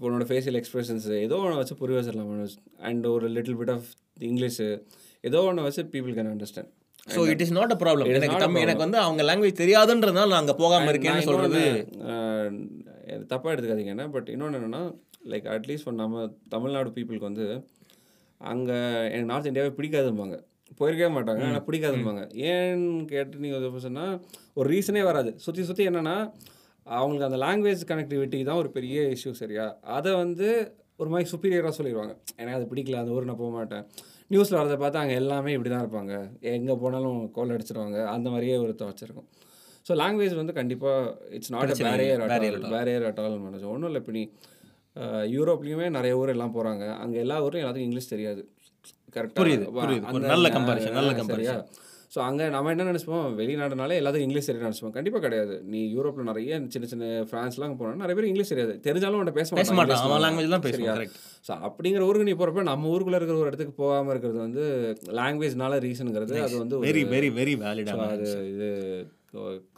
உன்னோட 0.00 0.24
ஃபேஷியல் 0.28 0.62
எக்ஸ்பிரஷன்ஸ் 0.62 1.20
ஏதோ 1.20 1.36
ஒன்று 1.36 1.56
வச்சு 1.56 1.74
புரிய 1.74 2.00
வச்சிடலாம் 2.00 2.30
மனோஜ். 2.32 2.56
அண்ட் 2.78 3.06
ஒரு 3.06 3.28
லிட்டில் 3.28 3.56
பிட் 3.56 3.70
ஆஃப் 3.70 3.84
இங்கிலீஷு 4.20 4.82
ஏதோ 5.20 5.42
ஒன்று 5.42 5.62
வச்சு 5.62 5.82
people 5.82 6.14
can 6.14 6.32
understand 6.32 6.72
so 7.14 7.20
it 7.32 7.42
is 7.44 7.54
not 7.58 7.72
a 7.74 7.78
problem 7.82 8.08
It 8.08 8.14
is 8.14 8.18
எனக்கு 8.18 8.36
not 8.36 8.42
a 8.42 8.46
தமிழ் 8.46 8.64
எனக்கு 8.64 8.84
வந்து 8.86 8.98
அவங்க 9.04 9.22
லாங்குவேஜ் 9.28 9.60
தெரியாதுன்றதுனால 9.62 10.30
நான் 10.32 10.42
அங்கே 10.42 10.56
போகாமல் 10.62 10.90
இருக்கேன்னு 10.92 11.28
சொல்றது. 11.28 11.62
தப்பாக 13.32 13.52
எடுத்துக்காதீங்க. 13.54 13.92
என்ன? 13.96 14.06
பட் 14.16 14.28
இன்னொன்று 14.34 14.58
என்னென்னா 14.58 14.82
லைக் 15.32 15.46
அட்லீஸ்ட் 15.54 15.90
நம்ம 16.02 16.24
தமிழ்நாடு 16.54 16.90
பீப்புளுக்கு 16.96 17.30
வந்து 17.30 17.46
அங்கே 18.40 18.76
எனக்கு 19.12 19.30
நார்த் 19.30 19.50
இந்தியாவே 19.50 19.72
பிடிக்காதும்பாங்க. 19.78 20.36
போயிருக்கவே 20.80 21.10
மாட்டாங்க 21.16 21.42
ஆனால் 21.48 21.64
பிடிக்காதும்பாங்க. 21.68 22.22
ஏன்னு 22.50 22.90
கேட்டு 23.12 23.42
நீங்கள் 23.44 23.84
சொன்னால் 23.86 24.14
ஒரு 24.58 24.66
ரீசனே 24.74 25.02
வராது. 25.10 25.30
சுற்றி 25.44 25.62
சுற்றி 25.70 25.84
என்னென்னா 25.90 26.16
அவங்களுக்கு 26.86 27.28
அந்த 27.28 27.38
லாங்குவேஜ் 27.44 27.88
கனெக்டிவிட்டி 27.88 28.38
தான் 28.48 28.60
ஒரு 28.62 28.70
பெரிய 28.76 28.98
இஷ்யூ 29.16 29.32
சரியா? 29.40 29.64
அதை 29.96 30.12
வந்து 30.22 30.46
ஒரு 31.02 31.10
மாதிரி 31.12 31.26
சுப்பீரியராக 31.32 31.74
சொல்லிடுவாங்க 31.78 32.12
எனக்கு 32.40 32.58
அது 32.58 32.70
பிடிக்கல 32.70 33.00
அந்த 33.00 33.12
ஊர் 33.16 33.28
நான் 33.30 33.42
போக 33.42 33.52
மாட்டேன். 33.56 33.84
நியூஸில் 34.30 34.58
வரதை 34.60 34.76
பார்த்தா 34.82 35.02
அங்கே 35.02 35.16
எல்லாமே 35.22 35.52
இப்படி 35.56 35.70
தான் 35.72 35.84
இருப்பாங்க. 35.84 36.14
எங்கே 36.56 36.74
போனாலும் 36.82 37.20
கோல் 37.36 37.54
அடிச்சிருவாங்க. 37.56 37.98
அந்த 38.14 38.26
மாதிரியே 38.34 38.56
ஒரு 38.64 38.74
வச்சிருக்கோம் 38.90 39.28
ஸோ 39.88 39.94
லாங்குவேஜ் 40.02 40.34
வந்து 40.40 40.54
கண்டிப்பாக 40.60 41.28
it's 41.36 41.52
not 41.54 41.72
a 41.74 41.76
barrier 41.84 42.22
barrier 42.74 43.06
at all 43.10 43.38
Manoj. 43.44 43.66
ஒன்றும் 43.74 43.88
இல்லை. 43.90 44.00
இப்போ 44.02 44.14
நீ 44.18 44.24
யூரோப்லேயுமே 45.36 45.86
நிறைய 45.96 46.18
ஊர் 46.20 46.32
எல்லாம் 46.34 46.54
போகிறாங்க 46.56 46.84
அங்கே 47.02 47.18
எல்லா 47.24 47.36
ஊரும் 47.46 47.60
எல்லாத்துக்கும் 47.62 47.88
இங்கிலீஷ் 47.88 48.12
தெரியாது. 48.14 48.42
கரெக்டாக 49.16 49.40
புரியுது, 49.40 49.66
நல்ல 50.32 50.48
comparison, 50.56 50.92
நல்ல 50.98 51.12
comparison. 51.20 51.60
ஸோ 52.14 52.18
அங்கே 52.26 52.44
நம்ம 52.54 52.70
என்ன 52.74 52.84
நினச்சிப்போம்? 52.90 53.26
வெளிநாடுனாலே 53.38 53.96
எல்லாத்துக்கும் 54.00 54.26
இங்கிலீஷ் 54.26 54.46
தெரியும் 54.48 54.66
நினச்சிப்போம். 54.66 54.94
கண்டிப்பாக 54.96 55.22
கிடையாது. 55.24 55.54
நீ 55.72 55.80
யூரோப்பில் 55.96 56.28
நிறைய 56.30 56.60
சின்ன 56.74 56.88
சின்ன 56.92 57.08
ஃப்ரான்ஸ்லாம் 57.30 57.74
போனால் 57.80 58.00
நிறைய 58.02 58.16
பேர் 58.18 58.28
இங்கிலீஷ் 58.30 58.52
தெரியாது. 58.52 58.74
தெரிஞ்சாலும் 58.86 59.18
உன்ட்ட 59.20 59.34
பேச 59.38 59.48
மாட்டான் 59.56 60.04
அவன் 60.06 60.24
லாங்குவேஜ் 60.26 60.54
தான் 60.54 60.64
கரெக்ட் 61.00 61.18
ஸோ 61.48 61.52
அப்படிங்கிற 61.68 62.06
ஊருக்கு 62.08 62.28
நீ 62.30 62.36
போகிறப்ப 62.38 62.64
நம்ம 62.70 62.90
ஊருக்குள்ள 62.94 63.20
இருக்கிற 63.20 63.38
ஒரு 63.42 63.50
இடத்துக்கு 63.52 63.76
போகாமல் 63.82 64.12
இருக்கிறது 64.14 64.40
வந்து 64.46 64.64
லாங்குவேஜ்னால 65.20 65.80
ரீசனுங்கிறது 65.86 66.40
அது 66.46 66.56
வந்து 66.62 66.82
வெரி 66.88 67.04
வெரி 67.14 67.30
வெரி 67.40 67.54
அது 68.08 68.30
இது 68.54 68.70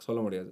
சொல்ல 0.07 0.19
முடியாது. 0.27 0.49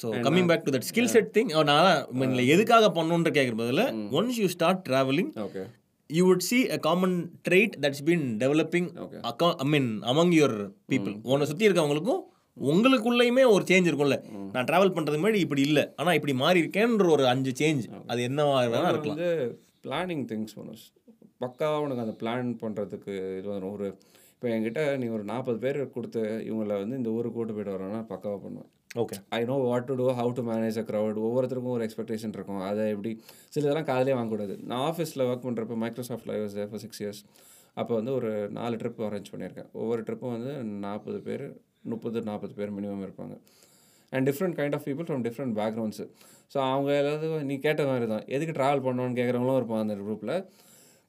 So 0.00 0.06
coming 0.24 0.48
back 0.48 0.64
to 0.64 0.72
that 0.74 0.86
skill 0.90 1.12
set 1.12 1.32
thing 1.36 1.50
நான் 1.72 1.90
இல்லை 2.30 2.46
எதுக்காக 2.54 2.92
பண்ணணுன்ற 2.96 3.30
கேட்குற 3.36 3.56
பதில் 3.62 3.84
once 4.18 4.40
you 4.42 4.48
start 4.54 4.82
travelling 4.88 5.30
okay 5.46 5.64
you 6.10 6.22
would 6.28 6.46
see 6.48 6.58
a 6.74 6.78
common 6.86 7.16
trait 7.46 7.74
that's 7.84 8.04
been 8.08 8.24
developing 8.42 8.88
Okay. 9.04 9.20
I 9.64 9.66
mean 9.72 9.90
among 10.12 10.34
your 10.38 10.56
people 10.92 11.14
உன்னை 11.32 11.46
சுற்றி 11.50 11.68
இருக்கவங்களுக்கும் 11.68 12.22
உங்களுக்குள்ளேயுமே 12.56 13.42
ஒரு 13.54 13.64
சேஞ்ச் 13.70 13.88
இருக்கும்ல. 13.90 14.16
நான் 14.54 14.68
ட்ராவல் 14.68 14.92
பண்ணுறது 14.96 15.18
முன்னாடி 15.20 15.40
இப்படி 15.46 15.62
இல்லை. 15.68 15.84
ஆனால் 16.00 16.16
இப்படி 16.18 16.34
மாறி 16.42 16.62
இருக்கேன்ற 16.62 17.08
ஒரு 17.16 17.24
அஞ்சு 17.32 17.52
சேஞ்ச் 17.60 17.84
அது 18.12 18.20
என்னவா 18.28 18.54
வேணா 18.74 18.92
இருக்கலாம். 18.94 19.18
Planning 19.86 20.24
things 20.30 20.56
Manoj. 20.60 20.84
பக்காவாக 21.44 21.82
உனக்கு 21.86 22.04
அந்த 22.04 22.14
பிளான் 22.20 22.48
பண்ணுறதுக்கு 22.62 23.14
இது 23.38 23.48
வரும் 23.54 23.74
ஒரு 23.76 23.88
இப்போ 24.32 24.46
என்கிட்ட 24.54 24.80
நீ 25.00 25.06
ஒரு 25.16 25.24
நாற்பது 25.32 25.58
பேர் 25.64 25.78
கொடுத்து 25.96 26.22
இவங்கள 26.48 26.72
வந்து 26.82 26.98
இந்த 27.00 27.10
ஊருக்கு 27.16 27.38
கூட்டு 27.38 27.54
போயிட்டு 27.56 27.76
வரோன்னா 27.76 28.00
பக்காவாக 28.12 28.40
பண்ணுவேன். 28.46 28.70
Okay 29.02 29.16
I 29.36 29.38
know 29.48 29.54
what 29.68 29.86
to 29.88 29.94
do 30.00 30.04
how 30.18 30.30
to 30.36 30.42
manage 30.50 30.76
a 30.82 30.84
crowd 30.90 31.16
ஒவ்வொருத்தருக்கும் 31.26 31.74
ஒரு 31.76 31.84
எக்ஸ்பெக்டேஷன் 31.86 32.32
இருக்கும். 32.36 32.60
அதை 32.68 32.84
எப்படி 32.94 33.10
சில 33.54 33.62
இதெல்லாம் 33.64 33.88
காதலே 33.90 34.14
வாங்கக்கூடாது. 34.18 34.54
நான் 34.70 34.84
ஆஃபீஸில் 34.90 35.24
ஒர்க் 35.30 35.44
பண்ணுறப்ப 35.46 35.76
Microsoft 35.82 36.28
live 36.30 36.44
for 36.70 36.82
six 36.84 37.00
years 37.02 37.20
அப்போ 37.80 37.92
வந்து 37.98 38.12
ஒரு 38.18 38.30
நாலு 38.58 38.74
ட்ரிப் 38.82 39.00
அரேஞ்ச் 39.08 39.30
பண்ணியிருக்கேன். 39.32 39.68
ஒவ்வொரு 39.80 40.02
ட்ரிப்பும் 40.06 40.32
வந்து 40.36 40.52
நாற்பது 40.84 41.18
பேர் 41.26 41.44
முப்பது 41.92 42.22
நாற்பது 42.28 42.54
பேர் 42.58 42.72
மினிமம் 42.76 43.02
இருப்பாங்க. 43.06 43.34
And 44.12 44.26
different 44.28 44.56
kind 44.60 44.76
of 44.78 44.86
people 44.88 45.06
from 45.08 45.24
different 45.26 45.54
backgrounds 45.60 46.04
so 46.52 46.58
அவங்க 46.70 46.90
எல்லாத்துக்கும் 47.02 47.44
நீ 47.50 47.54
கேட்ட 47.66 47.82
மாதிரி 47.90 48.06
தான். 48.14 48.24
எதுக்கு 48.36 48.54
ட்ராவல் 48.58 48.82
பண்ணணும்னு 48.86 49.18
கேட்குறவங்களும் 49.20 49.58
இருப்பான் 49.60 49.82
அந்த 49.84 49.94
குரூப்பில் 50.06 50.34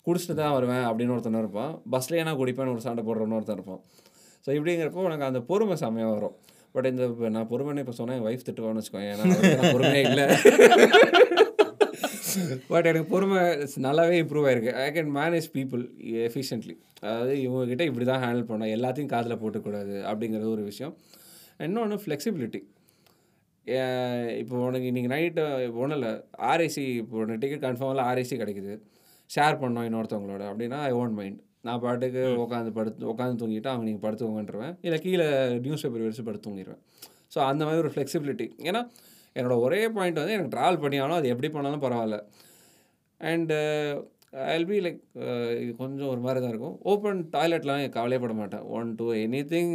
குடிச்சிட்டு 0.07 0.35
தான் 0.41 0.53
வருவேன் 0.57 0.85
அப்படின்னு 0.89 1.13
ஒருத்தனும் 1.15 1.43
இருப்பான். 1.45 1.71
பஸ்லேயே 1.93 2.25
நான் 2.27 2.39
குடிப்பேன்னு 2.41 2.73
ஒரு 2.75 2.83
சண்டை 2.87 3.03
போடுறவனு 3.07 3.37
ஒருத்தன் 3.39 3.57
இருப்பான். 3.59 3.81
ஸோ 4.45 4.49
இப்படிங்கிறப்போ 4.57 5.01
உனக்கு 5.07 5.27
அந்த 5.29 5.39
பொறுமை 5.49 5.75
செம்மையாக 5.83 6.13
வரும். 6.17 6.35
பட் 6.77 6.89
இந்த 6.91 7.05
நான் 7.35 7.49
பொறுமைன்னு 7.51 7.83
இப்போ 7.85 7.97
சொன்னேன் 7.99 8.17
என் 8.19 8.27
ஒய்ஃப் 8.29 8.47
திட்டுவான்னு 8.47 8.81
வச்சுக்கோங்க 8.81 9.11
ஏன்னா 9.13 9.71
பொறுமையே 9.75 10.03
இல்லை. 10.09 10.25
பட் 12.71 12.87
எனக்கு 12.89 13.07
பொறுமை 13.13 13.39
நல்லாவே 13.85 14.15
இம்ப்ரூவ் 14.23 14.47
ஆயிருக்கு. 14.49 14.73
I 14.83 14.87
can 14.97 15.11
manage 15.19 15.47
people 15.55 15.83
efficiently 16.27 16.75
அதாவது 17.03 17.33
இவங்ககிட்ட 17.45 17.83
இப்படி 17.89 18.05
தான் 18.09 18.21
ஹேண்டில் 18.23 18.47
பண்ணோம் 18.49 18.73
எல்லாத்தையும் 18.75 19.11
காதில் 19.13 19.39
போட்டுக்கூடாது 19.43 19.95
அப்படிங்கிறது 20.09 20.49
ஒரு 20.55 20.63
விஷயம். 20.71 20.93
இன்னொன்று 21.67 21.97
ஃப்ளெக்சிபிலிட்டி 22.03 22.61
இப்போ 24.41 24.55
உனக்கு 24.67 24.89
இன்றைக்கி 24.91 25.09
நைட்டு 25.13 25.43
ஒன்றும் 25.81 25.97
இல்லை 25.97 26.11
ஆர்ஐசி 26.51 26.83
இப்போ 27.01 27.15
உனக்கு 27.23 27.41
டிக்கெட் 27.43 27.65
கன்ஃபார்மில் 27.67 28.05
ஆர்ஐசி 28.09 28.35
கிடைக்குது. 28.41 28.73
ஷேர் 29.29 29.59
பண்ணோம் 29.63 29.87
இன்னொருத்தவங்களோட. 29.87 30.43
அப்படின்னா 30.51 30.79
ஐ 30.89 30.91
ஓன்ட் 31.01 31.17
மைண்ட் 31.19 31.39
நான் 31.67 31.83
பாட்டுக்கு 31.85 32.23
உட்காந்து 32.45 32.71
படுத்து 32.77 33.09
உட்காந்து 33.13 33.39
தூங்கிட்டு 33.41 33.71
அவங்க 33.73 33.85
நீங்கள் 33.89 34.05
படுத்துவங்கன்றவேன் 34.05 34.75
இல்லை 34.87 34.99
கீழே 35.05 35.27
நியூஸ் 35.65 35.85
பேப்பர் 35.85 36.07
வச்சு 36.09 36.27
படுத்து 36.27 36.47
தூங்கிடுவேன் 36.47 36.81
ஸோ 37.33 37.39
அந்த 37.51 37.61
மாதிரி 37.67 37.81
ஒரு 37.85 37.91
ஃப்ளெக்சிபிலிட்டி 37.95 38.47
ஏன்னா 38.69 38.81
என்னோட 39.35 39.55
ஒரே 39.65 39.81
பாயிண்ட் 39.95 40.21
வந்து 40.21 40.35
எனக்கு 40.37 40.53
ட்ராவல் 40.55 40.83
பண்ணியாலும் 40.83 41.19
அது 41.19 41.31
எப்படி 41.33 41.49
பண்ணாலும் 41.55 41.83
பரவாயில்ல. 41.85 42.17
அண்டு 43.21 43.57
ஐல் 44.53 44.67
பி 44.69 44.77
லைக் 44.85 44.99
இது 45.61 45.71
கொஞ்சம் 45.81 46.09
ஒரு 46.13 46.21
மாதிரி 46.25 46.39
தான் 46.41 46.51
இருக்கும் 46.53 46.75
ஓப்பன் 46.91 47.21
டாய்லெட்லாம் 47.35 47.83
கவலையப்பட 47.97 48.33
மாட்டேன். 48.39 48.63
ஒன் 48.77 48.89
டூ 48.99 49.05
எனி 49.23 49.41
திங் 49.51 49.73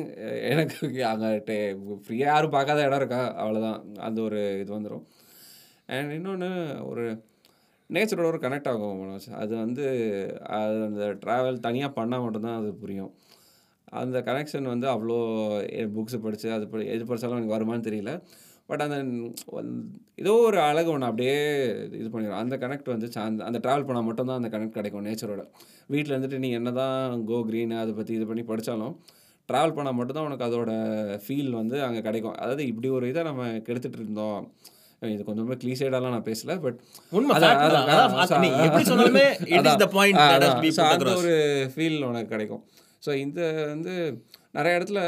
எனக்கு 0.52 0.78
அங்கே 1.12 1.56
ஃப்ரீயாக 2.04 2.32
யாரும் 2.32 2.54
பார்க்காத 2.56 2.86
இடம் 2.86 3.00
இருக்கா? 3.02 3.22
அவ்வளோதான் 3.42 3.80
அந்த 4.06 4.18
ஒரு 4.28 4.40
இது 4.62 4.70
வந்துடும் 4.76 5.04
அண்ட் 5.88 6.12
இன்னொன்று 6.18 6.50
ஒரு 6.90 7.04
நேச்சரோட 7.94 8.26
ஒரு 8.32 8.40
கனெக்ட் 8.44 8.70
ஆகும் 8.72 9.00
மனோஜ். 9.02 9.28
அது 9.42 9.52
வந்து 9.64 9.84
அது 10.58 10.76
அந்த 10.88 11.04
ட்ராவல் 11.24 11.64
தனியாக 11.66 11.90
பண்ணால் 11.98 12.24
மட்டும்தான் 12.26 12.58
அது 12.60 12.70
புரியும். 12.82 13.12
அந்த 14.00 14.18
கனெக்ஷன் 14.28 14.72
வந்து 14.74 14.86
அவ்வளோ 14.94 15.16
புக்ஸ் 15.96 16.24
படித்து 16.26 16.48
அது 16.56 16.64
படி 16.72 16.84
எது 16.94 17.04
படித்தாலும் 17.10 17.38
எனக்கு 17.38 17.56
வருமானு 17.56 17.86
தெரியல. 17.88 18.12
பட் 18.70 18.84
அந்த 18.84 18.96
ஏதோ 20.22 20.32
ஒரு 20.48 20.58
அழகு 20.68 20.90
ஒன்று 20.92 21.08
அப்படியே 21.10 21.34
இது 22.00 22.08
பண்ணிடும் 22.12 22.38
அந்த 22.42 22.54
கனெக்ட் 22.64 22.92
வந்து 22.94 23.08
அந்த 23.26 23.40
அந்த 23.48 23.58
ட்ராவல் 23.64 23.86
பண்ணால் 23.88 24.06
மட்டும்தான் 24.08 24.40
அந்த 24.40 24.50
கனெக்ட் 24.54 24.78
கிடைக்கும் 24.78 25.06
நேச்சரோட 25.08 25.42
வீட்டில் 25.94 26.14
இருந்துட்டு 26.14 26.42
நீ 26.44 26.50
என்ன 26.60 26.72
தான் 26.80 27.24
கோ 27.30 27.38
க்ரீன் 27.48 27.74
அதை 27.82 27.92
பற்றி 27.98 28.14
இது 28.18 28.26
பண்ணி 28.30 28.44
படித்தாலும் 28.50 28.94
ட்ராவல் 29.48 29.76
பண்ணால் 29.76 29.98
மட்டும்தான் 29.98 30.28
உனக்கு 30.28 30.46
அதோட 30.48 30.72
ஃபீல் 31.24 31.52
வந்து 31.60 31.76
அங்கே 31.86 32.00
கிடைக்கும். 32.08 32.36
அதாவது 32.42 32.64
இப்படி 32.72 32.88
ஒரு 32.98 33.06
இதை 33.12 33.22
நம்ம 33.30 33.44
கெடுத்துட்டு 33.68 34.00
இருந்தோம். 34.02 34.42
இது 35.10 35.22
கொஞ்சம் 35.24 35.44
ரொம்ப 35.44 35.56
க்ளீசைடாலாம் 35.62 36.14
நான் 36.14 36.28
பேசல 36.28 36.54
பட் 36.60 36.78
உண்மை 37.12 37.34
எப்படி 38.66 38.84
சொன்னாலுமே 38.90 39.24
அந்த. 39.56 41.16
ஒரு 41.22 41.34
ஃபீல் 41.72 41.98
உனக்கு 42.04 42.32
கிடைக்கும். 42.32 42.62
ஸோ 43.02 43.12
இந்த 43.22 43.40
வந்து 43.68 43.94
நிறைய 44.56 44.78
இடத்துல 44.78 45.00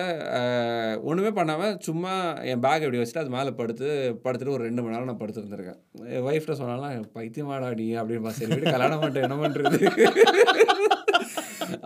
ஒண்ணுமே 1.02 1.30
பண்ணாமல் 1.30 1.74
சும்மா 1.86 2.12
என் 2.50 2.62
பேக் 2.62 2.84
எப்படி 2.84 3.00
வச்சுட்டு 3.00 3.22
அது 3.22 3.34
மேலே 3.34 3.50
படுத்து 3.58 3.88
படுத்துட்டு 4.24 4.54
ஒரு 4.54 4.64
ரெண்டு 4.64 4.82
மணி 4.82 4.94
நேரம் 4.94 5.10
நான் 5.10 5.20
படுத்துருந்துருக்கேன் 5.20 5.78
என் 6.14 6.26
ஒய்ஃப்ட்ட 6.28 6.56
சொன்னாலும் 6.60 6.86
பைத்தியமாடா 7.16 7.68
நீ 7.80 7.86
அப்படின்னு 8.00 8.34
சரி 8.38 8.52
விட்டு 8.52 8.74
கல்யாணம் 8.74 9.02
பண்ணிட்டு 9.02 9.26
என்ன 9.26 9.38
பண்ணுறது 9.42 9.80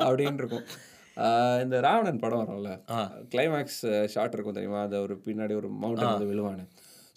அப்படின்னு 0.03 0.41
இருக்கும். 0.41 0.65
இந்த 1.63 1.77
ராவணன் 1.85 2.21
படம் 2.23 2.41
வரும்ல. 2.43 2.71
கிளைமேக்ஸ் 3.33 3.81
ஷாட் 4.13 4.35
இருக்கும் 4.35 4.57
தெரியுமா? 4.59 4.81
அது 4.87 4.97
ஒரு 5.07 5.15
பின்னாடி 5.25 5.55
ஒரு 5.61 5.69
மவுண்டன் 5.81 6.13
வந்து 6.13 6.29
விழுவானு 6.31 6.65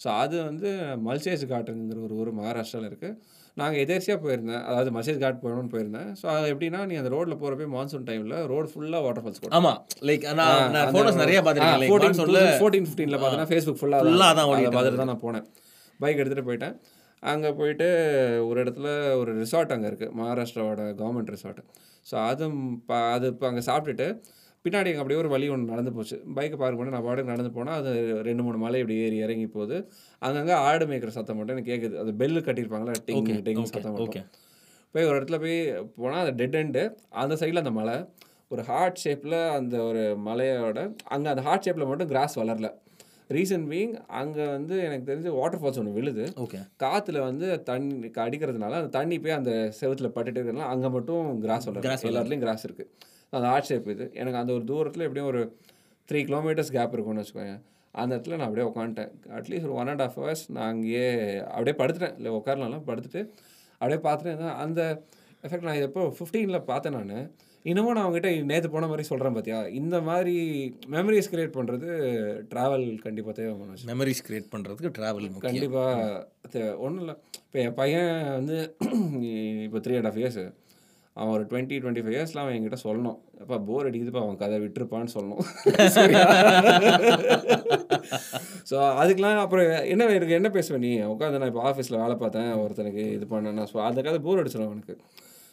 ஸோ 0.02 0.08
அது 0.18 0.36
வந்து 0.44 0.68
மல்சேஸ் 1.06 1.44
காட்டுங்கிற 1.50 1.98
ஒரு 2.06 2.14
ஊர் 2.16 2.30
மகாராஷ்டிராவில் 2.38 2.88
இருக்குது 2.88 3.16
நாங்கள் 3.56 3.80
எதேர்ச்சியாக 3.82 4.18
போயிருந்தேன். 4.22 4.62
அதாவது 4.68 4.90
மல்சேஸ் 4.90 5.18
காட் 5.18 5.40
போகணும்னு 5.42 5.72
போயிருந்தேன். 5.72 6.08
ஸோ 6.20 6.26
அது 6.34 6.46
எப்படின்னா 6.52 6.80
நீ 6.86 6.94
அந்த 7.00 7.10
ரோட்டில் 7.14 7.38
போகிறப்ப 7.40 7.66
மான்சூன் 7.74 8.06
டைமில் 8.08 8.36
ரோடு 8.52 8.68
ஃபுல்லாக 8.72 9.02
வாட்டர் 9.06 9.24
ஃபால்ஸ் 9.24 9.42
கூட 9.42 9.52
ஆமா 9.58 9.72
லைக் 10.08 10.24
நான் 10.40 10.54
ஃபோட்டோஸ் 10.94 11.20
நிறைய 11.22 11.40
பார்த்துருக்கேன். 11.40 11.84
ஃபோர்டீன் 12.62 12.86
ஃபிஃப்டீனில் 12.86 13.16
பார்த்தீங்கன்னா 13.16 13.50
ஃபேஸ்புக் 13.52 13.80
Full-ஆ 13.82 14.00
ஃபுல்லாக 14.02 14.32
தான் 14.38 14.48
பார்த்துட்டு 14.70 15.02
தான் 15.02 15.12
நான் 15.12 15.24
போனேன். 15.24 15.46
பைக் 16.00 16.20
எடுத்துகிட்டு 16.20 16.48
போயிட்டேன். 16.48 16.76
அங்கே 17.22 17.50
போயிட்டு 17.52 17.88
ஒரு 18.46 18.58
இடத்துல 18.62 18.88
ஒரு 19.18 19.32
ரிசார்ட் 19.40 19.74
அங்கே 19.74 19.88
இருக்குது 19.90 20.14
மகாராஷ்டிராவோட 20.20 20.84
கவர்மெண்ட் 21.00 21.30
ரிசார்ட் 21.30 21.60
ஸோ 22.06 22.14
அது 22.28 22.44
ப- 22.88 23.06
அது 23.12 23.26
இப்போ 23.28 23.46
அங்கே 23.46 23.62
சாப்பிட்டுட்டு 23.68 24.06
பின்னாடி 24.64 24.88
அங்கே 24.90 25.00
அப்படியே 25.02 25.20
ஒரு 25.20 25.30
வழி 25.32 25.46
ஒன்று 25.52 25.70
நடந்து 25.72 25.92
போச்சு. 25.94 26.16
பைக்கை 26.34 26.56
பார்க் 26.58 26.76
பண்ணி 26.78 26.92
நான் 26.94 27.04
பாட்டுக்கு 27.06 27.32
நடந்து 27.32 27.50
போனால் 27.56 27.78
அது 27.80 27.92
ரெண்டு 28.28 28.42
மூணு 28.46 28.58
மலை 28.64 28.80
இப்படி 28.82 28.96
ஏறி 29.04 29.16
இறங்கி 29.26 29.46
போகுது. 29.54 29.76
அங்கங்கே 30.22 30.54
ஆடு 30.66 30.84
மேய்க்கிற 30.90 31.12
சத்தம் 31.16 31.38
மட்டும் 31.38 31.54
எனக்கு 31.56 31.70
கேட்குது 31.72 31.96
அது 32.02 32.12
பெல்லு 32.20 32.40
கட்டியிருப்பாங்களா 32.48 32.94
டிங் 33.08 33.30
டிங் 33.48 33.66
சத்தம் 33.72 33.96
மட்டும். 33.96 34.28
போய் 34.94 35.08
ஒரு 35.08 35.16
இடத்துல 35.18 35.38
போய் 35.44 35.58
போனால் 35.98 36.22
அது 36.24 36.32
டெட் 36.40 36.56
எண்டு 36.62 36.82
அந்த 37.22 37.36
சைடில் 37.42 37.62
அந்த 37.64 37.74
மலை 37.80 37.96
ஒரு 38.54 38.62
ஹார்ட் 38.70 39.02
ஷேப்பில் 39.04 39.38
அந்த 39.58 39.76
ஒரு 39.90 40.02
மலையோட 40.28 40.80
அங்கே 41.14 41.28
அந்த 41.34 41.44
ஹார்ட் 41.46 41.66
ஷேப்பில் 41.66 41.90
மட்டும் 41.90 42.10
கிராஸ் 42.12 42.38
வளரல. 42.40 42.70
ரீசன் 43.36 43.68
பீங் 43.70 43.94
அங்கே 44.20 44.44
வந்து 44.56 44.74
எனக்கு 44.88 45.08
தெரிஞ்சு 45.10 45.30
வாட்டர் 45.38 45.60
ஃபால்ஸ் 45.60 45.78
ஒன்று 45.82 45.98
விழுது. 45.98 46.24
ஓகே 46.44 46.58
காற்றுல 46.82 47.20
வந்து 47.28 47.46
தண்ணி 47.70 48.10
அடிக்கிறதுனால 48.26 48.78
அந்த 48.80 48.92
தண்ணி 48.98 49.18
போய் 49.24 49.38
அந்த 49.40 49.52
செவுத்துல 49.80 50.10
பட்டுட்டு 50.16 50.38
இருக்கிறதுனால 50.38 50.70
அங்கே 50.74 50.90
மட்டும் 50.96 51.40
கிராஸ் 51.46 51.66
வளரும் 51.68 52.10
எல்லாத்துலேயும் 52.12 52.44
கிராஸ் 52.46 52.66
இருக்குது 52.68 52.90
அந்த 53.32 53.44
ஹார்ட் 53.50 53.68
ஷேப் 53.68 53.86
இது 53.94 54.04
எனக்கு 54.20 54.40
அந்த 54.40 54.52
ஒரு 54.56 54.64
தூரத்தில் 54.70 55.06
எப்படியும் 55.06 55.30
ஒரு 55.32 55.42
த்ரீ 56.08 56.20
கிலோமீட்டர்ஸ் 56.30 56.72
கேப் 56.76 56.94
இருக்கும்னு 56.96 57.22
வச்சுக்கோங்க 57.22 57.54
அந்த 57.94 58.10
இடத்துல 58.16 58.36
நான் 58.38 58.48
அப்படியே 58.48 58.66
உட்காந்துட்டேன் 58.70 59.12
அட்லீஸ்ட் 59.38 59.68
ஒரு 59.68 59.76
ஒன் 59.80 59.90
அண்ட் 59.92 60.02
ஹாஃப் 60.04 60.18
ஹவர்ஸ் 60.18 60.44
நான் 60.56 60.70
அங்கேயே 60.72 61.06
அப்படியே 61.54 61.74
படுத்துட்டேன். 61.80 62.16
இல்லை 62.18 62.30
உட்காரலாம் 62.38 62.88
படுத்துட்டு 62.90 63.20
அப்படியே 63.80 64.00
பார்த்துட்டு 64.06 64.32
இருந்தேன். 64.32 64.58
அந்த 64.64 64.80
எஃபெக்ட் 65.46 65.66
நான் 65.68 65.84
எப்போ 65.88 66.02
ஃபிஃப்டீனில் 66.18 66.68
பார்த்தேன் 66.70 66.96
நான். 66.98 67.16
இன்னமும் 67.70 67.94
நான் 67.96 68.04
அவங்ககிட்ட 68.04 68.30
நேற்று 68.50 68.68
போன 68.74 68.86
மாதிரி 68.90 69.04
சொல்கிறேன் 69.08 69.34
பார்த்தியா 69.34 69.58
இந்த 69.80 69.96
மாதிரி 70.08 70.34
மெமரிஸ் 70.94 71.30
கிரியேட் 71.32 71.56
பண்ணுறது 71.58 71.88
ட்ராவல் 72.52 72.86
கண்டிப்பாக 73.04 73.34
தேவை 73.38 73.52
மெமரிஸ் 73.90 74.24
கிரியேட் 74.28 74.48
பண்றதுக்கு 74.54 74.90
டிராவல் 74.98 75.28
கண்டிப்பாக 75.46 76.64
ஒன்றும் 76.84 77.02
இல்லை. 77.04 77.16
இப்போ 77.46 77.58
என் 77.66 77.78
பையன் 77.80 78.10
வந்து 78.38 78.56
இப்போ 79.66 79.80
த்ரீ 79.86 79.96
அண்ட் 80.00 80.10
ஆஃப் 80.10 80.20
இயர்ஸ் 80.22 80.42
அவன் 81.16 81.32
ஒரு 81.36 81.44
டுவெண்ட்டி 81.50 81.76
டுவெண்ட்டி 81.82 82.02
ஃபைவ் 82.04 82.16
இயர்ஸ்லாம் 82.16 82.44
அவன் 82.44 82.56
என்கிட்ட 82.56 82.78
சொல்லணும். 82.84 83.18
அப்பா 83.42 83.56
போர் 83.68 83.88
அடிக்குதுப்பா 83.88 84.22
அவன் 84.24 84.38
கதை 84.42 84.56
விட்டுருப்பான்னு 84.62 85.14
சொல்லணும். 85.16 85.42
ஸோ 88.70 88.76
அதுக்கெலாம் 89.00 89.42
அப்புறம் 89.44 89.66
என்ன 89.92 90.08
எனக்கு 90.18 90.38
என்ன 90.38 90.48
பேசுவேன் 90.56 90.84
நீ? 90.86 90.90
உட்காந்து 91.12 91.40
நான் 91.42 91.50
இப்போ 91.52 91.62
ஆஃபீஸில் 91.70 92.00
வேலை 92.02 92.16
பார்த்தேன் 92.22 92.50
ஒருத்தனுக்கு 92.62 93.04
இது 93.16 93.26
பண்ணேன்னா 93.32 93.64
ஸோ 93.72 93.78
அந்த 93.88 94.00
கதை 94.06 94.18
போர் 94.26 94.40
அடிச்சிடும் 94.42 94.70
அவனுக்கு. 94.70 94.94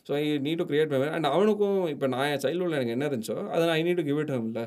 So 0.07 0.13
I 0.19 0.21
need 0.45 0.61
to 0.61 0.65
create 0.69 0.93
memory 0.93 1.11
and 1.15 1.31
அவனுக்கும் 1.33 1.81
இப்போ 1.93 2.05
நான் 2.13 2.29
என் 2.33 2.43
சைல்டுஹுட்டில் 2.45 2.77
எனக்கு 2.79 2.95
என்ன 2.95 3.07
இருந்துச்சோ 3.09 3.37
அதை 3.53 3.61
நான் 3.65 3.75
I 3.79 3.83
need 3.87 3.99
to 4.01 4.05
give 4.09 4.21
it 4.23 4.31
இல்லை 4.37 4.63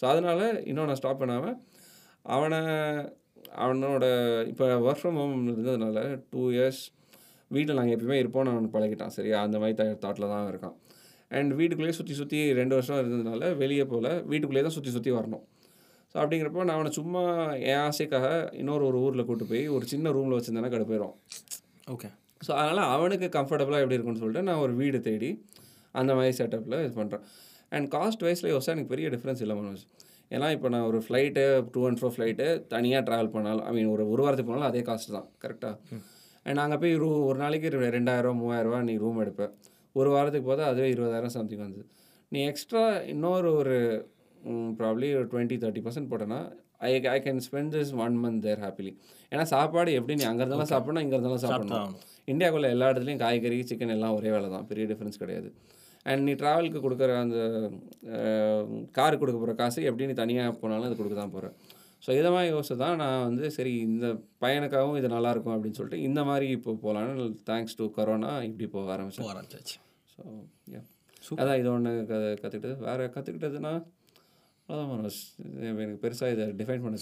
ஸோ 0.00 0.04
அதனால் 0.12 0.44
இன்னும் 0.70 0.88
நான் 0.90 1.00
ஸ்டாப் 1.00 1.22
பண்ணாமல் 1.22 1.56
அவனை 2.24 2.60
அவனோட 3.62 4.04
இப்போ 4.52 4.66
ஒர்க் 4.86 5.00
ஃப்ரம் 5.00 5.18
ஹோம் 5.20 5.34
இருந்ததுனால 5.48 5.98
டூ 6.32 6.42
இயர்ஸ் 6.52 6.82
வீட்டில் 7.56 7.78
நாங்கள் 7.80 7.96
எப்பயுமே 7.96 8.18
இருப்போம்னு 8.22 8.52
அவனுக்கு 8.54 8.76
பழகிட்டான். 8.76 9.14
சரியா? 9.18 9.38
அந்த 9.46 9.58
மாதிரி 9.62 9.76
தாட்டில் 10.04 10.32
தான் 10.34 10.48
இருக்கான். 10.52 10.76
அண்ட் 11.30 11.52
வீட்டுக்குள்ளேயே 11.60 11.96
சுற்றி 12.00 12.14
சுற்றி 12.20 12.40
ரெண்டு 12.60 12.74
வருஷம் 12.78 12.98
இருந்ததுனால 13.02 13.52
வெளியே 13.62 13.84
போகல. 13.92 14.08
வீட்டுக்குள்ளேயே 14.30 14.64
தான் 14.66 14.76
சுற்றி 14.78 14.92
சுற்றி 14.96 15.12
வரணும். 15.18 15.44
ஸோ 16.10 16.18
அப்படிங்கிறப்போ 16.22 16.64
நான் 16.66 16.76
அவனை 16.78 16.90
சும்மா 16.98 17.22
என் 17.70 17.80
ஆசைக்காக 17.86 18.26
இன்னொரு 18.60 18.84
ஒரு 18.88 18.98
ஊரில் 19.04 19.26
கூட்டு 19.28 19.44
போய் 19.52 19.62
ஒரு 19.76 19.84
சின்ன 19.92 20.10
ரூமில் 20.16 20.36
வச்சுருந்தேன்னா 20.36 20.70
கடுப்போயிடும் 20.74 21.14
ஓகே 21.94 22.08
ஸோ 22.46 22.50
அதனால் 22.60 22.90
அவனுக்கு 22.96 23.26
கம்ஃபர்டபுளாக 23.36 23.82
எப்படி 23.84 23.96
இருக்கும்னு 23.96 24.22
சொல்லிட்டு 24.22 24.46
நான் 24.48 24.62
ஒரு 24.66 24.74
வீடு 24.80 24.98
தேடி 25.08 25.30
அந்த 26.00 26.10
மாதிரி 26.18 26.34
செட்டப்பில் 26.38 26.78
இது 26.84 26.94
பண்ணுறேன் 27.00 27.24
அண்ட் 27.76 27.88
காஸ்ட் 27.96 28.24
வைஸில் 28.26 28.50
யோசிச்சா 28.52 28.74
எனக்கு 28.76 28.92
பெரிய 28.94 29.08
டிஃப்ரென்ஸ் 29.14 29.42
இல்லை 29.44 29.56
மனோஜ். 29.60 29.82
ஏன்னா 30.34 30.46
இப்போ 30.56 30.68
நான் 30.74 30.86
ஒரு 30.90 30.98
flight 31.06 31.44
two 31.74 31.82
and 31.88 32.00
four 32.00 32.14
flight 32.14 32.46
தனியாக 32.74 33.02
ட்ராவல் 33.08 33.32
பண்ணாலும் 33.34 33.64
ஐ 33.68 33.72
மீன் 33.76 33.90
ஒரு 33.94 34.04
ஒரு 34.12 34.22
வாரத்துக்கு 34.24 34.50
போனாலும் 34.50 34.70
அதே 34.70 34.82
காஸ்ட் 34.90 35.14
தான். 35.16 35.28
கரெக்டாக 35.44 35.74
அண்ட் 36.46 36.62
அங்கே 36.64 36.78
போய் 36.82 36.94
ரூ 37.02 37.10
ஒரு 37.28 37.38
நாளைக்கு 37.44 37.68
ரெண்டாயிரம் 37.98 38.40
மூவாயிரரூவா 38.42 38.80
நீ 38.88 38.94
ரூம் 39.04 39.20
எடுப்ப. 39.24 39.44
ஒரு 40.00 40.08
வாரத்துக்கு 40.14 40.48
போதா 40.50 40.64
அதுவே 40.72 40.88
இருபதாயிரம் 40.94 41.34
சம்திங் 41.36 41.64
வந்தது 41.66 41.84
நீ 42.32 42.40
எக்ஸ்ட்ரா 42.50 42.82
இன்னொரு 43.12 43.48
ஒரு 43.60 43.76
ப்ராப்ளி 44.80 45.08
ஒரு 45.18 45.26
டுவெண்ட்டி 45.32 45.56
தேர்ட்டி 45.62 45.82
பர்சன்ட் 45.84 46.10
போட்டேன்னா 46.12 46.40
I 46.88 46.90
I 47.12 47.18
can 47.26 47.42
spend 47.46 47.72
this 47.74 47.92
one 48.04 48.16
month 48.22 48.42
there 48.46 48.62
happily 48.64 48.92
ஏன்னா 49.32 49.44
சாப்பாடு 49.52 49.90
எப்படி 49.98 50.16
நீ 50.20 50.24
அங்கே 50.30 50.42
இருந்தாலும் 50.44 50.70
சாப்பிடணும் 50.72 51.04
இங்கே 51.04 51.16
இருந்தாலும் 51.16 51.44
சாப்பிடணும். 51.44 51.94
இந்தியாவுக்குள்ள 52.32 52.68
எல்லா 52.74 52.88
இடத்துலையும் 52.90 53.22
காய்கறி 53.22 53.58
சிக்கன் 53.70 53.94
எல்லாம் 53.96 54.16
ஒரே 54.18 54.30
வேலை 54.34 54.48
தான் 54.56 54.66
பெரிய 54.70 54.84
டிஃப்ரென்ஸ் 54.90 55.20
கிடையாது. 55.22 55.48
அண்ட் 56.06 56.22
நீ 56.28 56.32
ட்ராவலுக்கு 56.40 56.80
கொடுக்குற 56.84 57.12
அந்த 57.24 57.38
கார் 58.98 59.20
கொடுக்க 59.20 59.36
போகிற 59.38 59.54
காசு 59.60 59.86
எப்படி 59.90 60.08
நீ 60.10 60.16
தனியாக 60.22 60.52
போனாலும் 60.62 60.88
அது 60.88 60.98
கொடுக்க 61.00 61.16
தான் 61.20 61.34
போகிற 61.36 61.48
ஸோ 62.04 62.10
இதை 62.18 62.30
மாதிரி 62.30 62.48
யோசிச்சு 62.52 62.76
தான் 62.76 62.96
நான் 62.96 63.24
வந்து 63.24 63.44
சரி 63.50 63.72
இந்த 63.86 64.06
பையனுக்காகவும் 64.42 64.98
இது 64.98 65.08
நல்லா 65.08 65.30
இருக்கும் 65.30 65.54
அப்படின்னு 65.54 65.78
சொல்லிட்டு 65.78 66.00
இந்த 66.02 66.20
மாதிரி 66.24 66.46
இப்போ 66.50 66.72
போகலான்னு 66.82 67.26
தேங்க்ஸ் 67.50 67.78
டு 67.78 67.84
கரோனா 67.96 68.32
இப்படி 68.48 68.66
போக 68.68 68.92
ஆரம்பிச்சேன். 68.96 69.30
ஆரம்பிச்சாச்சு. 69.32 69.76
ஸோ 70.12 70.22
அதான் 71.40 71.58
இது 71.60 71.68
ஒன்று 71.70 71.92
க 72.08 72.14
கற்றுக்கிட்டது 72.42 72.76
வேறு 72.80 73.04
கற்றுக்கிட்டதுன்னா 73.14 73.72
அதான் 74.68 74.86
மனோஜ் 74.90 75.18
எனக்கு 75.70 75.96
பெருசாக 76.02 76.34
இதை 76.34 76.44
டிஃபைன் 76.60 76.82
பண்ண 76.84 77.00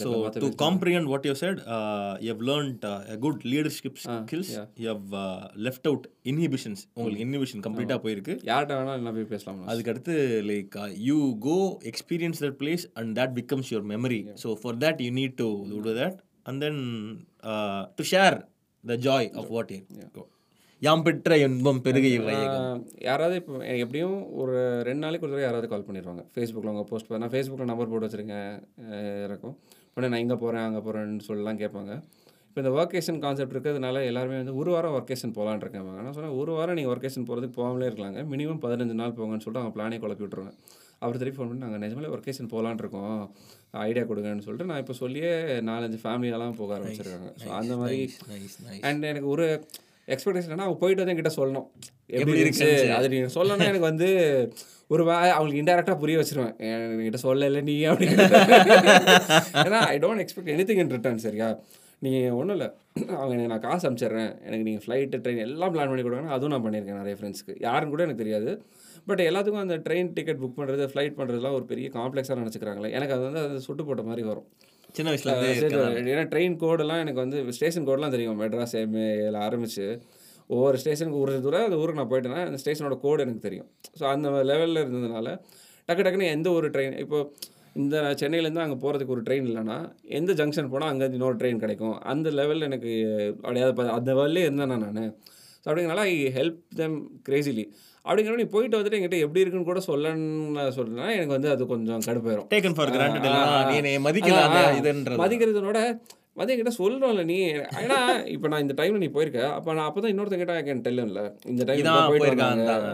uh, 2.84 3.12
a 3.14 3.18
good 3.24 3.38
leadership 3.52 3.94
skills. 4.04 4.48
You 4.82 4.88
have 4.92 5.14
uh, 5.14 5.42
left 5.66 5.84
out 5.90 6.02
inhibitions. 6.32 6.80
உங்களுக்கு 6.96 7.22
இன்ஹிபிஷன் 7.26 7.62
கம்ப்ளீட்டாக 7.66 8.00
போயிருக்கு. 8.06 8.34
யார்கிட்ட 8.50 8.78
வேணாலும் 8.78 9.00
என்ன 9.02 9.12
போய் 9.18 9.30
பேசலாம். 9.34 9.62
அதுக்கடுத்து 9.74 10.16
like 10.50 10.76
you 11.08 11.20
go 11.48 11.58
experience 11.92 12.42
that 12.46 12.58
place 12.62 12.86
and 13.00 13.12
that 13.20 13.34
becomes 13.40 13.70
your 13.74 13.88
memory 13.94 14.20
so 14.44 14.56
for 14.62 14.78
that 14.86 15.02
you 15.06 15.12
need 15.20 15.38
to 15.42 15.48
do 15.86 15.94
that 16.02 16.18
and 16.50 16.60
then 16.66 16.82
to 18.00 18.04
share 18.12 18.38
the 18.84 18.98
joy 19.08 19.30
of 19.40 19.50
what 19.56 19.72
you 19.76 19.80
யாம் 20.82 21.02
பெற்ற 21.06 21.34
இன்பம் 21.44 21.80
பெருகை 21.84 22.10
வையகம். 22.28 22.62
ஆஹ் 22.62 22.78
யாராவது 23.08 23.34
இப்போ 23.40 23.58
எப்படியும் 23.82 24.16
ஒரு 24.40 24.54
ரெண்டு 24.88 25.02
நாளைக்கு 25.04 25.26
ஒரு 25.26 25.32
தடவை 25.32 25.44
யாராவது 25.46 25.66
கால் 25.72 25.84
பண்ணிடுவாங்க 25.88 26.22
ஃபேஸ்புக்கில் 26.34 26.70
அவங்க 26.72 26.84
போஸ்ட் 26.90 27.12
நான் 27.22 27.32
ஃபேஸ்புக்கில் 27.34 27.70
நம்பர் 27.70 27.90
போட்டு 27.92 28.06
வச்சுருக்கேன் 28.06 28.50
இருக்கும் 29.26 29.54
உடனே 29.94 30.10
நான் 30.12 30.22
இங்கே 30.24 30.38
போகிறேன் 30.42 30.66
அங்கே 30.68 30.80
போகிறேன்னு 30.86 31.26
சொல்லலாம் 31.28 31.60
கேட்பாங்க. 31.62 31.92
இப்போ 32.48 32.60
இந்த 32.62 32.72
ஒர்க்கேஷன் 32.78 33.20
கான்செப்ட் 33.24 33.54
இருக்கிறதுனால 33.54 34.00
எல்லாருமே 34.08 34.38
வந்து 34.40 34.54
ஒரு 34.60 34.70
வாரம் 34.74 34.94
ஒர்க்கேஷன் 34.98 35.34
போகலான்னு 35.36 35.64
இருக்காங்க. 35.64 35.92
நான் 36.06 36.16
சொன்னேன் 36.16 36.34
ஒரு 36.40 36.52
வாரம் 36.58 36.76
நீங்கள் 36.78 36.92
ஒர்க்கேஷன் 36.94 37.26
போகிறதுக்கு 37.28 37.58
போகாமலே 37.58 37.86
இருக்கலாங்க. 37.90 38.22
மினிமம் 38.32 38.60
பதினஞ்சு 38.64 38.96
நாள் 39.02 39.14
போங்கன்னு 39.18 39.44
சொல்லிட்டு 39.44 39.62
அவங்க 39.62 39.74
பிளானே 39.76 40.00
குழப்பி 40.02 40.24
விட்ருவேன் 40.26 40.56
அவர் 41.04 41.20
திருப்பி 41.20 41.38
ஃபோன் 41.38 41.50
பண்ணி 41.50 41.64
நாங்கள் 41.66 41.82
நிஜமாலே 41.84 42.10
ஒர்க்கேஷன் 42.16 42.50
போகலான்னு 42.54 42.82
இருக்கோம். 42.84 43.22
ஐடியா 43.86 44.04
கொடுங்கன்னு 44.10 44.46
சொல்லிட்டு 44.46 44.68
நான் 44.72 44.82
இப்போ 44.84 44.96
சொல்லியே 45.02 45.32
நாலஞ்சு 45.70 46.00
ஃபேமிலியெல்லாம் 46.04 46.58
போக 46.60 46.76
ஆரம்பிச்சிருக்காங்க. 46.78 47.30
ஸோ 47.42 47.48
அந்த 47.60 47.76
மாதிரி 47.82 48.00
அண்ட் 48.90 49.08
எனக்கு 49.12 49.30
ஒரு 49.36 49.46
எக்ஸ்பெக்டேஷன் 50.09 50.64
அவங்க 50.64 50.78
போயிட்டு 50.82 51.03
வந்து 51.03 51.14
என்கிட்ட 51.14 51.32
சொல்லணும். 51.38 51.66
எப்படி 52.07 52.38
இருக்கு? 52.44 52.70
அது 52.98 53.09
நீங்கள் 53.09 53.34
சொல்லணும்னா 53.34 53.68
எனக்கு 53.72 53.90
வந்து 53.90 54.09
ஒரு 54.94 55.05
வே 55.09 55.14
அவங்களுக்கு 55.34 55.61
இன்டெரக்டாக 55.62 55.98
புரிய 55.98 56.16
வச்சிருவேன். 56.20 56.55
என்கிட்ட 56.70 57.20
சொல்லலை 57.26 57.62
நீ 57.68 57.76
அப்படின்னு. 57.90 58.24
ஏன்னா 59.66 59.80
I 59.92 59.98
don't 59.98 60.24
expect 60.24 60.53
anything 60.70 60.82
in 60.84 60.92
return 60.96 61.24
சரியா? 61.26 61.48
நீங்கள் 62.05 62.36
ஒன்றும் 62.38 62.57
இல்லை. 62.57 62.68
அவங்க 63.18 63.32
எனக்கு 63.34 63.53
நான் 63.53 63.64
காசு 63.66 63.84
அனுப்பிச்சிடுறேன். 63.88 64.32
எனக்கு 64.46 64.66
நீங்கள் 64.68 64.84
ஃப்ளைட்டு 64.84 65.20
ட்ரெயின் 65.24 65.42
எல்லாம் 65.46 65.72
பிளான் 65.74 65.90
பண்ணி 65.90 66.03
கொடுங்க. 66.03 66.32
அதுவும் 66.36 66.53
நான் 66.55 66.64
பண்ணியிருக்கேன் 66.64 67.00
நிறைய 67.03 67.16
ஃப்ரெண்ட்ஸ்க்கு 67.18 67.55
யாருன்னு 67.66 67.94
கூட 67.94 68.03
எனக்கு 68.07 68.22
தெரியாது. 68.24 68.53
பட் 69.09 69.22
எல்லாத்துக்கும் 69.28 69.64
அந்த 69.64 69.76
ட்ரெயின் 69.86 70.12
டிக்கெட் 70.16 70.40
புக் 70.42 70.59
பண்ணுறது 70.59 70.90
ஃப்ளைட் 70.92 71.16
பண்ணுறதுலாம் 71.20 71.57
ஒரு 71.59 71.64
பெரிய 71.64 71.88
காம்ப்ளெக்ஸாக 71.98 72.40
நினச்சிக்கிறாங்களே. 72.42 72.90
எனக்கு 72.90 73.14
அது 73.14 73.24
வந்து 73.28 73.40
அது 73.46 73.61
சுட்டு 73.61 73.84
போட்ட 73.84 74.03
மாதிரி 74.03 74.22
வரும். 74.30 74.48
சின்ன 74.97 75.11
வயசுல 75.12 75.34
ஏன்னா 76.14 76.24
ட்ரெயின் 76.32 76.57
கோடெல்லாம் 76.62 77.01
எனக்கு 77.05 77.22
வந்து 77.24 77.38
ஸ்டேஷன் 77.57 77.86
கோடெலாம் 77.88 78.14
தெரியும். 78.16 78.36
மெட்ராஸ் 78.43 78.74
எம்ஏல 78.82 79.38
ஆரம்பிச்சு 79.47 79.86
ஒவ்வொரு 80.55 80.76
ஸ்டேஷனுக்கு 80.82 81.20
ஒரு 81.24 81.34
தூரம் 81.45 81.66
அந்த 81.68 81.78
ஊருக்கு 81.82 82.01
நான் 82.01 82.12
போயிட்டேன்னா 82.12 82.40
அந்த 82.49 82.59
ஸ்டேஷனோட 82.62 82.97
கோடு 83.05 83.24
எனக்கு 83.24 83.47
தெரியும். 83.49 83.68
ஸோ 83.99 84.05
அந்த 84.14 84.28
லெவலில் 84.51 84.82
இருந்ததுனால 84.82 85.28
டக்கு 85.88 86.05
டக்குன்னு 86.05 86.32
எந்த 86.36 86.49
ஒரு 86.59 86.66
ட்ரெயின் 86.74 86.97
இப்போ 87.05 87.18
இந்த 87.82 87.97
சென்னையிலேருந்து 88.20 88.64
அங்கே 88.64 88.78
போகிறதுக்கு 88.82 89.14
ஒரு 89.14 89.22
ட்ரெயின் 89.26 89.47
இல்லைன்னா 89.51 89.76
எந்த 90.18 90.32
ஜங்ஷன் 90.40 90.72
போனால் 90.72 90.90
அங்கே 90.93 91.07
இன்னொரு 91.18 91.36
ட்ரெயின் 91.43 91.62
கிடைக்கும். 91.62 91.95
அந்த 92.12 92.30
லெவலில் 92.40 92.66
எனக்கு 92.70 92.93
அப்படியாவது 93.45 93.95
அந்த 93.99 94.11
லெவல்லே 94.12 94.43
இருந்தேன் 94.49 94.74
நான். 94.74 95.14
ஸோ 95.64 95.66
அப்படிங்கிறனால 95.68 96.05
ஐ 96.11 96.14
ஹெல்ப் 96.36 96.61
தெம் 96.80 96.97
கிரேசிலி 97.28 97.64
அப்படிங்கிற 98.05 98.36
நீ 98.38 98.46
போயிட்டு 98.53 98.78
வந்துட்டு 98.78 98.98
என்கிட்ட 98.98 99.18
எப்படி 99.24 99.42
இருக்குன்னு 99.42 99.68
கூட 99.68 99.80
சொல்லணும்னு 99.86 100.64
சொல்றேன்னா 100.78 101.09
எனக்கு 101.16 101.36
வந்து 101.36 101.50
அது 101.53 101.68
கொஞ்சம் 101.72 102.03
கடுப்பாயிரும் 102.07 102.48
டேக்கன் 102.53 102.76
ஃபார் 102.78 102.92
கிராண்டட் 102.94 103.28
மதிக்கல 104.07 104.40
மதிக்கிறதுனோட 105.22 105.80
மதிய 106.36 106.55
கிட்ட 106.59 106.72
சொல்கிறோம்ல 106.76 107.22
நீ. 107.30 107.36
ஏன்னா 107.80 107.96
இப்போ 108.34 108.46
நான் 108.53 108.62
இந்த 108.64 108.74
டைமில் 108.78 109.03
நீ 109.03 109.09
போயிருக்க 109.16 109.40
அப்போ 109.57 109.70
நான் 109.78 109.88
அப்போ 109.88 110.00
தான் 110.03 110.12
இன்னொருத்த 110.12 110.36
கேட்டால் 110.40 110.62
கேன் 110.68 110.84
டெல்லும்ல 110.86 111.22
இந்த 111.53 111.62
டைம் 111.68 111.82
தான் 111.88 111.98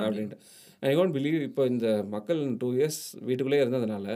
அப்படின்ட்டு. 0.01 0.39
ஐ 0.83 0.95
டோன்ட் 0.97 1.15
பிலீவ் 1.17 1.39
இப்போ 1.47 1.63
இந்த 1.71 1.87
மக்கள் 2.15 2.41
டூ 2.61 2.69
இயர்ஸ் 2.77 2.99
வீட்டுக்குள்ளே 3.29 3.61
இருந்ததுனால 3.63 4.09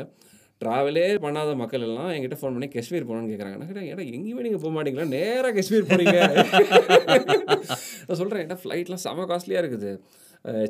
ட்ராவலே 0.60 1.06
பண்ணாத 1.22 1.54
மக்கள் 1.60 1.84
எல்லாம் 1.86 2.10
என்கிட்ட 2.14 2.36
ஃபோன் 2.40 2.56
பண்ணி 2.56 2.68
காஷ்மீர் 2.74 3.06
போகணும்னு 3.06 3.30
கேட்குறாங்க 3.32 3.56
நான் 3.60 3.88
கேட்டேன் 3.88 4.10
எங்கேயுமே 4.12 4.44
நீங்கள் 4.46 4.62
போக 4.64 4.72
மாட்டீங்களா? 4.74 5.06
நேராக 5.14 5.52
காஷ்மீர் 5.56 5.88
போறீங்க. 5.88 6.18
நான் 8.06 8.20
சொல்கிறேன் 8.20 8.44
ஏன்னா 8.44 8.58
ஃப்ளைட்லாம் 8.62 9.02
செம 9.04 9.26
காஸ்ட்லியாக 9.30 9.62
இருக்குது. 9.64 9.90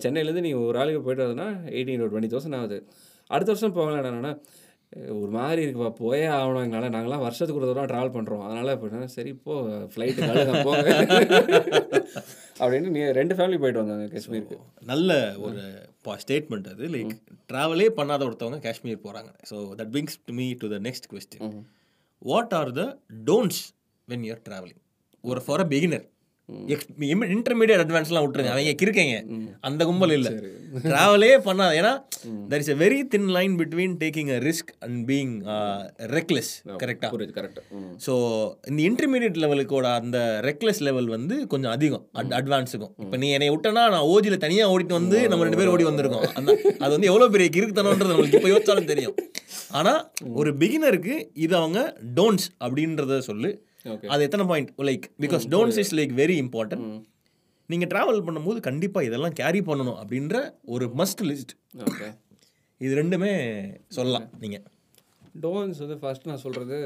சென்னையிலேருந்து 0.02 0.46
நீ 0.46 0.52
ஒரு 0.66 0.78
ஆளுக்கு 0.78 1.04
போயிட்டு 1.06 1.24
வரதுன்னா 1.24 1.48
எயிட்டீன் 1.76 2.04
டுவெண்ட்டி 2.04 2.32
தௌசண்ட் 2.34 2.58
ஆகுது 2.58 2.78
அடுத்த 3.30 3.50
வருஷம் 3.52 3.76
போகலாம் 3.78 4.00
என்னன்னா 4.02 4.34
ஒரு 5.20 5.30
மாதிரி 5.36 5.60
இருக்குப்பா 5.64 5.90
போயே 6.00 6.26
ஆகணும் 6.38 6.64
எங்களால். 6.64 6.94
நாங்களாம் 6.96 7.22
வருஷத்துக்கு 7.24 7.60
ஒரு 7.60 7.68
தடவை 7.68 7.86
ட்ராவல் 7.90 8.14
பண்ணுறோம் 8.16 8.42
அதனால் 8.46 8.72
இப்போ 8.74 9.06
சரி 9.14 9.30
இப்போ 9.36 9.54
ஃப்ளைட்டு 9.92 10.64
போங்க 10.66 10.90
அப்படின்னு 12.60 12.92
நீ 12.96 13.00
ரெண்டு 13.20 13.34
ஃபேமிலி 13.36 13.58
போயிட்டு 13.62 13.82
வந்தாங்க 13.82 14.06
காஷ்மீருக்கு. 14.14 14.58
நல்ல 14.82 15.10
ஒரு 15.38 15.62
ஸ்டேட்மெண்ட் 16.24 16.68
அது. 16.72 16.84
லைக் 16.96 17.14
ட்ராவலே 17.52 17.88
பண்ணாத 18.00 18.26
ஒருத்தவங்க 18.28 18.60
காஷ்மீர் 18.68 19.04
போகிறாங்க 19.06 19.30
so 19.50 19.58
that 19.80 19.92
brings 19.96 20.18
to 20.26 20.34
me 20.40 20.48
to 20.62 20.68
the 20.74 20.80
next 20.88 21.08
question 21.14 21.56
what 22.22 22.54
are 22.60 22.72
the 22.72 22.84
don'ts 23.30 23.62
when 24.08 24.24
you're 24.28 24.44
travelling 24.48 24.80
ஒரு 25.24 25.42
ஃபார் 25.46 25.60
அ 25.60 25.68
பிகினர் 25.68 26.06
இன்டர்மீடியட் 27.36 27.82
அட்வான்ஸ்லாம் 27.84 28.24
விட்டுருங்க. 28.24 28.52
அவங்க 28.54 28.74
கிருக்கீங்க 28.82 29.16
அந்த 29.68 29.82
கும்பல் 29.88 30.14
இல்லை. 30.16 30.32
ட்ராவலே 30.90 31.30
பண்ணாத. 31.46 31.72
ஏன்னா 31.80 31.92
there 32.50 32.62
is 32.64 32.70
a 32.74 32.76
very 32.82 33.00
thin 33.14 33.28
line 33.36 33.54
between 33.60 33.94
taking 34.02 34.30
a 34.36 34.38
risk 34.48 34.70
and 34.84 34.98
being 35.10 35.32
reckless 36.16 36.52
கரெக்டாக 36.82 37.10
புரியுது 37.14 37.34
கரெக்ட் 37.38 37.60
ஸோ 38.06 38.14
இந்த 38.70 38.80
இன்டர்மீடியட் 38.90 39.40
லெவலுக்கோட 39.44 39.86
அந்த 40.00 40.18
ரெக்லெஸ் 40.48 40.82
லெவல் 40.88 41.08
வந்து 41.16 41.36
கொஞ்சம் 41.54 41.72
அதிகம். 41.76 42.04
அட் 42.20 42.34
அட்வான்ஸுக்கும் 42.40 42.94
இப்போ 43.04 43.18
நீ 43.24 43.30
என்னை 43.38 43.50
விட்டனா 43.54 43.84
நான் 43.96 44.08
ஓஜியில் 44.14 44.42
தனியாக 44.46 44.72
ஓடிட்டு 44.74 44.98
வந்து 45.00 45.18
நம்ம 45.32 45.44
ரெண்டு 45.48 45.60
பேரும் 45.60 45.74
ஓடி 45.76 45.86
வந்திருக்கோம். 45.90 46.26
அந்த 46.38 46.50
அது 46.82 46.92
வந்து 46.96 47.10
எவ்வளோ 47.12 47.28
பெரிய 47.36 47.48
கிறுக்குத்தனம்ன்றது 47.56 48.12
நம்மளுக்கு 48.12 48.40
இப்போ 48.40 48.52
யோசிச்சாலும் 48.54 48.90
தெரியும். 48.92 49.16
ஆனால் 49.78 50.00
ஒரு 50.40 50.50
பிகினருக்கு 50.62 51.14
இது 51.44 51.54
அவங்க 51.60 51.80
டோன்ட்ஸ் 52.18 52.48
அப்படின்றத 52.64 53.20
சொல்லு. 53.28 53.50
அது 53.84 54.22
எத்தனை 54.22 54.44
point 54.46 54.70
like 54.90 55.06
because 55.20 55.46
don'ts 55.48 55.78
is 55.78 55.94
like 55.94 56.12
very 56.22 56.36
important 56.44 56.86
நீங்கள் 57.70 57.88
ட்ராவல் 57.88 58.24
பண்ணும்போது 58.26 58.60
கண்டிப்பாக 58.60 59.06
இதெல்லாம் 59.06 59.32
கேரி 59.32 59.60
பண்ணணும் 59.60 59.98
அப்படின்ற 60.02 60.36
ஒரு 60.62 60.86
மஸ்ட் 61.00 61.22
லிஸ்ட் 61.30 61.54
ஓகே 61.86 62.08
இது 62.80 62.92
ரெண்டுமே 63.02 63.32
சொல்லலாம் 63.88 64.28
நீங்கள் 64.38 64.64
டோன்ஸ் 65.40 65.78
வந்து 65.78 65.96
ஃபர்ஸ்ட் 66.02 66.26
நான் 66.26 66.42
சொல்கிறது 66.46 66.78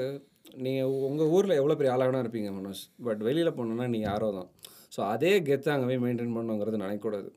நீங்கள் 0.65 0.91
உங்கள் 1.09 1.27
ஊரில் 1.27 1.59
எவ்வளோ 1.59 1.75
பெரிய 1.75 1.93
ஆளாக 1.95 2.23
இருப்பீங்க 2.25 2.51
மனோஜ்? 2.59 2.83
பட் 3.03 3.19
வெளியில் 3.19 3.57
போனோன்னா 3.59 3.87
நீ 3.89 3.99
யாரோ 4.01 4.29
தான். 4.39 4.49
ஸோ 4.97 5.01
அதே 5.13 5.33
கெத்தை 5.49 5.71
அங்கே 5.73 5.87
போய் 5.87 6.03
மெயின்டைன் 6.05 6.37
பண்ணுங்கிறது 6.37 6.83
நினைக்கக்கூடாது. 6.85 7.29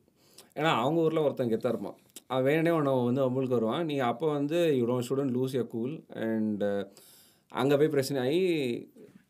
ஏன்னா 0.55 0.71
அவங்க 0.81 0.99
ஊரில் 1.01 1.23
ஒருத்தன் 1.25 1.51
கெத்தாக 1.53 1.73
இருப்பான். 1.73 1.97
அவன் 2.27 2.45
வேணே 2.47 2.71
ஒன்று 2.77 2.93
வந்து 3.09 3.25
உங்களுக்கு 3.27 3.57
வருவான். 3.57 3.85
நீ 3.85 3.99
அப்போ 4.11 4.27
வந்து 4.27 4.77
you 4.79 4.85
don't 4.85 5.07
student 5.07 5.35
lose 5.37 5.55
your 5.57 5.67
cool 5.67 6.03
and 6.27 6.63
அங்கே 7.51 7.75
போய் 7.75 7.87
பிரச்சனை 7.87 8.19
ஆகி 8.25 8.41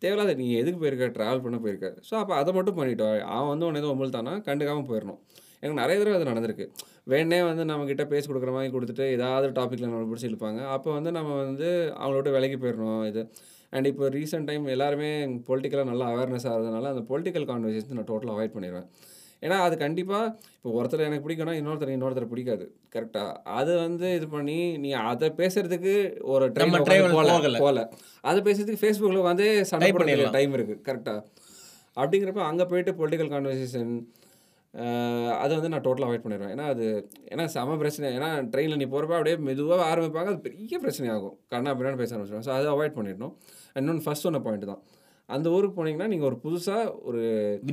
தேவையில்லாத 0.02 0.34
நீ 0.42 0.48
எதுக்கு 0.62 0.80
போயிருக்க? 0.82 1.08
ட்ராவல் 1.18 1.44
பண்ண 1.46 1.58
போயிருக்க. 1.66 1.88
ஸோ 2.10 2.14
அப்போ 2.22 2.34
அதை 2.42 2.52
மட்டும் 2.58 2.78
பண்ணிட்டோ 2.80 3.08
அவன் 3.36 3.52
வந்து 3.54 3.68
உன்னை 3.68 3.80
எதுவும் 3.82 3.96
உமிழ்த்தானா 3.98 4.34
கண்டுக்காமல் 4.48 4.90
போயிடணும் 4.92 5.20
எனக்கு 5.62 5.80
நிறைய 5.82 5.96
தடவை 6.00 6.16
அது 6.18 6.30
நடந்திருக்கு. 6.32 6.66
வேணே 7.12 7.40
வந்து 7.50 7.64
நம்மக்கிட்ட 7.72 8.04
பேசி 8.12 8.28
கொடுக்குற 8.30 8.52
மாதிரி 8.58 8.72
கொடுத்துட்டு 8.76 9.06
ஏதாவது 9.16 9.48
டாப்பிக்கில் 9.58 9.90
நம்ம 9.90 10.08
பிடிச்சி 10.12 10.30
இழுப்பாங்க. 10.30 10.60
அப்போ 10.76 10.90
வந்து 10.98 11.12
நம்ம 11.18 11.32
வந்து 11.44 11.70
அவங்களோட 12.02 12.32
விலைக்கு 12.36 12.60
போயிடணும் 12.64 13.04
இது. 13.12 13.24
அண்ட் 13.74 13.88
இப்போ 13.92 14.06
ரீசெண்ட் 14.18 14.48
டைம் 14.50 14.64
எல்லாருமே 14.76 15.10
பொலிட்டிக்கலாக 15.50 15.90
நல்லா 15.92 16.06
அவேர்னஸ் 16.14 16.48
ஆகிறதுனால 16.52 16.92
அந்த 16.94 17.04
பொலிட்டிக்கல் 17.10 17.48
கான்வர்சேஷன் 17.52 18.00
நான் 18.00 18.10
டோட்டலாக 18.12 18.36
அவாய்ட் 18.38 18.56
பண்ணிடுவேன் 18.56 18.88
ஏன்னா 19.46 19.58
அது 19.66 19.76
கண்டிப்பாக 19.84 20.32
இப்போ 20.56 20.70
ஒருத்தர் 20.80 21.06
எனக்கு 21.08 21.26
பிடிக்கும்னா 21.26 21.56
இன்னொருத்தர் 21.60 21.94
இன்னொருத்தர் 21.96 22.32
பிடிக்காது. 22.32 22.66
கரெக்டாக 22.94 23.36
அது 23.60 23.72
வந்து 23.86 24.08
இது 24.20 24.28
பண்ணி 24.36 24.58
நீ 24.84 24.90
அதை 25.12 25.28
பேசுறதுக்கு 25.42 25.94
ஒரு 26.34 26.48
ட்ரெயின் 26.56 26.78
போகல. 27.18 27.60
போகல. 27.66 27.84
அதை 28.30 28.40
பேசுறதுக்கு 28.48 28.84
ஃபேஸ்புக்கில் 28.84 29.28
வந்து 29.32 29.48
சண்டை 29.74 29.92
பண்ணிடலாம். 30.00 30.38
டைம் 30.38 30.58
இருக்குது 30.60 30.84
கரெக்டாக 30.88 31.22
அப்படிங்கிறப்ப 32.02 32.44
அங்கே 32.50 32.68
போயிட்டு 32.72 32.98
பொலிட்டிக்கல் 33.02 33.32
கான்வர்சேஷன் 33.36 33.94
அதை 35.44 35.52
வந்து 35.58 35.72
நான் 35.74 35.86
டோட்டலாக 35.86 36.10
அவாய்ட் 36.10 36.26
பண்ணிடுவேன். 36.26 36.52
ஏன்னா 36.56 36.66
அது 36.74 36.86
ஏன்னா 37.34 37.46
செம 37.54 37.78
பிரச்சனை. 37.82 38.10
ஏன்னா 38.18 38.28
ட்ரெயினில் 38.52 38.80
நீ 38.82 38.88
போகிறப்ப 38.92 39.16
அப்படியே 39.20 39.38
மெதுவாக 39.48 39.88
ஆரம்பிப்பாங்க. 39.92 40.30
அது 40.34 40.46
பெரிய 40.48 40.78
பிரச்சனை 40.84 41.08
ஆகும் 41.16 41.36
கண்ணா 41.54 41.72
பின்னாடி 41.78 42.00
பேச 42.02 42.14
ஆரம்பிச்சிடும் 42.16 42.46
ஸோ 42.48 42.52
அதை 42.58 42.68
அவாய்ட் 42.74 42.98
பண்ணிடணும். 42.98 43.34
இன்னொன்று 43.80 44.04
ஃபர்ஸ்ட் 44.06 44.28
சொன்ன 44.28 44.42
பாயிண்ட் 44.48 44.72
தான். 44.72 44.82
அந்த 45.36 45.48
ஊருக்கு 45.56 45.76
போனீங்கன்னா 45.78 46.08
நீங்கள் 46.12 46.28
ஒரு 46.30 46.38
புதுசாக 46.44 46.84
ஒரு 47.10 47.22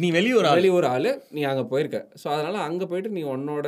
நீ 0.05 0.09
வெளியூர் 0.17 0.49
வெளியூர் 0.59 0.87
ஆள். 0.93 1.09
நீ 1.37 1.43
அங்கே 1.51 1.65
போயிருக்க. 1.73 1.99
ஸோ 2.23 2.27
அதனால் 2.35 2.59
அங்கே 2.67 2.87
போயிட்டு 2.91 3.11
நீ 3.17 3.23
உன்னோட 3.35 3.67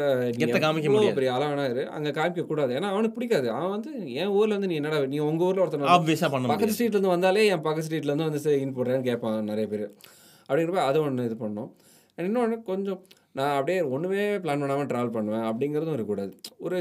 காமிக்க 0.64 0.88
முடியாது. 0.94 1.16
பெரிய 1.18 1.32
ஆளாக 1.34 1.48
வேணா 1.52 1.66
இரு. 1.72 1.84
அங்கே 1.96 2.10
காமிக்க 2.18 2.44
கூடாது. 2.50 2.72
ஏன்னா 2.78 2.90
அவனுக்கு 2.94 3.16
பிடிக்காது. 3.18 3.48
அவன் 3.56 3.72
வந்து 3.76 3.92
என் 4.22 4.34
ஊரில் 4.38 4.56
வந்து 4.56 4.70
நீ 4.72 4.76
என்னடா 4.80 4.98
நீ 5.14 5.20
உங்கள் 5.28 5.46
ஊரில் 5.48 5.62
ஒருத்தன் 5.64 5.94
ஆப்வியஸாக 5.96 6.30
பண்ண 6.34 6.52
பக்கத்து 6.52 6.76
ஸ்ட்ரீட்லேருந்து 6.76 7.14
வந்தாலே 7.14 7.46
என் 7.54 7.64
பக்கத்து 7.68 7.88
ஸ்ட்ரீட்லேருந்து 7.88 8.28
வந்து 8.28 8.42
சரி 8.46 8.60
இன் 8.64 8.76
போடுறேன்னு 8.78 9.08
கேட்பாங்க 9.10 9.40
நிறைய 9.52 9.68
பேர். 9.72 9.86
அப்படிங்கிறப்ப 10.48 10.84
அது 10.90 11.00
ஒன்று 11.06 11.28
இது 11.30 11.38
பண்ணோம். 11.44 11.70
இன்னொன்று 12.18 12.58
கொஞ்சம் 12.70 13.00
நான் 13.38 13.56
அப்படியே 13.56 13.80
ஒன்றுமே 13.94 14.22
பிளான் 14.44 14.62
பண்ணாமல் 14.62 14.88
ட்ராவல் 14.92 15.16
பண்ணுவேன் 15.16 15.46
அப்படிங்கிறதும் 15.48 15.96
இருக்கக்கூடாது. 15.96 16.32
ஒரு 16.66 16.78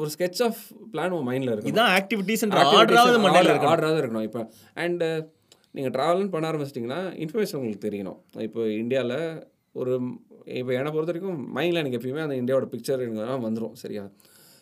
ஒரு 0.00 0.08
ஸ்கெட்ச் 0.12 0.42
ஆஃப் 0.44 0.60
பிளான் 0.92 1.14
உன் 1.16 1.26
மைண்டில் 1.28 1.52
இருக்கும் 1.52 1.72
இதான் 1.72 1.92
ஆக்டிவிட்டீஸ் 1.98 2.44
ஆர்டராவது 2.58 3.18
ஆர்டராக 3.72 4.00
இருக்கணும். 4.02 4.26
இப்போ 4.28 4.42
அண்டு 4.84 5.08
நீங்கள் 5.76 5.94
ட்ராவல்னு 5.96 6.32
பண்ண 6.34 6.50
ஆரம்பிச்சிட்டிங்கன்னா 6.50 7.00
இன்ஃபர்மேஷன் 7.24 7.58
உங்களுக்கு 7.60 7.86
தெரியணும். 7.88 8.18
இப்போ 8.46 8.60
இந்தியாவில் 8.82 9.16
ஒரு 9.80 9.92
இப்போ 10.60 10.72
என்னை 10.78 10.90
பொறுத்த 10.94 11.12
வரைக்கும் 11.12 11.40
மைண்டில் 11.56 11.80
எனக்கு 11.82 11.98
எப்பயுமே 11.98 12.22
அந்த 12.26 12.36
இந்தியாவோட 12.42 12.66
பிக்சர் 12.74 13.04
எனக்கு 13.06 13.42
வந்துடும் 13.46 13.76
சரியா? 13.82 14.04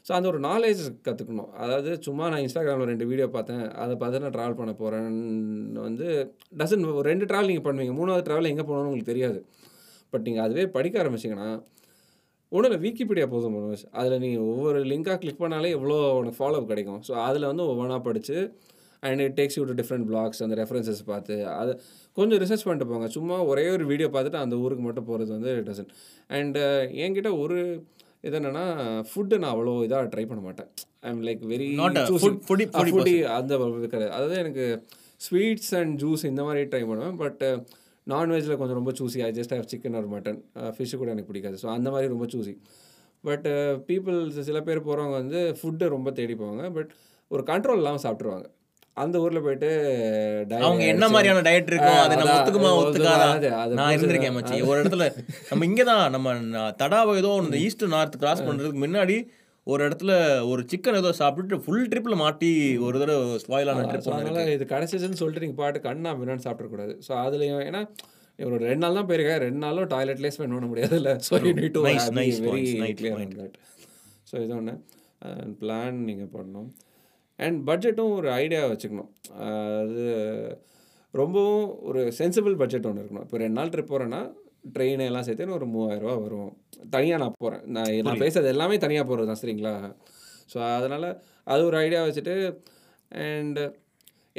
ஸோ 0.07 0.11
அந்த 0.17 0.27
ஒரு 0.33 0.39
நாலேஜ் 0.49 0.83
கற்றுக்கணும் 1.07 1.51
அதாவது 1.63 1.91
சும்மா 2.07 2.25
நான் 2.33 2.43
இன்ஸ்டாகிராமில் 2.45 2.91
ரெண்டு 2.93 3.07
வீடியோ 3.11 3.27
பார்த்தேன். 3.35 3.65
அதை 3.83 3.95
பார்த்து 4.03 4.23
நான் 4.25 4.35
ட்ராவல் 4.37 4.59
பண்ண 4.61 4.73
போகிறேன்னு 4.81 5.83
வந்து 5.89 6.07
டசன் 6.61 6.87
ஒரு 7.01 7.07
ரெண்டு 7.13 7.29
ட்ராவல் 7.31 7.51
நீங்கள் 7.53 7.67
பண்ணுவீங்க. 7.67 7.95
மூணாவது 7.99 8.25
ட்ராவல் 8.29 8.51
எங்கே 8.53 8.65
போகணும்னு 8.71 8.91
உங்களுக்கு 8.91 9.13
தெரியாது. 9.13 9.41
பட் 10.13 10.25
நீங்கள் 10.29 10.45
அதுவே 10.47 10.65
படிக்க 10.77 11.03
ஆரம்பிச்சிங்கன்னா 11.03 11.51
உடனே 12.53 12.77
விக்கிபீடியா 12.85 13.27
போதும் 13.33 13.59
அதில் 14.01 14.23
நீங்கள் 14.25 14.47
ஒவ்வொரு 14.53 14.79
லிங்காக 14.93 15.19
கிளிக் 15.25 15.43
பண்ணாலே 15.43 15.69
எவ்வளோ 15.79 15.99
உனக்கு 16.21 16.39
ஃபாலோ 16.41 16.63
கிடைக்கும். 16.71 17.01
ஸோ 17.09 17.13
அதில் 17.27 17.51
வந்து 17.51 17.67
ஒவ்வொன்றா 17.73 17.99
படித்து 18.09 18.37
and 19.09 19.21
it 19.27 19.37
takes 19.39 19.57
you 19.59 19.65
to 19.71 19.77
different 19.81 20.07
blogs 20.11 20.43
அந்த 20.47 20.57
ரெஃபரன்சஸ் 20.63 21.03
பார்த்து 21.13 21.37
அது 21.61 21.73
கொஞ்சம் 22.19 22.41
ரிசர்ச் 22.43 22.67
பண்ணிட்டு 22.67 22.89
போங்க. 22.93 23.09
சும்மா 23.17 23.37
ஒரே 23.53 23.65
ஒரு 23.77 23.85
வீடியோ 23.93 24.09
பார்த்துட்டு 24.15 24.43
அந்த 24.45 24.57
ஊருக்கு 24.65 24.85
மட்டும் 24.89 25.09
போகிறது 25.11 25.33
வந்து 25.37 25.53
டசன் 25.69 25.91
அண்டு 26.39 26.63
என்கிட்ட 27.05 27.33
ஒரு 27.43 27.59
இது 28.29 28.37
என்னென்னா 28.39 28.65
ஃபுட்டு 29.11 29.37
நான் 29.43 29.53
அவ்வளோ 29.55 29.75
இதாக 29.87 30.09
ட்ரை 30.15 30.25
பண்ண 30.31 30.41
மாட்டேன். 30.47 30.71
I 31.05 31.11
am 31.13 31.23
like 31.29 31.45
very 31.53 31.69
foodie 32.17 33.15
அந்த 33.39 33.53
கிடையாது. 33.93 34.13
அதாவது 34.17 34.37
எனக்கு 34.45 34.65
ஸ்வீட்ஸ் 35.27 35.73
அண்ட் 35.79 35.95
ஜூஸ் 36.03 36.25
இந்த 36.33 36.43
மாதிரி 36.49 36.69
ட்ரை 36.73 36.83
பண்ணுவேன். 36.91 37.17
பட் 37.23 37.43
நான்வெஜ்ஜில் 38.07 38.59
கொஞ்சம் 38.61 38.79
ரொம்ப 38.81 38.93
choosy 38.99 39.19
I 39.27 39.31
just 39.39 39.53
have 39.55 39.67
chicken 39.73 39.97
or 39.99 40.07
mutton 40.13 40.39
fish 40.77 40.99
கூட 41.01 41.11
எனக்கு 41.15 41.31
பிடிக்காது. 41.31 41.57
ஸோ 41.63 41.69
அந்த 41.77 41.89
மாதிரி 41.95 42.13
ரொம்ப 42.15 42.27
சூசி 42.35 42.55
பட் 43.25 43.47
பீப்புள்ஸ் 43.89 44.39
சில 44.49 44.59
பேர் 44.69 44.87
போகிறவங்க 44.87 45.17
வந்து 45.23 45.41
ஃபுட்டை 45.59 45.89
ரொம்ப 45.97 46.11
தேடி 46.19 46.35
போவாங்க. 46.43 46.65
பட் 46.77 46.91
ஒரு 47.31 47.43
கண்ட்ரோல் 47.51 47.81
இல்லாமல் 47.83 48.05
சாப்பிட்ருவாங்க 48.07 48.47
அந்த 49.03 49.17
ஊரில் 49.25 49.45
போயிட்டு 49.47 49.69
அவங்க 50.67 50.83
என்ன 50.93 51.05
மாதிரியான 51.15 51.43
டயட் 51.49 51.71
இருக்கும் 51.73 52.01
அதை 52.05 52.15
நம்ம 52.21 52.37
ஒத்துக்குமா 52.37 52.71
ஒத்துக்காதா? 52.81 53.29
நான் 53.79 53.93
இருந்திருக்கேன். 53.97 54.37
மச்சி. 54.39 54.57
ஒரு 54.71 54.79
இடத்துல 54.83 55.07
நம்ம 55.51 55.67
இங்கே 55.71 55.87
தான் 55.91 56.05
நம்ம 56.17 56.35
தடாவை 56.83 57.15
ஏதோ 57.23 57.33
இந்த 57.45 57.59
ஈஸ்ட் 57.67 57.85
நார்த் 57.97 58.21
கிராஸ் 58.25 58.47
பண்ணுறதுக்கு 58.49 58.83
முன்னாடி 58.85 59.19
ஒரு 59.67 59.81
இடத்துல 59.87 60.13
ஒரு 60.51 60.63
சிக்கன் 60.71 60.99
ஏதோ 61.01 61.11
சாப்பிட்டுட்டு 61.19 61.63
ஃபுல் 61.65 61.89
ட்ரிப்பில் 61.91 62.21
மாட்டி 62.23 62.51
ஒரு 62.87 62.97
தடவை 63.03 63.37
ஸ்பாயிலான 63.43 63.83
ட்ரிப் 63.91 64.09
அதனால் 64.19 64.55
இது 64.57 64.65
கிடச்சிச்சுன்னு 64.73 65.21
சொல்லிட்டு 65.21 65.45
நீங்கள் 65.45 65.61
பாட்டு 65.63 65.85
கண்ணா 65.89 66.13
பின்னான்னு 66.21 66.47
சாப்பிடக்கூடாது. 66.47 66.95
ஸோ 67.07 67.13
அதுலேயும் 67.25 67.65
ஏன்னா 67.69 67.83
ஒரு 68.39 68.59
ரெண்டு 68.69 68.83
நாள் 68.85 68.99
தான் 68.99 69.09
போயிருக்கேன். 69.09 69.41
ரெண்டு 69.47 69.61
நாளும் 69.65 69.91
டாய்லெட்லேயே 69.95 70.35
ஸ்பெண்ட் 70.35 70.57
பண்ண 70.57 70.69
முடியாதுல்ல. 70.71 71.11
So 71.27 71.41
you 71.47 71.53
need 71.59 71.75
to 71.77 71.83
very 71.87 71.99
clear 72.99 73.51
so 74.31 74.37
இது 74.45 74.55
ஒன்று 74.61 74.75
பிளான் 75.61 75.99
நீங்கள் 76.09 76.33
பண்ணணும். 76.37 76.71
அண்ட் 77.45 77.59
பட்ஜெட்டும் 77.69 78.13
ஒரு 78.19 78.29
ஐடியா 78.43 78.63
வச்சுக்கணும். 78.73 79.11
அது 79.83 80.05
ரொம்பவும் 81.21 81.67
ஒரு 81.89 82.01
சென்சிபிள் 82.21 82.57
பட்ஜெட் 82.63 82.89
ஒன்று 82.91 83.03
இருக்கணும். 83.03 83.25
இப்போ 83.27 83.39
ரெண்டு 83.43 83.59
நாள் 83.59 83.73
ட்ரிப் 83.75 83.93
போகிறேன்னா 83.93 84.23
ட்ரெயின் 84.75 85.03
எல்லாம் 85.09 85.27
சேர்த்து 85.27 85.59
ஒரு 85.59 85.67
மூவாயிரரூவா 85.75 86.15
வரும். 86.25 86.51
தனியாக 86.95 87.21
நான் 87.23 87.37
போகிறேன் 87.43 87.63
நான் 87.77 87.93
நான் 88.09 88.25
பேசுறது 88.25 88.51
எல்லாமே 88.55 88.77
தனியாக 88.87 89.07
போகிறது 89.11 89.31
தான் 89.31 89.43
சரிங்களா? 89.43 89.75
ஸோ 90.53 90.59
அதனால் 90.79 91.09
அது 91.53 91.63
ஒரு 91.69 91.77
ஐடியா 91.85 92.01
வச்சுட்டு 92.07 92.35
அண்ட் 93.27 93.61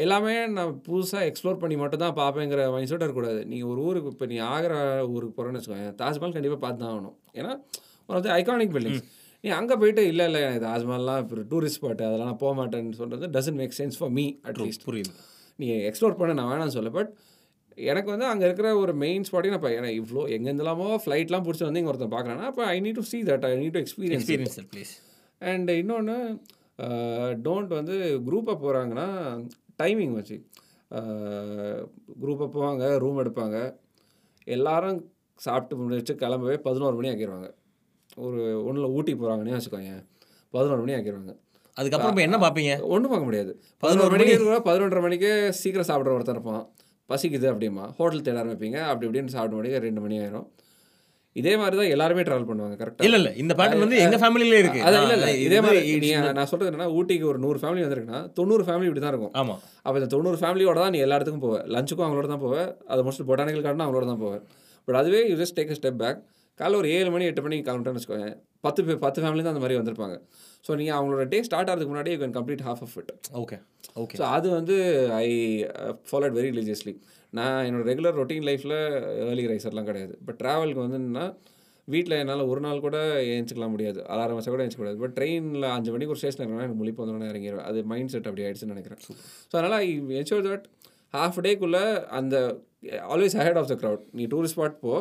எல்லாமே 0.04 0.34
நான் 0.58 0.74
புதுசாக 0.86 1.30
எக்ஸ்ப்ளோர் 1.30 1.62
பண்ணி 1.64 1.76
மட்டும் 1.82 2.04
தான் 2.04 2.18
பார்ப்பேங்கிற 2.20 2.62
மைண்ட் 2.74 2.92
செட் 2.92 3.04
இருக்கக்கூடாது 3.04 3.42
நீங்கள் 3.52 3.72
ஒரு 3.72 3.82
ஊருக்கு 3.88 4.12
இப்போ 4.14 4.28
நீ 4.32 4.38
ஆக்ரா 4.54 4.80
ஊருக்கு 5.14 5.36
போகிறேன்னு 5.38 5.60
வச்சுக்கோங்க 5.60 5.90
தாஜ்மஹால் 6.02 6.36
கண்டிப்பாக 6.38 6.62
பார்த்து 6.66 6.82
தான் 6.84 6.94
ஆகணும். 6.94 7.18
ஏன்னா 7.40 7.52
ஒரு 8.10 8.32
ஐகானிக் 8.38 8.74
பில்டிங்ஸ் 8.76 9.04
நீ 9.44 9.50
அங்கே 9.60 9.76
போயிட்டு 9.82 10.02
இல்லை 10.12 10.26
இல்லை 10.30 10.40
எனக்கு 10.48 10.64
தாஜ்மஹால்லாம் 10.68 11.20
இப்போ 11.24 11.44
டூரிஸ்ட் 11.52 11.80
ஸ்பாட்டு 11.80 12.04
அதெல்லாம் 12.08 12.30
நான் 12.32 12.42
போக 12.44 12.54
மாட்டேன்னு 12.60 12.98
சொல்கிறது 13.02 13.28
doesn't 13.36 13.60
make 13.62 13.76
sense 13.80 13.98
for 14.00 14.12
me 14.18 14.26
at least 14.50 14.86
புரியுது. 14.88 15.14
நீ 15.60 15.68
எக்ஸ்ப்ளோர் 15.90 16.18
பண்ண 16.20 16.34
நான் 16.40 16.50
வேணாம்னு 16.52 16.76
சொல்ல. 16.78 16.92
பட் 16.98 17.12
எனக்கு 17.90 18.10
வந்து 18.14 18.28
அங்கே 18.32 18.46
இருக்கிற 18.48 18.70
ஒரு 18.84 18.94
மெயின் 19.04 19.26
ஸ்பாட்டையும் 19.28 19.54
நான் 19.56 19.62
இப்போ 19.62 19.72
ஏன்னா 19.78 19.92
இவ்வளோ 20.00 20.24
எங்கேருந்துலாமோ 20.36 20.88
ஃப்ளைட்லாம் 21.04 21.46
பிடிச்சி 21.46 21.66
வந்து 21.68 21.82
இங்கே 21.82 21.92
ஒருத்தன் 21.94 22.14
பார்க்குறேன்னா 22.16 22.48
அப்போ 22.52 22.64
I 22.74 22.76
need 22.86 23.00
to 23.00 23.06
see 23.12 23.22
that 23.30 23.46
I 23.50 23.52
need 23.62 23.76
to 23.78 23.82
experience 23.84 24.26
experience 24.26 24.58
please 24.74 24.92
and 25.42 25.72
இன்னொன்று 25.82 26.18
டோன்ட் 27.48 27.72
வந்து 27.80 27.96
குரூப்பாக 28.28 28.58
போகிறாங்கன்னா 28.64 29.08
டைமிங் 29.82 30.14
வச்சு. 30.20 30.38
குரூப்பாக 32.22 32.50
போவாங்க 32.56 32.84
ரூம் 33.04 33.22
எடுப்பாங்க. 33.24 33.58
எல்லாரும் 34.48 35.00
சாப்பிட்டு 35.40 35.76
முடிச்சு 35.82 36.14
கிளம்பவே 36.24 36.56
பதினோரு 36.68 36.96
மணி 37.00 37.12
ஆக்கிடுவாங்க 37.12 37.50
ஒரு 38.26 38.40
ஒன்றில் 38.68 38.94
ஊட்டி 38.98 39.14
போகிறாங்கன்னே 39.14 39.56
வச்சுக்கோங்க 39.58 39.94
பதினோரு 40.54 40.82
மணி 40.84 40.96
ஆக்கிடுவாங்க 40.98 41.34
அதுக்கப்புறம் 41.78 42.14
இப்போ 42.14 42.24
என்ன 42.28 42.38
பார்ப்பீங்க 42.44 42.72
ஒன்றும் 42.94 43.12
பார்க்க 43.12 43.28
முடியாது. 43.28 43.52
பதினோரு 43.84 44.12
மணிக்கு 44.14 44.64
பதினொன்றரை 44.70 45.02
மணிக்கு 45.06 45.30
சீக்கிரம் 45.60 45.88
சாப்பிட்ற 45.90 46.16
ஒருத்தர் 46.16 46.38
இருப்பான். 46.38 46.64
பசிக்குது 47.10 47.48
அப்படிமா 47.52 47.86
ஹோட்டல் 48.00 48.26
தேட 48.26 48.38
ஆரம்பிப்பீங்க. 48.42 48.78
அப்படி 48.90 49.06
இப்படின்னு 49.08 49.36
சாப்பிட 49.36 49.56
மணிக்கு 49.60 49.80
ரெண்டு 49.86 50.02
மணி 50.06 50.18
ஆயிரும். 50.24 50.48
இதே 51.36 51.54
மாதிரி 51.60 51.76
தான் 51.80 51.92
எல்லாருமே 51.96 52.24
ட்ராவல் 52.28 52.48
பண்ணுவாங்க 52.50 52.76
கரெக்டாக 52.80 53.06
இல்ல 53.08 53.18
இல்ல. 53.20 53.30
இந்த 53.42 53.54
பேட்டர்ன் 53.60 53.84
வந்து 53.84 54.00
எங்க 54.06 54.18
ஃபேமிலியில 54.22 54.58
இருக்கு. 54.62 54.82
அது 54.88 54.98
இல்லை 55.04 55.16
இல்லை. 55.18 55.30
இதே 55.46 55.60
மாதிரி 55.66 56.10
நான் 56.40 56.50
சொல்கிறது 56.52 56.70
என்னன்னா 56.72 56.90
ஊட்டிக்கு 56.98 57.26
ஒரு 57.32 57.40
நூறு 57.46 57.60
ஃபேமிலி 57.62 57.84
வந்திருக்குன்னா 57.86 58.22
தொண்ணூறு 58.40 58.64
ஃபேமிலி 58.68 58.90
இப்படி 58.90 59.04
தான் 59.06 59.14
இருக்கும். 59.16 59.34
ஆமா. 59.42 59.56
அப்போ 59.86 59.96
இந்த 60.02 60.10
தொண்ணூறு 60.16 60.40
ஃபேமிலியோட 60.42 60.78
தான் 60.84 60.94
நீ 60.96 61.02
எல்லா 61.06 61.18
இடத்துக்கும் 61.20 61.46
போவேன் 61.48 61.66
லஞ்சுக்கும் 61.76 62.06
அவங்களோட 62.08 62.30
தான் 62.34 62.44
போவேன் 62.46 62.68
அதை 62.92 63.00
முடிச்சுட்டு 63.06 63.30
பொட்டானிக்கல் 63.32 63.66
கார்டனும் 63.68 63.88
அவங்களோட 63.88 64.08
தான் 64.12 64.22
போவேன் 64.26 64.44
பட் 64.88 65.00
அதுவே 65.02 65.22
you 65.32 65.38
just 65.44 65.58
take 65.60 65.74
step 65.80 66.00
back 66.04 66.20
காலைல 66.62 66.80
ஒரு 66.82 66.90
ஏழு 66.98 67.10
மணி 67.16 67.28
எட்டு 67.32 67.44
மணிக்கு 67.46 67.68
கிளம்பிட்டேன்னு 67.68 68.00
வச்சுக்கோங்க 68.00 68.30
பத்து 68.66 68.82
பேர் 68.88 69.04
பத்து 69.06 69.20
ஃபேமிலி 69.22 69.44
தான் 69.46 69.54
அந்த 69.56 69.64
மாதிரி 69.64 69.78
வந்திருப்பாங்க. 69.80 70.16
ஸோ 70.66 70.72
நீங்கள் 70.80 70.98
அவங்களோட 70.98 71.24
டே 71.34 71.38
ஸ்டார்ட் 71.48 71.70
ஆகிறதுக்கு 71.72 71.94
முன்னாடி 71.94 72.12
you 72.16 72.20
can 72.24 72.36
complete 72.38 72.66
half 72.68 72.82
of 72.86 72.96
it 73.02 73.12
okay 73.44 73.58
okay 74.02 74.18
so 74.20 74.26
அது 74.36 74.48
வந்து 74.58 74.76
ஐ 75.24 75.30
ஃபாலோட் 76.10 76.36
வெரி 76.40 76.50
ரிலீஜியஸ்லி 76.54 76.94
நான் 77.34 77.62
என்னோட 77.68 77.84
ரெகுலர் 77.92 78.18
ரொட்டீன் 78.20 78.46
லைஃப்பில் 78.50 78.78
ஏர்லி 79.30 79.46
ரைசர்லாம் 79.52 79.90
கிடையாது. 79.90 80.14
பட் 80.28 80.38
ட்ராவலுக்கு 80.42 80.84
வந்து 80.86 81.00
என்னன்னா 81.02 81.26
வீட்டில் 81.88 82.18
என்னால் 82.22 82.44
ஒரு 82.52 82.62
நாள் 82.66 82.84
கூட 82.86 82.98
ஏஞ்சிக்கலாம் 83.36 83.74
முடியாது. 83.76 84.00
அலாரம் 84.14 84.38
வச்சா 84.38 84.52
கூட 84.54 84.64
ஏஞ்சிக்க 84.66 84.82
முடியாது. 84.82 85.00
பட் 85.04 85.16
ட்ரெயினில் 85.18 85.68
அஞ்சு 85.76 85.92
மணிக்கு 85.94 86.14
ஒரு 86.14 86.22
ஸ்டேஷன் 86.22 86.42
இருக்கணும் 86.42 86.64
எனக்கு 86.64 86.80
முழிப்பு 86.82 87.02
வந்தோடனே 87.04 87.30
இறங்கிடுவேன் 87.32 87.68
அது 87.70 87.80
மைண்ட் 87.92 88.12
செட் 88.14 88.28
அப்படி 88.30 88.46
ஆயிடுச்சுன்னு 88.48 88.76
நினைக்கிறேன். 88.76 89.02
ஸோ 89.50 89.54
அதனால் 89.58 89.78
ஐ 89.86 89.90
என்ஷோர் 90.20 90.46
தட் 90.50 90.66
ஹாஃப் 91.14 91.40
டேக்குள்ளே 91.48 91.84
அந்த 92.20 92.36
always 93.14 93.38
head 93.42 93.60
of 93.62 93.72
the 93.72 93.78
crowd 93.82 94.04
நீ 94.20 94.26
டூரிஸ்ட் 94.34 94.58
ஸ்பாட் 94.58 94.78
போ 94.86 94.94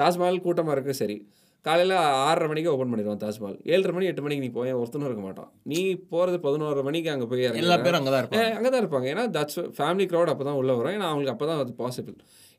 தாஜ்மஹால் 0.00 0.44
கூட்டமாக 0.46 0.74
இருக்குது 0.76 1.00
சரி. 1.02 1.16
காலையில் 1.66 1.94
ஆறரை 2.28 2.46
மணிக்கு 2.50 2.70
ஓப்பன் 2.72 2.92
பண்ணிடுவான் 2.92 3.20
தாஜ்மஹால். 3.24 3.58
ஏழரை 3.72 3.92
மணி 3.96 4.06
எட்டு 4.10 4.22
மணிக்கு 4.24 4.44
நீ 4.46 4.50
போய் 4.56 4.72
ஒருத்தனும் 4.78 5.08
இருக்க 5.08 5.22
மாட்டான். 5.26 5.50
நீ 5.70 5.80
போகிறது 6.12 6.38
பதினோரு 6.46 6.80
மணிக்கு 6.88 7.10
அங்கே 7.14 7.26
போய் 7.32 7.44
எல்லா 7.62 7.76
பேரும் 7.84 7.98
அங்கதான் 8.00 8.22
இருப்பாங்க. 8.22 8.48
அங்கே 8.58 8.70
தான் 8.74 8.82
இருப்பாங்க. 8.84 9.06
ஏன்னா 9.12 9.24
தட்ஸ் 9.36 9.60
ஃபேமிலி 9.76 10.06
க்ரௌட் 10.12 10.32
அப்போ 10.32 10.46
தான் 10.48 10.58
உள்ளே 10.60 10.74
வரும். 10.78 10.94
ஏன்னா 10.96 11.08
அவங்களுக்கு 11.10 11.34
அப்போ 11.34 11.46
தான் 11.50 11.60
அது 11.64 11.74
பாசிபிள் 11.82 12.16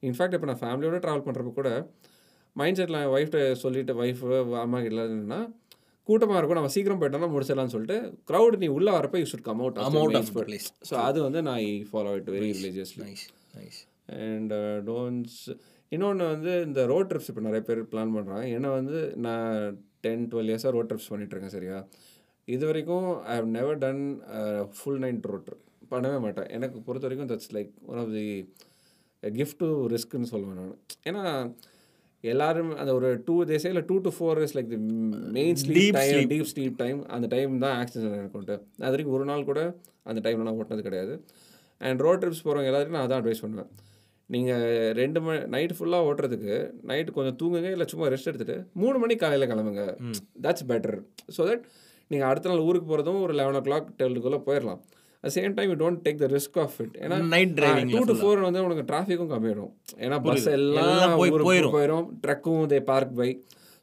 இன்ஃபேக்ட் 0.10 0.38
இப்போ 0.38 0.50
நான் 0.52 0.62
ஃபேமிலியோட 0.64 1.00
ட்ராவல் 1.06 1.26
பண்ணுறப்ப 1.28 1.54
கூட 1.60 1.72
மைண்ட் 2.56 2.80
செட்டில் 2.80 3.00
என் 3.02 3.12
ஒய்ஃப்ட்ட 3.18 3.42
சொல்லிட்டு 3.66 3.94
ஒய்ஃப் 4.04 4.24
அம்மா 4.64 4.80
கிட்ட 4.86 5.06
என்னன்னா 5.10 5.42
கூட்டமாக 6.08 6.40
இருக்கும். 6.40 6.60
நம்ம 6.60 6.72
சீக்கிரம் 6.76 7.02
போயிட்டோம்னா 7.02 7.30
முடிச்சிடலாம்னு 7.36 7.74
சொல்லிட்டு 7.76 7.98
க்ரௌட் 8.30 8.56
நீ 8.64 8.68
உள்ளே 8.78 8.92
வரப்போ 8.98 9.20
you 9.22 9.28
should 9.34 9.46
come 9.50 9.62
out 9.64 9.78
the 10.30 10.34
place. 10.40 10.68
So 10.90 10.96
அது 11.08 11.20
வந்து 11.28 11.42
நான் 11.48 11.62
I 11.68 11.70
follow 11.92 12.14
it 12.22 12.32
very 12.36 12.50
religiously 12.58 13.04
nice 13.06 13.24
nice 13.60 13.80
and 14.28 14.54
don'ts 14.90 15.40
இன்னொன்று 15.94 16.26
வந்து 16.34 16.52
இந்த 16.68 16.82
ரோட் 16.92 17.10
ட்ரிப்ஸ் 17.10 17.30
இப்போ 17.32 17.44
நிறைய 17.48 17.64
பேர் 17.70 17.82
பிளான் 17.92 18.14
பண்ணுறாங்க 18.16 18.46
ஏன்னா 18.58 18.70
வந்து 18.80 19.00
நான் 19.26 19.50
டென் 20.06 20.24
டுவெல் 20.32 20.50
இயர்ஸாக 20.52 20.74
ரோட் 20.76 20.90
ட்ரிப்ஸ் 20.92 21.12
பண்ணிகிட்ருக்கேன் 21.12 21.56
சரியா? 21.58 21.78
இது 22.56 22.64
வரைக்கும் 22.70 23.08
I 23.32 23.36
have 23.40 23.52
never 23.58 23.78
done 23.84 24.02
full 24.78 25.02
night 25.04 25.28
road 25.32 25.46
trip 25.48 25.68
பண்ணவே 25.94 26.18
மாட்டேன். 26.26 26.48
எனக்கு 26.58 26.78
பொறுத்த 26.88 27.08
வரைக்கும் 27.08 27.30
that's 27.32 27.54
like 27.58 27.72
one 27.92 28.02
of 28.04 28.12
the 28.18 28.26
gift 29.24 29.62
to 29.64 29.70
ரிஸ்க்குன்னு 29.94 30.32
சொல்லுவேன் 30.34 30.60
நான். 30.62 30.74
ஏன்னா 31.10 31.24
எல்லாரும் 32.24 32.72
அந்த 32.82 32.92
ஒரு 32.98 33.08
two 33.28 33.36
தேசையில் 33.54 33.86
two 33.88 33.96
to 34.06 34.12
four 34.18 34.42
is 34.46 34.56
like 34.58 34.70
the 34.74 34.80
main 35.38 35.58
sleep 35.64 35.96
time 35.98 36.12
sleep. 36.14 36.30
Deep 36.34 36.50
sleep 36.52 36.78
time 36.84 37.00
அந்த 37.16 37.28
டைம் 37.34 37.56
தான் 37.64 37.76
ஆக்சிடென்ட் 37.82 38.20
எனக்குன்ட்டு. 38.20 38.56
அது 38.84 38.94
வரைக்கும் 38.94 39.16
ஒரு 39.18 39.26
நாள் 39.32 39.48
கூட 39.50 39.62
அந்த 40.10 40.20
டைமில் 40.26 40.48
நான் 40.48 40.60
ஓட்டினது 40.62 40.86
கிடையாது. 40.90 41.16
அண்ட் 41.88 42.04
ரோட் 42.06 42.22
ட்ரிப்ஸ் 42.24 42.46
போகிறவங்க 42.46 42.72
எல்லாருக்கும் 42.72 42.98
நான் 42.98 43.08
அதான் 43.08 43.22
அட்வைஸ் 43.22 43.44
பண்ணுவேன். 43.46 43.72
நீங்கள் 44.34 44.64
ரெண்டு 45.00 45.20
மணி 45.24 45.40
நைட்டு 45.54 45.78
ஃபுல்லாக 45.78 46.08
ஓட்டுறதுக்கு 46.10 46.56
நைட்டு 46.90 47.16
கொஞ்சம் 47.16 47.38
தூங்குங்க 47.40 47.72
இல்லை 47.76 47.88
சும்மா 47.92 48.12
ரெஸ்ட் 48.14 48.30
எடுத்துகிட்டு 48.30 48.58
மூணு 48.82 48.98
மணிக்கு 49.02 49.24
காலையில் 49.24 49.50
கிளம்புங்க. 49.52 49.84
தட்ஸ் 50.46 50.68
பெட்டர் 50.72 50.98
ஸோ 51.36 51.42
தட் 51.50 51.64
நீங்கள் 52.12 52.30
அடுத்த 52.30 52.50
நாள் 52.50 52.66
ஊருக்கு 52.68 52.90
போகிறதும் 52.90 53.22
ஒரு 53.26 53.34
லெவன் 53.40 53.58
ஓ 53.60 53.64
கிளாக் 53.68 53.90
டுவெல்க்குள்ளே 54.00 54.40
போயிடலாம் 54.48 54.82
at 55.24 55.34
same 55.36 55.56
time 55.58 55.70
you 55.72 55.78
don't 55.82 56.02
take 56.06 56.22
the 56.22 56.30
risk 56.34 56.60
of 56.64 56.78
it 56.84 56.96
ஏன்னா 57.04 57.18
night 57.34 57.54
driving 57.60 57.92
two 57.94 58.02
to 58.10 58.16
four 58.22 58.46
வந்து 58.48 58.64
உனக்கு 58.66 58.86
டிராஃபிக்கும் 58.90 59.32
கம்மியாயிடும் 59.34 59.72
ஏன்னா 60.06 60.18
பஸ். 60.26 60.48
எல்லாம் 60.58 60.90
எல்லாம் 60.90 61.16
போய் 61.20 61.32
ஊருக்கு 61.32 61.50
போயிரும். 61.50 61.76
போயிடும் 61.76 62.08
ட்ரக்கும் 62.26 62.66
தே 62.74 62.80
பார்க் 62.90 63.14
பை 63.20 63.30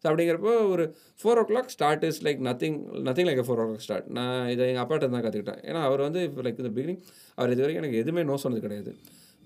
ஸோ 0.05 0.09
அப்படிங்கிறப்போ 0.09 0.53
ஒரு 0.73 0.85
four 1.21 1.39
o'clock 1.49 1.73
start 1.75 2.05
is 2.09 2.21
like 2.27 2.39
nothing 2.47 2.77
nothing 3.09 3.29
like 3.29 3.41
four 3.49 3.63
o'clock 3.67 3.87
start 3.87 4.07
நான் 4.19 4.47
இதை 4.53 4.69
எங்கள் 4.69 4.85
அப்பாட்ட 4.85 5.09
தான் 5.15 5.25
கற்றுக்கிட்டேன் 5.25 5.61
ஏன்னா 5.67 5.81
அவர் 5.89 6.03
வந்து 6.07 6.21
இப்போ 6.29 6.45
லைக் 6.47 6.61
இந்த 6.63 6.73
பிகினிங் 6.77 7.01
அவர் 7.39 7.53
இது 7.55 7.63
வரைக்கும் 7.65 7.83
எனக்கு 7.83 8.01
எதுவுமே 8.03 8.23
நோ 8.31 8.37
சொன்னது 8.45 8.65
கிடையாது. 8.67 8.93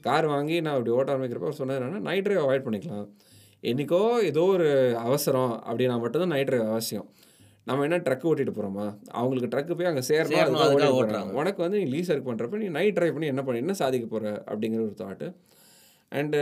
கார் 0.07 0.27
வாங்கி 0.35 0.57
நான் 0.65 0.77
அப்படி 0.77 0.93
ஓட்ட 0.97 1.13
ஆரம்பிக்கிறப்ப 1.15 1.49
அவர் 1.49 1.61
சொன்னது 1.61 1.79
என்னன்னா 1.81 2.01
நைட் 2.09 2.27
ட்ரைவ் 2.27 2.43
அவாய்ட் 2.45 2.67
பண்ணிக்கலாம். 2.67 3.07
என்னைக்கோ 3.71 4.01
ஏதோ 4.31 4.43
ஒரு 4.55 4.69
அவசரம் 5.07 5.53
அப்படின்னா 5.69 5.97
மட்டும்தான் 6.03 6.35
நைட் 6.35 6.49
ட்ரைவ் 6.51 6.67
அவசியம். 6.73 7.07
நம்ம 7.69 7.85
என்ன 7.87 7.99
ட்ரக் 8.07 8.27
ஓட்டிட்டு 8.31 8.53
போகிறோமா 8.57 8.87
அவங்களுக்கு 9.19 9.51
ட்ரக்கு 9.53 9.77
போய் 9.77 9.91
அங்கே 9.91 10.03
சேரணும் 10.09 10.43
அதுக்காக 10.65 10.89
ஓட்டுறாங்க. 10.99 11.33
உனக்கு 11.41 11.61
வந்து 11.65 11.79
நீ 11.83 11.87
லீஸ் 11.95 12.11
ஒர்க் 12.15 12.29
பண்ணுறப்ப 12.31 12.59
நீ 12.63 12.67
நைட் 12.79 12.97
ட்ரைவ் 12.99 13.15
பண்ணி 13.17 13.31
என்ன 13.33 13.43
பண்ண 13.47 13.63
என்ன 13.65 13.77
சாதிக்க 13.83 14.07
போகிற 14.15 14.33
அப்படிங்கிற 14.51 14.83
ஒரு 14.89 14.97
தாட்டு 15.03 15.29
அண்டு 16.19 16.41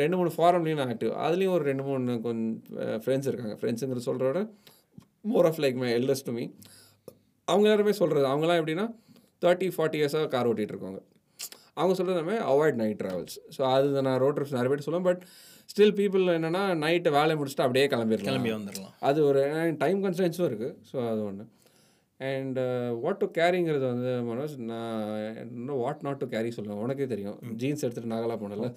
ரெண்டு 0.00 0.16
மூணு 0.20 0.30
ஃபாரம்லேயும் 0.36 0.80
நான் 0.80 0.90
ஆக்டிவ் 0.94 1.12
அதுலேயும் 1.26 1.54
ஒரு 1.58 1.64
ரெண்டு 1.70 1.84
மூணு 1.88 2.16
கொஞ்சம் 2.26 2.56
ஃப்ரெண்ட்ஸ் 3.04 3.28
இருக்காங்க. 3.30 3.54
ஃப்ரெண்ட்ஸுங்கிற 3.60 4.02
சொல்கிறோட 4.08 4.40
more 5.32 5.48
of 5.50 5.60
like 5.64 5.78
my 5.82 5.92
eldest 5.98 6.26
to 6.30 6.34
me 6.38 6.44
அவங்க 7.48 7.64
எல்லாருமே 7.68 7.94
சொல்கிறது 8.00 8.26
அவங்களாம் 8.32 8.60
எப்படின்னா 8.62 8.86
தேர்ட்டி 9.44 9.68
ஃபார்ட்டி 9.76 10.00
இயர்ஸாக 10.00 10.28
கார் 10.34 10.50
ஓட்டிகிட்டு 10.50 10.74
இருக்காங்க 10.74 11.00
அவங்க 11.80 11.94
சொல்கிறது 11.98 12.16
எல்லாமே 12.16 12.38
அவாய்ட் 12.52 12.80
நைட் 12.82 13.00
ட்ராவல்ஸ் 13.02 13.36
ஸோ 13.56 13.62
அது 13.74 14.02
நான் 14.08 14.20
ரோட் 14.24 14.36
ட்ரிப்ஸ் 14.38 14.56
நிறைய 14.58 14.70
பேர் 14.72 14.86
சொல்லுவேன் 14.86 15.08
பட் 15.10 15.22
ஸ்டில் 15.72 15.94
பீப்புள் 15.98 16.24
என்னென்னா 16.36 16.62
நைட்டு 16.82 17.10
வேலையை 17.16 17.36
முடிச்சுட்டு 17.38 17.64
அப்படியே 17.66 17.86
கிளம்பிடலாம். 17.92 18.28
கிளம்பி 18.30 18.52
வந்துடலாம். 18.54 18.94
அது 19.08 19.18
ஒரு 19.30 19.40
டைம் 19.82 19.98
கன்ஸ்டன்ஸும் 20.04 20.48
இருக்குது 20.50 20.74
ஸோ 20.90 20.96
அது 21.10 21.20
ஒன்று 21.28 21.44
அண்ட் 22.20 22.56
வாட் 23.02 23.20
டு 23.22 23.26
கேரிங்கிறது 23.36 23.84
வந்து 23.90 24.12
மனோஜ் 24.28 24.54
நான் 24.70 25.02
இன்னும் 25.42 25.80
வாட் 25.82 26.02
நாட் 26.06 26.20
டு 26.22 26.28
கேரி 26.34 26.50
சொல்லுவேன். 26.56 26.80
உனக்கே 26.84 27.06
தெரியும். 27.12 27.36
ஜீன்ஸ் 27.60 27.84
எடுத்துகிட்டு 27.84 28.14
நாகலா 28.14 28.38
போனல 28.42 28.70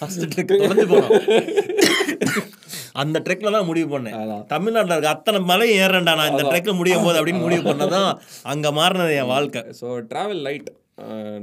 ஃபர்ஸ்ட் 0.00 0.26
ட்ரெக் 0.32 0.52
தொடர்ந்து 0.52 0.86
போனோம் 0.90 1.14
அந்த 3.02 3.16
ட்ரெக்ல 3.26 3.52
தான் 3.56 3.68
முடிவு 3.70 3.88
பண்ணேன். 3.94 4.16
தமிழ்நாட்டில் 4.52 4.94
இருக்க 4.94 5.14
அத்தனை 5.14 5.40
மலை 5.50 5.68
ஏறேன்டா 5.82 6.14
நான் 6.20 6.32
இந்த 6.34 6.44
ட்ரெக்ல 6.50 6.74
முடியும் 6.80 7.06
போது 7.06 7.18
அப்படின்னு 7.20 7.46
முடிவு 7.46 7.64
பண்ணதான் 7.70 8.10
அங்க 8.52 8.70
மாறினது 8.78 9.14
என் 9.22 9.32
வாழ்க்கை. 9.34 9.62
ஸோ 9.80 9.88
ட்ராவல் 10.12 10.42
லைட் 10.46 10.70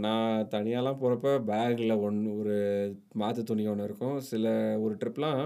நான் 0.06 0.48
தனியாலாம் 0.54 1.00
போகிறப்ப 1.02 1.36
பேக்கில் 1.50 1.94
ஒன் 2.08 2.18
ஒரு 2.40 2.56
மாற்று 3.22 3.44
துணி 3.50 3.64
ஒன்று 3.74 3.88
இருக்கும். 3.90 4.18
சில 4.32 4.54
ஒரு 4.86 4.94
ட்ரிப்லாம் 5.02 5.40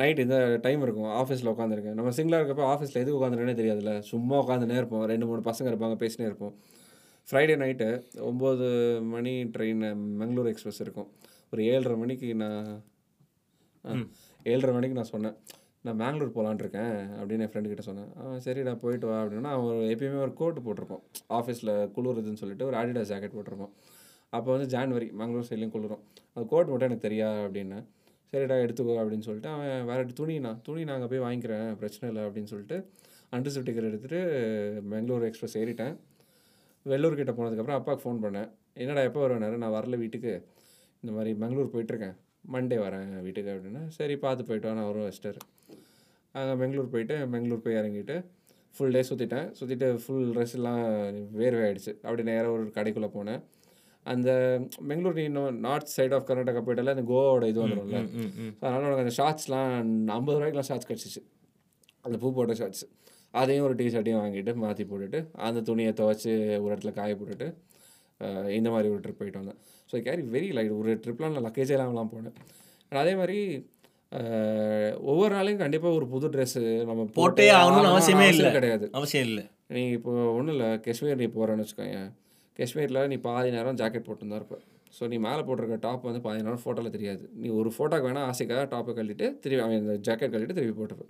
நைட் 0.00 0.20
இந்த 0.24 0.38
டைம் 0.64 0.82
இருக்கும். 0.84 1.10
ஆஃபீஸில் 1.20 1.50
உட்காந்துருக்கேன் 1.52 1.96
நம்ம 1.98 2.12
சிங்கிளாக 2.16 2.40
இருக்கப்போ 2.40 2.64
ஆஃபீஸில் 2.72 3.00
எதுக்கு 3.02 3.18
உட்காந்துருக்கேனே 3.18 3.56
தெரியாதுல்ல. 3.60 3.92
சும்மா 4.12 4.36
உட்காந்துனே 4.42 4.78
இருப்போம். 4.80 5.04
ரெண்டு 5.12 5.28
மூணு 5.30 5.42
பசங்க 5.50 5.70
இருப்பாங்க 5.72 5.96
பேசினே 6.02 6.26
இருப்போம். 6.30 6.54
ஃப்ரைடே 7.28 7.56
நைட்டு 7.62 7.88
ஒம்பது 8.30 8.66
மணி 9.12 9.34
ட்ரெயின் 9.54 9.84
மங்களூர் 10.20 10.50
எக்ஸ்பிரஸ் 10.52 10.82
இருக்கும். 10.84 11.08
ஒரு 11.52 11.62
ஏழரை 11.72 11.96
மணிக்கு 12.02 12.28
நான் 12.42 12.68
ஏழரை 14.52 14.72
மணிக்கு 14.76 14.98
நான் 15.00 15.12
சொன்னேன் 15.14 15.36
நான் 15.86 15.98
பெங்களூர் 16.00 16.34
போகலான் 16.36 16.60
இருக்கேன் 16.62 16.94
அப்படின்னு 17.18 17.44
என் 17.46 17.52
ஃப்ரெண்டு 17.52 17.70
கிட்ட 17.70 17.82
சொன்னேன். 17.82 18.10
ஆ 18.20 18.22
சரிடா 18.44 18.72
போயிட்டு 18.84 19.06
வா 19.06 19.16
அப்படின்னா 19.22 19.50
அவன் 19.56 19.80
எப்பயுமே 19.94 20.18
ஒரு 20.26 20.32
கோட்டு 20.40 20.60
போட்டிருப்போம். 20.66 21.02
ஆஃபீஸில் 21.38 21.72
குளிருதுன்னு 21.96 22.40
சொல்லிட்டு 22.42 22.66
ஒரு 22.68 22.76
ஆடிடாஸ் 22.80 23.10
ஜாக்கெட் 23.12 23.36
போட்டிருப்போம். 23.36 23.72
அப்போ 24.36 24.48
வந்து 24.56 24.68
ஜான்வரி 24.76 25.08
மங்களூர் 25.20 25.48
சைட்லேயும் 25.50 25.74
குளிரும். 25.76 26.02
அந்த 26.34 26.44
கோட் 26.52 26.70
மட்டும் 26.70 26.88
எனக்கு 26.90 27.06
தெரியா 27.08 27.28
அப்படின்னு. 27.44 27.78
சரிடா 28.32 28.56
எடுத்துக்கோ 28.64 28.94
அப்படின்னு 29.02 29.26
சொல்லிட்டு 29.28 29.50
அவன் 29.54 29.84
வேறு 29.90 30.14
துணிண்ணா 30.20 30.52
துணி 30.68 30.84
நான் 30.90 31.08
போய் 31.12 31.24
வாங்கிக்கிறேன் 31.26 31.68
பிரச்சனை 31.82 32.06
இல்லை 32.12 32.22
அப்படின்னு 32.28 32.52
சொல்லிட்டு 32.52 32.78
அண்டர்சிப்டிக்கர் 33.36 33.88
எடுத்துகிட்டு 33.90 34.20
பெங்களூர் 34.92 35.26
எக்ஸ்பிரஸ் 35.28 35.56
ஏறிட்டேன். 35.62 35.94
வெள்ளூர் 36.86 37.18
கிட்டே 37.20 37.34
போனதுக்கப்புறம் 37.38 37.78
அப்பாவுக்கு 37.80 38.04
ஃபோன் 38.04 38.22
பண்ணேன். 38.24 38.48
என்னடா 38.82 39.02
எப்போ 39.08 39.20
வருவேன்? 39.20 39.62
நான் 39.64 39.76
வரல 39.78 39.98
வீட்டுக்கு. 40.04 40.32
இந்த 41.02 41.12
மாதிரி 41.16 41.32
பெங்களூர் 41.42 41.72
போயிட்டுருக்கேன் 41.74 42.16
மண்டே 42.52 42.76
வரேன் 42.84 43.10
வீட்டுக்கு 43.26 43.52
அப்படின்னா 43.54 43.82
சரி 43.96 44.14
பார்த்து 44.24 44.46
போயிட்டு 44.48 44.68
வா 44.68 44.74
நான் 44.78 44.88
வரும் 44.88 45.06
வச்சிட்டாரு. 45.08 45.40
அங்கே 46.34 46.54
பெங்களூர் 46.60 46.92
போயிட்டு 46.94 47.16
பெங்களூர் 47.34 47.62
போய் 47.64 47.78
இறங்கிட்டு 47.80 48.16
ஃபுல் 48.76 48.94
டே 48.96 49.02
சுற்றிட்டேன் 49.10 49.48
சுற்றிட்டு 49.58 49.88
ஃபுல் 50.04 50.30
ட்ரெஸ் 50.34 50.54
எல்லாம் 50.58 50.80
வேர்வை 51.40 51.60
ஆயிடுச்சு 51.66 51.92
அப்படி 52.06 52.22
நேராக 52.30 52.54
ஒரு 52.56 52.64
கடைக்குள்ளே 52.78 53.10
போனேன். 53.16 53.40
அந்த 54.06 54.30
பெங்களூர் 54.88 55.20
இன்னும் 55.26 55.60
நார்த் 55.66 55.94
சைட் 55.96 56.14
ஆஃப் 56.16 56.26
கர்நாடகா 56.30 56.62
போயிட்டால 56.66 56.94
அந்த 56.96 57.04
கோவாவோட 57.10 57.44
இது 57.52 57.60
வந்துடும்ல. 57.64 58.00
ஸோ 58.58 58.62
அதனால் 58.66 58.88
உனக்கு 58.88 59.04
அந்த 59.04 59.14
ஷார்ட்ஸ்லாம் 59.20 59.70
ஐம்பது 60.16 60.36
ரூபாய்க்குலாம் 60.38 60.68
ஷார்ட்ஸ் 60.70 60.90
கிடச்சிச்சு. 60.90 61.22
அந்த 62.04 62.16
பூ 62.22 62.32
போட்ட 62.38 62.56
ஷார்ட்ஸ் 62.60 62.84
அதையும் 63.40 63.66
ஒரு 63.68 63.74
டிஷர்ட்டையும் 63.78 64.20
வாங்கிட்டு 64.22 64.52
மாற்றி 64.64 64.84
போட்டுட்டு 64.90 65.20
அந்த 65.46 65.60
துணியை 65.68 65.92
துவைச்சி 66.00 66.32
ஒரு 66.64 66.70
இடத்துல 66.72 66.92
காய 66.98 67.14
போட்டுட்டு 67.20 67.48
இந்த 68.58 68.68
மாதிரி 68.74 68.88
ஒரு 68.94 69.00
ட்ரிப் 69.04 69.20
போயிட்டு 69.20 69.40
வந்தேன். 69.42 69.58
ஸோ 69.90 70.02
கேரி 70.08 70.22
வெரி 70.34 70.48
லைட் 70.56 70.74
ஒரு 70.80 70.92
ட்ரிப்லாம் 71.04 71.34
நான் 71.36 71.46
லக்கேஜ் 71.48 71.72
இல்லாமலாம் 71.74 72.12
போனேன். 72.14 72.36
அதே 73.04 73.14
மாதிரி 73.20 73.38
ஒவ்வொரு 75.10 75.32
நாளையும் 75.36 75.62
கண்டிப்பாக 75.62 75.96
ஒரு 75.98 76.06
புது 76.12 76.26
ட்ரெஸ்ஸு 76.34 76.60
நம்ம 76.90 77.06
போட்டே 77.16 77.46
ஆகணும்னு 77.58 77.90
அவசியமே 77.94 78.26
இல்லை. 78.34 78.50
கிடையாது. 78.58 78.86
அவசியம் 78.98 79.26
இல்லை. 79.30 79.44
நீ 79.76 79.82
இப்போ 79.96 80.12
ஒன்றும் 80.36 80.54
இல்லை 80.56 80.68
காஷ்மீர் 80.84 81.20
நீ 81.22 81.26
போகிறேன்னு 81.36 81.64
வச்சுக்கோங்க 81.64 82.02
காஷ்மீரில் 82.58 83.00
நீ 83.12 83.16
பாதி 83.26 83.48
நேரம் 83.56 83.78
ஜாக்கெட் 83.80 84.06
போட்டுருந்தா 84.08 84.38
இருப்ப. 84.40 84.56
ஸோ 84.96 85.04
நீ 85.12 85.16
மேலே 85.26 85.42
போட்டிருக்க 85.46 85.76
டாப் 85.86 86.06
வந்து 86.08 86.20
பாதி 86.26 86.44
நேரம் 86.48 86.62
ஃபோட்டோவில் 86.64 86.94
தெரியாது. 86.96 87.24
நீ 87.42 87.48
ஒரு 87.60 87.70
ஃபோட்டோக்கு 87.76 88.08
வேணால் 88.08 88.28
ஆசைக்காக 88.32 88.66
டாப்பை 88.74 88.92
கழட்டிட்டு 88.98 89.28
திருப்பி 89.44 89.62
அவன் 89.64 89.80
இந்த 89.82 89.94
ஜாக்கெட் 90.08 90.32
கழட்டிட்டு 90.34 90.58
திருப்பி 90.58 90.76
போட்டுப்ப. 90.80 91.04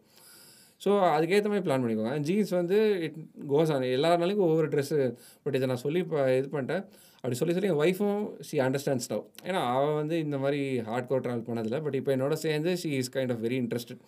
ஸோ 0.85 0.91
அதுக்கேற்ற 1.15 1.49
மாதிரி 1.53 1.65
பிளான் 1.67 1.83
பண்ணிக்கோங்க. 1.85 2.15
ஜீன்ஸ் 2.29 2.53
வந்து 2.61 2.77
இட் 3.07 3.19
கோஸ் 3.53 3.73
ஆன் 3.75 3.85
எல்லா 3.97 4.11
நாளைக்கும் 4.23 4.49
ஒவ்வொரு 4.51 4.69
ட்ரெஸ்ஸு 4.75 4.99
பட் 5.45 5.57
இதை 5.59 5.69
நான் 5.73 5.85
சொல்லி 5.87 6.01
இப்போ 6.07 6.19
இது 6.39 6.49
பண்ணிட்டேன். 6.55 6.83
அப்படி 7.21 7.37
சொல்லி 7.41 7.55
சொல்லி 7.57 7.71
என் 7.73 7.81
ஒய்ஃபும் 7.85 8.19
ஷி 8.49 8.57
அண்டர்ஸ்டாண்ட்ஸ் 8.65 9.09
லவ் 9.13 9.23
ஏன்னா 9.49 9.61
அவள் 9.75 9.95
வந்து 10.01 10.17
இந்த 10.25 10.37
மாதிரி 10.43 10.61
ஹார்ட் 10.89 11.09
கோர் 11.11 11.23
ட்ராவல் 11.27 11.47
பண்ணதில்லை 11.49 11.79
பட் 11.87 11.97
இப்போ 12.01 12.11
என்னோட 12.17 12.35
சேர்ந்து 12.45 12.73
she 12.83 12.91
is 12.99 13.13
kind 13.17 13.33
of 13.35 13.43
very 13.47 13.59
interested 13.63 14.03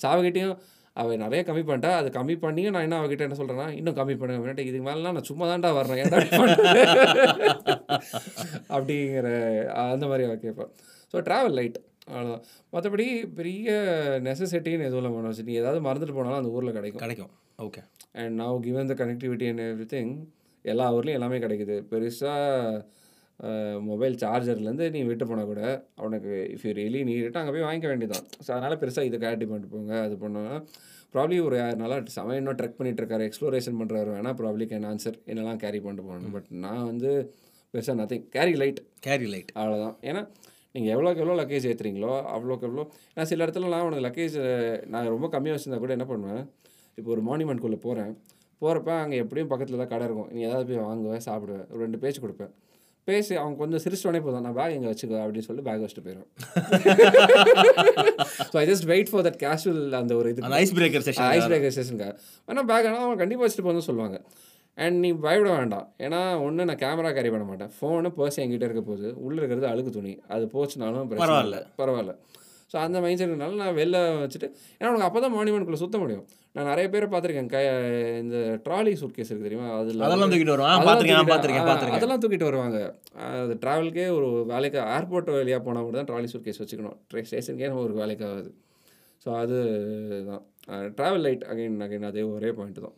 so 0.00 0.04
அவகிட்டையும் 0.12 0.54
அவள் 0.96 1.20
நிறைய 1.24 1.40
கம்மி 1.48 1.62
பண்ணிட்டா. 1.68 1.90
அது 2.00 2.08
கம்மி 2.16 2.34
பண்ணியும் 2.44 2.74
நான் 2.74 2.86
என்ன 2.86 2.96
அவகிட்ட 3.02 3.26
என்ன 3.26 3.36
சொல்கிறேன்னா 3.40 3.68
இன்னும் 3.78 3.96
கம்மி 4.00 4.14
பண்ண 4.20 4.64
இதுக்கு 4.68 4.84
மேலாம் 4.88 5.16
நான் 5.18 5.28
சும்மா 5.30 5.46
தான்டா 5.52 5.70
வர்றேன். 5.78 6.02
அப்படிங்கிற 8.74 9.28
அந்த 9.92 10.04
மாதிரி 10.10 10.26
அவள் 10.28 10.44
கேட்பாள் 10.44 10.70
ஸோ 11.14 11.22
ட்ராவல் 11.28 11.56
லைட் 11.60 11.78
அவ்வளோதான் 12.06 12.44
மற்றபடி 12.74 13.06
பெரிய 13.38 13.70
நெசசிட்டின்னு 14.28 14.86
எதுவும் 14.88 15.02
இல்லை 15.02 15.12
மனோஜ். 15.16 15.42
நீ 15.48 15.54
ஏதாவது 15.62 15.80
மறந்துட்டு 15.88 16.16
போனாலும் 16.18 16.40
அந்த 16.40 16.52
ஊரில் 16.56 16.76
கிடைக்கும். 16.78 17.02
கிடைக்கும். 17.04 17.32
Okay 17.66 17.82
and 18.20 18.34
now 18.42 18.56
given 18.66 18.90
the 18.92 18.94
connectivity 19.02 19.46
and 19.50 19.64
everything 19.94 20.12
எல்லா 20.64 20.86
ஊர்லேயும் 20.96 21.18
எல்லாமே 21.18 21.38
கிடைக்குது. 21.44 21.76
பெருசாக 21.92 22.82
மொபைல் 23.90 24.14
சார்ஜர்லேருந்து 24.22 24.86
நீ 24.94 25.00
விட்டு 25.08 25.24
போனால் 25.28 25.48
கூட 25.50 25.62
அவனுக்கு 26.00 26.32
இஃப் 26.54 26.64
யூ 26.66 26.72
ரியலி 26.78 27.00
நீட் 27.08 27.38
அங்கே 27.40 27.52
போய் 27.54 27.66
வாங்கிக்க 27.66 27.88
வேண்டியதான் 27.92 28.26
ஸோ 28.44 28.48
அதனால் 28.56 28.80
பெருசாக 28.82 29.08
இதை 29.08 29.18
கேட்டி 29.24 29.46
பண்ணிட்டு 29.50 29.70
போங்க 29.74 29.94
அது 30.06 30.16
பண்ணோன்னா 30.24 30.56
ப்ராப்ளி 31.14 31.38
ஒரு 31.46 31.56
நல்லா 31.80 31.96
செவன் 32.16 32.38
இன்னும் 32.40 32.58
ட்ரெக் 32.60 32.78
பண்ணிட்டு 32.78 33.02
இருக்காரு 33.02 33.24
எக்ஸ்ப்ளோரேஷன் 33.28 33.78
பண்ணுறாரு 33.80 34.10
வேணால் 34.16 34.36
ப்ராப்ளி 34.40 34.66
கேன் 34.72 34.86
ஆன்சர் 34.90 35.16
என்னெல்லாம் 35.30 35.60
கேரி 35.64 35.80
பண்ணிட்டு 35.86 36.06
போகணும். 36.08 36.34
பட் 36.36 36.48
நான் 36.64 36.84
வந்து 36.90 37.10
பெருசாக 37.74 37.96
nothing 38.00 38.24
carry 38.36 38.54
light 38.62 38.80
carry 39.06 39.28
light 39.34 39.52
அவ்வளோதான் 39.58 39.96
ஏன்னா 40.10 40.22
நீங்கள் 40.74 40.92
எவ்வளோக்கு 40.94 41.22
எவ்வளோ 41.22 41.36
லக்கேஜ் 41.42 41.68
ஏற்றுறீங்களோ 41.70 42.12
அவ்வளோக்கு 42.34 42.66
எவ்வளோ. 42.68 42.84
ஏன்னா 43.14 43.26
சில 43.30 43.44
இடத்துலலாம் 43.46 43.86
உனக்கு 43.88 44.06
லக்கேஜ் 44.08 44.36
நான் 44.92 45.12
ரொம்ப 45.14 45.28
கம்மியாக 45.34 45.56
வச்சுருந்தா 45.56 45.80
கூட 45.84 45.94
என்ன 45.98 46.06
பண்ணுவேன் 46.10 46.42
இப்போ 46.98 47.08
ஒரு 47.14 47.22
மானுமெண்ட்குள்ளே 47.28 47.80
போகிறேன் 47.86 48.12
போகிறப்ப 48.62 48.90
அங்கே 49.04 49.16
எப்படியும் 49.22 49.50
பக்கத்தில் 49.52 49.80
தான் 49.82 49.92
கடை 49.92 50.04
இருக்கும். 50.08 50.28
நீ 50.34 50.40
ஏதாவது 50.48 50.66
போய் 50.68 50.84
வாங்குவேன் 50.88 51.24
சாப்பிடுவேன் 51.28 51.64
ஒரு 51.72 51.80
ரெண்டு 51.84 52.00
பேச்சு 52.02 52.22
கொடுப்பேன். 52.24 52.52
பேசி 53.08 53.32
அவங்க 53.40 53.56
கொஞ்சம் 53.60 53.82
சிரிச்சிட்டோடனே 53.84 54.20
போதும். 54.24 54.44
நான் 54.46 54.56
பேக் 54.58 54.74
எங்கே 54.76 54.90
வச்சுக்கோ 54.90 55.16
அப்படின்னு 55.22 55.46
சொல்லி 55.48 55.62
பேக் 55.68 55.82
வச்சுட்டு 55.84 56.04
போயிடுவேன் 56.06 56.28
so 58.52 58.56
I 58.60 58.64
just 58.70 58.86
wait 58.92 59.10
for 59.12 59.24
that 59.26 59.38
casual 59.44 59.96
அந்த 60.00 60.12
ஒரு 60.20 60.28
இது. 60.32 60.42
Ice 60.60 60.74
breaker 60.78 61.04
session 61.08 61.26
ice 61.36 61.48
breaker 61.50 61.74
ஸ்டேஷனுக்காக 61.76 62.14
ஆனால் 62.48 62.66
பேக் 62.70 62.88
ஆனால் 62.90 63.04
அவங்க 63.06 63.18
கண்டிப்பாக 63.22 63.46
வச்சுட்டு 63.46 63.66
போகணும்னு 63.68 63.88
சொல்லுவாங்க. 63.88 64.18
அண்ட் 64.74 64.98
நீ 64.98 65.12
பயப்பட 65.12 65.56
வேண்டாம். 65.56 65.94
ஏன்னா 65.98 66.40
ஒன்று 66.40 66.64
நான் 66.64 66.76
கேமரா 66.76 67.14
கேரி 67.14 67.30
பண்ண 67.30 67.44
மாட்டேன். 67.44 67.70
ஃபோனு 67.80 68.12
பர்ஸ் 68.16 68.36
என்கிட்ட 68.36 68.64
இருக்க 68.68 68.80
போகுது. 68.80 69.14
உள்ளே 69.16 69.36
இருக்கிறது 69.36 69.66
அழுக்கு 69.66 69.90
துணி. 69.90 70.20
அது 70.28 70.44
போச்சுனாலும் 70.44 71.06
பிரச்சனை 71.06 71.18
பரவாயில்ல. 71.18 71.42
இல்லை. 71.42 71.62
பரவாயில்ல. 71.78 72.16
ஸோ 72.72 72.76
அந்த 72.76 73.00
மைண்ட் 73.00 73.20
செட்னால 73.20 73.54
நான் 73.54 73.76
வெளில 73.76 73.96
வச்சுட்டு 74.22 74.52
ஏன்னா 74.78 74.86
உனக்கு 74.86 75.02
அப்போ 75.02 75.20
தான் 75.20 75.34
மானிமெண்ட்குள்ளே 75.34 75.72
சுத்த 75.72 75.98
முடியும். 75.98 76.24
நான் 76.52 76.64
நிறைய 76.64 76.88
பேரை 76.88 77.08
பார்த்துருக்கேன். 77.08 77.46
க 77.46 77.58
இந்த 78.18 78.60
ட்ராலி 78.64 78.92
சூட் 78.92 79.14
கேஸ் 79.14 79.34
இருக்குது 79.34 79.42
தெரியுமா? 79.42 79.78
அதில் 79.78 80.00
அதெல்லாம் 80.00 80.30
தூக்கிட்டு 80.30 80.46
வருவான். 80.46 80.76
அதெல்லாம் 81.94 82.20
தூக்கிட்டு- 82.20 82.44
வருவாங்க. 82.44 82.94
அது 83.14 83.58
ட்ராவலுக்கே 83.60 84.14
ஒரு 84.16 84.44
வேலைக்கு 84.46 84.78
ஏர்போர்ட் 84.78 85.30
வழியாக 85.30 85.64
போனால் 85.64 85.84
மட்டும் 85.84 86.04
தான் 86.04 86.16
ட்ராலி 86.16 86.24
சூட் 86.24 86.42
கேஸ் 86.42 86.62
வச்சுக்கணும் 86.62 86.96
ட்ரே 87.14 87.24
ஸ்டேஷனுக்கே 87.30 87.66
நம்ம 87.66 87.82
ஒரு 87.82 87.92
வேலைக்கு 87.94 88.26
ஆகுது. 88.26 88.54
ஸோ 89.26 89.36
அது 89.36 89.58
தான். 90.26 90.46
ட்ராவல் 90.68 91.20
லைட் 91.20 91.46
அகைன் 91.52 91.82
அகைன் 91.82 92.06
அதே 92.06 92.22
ஒரே 92.22 92.52
பாயிண்ட் 92.52 92.80
தான். 92.80 92.92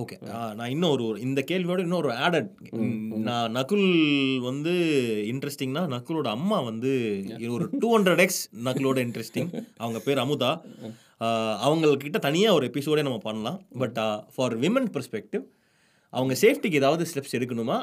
ஓகே 0.00 0.16
நான் 0.54 0.70
இன்னும் 0.70 0.90
ஒரு 0.90 1.20
இந்த 1.20 1.44
கேள்வியோட 1.50 1.78
இன்னொரு 1.78 2.10
ஆடட் 2.10 2.50
நான் 3.28 3.52
நகுல் 3.52 3.86
வந்து 4.40 4.72
இன்ட்ரெஸ்டிங்னா 5.32 5.82
நகுலோட 5.94 6.28
அம்மா 6.28 6.60
வந்து 6.60 6.92
ஒரு 7.48 7.70
டூ 7.78 7.98
ஹண்ட்ரட் 7.98 8.18
எக்ஸ் 8.18 8.42
நகுலோட 8.64 8.98
இன்ட்ரெஸ்டிங் 9.06 9.50
அவங்க 9.76 9.98
பேர் 9.98 10.18
அமுதா. 10.18 10.50
அவங்கக்கிட்ட 11.66 12.18
தனியாக 12.18 12.54
ஒரு 12.54 12.66
எபிசோடே 12.66 13.02
நம்ம 13.02 13.18
பண்ணலாம். 13.18 13.58
பட் 13.78 13.98
ஃபார் 14.34 14.56
விமன் 14.58 14.90
பெர்ஸ்பெக்டிவ் 14.92 15.44
அவங்க 16.10 16.34
சேஃப்டிக்கு 16.40 16.80
ஏதாவது 16.82 17.06
ஸ்டெப்ஸ் 17.14 17.36
எடுக்கணுமா? 17.38 17.78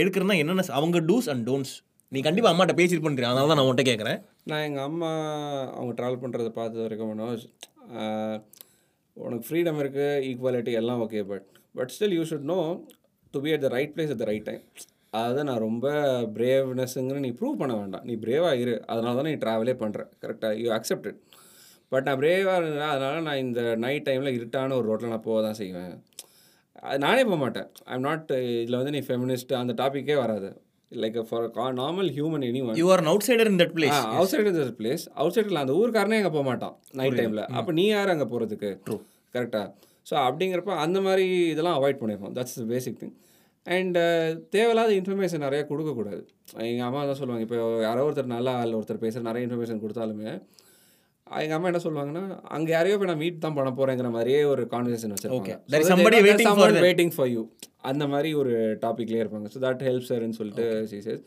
எடுக்கிறதுனா 0.00 0.36
என்னென்ன 0.36 0.64
அவங்க 0.72 1.00
டூஸ் 1.00 1.28
அண்ட் 1.28 1.48
டோன்ட்ஸ் 1.48 1.74
நீ 2.08 2.20
கண்டிப்பாக 2.20 2.52
அம்மாட்ட 2.54 2.74
பண்ணுறேன் 3.06 3.30
அதனால 3.30 3.46
தான் 3.46 3.58
நான் 3.58 3.68
உன்ட்ட 3.70 3.84
கேட்குறேன் 3.90 4.18
நான் 4.44 4.62
எங்கள் 4.62 4.82
அம்மா 4.82 5.10
அவங்க 5.74 5.92
ட்ராவல் 6.02 6.22
பண்ணுறத 6.22 6.48
பார்த்தது 6.48 6.82
வரைக்கும் 6.82 7.10
மனோஜ் 7.12 7.44
உனக்கு 9.16 9.46
ஃப்ரீடம் 9.48 9.78
இருக்குது 9.82 10.22
ஈக்குவாலிட்டி 10.30 10.72
எல்லாம் 10.80 11.02
okay 11.04 11.22
but 11.30 11.46
but 11.78 11.92
still 11.94 12.16
you 12.18 12.24
should 12.30 12.50
know 12.54 12.58
to 13.34 13.40
be 13.44 13.52
at 13.56 13.64
the 13.66 13.70
right 13.76 13.94
place 13.94 14.12
at 14.14 14.22
the 14.22 14.26
right 14.30 14.48
time 14.50 14.62
அதை 15.20 15.40
நான் 15.48 15.64
ரொம்ப 15.66 15.86
பிரேவ்னஸ்ங்கிற 16.36 17.18
நீ 17.24 17.30
ப்ரூவ் 17.40 17.60
பண்ண 17.60 17.72
வேண்டாம். 17.80 18.04
நீ 18.08 18.14
பிரேவாக 18.24 18.60
இரு. 18.62 18.74
அதனால 18.92 19.14
தான் 19.18 19.28
நீ 19.30 19.34
ட்ராவலே 19.44 19.74
பண்ணுற 19.82 20.02
கரெக்டாக 20.22 20.58
யூ 20.62 20.68
அக்செப்டட் 20.78 21.18
பட் 21.92 22.06
நான் 22.08 22.20
பிரேவாக 22.22 22.58
இருந்தேன் 22.60 22.92
அதனால் 22.94 23.26
நான் 23.28 23.42
இந்த 23.44 23.60
நைட் 23.84 24.06
டைமில் 24.08 24.36
இருட்டான 24.38 24.76
ஒரு 24.78 24.86
ரோட்டில் 24.90 25.12
நான் 25.14 25.26
போக 25.28 25.40
தான் 25.46 25.58
செய்வேன். 25.60 25.92
அது 26.88 26.98
நானே 27.06 27.22
போக 27.28 27.38
மாட்டேன். 27.44 27.68
ஐம் 27.92 28.06
நாட் 28.08 28.32
இதில் 28.62 28.78
வந்து 28.80 28.94
நீ 28.96 29.02
ஃபெமினிஸ்ட் 29.08 29.52
அந்த 29.60 29.74
டாப்பிக்கே 29.82 30.16
வராது. 30.24 30.50
Like 31.02 31.18
for 31.28 31.46
normal 31.78 32.10
human 32.16 32.44
anyone 32.64 32.78
you 32.80 32.86
are 32.94 33.02
outsider 33.28 33.50
in 33.50 33.60
that 33.62 33.74
place 33.76 33.98
outside 34.32 34.52
the 34.58 34.64
place 34.78 35.04
out 35.14 35.36
சைடில் 35.36 35.62
அந்த 35.62 35.74
ஊருக்காரனே 35.80 36.18
அங்கே 36.20 36.32
போக 36.36 36.44
மாட்டான் 36.50 36.74
நைட் 37.00 37.18
டைமில் 37.20 37.42
அப்போ 37.58 37.72
நீ 37.72 37.86
யார் 37.88 38.12
அங்கே 38.14 38.28
போகிறதுக்கு 38.32 38.70
True. 38.86 39.00
கரெக்டாக 39.34 39.66
ஸோ 40.06 40.14
அப்படிங்கிறப்ப 40.24 40.72
அந்த 40.82 40.98
மாதிரி 41.00 41.26
இதெல்லாம் 41.52 41.76
அவாய்ட் 41.78 42.00
பண்ணிடுவோம் 42.00 42.34
that's 42.36 42.56
the 42.58 42.66
basic 42.72 42.98
thing 43.00 43.14
and 43.66 43.98
தேவையில்லாத 44.50 44.90
இன்ஃபர்மேஷன் 44.96 45.44
நிறைய 45.44 45.60
கொடுக்கக்கூடாது. 45.68 46.20
எங்கள் 46.64 46.86
அம்மா 46.88 47.02
தான் 47.04 47.18
சொல்லுவாங்க 47.20 47.44
இப்போ 47.46 47.58
யாரோ 47.82 48.02
ஒருத்தர் 48.06 48.34
நல்லா 48.34 48.52
ஆள் 48.60 48.74
ஒருத்தர் 48.74 49.04
பேசுகிற 49.04 49.24
நிறைய 49.28 49.46
இன்ஃபர்மேஷன் 49.46 49.80
கொடுத்தாலுமே 49.84 50.32
எங்கள் 51.26 51.56
அம்மா 51.56 51.68
என்ன 51.70 51.80
சொல்லுவாங்கன்னா 51.84 52.22
அங்கே 52.56 52.70
யாரையோ 52.74 52.96
போய் 53.00 53.08
நான் 53.10 53.20
மீட் 53.22 53.44
தான் 53.44 53.54
பண்ண 53.58 53.70
போகிறேங்கிற 53.76 54.08
மாதிரியே 54.16 54.40
ஒரு 54.52 54.62
conversation 54.72 55.12
them. 56.74 56.84
Waiting 56.86 57.14
for 57.14 57.30
you 57.34 57.42
அந்த 57.90 58.04
மாதிரி 58.12 58.30
ஒரு 58.40 58.52
டாப்பிக்லேயே 58.84 59.22
இருப்பாங்க. 59.24 59.48
ஸோ 59.54 59.60
தட் 59.66 59.84
ஹெல்ப் 59.88 60.08
சார்னு 60.08 60.38
சொல்லிட்டு 60.40 60.66
சீசஸ் 60.90 61.22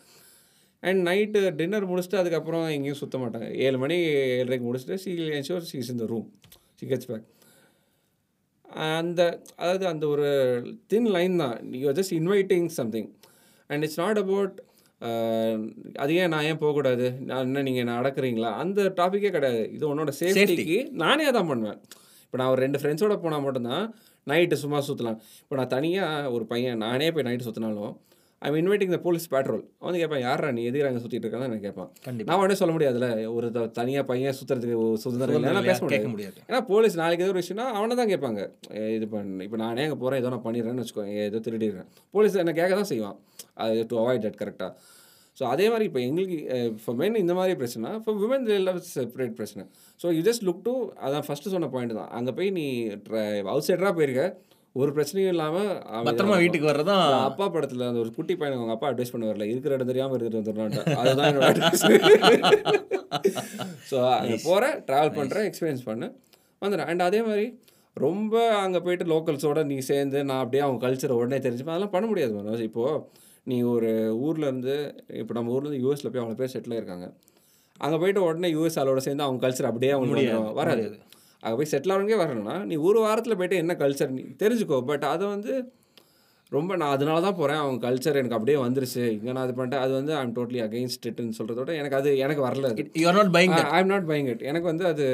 அண்ட் 0.83 1.01
நைட்டு 1.07 1.41
டின்னர் 1.59 1.89
முடிச்சுட்டு 1.91 2.19
அதுக்கப்புறம் 2.21 2.65
எங்கேயும் 2.75 2.99
சுத்த 3.01 3.17
மாட்டாங்க. 3.23 3.47
ஏழு 3.65 3.77
மணி 3.83 3.97
ஏழரைக்கு 4.35 4.67
முடிச்சுட்டு 4.69 4.97
சி 5.05 5.11
என்ஷோர் 5.39 5.67
சீஸ் 5.71 5.91
இந்த 5.95 6.07
ரூம் 6.13 6.27
கெட்ஸ் 6.91 7.09
பேக் 7.11 7.25
அந்த 8.97 9.21
அதாவது 9.61 9.85
அந்த 9.93 10.05
ஒரு 10.13 10.27
தின் 10.93 11.09
லைன் 11.17 11.35
தான். 11.43 11.57
You 11.81 11.91
just 11.99 12.15
inviting 12.21 12.67
something 12.79 13.09
and 13.69 13.83
it's 13.87 14.01
not 14.03 14.19
about 14.23 14.55
அது 16.03 16.11
ஏன் 16.21 16.31
நான் 16.33 16.45
ஏன் 16.49 16.59
போகக்கூடாது? 16.61 17.07
நான் 17.29 17.45
என்ன 17.47 17.63
நீங்கள் 17.67 17.83
என்ன 17.83 17.95
அடக்குறீங்களா? 18.01 18.51
அந்த 18.63 18.81
டாப்பிக்கே 18.99 19.31
கிடையாது. 19.35 19.63
இது 19.75 19.83
உன்னோட 19.93 20.11
சேஃப்டிக்கு 20.19 20.77
நானே 21.03 21.27
தான் 21.37 21.49
பண்ணுவேன். 21.51 21.79
இப்போ 22.25 22.37
நான் 22.39 22.51
ஒரு 22.53 22.61
ரெண்டு 22.65 22.79
ஃப்ரெண்ட்ஸோட 22.81 23.15
போனால் 23.23 23.43
மட்டும்தான் 23.45 23.85
நைட்டு 24.31 24.55
சும்மா 24.63 24.79
சுற்றலாம் 24.87 25.19
இப்போ 25.43 25.55
நான் 25.59 25.73
தனியாக 25.75 26.31
ஒரு 26.35 26.45
பையன் 26.51 26.81
நானே 26.85 27.07
போய் 27.15 27.27
night 27.27 27.47
சுற்றினாலும் 27.47 27.93
I 28.41 28.49
inviting 28.53 28.91
the 28.91 28.99
police 28.99 29.23
patrol 29.31 29.61
வந்து 29.81 29.99
கேட்பேன் 29.99 30.21
யாரா 30.21 30.49
நீ? 30.51 30.63
எதிராக 30.63 30.89
அங்கே 30.89 31.01
சுற்றிட்டு 31.03 31.25
இருக்கான்னு? 31.25 31.47
நான் 31.47 31.63
கேட்பேன் 31.63 31.87
நான் 32.27 32.41
உடனே 32.41 32.57
சொல்ல 32.59 32.73
முடியாதுல்ல 32.75 33.07
ஒரு 33.31 33.47
த- 33.51 33.71
தனியா 33.77 34.01
பையன் 34.03 34.37
சுற்றுறதுக்கு 34.39 34.75
சுதந்திரம் 35.03 35.37
இல்லை 35.37 35.63
பேச 35.69 35.79
முடியாது. 35.85 36.11
முடியாது. 36.13 36.37
ஏன்னா 36.49 36.59
போலீஸ் 36.67 36.97
நாளைக்கு 36.97 37.25
ஏதோ 37.25 37.33
ஒரு 37.33 37.41
விஷயம்னா 37.41 37.65
அவனை 37.77 37.95
தான் 37.95 38.11
கேட்பாங்க. 38.13 38.43
இது 38.97 39.07
பண்ணு. 39.07 39.43
இப்போ 39.43 39.57
நானே 39.57 39.85
அங்கே 39.85 39.99
போகிறேன் 39.99 40.21
ஏதோ 40.21 40.29
நான் 40.29 40.45
பண்ணிடுறேன்னு 40.45 40.83
வச்சுக்கோங்க 40.83 41.15
ஏதோ 41.25 41.41
திருடிடுறேன். 41.47 41.89
போலீஸ் 42.13 42.35
என்ன 42.35 42.53
கேட்க 42.53 42.75
தான் 42.75 42.91
செய்வான். 42.91 43.17
அது 43.63 43.85
டு 43.89 43.97
அவாய்ட் 43.97 44.25
தட் 44.25 44.39
கரெக்டாக 44.39 44.71
ஸோ 45.37 45.43
அதே 45.45 45.65
மாதிரி 45.69 45.85
இப்போ 45.85 45.99
எங்களுக்கு 46.01 46.37
ஃபார் 46.79 46.95
மென் 46.95 47.15
இந்த 47.15 47.33
மாதிரி 47.33 47.55
பிரச்சனை 47.57 47.89
ஃபார் 48.03 48.15
விமன் 48.15 48.45
எல்லாம் 48.53 48.79
செப்பரேட் 48.93 49.35
பிரச்சனை. 49.35 49.63
So 49.99 50.13
you 50.15 50.21
just 50.23 50.45
look 50.45 50.63
to 50.63 50.73
அதான் 51.05 51.25
ஃபஸ்ட்டு 51.27 51.53
சொன்ன 51.53 51.69
பாயிண்ட் 51.69 51.93
தான். 51.93 52.09
அங்கே 52.09 52.31
போய் 52.31 52.49
நீ 52.51 52.63
அவுட் 53.47 53.67
சைடராக 53.67 53.93
போயிருக்க. 53.93 54.23
ஒரு 54.75 54.91
பிரச்சனையும் 54.95 55.33
இல்லாமல் 55.33 55.69
பத்திரமா 56.07 56.35
வீட்டுக்கு 56.41 56.69
வர்றதான் 56.69 57.03
அப்பா 57.29 57.45
படத்துல 57.53 57.87
அந்த 57.89 57.99
ஒரு 58.03 58.11
குட்டி 58.17 58.33
பையனுக்கு 58.33 58.61
அவங்க 58.61 58.75
அப்பா 58.75 58.89
அட்வைஸ் 58.91 59.13
பண்ண 59.13 59.29
வரல 59.29 59.47
இருக்கிற 59.51 59.75
இடம் 59.75 59.91
தெரியாம 59.91 60.17
இருந்துட்டு 60.17 60.41
வந்துடணும் 60.41 60.99
அதுதான் 61.01 61.29
என்னோட 61.29 61.47
அட்வைஸ் 61.51 61.85
ஸோ 63.91 63.97
அங்கே 64.17 64.37
போகிறேன் 64.47 64.75
ட்ராவல் 64.87 65.15
பண்ணுறேன் 65.17 65.47
எக்ஸ்பீரியன்ஸ் 65.49 65.87
பண்ணேன். 65.89 66.13
வந்துடுறேன். 66.61 66.89
அண்ட் 66.91 67.03
அதே 67.07 67.21
மாதிரி 67.21 67.45
ரொம்ப 67.97 68.35
அங்கே 68.63 68.79
போயிட்டு 68.85 69.05
லோக்கல்ஸோட 69.13 69.59
நீ 69.71 69.77
சேர்ந்து 69.91 70.19
நான் 70.29 70.41
அப்படியே 70.43 70.63
அவங்க 70.65 70.79
கல்ச்சரை 70.85 71.15
உடனே 71.19 71.39
தெரிஞ்சுப்பேன். 71.45 71.75
அதெல்லாம் 71.75 71.95
பண்ண 71.95 72.07
முடியாது 72.07 72.33
மனோஜ். 72.39 72.63
இப்போது 72.69 73.01
நீ 73.43 73.57
ஒரு 73.73 73.91
ஊர்ல 74.25 74.45
இருந்து 74.49 74.75
இப்போ 75.21 75.33
நம்ம 75.33 75.51
ஊர்லேருந்து 75.53 75.81
யூஎஸில் 75.83 76.11
போய் 76.11 76.23
அவ்வளோ 76.23 76.39
பேர் 76.41 76.53
செட்டில் 76.55 76.75
ஆயிருக்காங்க. 76.77 77.07
அங்கே 77.79 77.97
போயிட்டு 78.01 78.21
உடனே 78.27 78.49
யூஎஸ் 78.53 78.79
ஆளோட 78.81 79.01
சேர்ந்து 79.07 79.25
அவங்க 79.25 79.41
கல்ச்சர் 79.45 79.69
அப்படியே 79.71 79.91
அவங்க. 79.91 80.13
வராது. 80.61 80.85
அங்கே 81.43 81.55
போய் 81.59 81.71
செட்டில் 81.71 81.93
ஆகிறவங்க 81.93 82.17
வரணும்னா 82.23 82.55
நீ 82.69 82.75
ஒரு 82.89 82.99
வாரத்தில் 83.05 83.39
போயிட்டு 83.39 83.61
என்ன 83.63 83.73
கல்ச்சர் 83.81 84.15
நீ 84.19 84.23
தெரிஞ்சுக்கோ. 84.43 84.79
பட் 84.91 85.05
அதை 85.13 85.25
வந்து 85.35 85.53
ரொம்ப 86.51 86.71
நான் 86.79 86.93
அதனால 86.95 87.21
தான் 87.25 87.37
போகிறேன் 87.39 87.61
அவங்க 87.61 87.79
கல்ச்சர் 87.85 88.19
எனக்கு 88.19 88.37
அப்படியே 88.37 88.57
வந்துருச்சு. 88.65 89.01
இங்கே 89.15 89.31
நான் 89.35 89.45
அது 89.45 89.55
பண்ணிட்டேன். 89.57 89.83
அது 89.85 89.93
வந்து 89.99 90.13
ஐம் 90.19 90.33
டோட்லி 90.37 90.59
அகெயின்ஸ்ட் 90.65 91.07
இட்னு 91.09 91.37
சொல்கிறதோட 91.39 91.71
எனக்கு 91.79 91.97
அது 91.99 92.11
எனக்கு 92.25 92.43
வரல 92.47 92.69
அது. 92.71 92.85
You 93.01 93.05
are 93.11 93.17
not 93.19 93.33
buying 93.37 93.55
I 93.75 93.79
am 93.83 93.91
not 93.93 94.07
buying 94.11 94.29
it 94.33 94.43
எனக்கு 94.51 94.69
வந்து 94.71 94.85
அது 94.91 95.05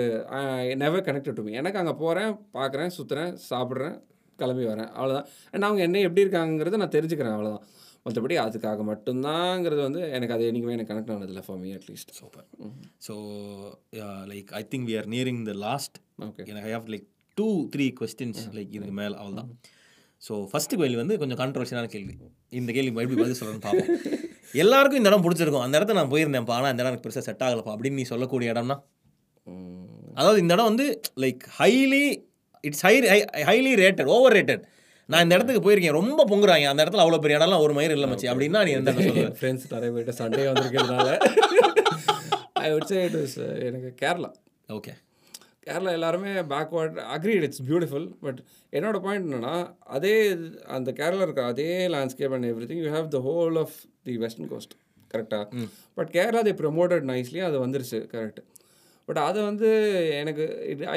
நெவர் 0.84 1.06
கனெக்டட் 1.08 1.38
டு 1.40 1.46
மீ 1.48 1.56
எனக்கு 1.62 1.82
அங்கே 1.82 1.96
போகிறேன் 2.04 2.34
பார்க்குறேன் 2.58 2.94
சுற்றுறேன் 2.98 3.32
சாப்பிட்றேன் 3.50 3.96
கிளம்பி 4.40 4.66
வரேன். 4.72 4.92
அவ்வளோதான் 4.98 5.28
அண்ட் 5.54 5.68
அவங்க 5.68 5.82
என்ன 5.88 6.04
எப்படி 6.10 6.26
இருக்காங்கிறத 6.26 6.82
நான் 6.84 6.96
தெரிஞ்சுக்கிறேன். 6.98 7.36
அவ்வளோதான் 7.38 7.66
மற்றபடி 8.06 8.36
அதுக்காக 8.46 8.84
மட்டும்தாங்கிறது 8.90 9.82
வந்து 9.88 10.02
எனக்கு 10.16 10.34
அது 10.36 10.48
என்றைக்குமே 10.48 10.74
எனக்கு 10.78 10.92
connect 10.92 11.14
ஆனதில்லை 11.14 11.44
for 11.46 11.60
me 11.62 11.70
at least 11.78 12.12
super 12.20 12.48
so 13.08 13.14
like 14.32 14.50
I 14.60 14.64
think 14.72 14.88
we 14.90 14.96
are 15.02 15.08
nearing 15.14 15.44
the 15.50 15.54
last 15.68 15.98
எனக்கு 16.46 16.70
I 16.70 16.72
have 16.72 16.90
like 16.90 17.08
two 17.34 17.70
three 17.76 17.86
questions 18.00 18.44
like 18.52 18.74
இதுக்கு 18.78 18.92
மேலே 18.92 19.16
அவ்வளோதான் 19.16 19.52
ஸோ 20.28 20.34
ஃபஸ்ட்டு 20.52 20.78
கேள்வி 20.82 20.96
வந்து 20.96 21.18
கொஞ்சம் 21.18 21.38
கான்ட்ரவர்ஷியலான 21.38 21.86
கேள்வி. 21.86 22.14
இந்த 22.50 22.72
கேள்வி 22.72 22.92
எப்படி 23.02 23.22
பதில் 23.22 23.40
சொல்கிறேன்னு 23.40 23.60
பார்ப்போம். 23.60 23.98
எல்லாருக்கும் 24.54 25.00
இந்த 25.00 25.10
இடம் 25.10 25.24
பிடிச்சிருக்கும். 25.24 25.60
அந்த 25.60 25.78
இடத்த 25.78 25.94
நான் 25.94 26.12
போயிருந்தேன்ப்பா. 26.12 26.56
ஆனால் 26.58 26.72
இந்த 26.72 26.84
இடம் 26.84 26.92
எனக்கு 26.92 27.06
பெருசாக 27.06 27.26
செட் 27.28 27.44
ஆகலப்பா. 27.44 27.74
அப்படின்னு 27.76 27.92
நீ 27.92 28.02
சொல்லக்கூடிய 28.02 28.52
இடம்னா? 28.52 28.78
அதாவது 30.14 30.40
இந்த 30.40 30.54
இடம் 30.54 30.66
வந்து 30.66 31.00
like 31.16 31.44
highly 31.60 32.04
it's 32.62 32.82
high 32.82 32.96
highly 33.50 33.74
rated 33.84 34.06
overrated 34.34 34.64
நான் 35.06 35.24
இந்த 35.24 35.36
இடத்துக்கு 35.36 35.64
போயிருக்கேன். 35.66 35.98
ரொம்ப 36.00 36.26
பொங்குறாங்க. 36.30 36.66
அந்த 36.68 36.84
இடத்துல 36.84 37.04
அவ்வளோ 37.06 37.20
பெரிய 37.20 37.40
இடம்லாம் 37.40 37.60
ஒரு 37.60 37.74
மயிர் 37.74 37.92
இல்லை 37.92 38.10
மச்சி 38.10 38.28
அப்படின்னா 38.34 38.66
நீ 38.66 38.72
எந்த 38.72 38.92
சொல்லுவ? 38.92 39.26
ஃப்ரெண்ட்ஸ் 39.40 39.66
நிறைய 39.70 39.90
பேர்ட்ட 39.96 40.14
Sunday 40.22 40.46
வந்திருக்கிறதுனால. 40.52 41.10
I 42.66 42.72
would 42.74 42.88
say 42.88 43.06
it 43.06 43.16
is 43.16 43.34
uh, 43.38 43.64
எனக்கு 43.64 43.90
கேரளா. 44.02 44.30
ஓகே 44.70 44.94
கேரளா 45.64 45.92
எல்லாருமே 45.92 46.32
backward 46.54 46.98
agreed 47.16 47.46
it's 47.48 47.64
beautiful 47.70 48.08
but 48.20 48.40
என்னோட 48.74 48.98
பாயிண்ட் 49.00 49.28
என்னன்னா 49.28 49.56
அதே 49.98 50.16
அந்த 50.78 50.92
கேரளா 50.92 51.26
இருக்க 51.28 51.44
அதே 51.46 51.70
landscape 51.96 52.36
and 52.38 52.50
everything 52.72 52.84
you 52.86 52.92
have 52.92 53.08
the 53.10 53.22
whole 53.22 53.60
of 53.60 53.76
the 54.04 54.16
western 54.18 54.52
coast 54.54 54.76
கரெக்டாக 55.12 55.66
but 55.96 56.12
Kerala 56.18 56.42
the 56.42 56.56
promoted 56.64 57.08
nicely 57.12 57.42
அது 57.42 57.58
வந்துருச்சு 57.66 58.00
கரெக்ட் 58.14 58.42
பட் 59.08 59.20
அதை 59.20 59.40
வந்து 59.44 59.70
எனக்கு 60.20 60.44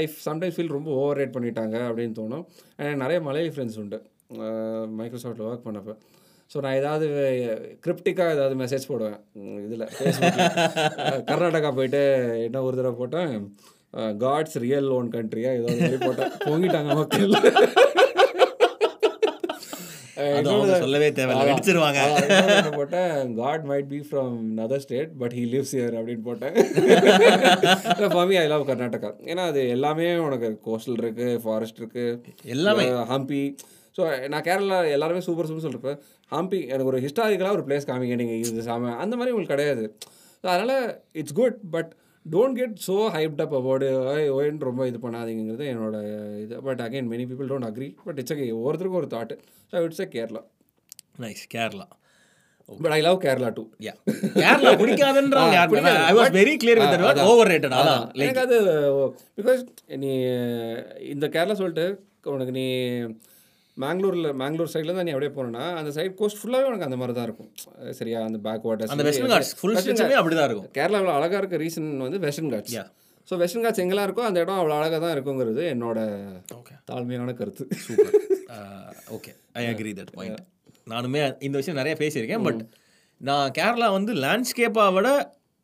ஐ 0.00 0.02
சம்டைம்ஸ் 0.26 0.56
ஃபீல் 0.56 0.74
ரொம்ப 0.76 0.90
ஓவர் 1.00 1.18
ரேட் 1.20 1.36
பண்ணிட்டாங்க 1.36 1.76
அப்படின்னு 1.88 2.14
தோணும். 2.18 2.44
எனக்கு 2.78 3.00
நிறைய 3.04 3.18
மலையாளி 3.20 3.52
ஃப்ரெண்ட்ஸ் 3.54 3.78
உண்டு. 3.82 3.98
மைக்ரோசாஃப்ட்டில் 4.98 5.48
ஒர்க் 5.48 5.66
பண்ணப்போ. 5.66 5.94
ஸோ 6.50 6.56
நான் 6.64 6.78
ஏதாவது 6.80 7.06
கிரிப்டிக்காக 7.84 8.34
ஏதாவது 8.36 8.56
மெசேஜ் 8.62 8.90
போடுவேன் 8.90 9.18
இதில் 9.66 9.84
கர்நாடகா 11.30 11.70
போயிட்டு 11.78 12.02
என்ன 12.46 12.62
ஒரு 12.62 12.76
தடவை 12.76 12.94
போட்டேன் 13.00 13.32
காட்ஸ் 14.24 14.56
ரியல் 14.64 14.90
ஓன் 14.96 15.08
கண்ட்ரியா 15.16 15.50
ஏதோ 15.58 15.68
போட்டேன் 16.06 16.32
பொங்கிட்டாங்க 16.48 16.90
மக்கள். 17.00 17.36
சொல்லவே 20.82 21.08
தேவையில்ல 21.16 22.70
போட்டேன் 22.76 23.10
God 23.40 23.64
might 23.70 23.88
be 23.92 23.98
from 24.08 24.34
other 24.64 24.82
state 24.84 25.10
but 25.20 25.34
he 25.38 25.42
lives 25.54 25.72
here 25.76 25.94
அப்படின்னு 25.98 26.24
போட்டேன். 26.28 26.54
ஃபாமி 28.14 28.36
ஐ 28.42 28.44
லவ் 28.52 28.64
கர்நாடகா 28.70 29.10
ஏன்னா 29.32 29.44
அது 29.50 29.62
எல்லாமே 29.76 30.06
உனக்கு 30.26 30.48
கோஸ்டல் 30.68 30.98
இருக்கு 31.02 31.26
ஃபாரஸ்ட் 31.44 31.80
இருக்கு 31.82 32.04
எல்லாமே. 32.54 32.86
ஹம்பி 33.12 33.42
ஸோ 33.98 34.02
நான் 34.32 34.46
கேரளா 34.48 34.78
எல்லாருமே 34.96 35.22
சூப்பர் 35.28 35.48
சூப்பர் 35.50 35.66
சொல்லிருப்பேன் 35.66 35.98
ஹம்பி 36.32 36.60
எனக்கு 36.72 36.90
ஒரு 36.92 37.00
ஹிஸ்டாரிக்கலாக 37.06 37.58
ஒரு 37.58 37.66
பிளேஸ் 37.68 37.88
காமிங்க 37.90 38.16
நீங்கள் 38.22 38.40
இது 38.52 38.66
சாம 38.70 38.94
அந்த 39.04 39.14
மாதிரி 39.18 39.34
உங்களுக்கு 39.34 39.56
கிடையாது. 39.56 39.84
ஸோ 40.44 40.48
அதனால் 40.54 40.76
it's 41.22 41.38
good 41.42 41.60
but 41.76 41.92
don't 42.26 42.58
get 42.58 42.76
so 42.86 42.96
hyped 43.14 43.42
up 43.42 43.54
about 43.54 43.84
ஓயின்னு 44.36 44.66
ரொம்ப 44.68 44.86
இது 44.86 44.98
பண்ணாதீங்கிறது 45.02 45.66
என்னோட 45.72 45.96
இது. 46.40 46.54
But 46.62 46.80
again 46.80 47.10
many 47.12 47.26
people 47.30 47.50
don't 47.50 47.68
agree 47.68 47.88
but 48.04 48.18
it's 48.18 48.34
ஒவ்வொருத்தருக்கும் 48.56 49.02
ஒரு 49.02 49.10
thought 49.12 49.34
so 49.72 49.84
it's 49.84 50.02
a 50.04 50.08
Kerala 50.14 50.42
nice 51.20 51.44
Kerala 51.54 51.86
but 52.68 52.92
I 52.92 53.00
love 53.00 53.18
Kerala 53.24 53.50
too 53.56 53.64
ya 53.84 53.94
Kerala 54.36 54.72
பிடிக்காதுன்றவங்க 54.80 55.56
யாருமே 55.58 55.92
I 56.04 56.14
was 56.14 56.32
very 56.32 56.54
clear 56.62 56.80
with 56.82 56.94
that 56.96 57.22
over 57.26 57.50
rated 57.52 57.76
அதான் 57.78 58.04
எனக்கு 58.20 58.42
அது 58.46 58.58
பிகாஸ் 59.38 59.62
நீ 60.04 60.10
இந்த 61.12 61.28
கேரளா 61.28 61.56
சொல்லிட்டு 61.60 61.86
உனக்கு 62.30 62.52
நீ 62.52 62.66
மேங்களூரில் 63.82 64.28
மேங்களூர் 64.40 64.70
சைடில் 64.74 64.96
தான் 64.98 65.06
நீ 65.08 65.12
அப்படியே 65.14 65.32
போனேன்னா 65.38 65.64
அந்த 65.78 65.90
சைடு 65.96 66.12
கோஸ்ட் 66.20 66.38
ஃபுல்லாகவே 66.40 66.68
உனக்கு 66.70 66.86
அந்த 66.88 66.98
மாதிரி 67.00 67.14
தான் 67.18 67.26
இருக்கும். 67.28 67.50
சரியா 67.98 68.20
அந்த 68.28 68.38
பேக் 68.46 68.64
வாட்டர்ஸ் 68.68 68.92
அந்த 68.94 69.04
வெஸ்டர்ன் 69.08 69.32
காட்ஸ் 69.34 69.52
ஃபுல் 69.60 69.76
ஸ்ட்ரெச்சுமே 69.80 70.16
அப்படிதான் 70.20 70.48
இருக்கும். 70.48 70.70
கேரளாவில் 70.78 71.16
அழகாக 71.18 71.40
இருக்க 71.42 71.58
ரீசன் 71.64 71.90
வந்து 72.06 72.20
Western 72.26 72.52
Ghats. 72.54 72.76
So 73.28 73.36
Western 73.42 73.64
Ghats 73.66 73.82
எங்கெல்லாம் 73.84 74.08
இருக்கோ 74.08 74.24
அந்த 74.28 74.38
இடம் 74.44 74.58
அவ்வளோ 74.60 74.76
அழகாக 74.80 75.00
தான் 75.04 75.14
இருக்குங்கிறது 75.16 75.62
என்னோட 75.74 75.98
தாழ்மையான 76.90 77.34
கருத்து. 77.40 77.64
Okay 79.16 79.32
I 79.60 79.64
agree 79.72 79.92
that 80.00 80.12
point 80.18 80.42
நானுமே 80.92 81.22
இந்த 81.46 81.56
விஷயம் 81.60 81.80
நிறைய 81.82 81.94
பேசியிருக்கேன் 82.02 82.44
பட் 82.48 82.60
நான் 83.20 83.52
கேரளா 83.58 83.88
வந்து 83.98 84.12
லேண்ட்ஸ்கேப்பை 84.24 84.86
விட 84.96 85.08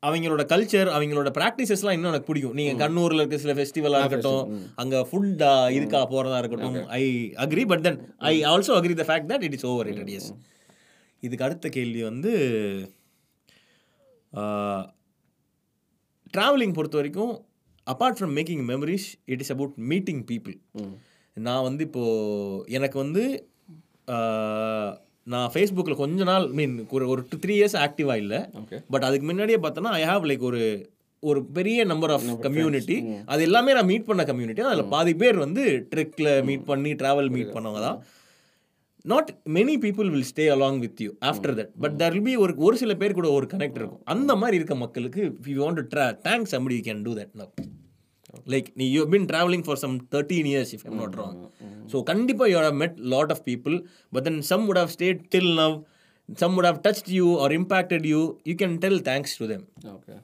அவங்களோட 0.02 0.42
கல்ச்சர் 0.46 0.88
அவங்களோட 0.92 1.30
ப்ராக்டிசஸ்லாம் 1.30 1.96
இன்னும் 1.96 2.10
எனக்கு 2.10 2.28
பிடிக்கும். 2.28 2.54
நீங்கள் 2.54 2.80
கண்ணூரில் 2.80 3.20
இருக்க 3.20 3.38
சில 3.38 3.52
ஃபெஸ்டிவலாக 3.54 4.00
இருக்கட்டும் 4.02 4.46
அங்கே 4.74 5.00
ஃபுட் 5.10 5.42
இதுக்கா 5.72 6.00
போகிறதா 6.06 6.38
இருக்கட்டும் 6.38 6.78
I 6.92 7.02
agree 7.44 7.64
but 7.66 7.82
then 7.82 7.98
I 8.24 8.34
also 8.44 8.74
agree 8.78 8.96
the 9.00 9.06
fact 9.08 9.30
that 9.32 9.44
it 9.44 9.54
is 9.54 9.66
over 9.66 9.86
rated 9.88 10.10
yes 10.10 10.28
இதுக்கு 11.22 11.44
அடுத்த 11.44 11.68
கேள்வி 11.68 12.02
வந்து 12.02 12.32
ட்ராவலிங் 16.34 16.74
பொறுத்த 16.74 16.96
வரைக்கும் 16.96 17.32
apart 17.86 18.18
from 18.18 18.34
making 18.34 18.64
memories 18.68 19.08
it 19.24 19.40
is 19.40 19.50
about 19.50 19.74
meeting 19.92 20.22
people 20.24 20.56
நான் 21.36 21.62
வந்து 21.62 21.82
இப்போது 21.84 22.64
எனக்கு 22.70 22.96
வந்து 22.98 23.22
நான் 25.26 25.50
ஃபேஸ்புக்கில் 25.54 26.00
கொஞ்ச 26.00 26.24
நாள் 26.30 26.46
மீன் 26.58 26.74
ஒரு 26.96 27.04
ஒரு 27.12 27.20
டூ 27.30 27.36
த்ரீ 27.44 27.54
இயர்ஸ் 27.58 27.76
ஆக்டிவாக 27.84 28.22
இல்லை. 28.22 28.40
பட் 28.92 29.04
அதுக்கு 29.08 29.26
முன்னாடியே 29.28 29.58
பார்த்தோன்னா 29.66 29.92
ஐ 30.00 30.02
ஹாவ் 30.10 30.24
லைக் 30.30 30.44
ஒரு 30.50 30.62
ஒரு 31.30 31.40
பெரிய 31.56 31.80
நம்பர் 31.90 32.12
ஆஃப் 32.14 32.24
கம்யூனிட்டி 32.46 32.96
அது 33.32 33.42
எல்லாமே 33.48 33.74
நான் 33.76 33.88
மீட் 33.90 34.08
பண்ண 34.08 34.22
கம்யூனிட்டி 34.30 34.62
அதில் 34.70 34.90
பாதி 34.94 35.12
பேர் 35.20 35.36
வந்து 35.44 35.62
ட்ரெக்கில் 35.92 36.30
மீட் 36.48 36.64
பண்ணி 36.70 36.92
ட்ராவல் 37.02 37.30
மீட் 37.36 37.54
பண்ணவங்க 37.56 37.82
தான். 37.86 38.00
Not 39.12 39.30
many 39.56 39.74
people 39.84 40.10
will 40.14 40.26
stay 40.30 40.44
along 40.54 40.80
with 40.84 41.02
you 41.04 41.12
after 41.30 41.54
that 41.60 41.70
but 41.84 41.94
there 42.02 42.14
will 42.16 42.26
be 42.28 42.34
ஒரு 42.44 42.54
ஒரு 42.66 42.76
சில 42.82 42.94
பேர் 43.02 43.18
கூட 43.20 43.30
ஒரு 43.38 43.46
கனெக்ட் 43.52 43.78
இருக்கும். 43.80 44.02
அந்த 44.14 44.36
மாதிரி 44.42 44.58
இருக்க 44.60 44.74
மக்களுக்கு 44.84 45.22
we 45.46 45.54
want 45.62 45.80
to 45.80 45.84
draw 45.94 46.06
thanks 46.26 46.54
somebody 46.56 46.78
you 46.80 46.84
can 46.90 47.04
do 47.08 47.14
that 47.20 47.32
now. 47.42 47.48
Like 48.52 48.68
நீ 48.76 48.86
you 48.90 49.04
been 49.10 49.26
travelling 49.30 49.64
for 49.66 49.80
some 49.80 49.94
thirteen 50.12 50.48
years 50.50 50.72
if 50.76 50.84
I'm 50.88 50.98
not 51.00 51.16
wrong 51.20 51.38
so 51.92 51.98
கண்டிப்பாக 52.10 52.48
you 52.50 52.58
have 52.60 52.78
met 52.82 52.98
lot 53.12 53.32
of 53.34 53.44
people 53.48 53.76
but 54.12 54.26
then 54.28 54.40
some 54.48 54.64
would 54.66 54.78
have 54.78 54.92
stayed 54.92 55.20
till 55.30 55.48
now. 55.56 55.72
Some 56.28 56.52
would 56.56 56.66
have 56.66 56.78
touched 56.82 57.08
you 57.10 57.28
or 57.36 57.48
impacted 57.52 58.04
you. 58.06 58.20
You 58.44 58.54
can 58.56 58.74
tell 58.78 58.96
thanks 59.02 59.32
to 59.36 59.46
them. 59.48 59.62
Okay 59.92 60.14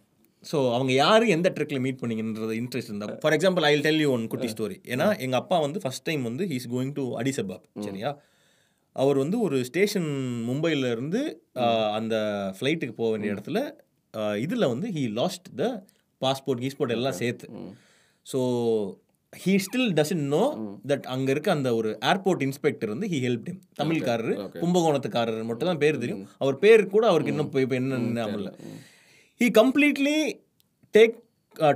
so 0.45 0.59
அவங்க 0.75 0.93
யார் 0.97 1.25
எந்த 1.35 1.49
ட்ரெக்கில் 1.55 1.83
meet 1.85 1.99
பண்ணீங்கன்றது 2.01 2.55
interest 2.59 2.91
இருந்தால் 2.91 3.15
for 3.23 3.35
example 3.37 3.65
I 3.65 3.75
tell 3.87 4.01
you 4.03 4.11
one 4.13 4.25
குட்டி 4.33 4.49
story 4.53 4.77
ஏன்னா 4.93 5.07
எங்கள் 5.25 5.41
அப்பா 5.41 5.57
வந்து 5.65 5.79
ஃபஸ்ட் 5.85 6.05
டைம் 6.07 6.23
வந்து 6.29 6.45
he's 6.53 6.69
going 6.73 6.93
to 6.95 7.05
Addis Ababa 7.21 7.65
சரியா? 7.87 8.11
அவர் 8.97 9.19
வந்து 9.19 9.39
ஒரு 9.47 9.59
ஸ்டேஷன் 9.69 10.09
மும்பையில் 10.49 10.87
இருந்து 10.93 11.21
ஆஹ், 11.63 11.91
அந்த 11.99 12.15
ஃப்ளைட்டுக்கு 12.57 12.95
போக 12.95 13.11
வேண்டிய 13.13 13.35
இடத்துல 13.35 13.59
இதில் 14.43 14.71
வந்து 14.71 14.89
ஹீ 14.95 15.05
லாஸ்ட் 15.17 15.49
த 15.57 15.65
பாஸ்போர்ட் 16.21 16.63
கீஸ்போர்ட் 16.65 16.95
எல்லாம் 16.95 17.19
சேர்த்து. 17.21 17.49
So 18.29 18.41
he 19.33 19.53
still 19.65 19.89
doesn't 19.99 20.25
know 20.35 20.43
that 20.91 21.07
அங்கே 21.15 21.31
இருக்க 21.35 21.49
அந்த 21.57 21.71
ஒரு 21.79 21.91
ஏர்போர்ட் 22.11 22.43
இன்ஸ்பெக்டர் 22.47 22.93
வந்து 22.95 23.09
ஹி 23.13 23.19
ஹெல்ப் 23.27 23.49
him. 23.51 23.57
தமிழ்காரரு 23.81 24.35
கும்பகோணத்துக்காரர் 24.63 25.41
மட்டும் 25.51 25.71
தான் 25.71 25.81
பேர் 25.85 26.03
தெரியும். 26.03 26.23
அவர் 26.43 26.57
பேர் 26.65 26.83
கூட 26.95 27.05
அவருக்கு 27.13 27.33
இன்னும் 27.35 27.49
இப்போ 27.51 27.61
இப்போ 27.65 27.77
என்ன 27.81 27.99
ஞாபகம் 28.19 28.39
இல்லை. 28.41 28.53
He 29.41 29.49
completely 29.61 30.17
take 30.95 31.17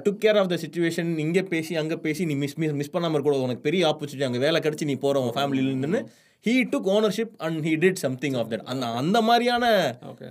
took 0.07 0.21
care 0.25 0.39
of 0.41 0.51
the 0.53 0.57
situation 0.65 1.11
இங்கே 1.25 1.43
பேசி 1.53 1.73
அங்கே 1.83 1.97
பேசி 2.05 2.23
நீ 2.31 2.35
மிஸ் 2.43 2.57
மிஸ் 2.63 2.77
மிஸ் 2.81 2.95
பண்ணாமல் 2.97 3.25
கூட 3.27 3.37
உனக்கு 3.45 3.67
பெரிய 3.69 3.83
ஆப்பர்ச்சுனிட்டி 3.91 4.29
அங்கே 4.29 4.43
வேலை 4.47 4.59
கிடச்சி 4.67 4.89
நீ 4.91 4.97
போகிற 5.05 5.23
உன் 5.25 5.37
ஃபேமிலியிலேருந்து 5.39 6.01
he 6.45 6.55
took 6.73 6.89
ownership 6.97 7.35
and 7.47 7.59
he 7.67 7.73
did 7.85 8.01
something 8.05 8.37
of 8.41 8.51
that 8.53 8.65
அந்த 8.73 8.87
அந்த 9.03 9.19
மாதிரியான. 9.29 9.65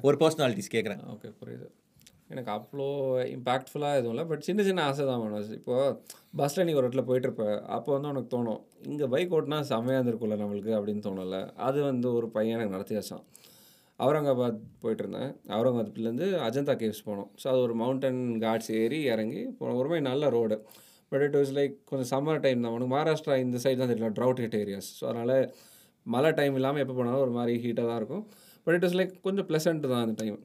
ஒரு 0.08 0.18
பர்சனாலிட்டிஸ் 0.24 0.74
கேட்குறேன் 0.76 1.02
ஓகே 1.14 1.30
புரியுது. 1.42 1.68
எனக்கு 2.34 2.52
அவ்வளோ 2.56 2.88
இம்பேக்ட்ஃபுல்லாக 3.36 4.00
எதுவும் 4.00 4.14
இல்லை. 4.16 4.26
பட் 4.32 4.44
சின்ன 4.48 4.64
சின்ன 4.68 4.84
ஆசை 4.90 5.06
தான் 5.10 5.22
மனோஜ். 5.24 5.52
இப்போது 5.60 5.96
பஸ்ஸில் 6.40 6.66
நீ 6.68 6.74
ஒரு 6.80 6.86
இடத்துல 6.88 7.04
போயிட்டுருப்ப 7.10 7.46
அப்போ 7.78 7.90
வந்து 7.96 8.12
உனக்கு 8.14 8.32
தோணும் 8.36 8.62
இங்கே 8.92 9.08
பைக் 9.14 9.34
ஓட்டினா 9.38 9.60
செம்மையாக 9.72 10.00
இருந்திருக்கும்ல 10.00 10.38
நம்மளுக்கு 10.44 10.74
அப்படின்னு 10.80 11.06
தோணல 11.08 11.40
அது 11.68 11.80
வந்து 11.90 12.08
ஒரு 12.20 12.30
பையன் 12.38 12.58
எனக்கு 12.58 12.76
நடத்தி 12.78 12.96
வச்சான். 13.00 13.24
அவுரங்காபாத் 14.00 14.62
போயிட்டுருந்தேன். 14.84 15.32
அவுரங்காபாத்லேருந்து 15.56 16.28
அஜந்தா 16.46 16.76
கேவ்ஸ் 16.84 17.04
போனோம். 17.10 17.28
ஸோ 17.42 17.46
அது 17.52 17.60
ஒரு 17.66 17.74
மவுண்டன் 17.82 18.22
காட்ஸ் 18.44 18.72
ஏறி 18.82 19.00
இறங்கி 19.16 19.42
போனோம். 19.60 19.80
ஒரு 19.82 19.90
மாதிரி 19.92 20.06
நல்ல 20.12 20.30
road 20.38 20.58
but 21.12 21.24
it 21.26 21.38
was 21.40 21.52
like 21.58 21.74
கொஞ்சம் 21.90 22.10
சம்மர் 22.14 22.42
டைம் 22.46 22.64
தான். 22.64 22.74
உனக்கு 22.76 22.94
மகாராஷ்டிரா 22.96 23.36
இந்த 23.46 23.58
சைடு 23.64 23.80
தான் 23.82 23.92
தெரியல 23.92 24.10
ட்ரவுட் 24.20 24.42
ஹிட் 24.44 24.58
ஏரியாஸ் 24.62 24.90
ஸோ 25.00 25.04
அதனால் 25.12 25.36
மழை 26.06 26.30
டைம் 26.40 26.56
இல்லாமல் 26.60 26.82
எப்போ 26.84 26.96
போனாலும் 27.00 27.24
ஒரு 27.26 27.34
மாதிரி 27.38 27.54
ஹீட்டாக 27.66 27.88
தான் 27.92 28.00
இருக்கும். 28.02 28.24
பட் 28.66 28.76
இட் 28.78 28.86
வாஸ் 28.86 28.98
லைக் 29.00 29.14
கொஞ்சம் 29.28 29.48
ப்ளசண்ட் 29.50 29.86
தான் 29.92 30.04
அந்த 30.06 30.16
டைம் 30.22 30.38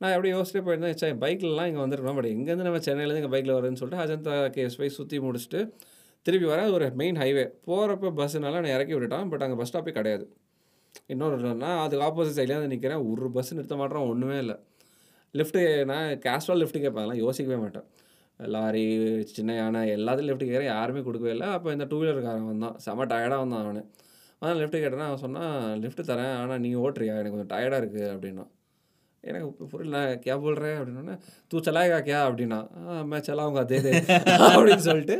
நான் 0.00 0.12
எப்படி 0.16 0.30
யோசிச்சுட்டு 0.34 0.64
போயிருந்தேன் 0.66 0.98
சரி 1.00 1.16
பைக்கிலலாம் 1.22 1.68
இங்கே 1.70 1.82
வந்துருக்கோம் 1.84 2.18
பட் 2.18 2.28
எங்கேருந்து 2.34 2.66
நம்ம 2.68 2.78
சென்னையிலேருந்து 2.86 3.22
இங்கே 3.22 3.32
பைக்கில் 3.34 3.56
வரேன்னு 3.56 3.80
சொல்லிட்டு 3.80 4.02
அஜந்தா 4.04 4.34
கேஸ் 4.56 4.78
போய் 4.80 4.96
சுற்றி 4.98 5.16
முடிச்சுட்டு 5.26 5.60
திருப்பி 6.26 6.46
வரேன் 6.52 6.66
அது 6.68 6.76
ஒரு 6.78 6.86
மெயின் 7.00 7.18
ஹைவே 7.22 7.44
போகிறப்ப 7.66 8.12
பஸ்ஸுனால 8.20 8.60
நான் 8.62 8.74
இறக்கி 8.76 8.94
விட்டுட்டான் 8.94 9.28
பட் 9.32 9.42
அங்கே 9.44 9.56
பஸ் 9.60 9.70
ஸ்டாப்பே 9.70 9.92
கிடையாது. 9.98 10.24
இன்னொரு 11.12 11.34
இல்லைன்னா 11.38 11.70
அதுக்கு 11.84 12.04
ஆப்போசிட் 12.06 12.36
சைட்லேயே 12.38 12.58
வந்து 12.60 12.72
நிற்கிறேன் 12.74 13.02
ஒரு 13.10 13.28
பஸ் 13.36 13.52
நிறுத்த 13.56 13.76
மாட்டேறோம் 13.80 14.08
ஒன்றுமே 14.12 14.36
இல்லை. 14.44 14.56
லிஃப்ட்டு 15.34 15.62
நான் 15.90 16.08
கேஷுவல் 16.26 16.60
லிஃப்ட்டு 16.62 16.82
கேட்பாங்கலாம் 16.84 17.20
யோசிக்கவே 17.24 17.58
மாட்டேன். 17.64 17.86
லாரி 18.40 18.84
சின்ன 19.36 19.54
யானை 19.60 19.80
எல்லாத்துலையும் 19.96 20.30
லிஃப்ட் 20.30 20.46
கேட்குறேன் 20.48 20.72
யாருமே 20.74 21.02
கொடுக்கவே 21.08 21.32
இல்லை. 21.36 21.48
அப்போ 21.56 21.68
இந்த 21.76 21.86
டூ 21.90 21.98
வீலர்காரன் 22.02 22.48
வந்தான் 22.52 22.76
செம்ம 22.86 23.06
டயர்டாக 23.12 23.42
வந்தான் 23.44 23.62
அவனு. 23.64 23.82
அதான் 24.42 24.58
லிஃப்ட்டு 24.60 24.82
கேட்டேன்னா 24.84 25.08
அவன் 25.10 25.22
சொன்னால் 25.26 25.54
லிஃப்ட்டு 25.82 26.08
தரேன் 26.12 26.34
ஆனால் 26.42 26.62
நீ 26.64 26.70
ஓட்டுறியா? 26.84 27.14
எனக்கு 27.20 27.34
கொஞ்சம் 27.36 27.52
டயர்டாக 27.54 27.82
இருக்குது 27.82 28.08
அப்படின்னா 28.14 28.46
எனக்கு 29.28 29.66
புரியல 29.72 29.90
நான் 29.96 30.20
கே 30.24 30.34
போல் 30.42 30.60
ரே 30.64 30.70
அப்படின்னா 30.80 31.16
தூ 31.50 31.58
சலாயகா 31.66 31.98
கே 32.08 32.14
அப்படின்னா 32.26 32.58
மே 33.10 33.18
சலாவுங்க 33.28 33.60
அதே 33.64 33.80
அப்படின்னு 34.52 34.84
சொல்லிட்டு 34.88 35.16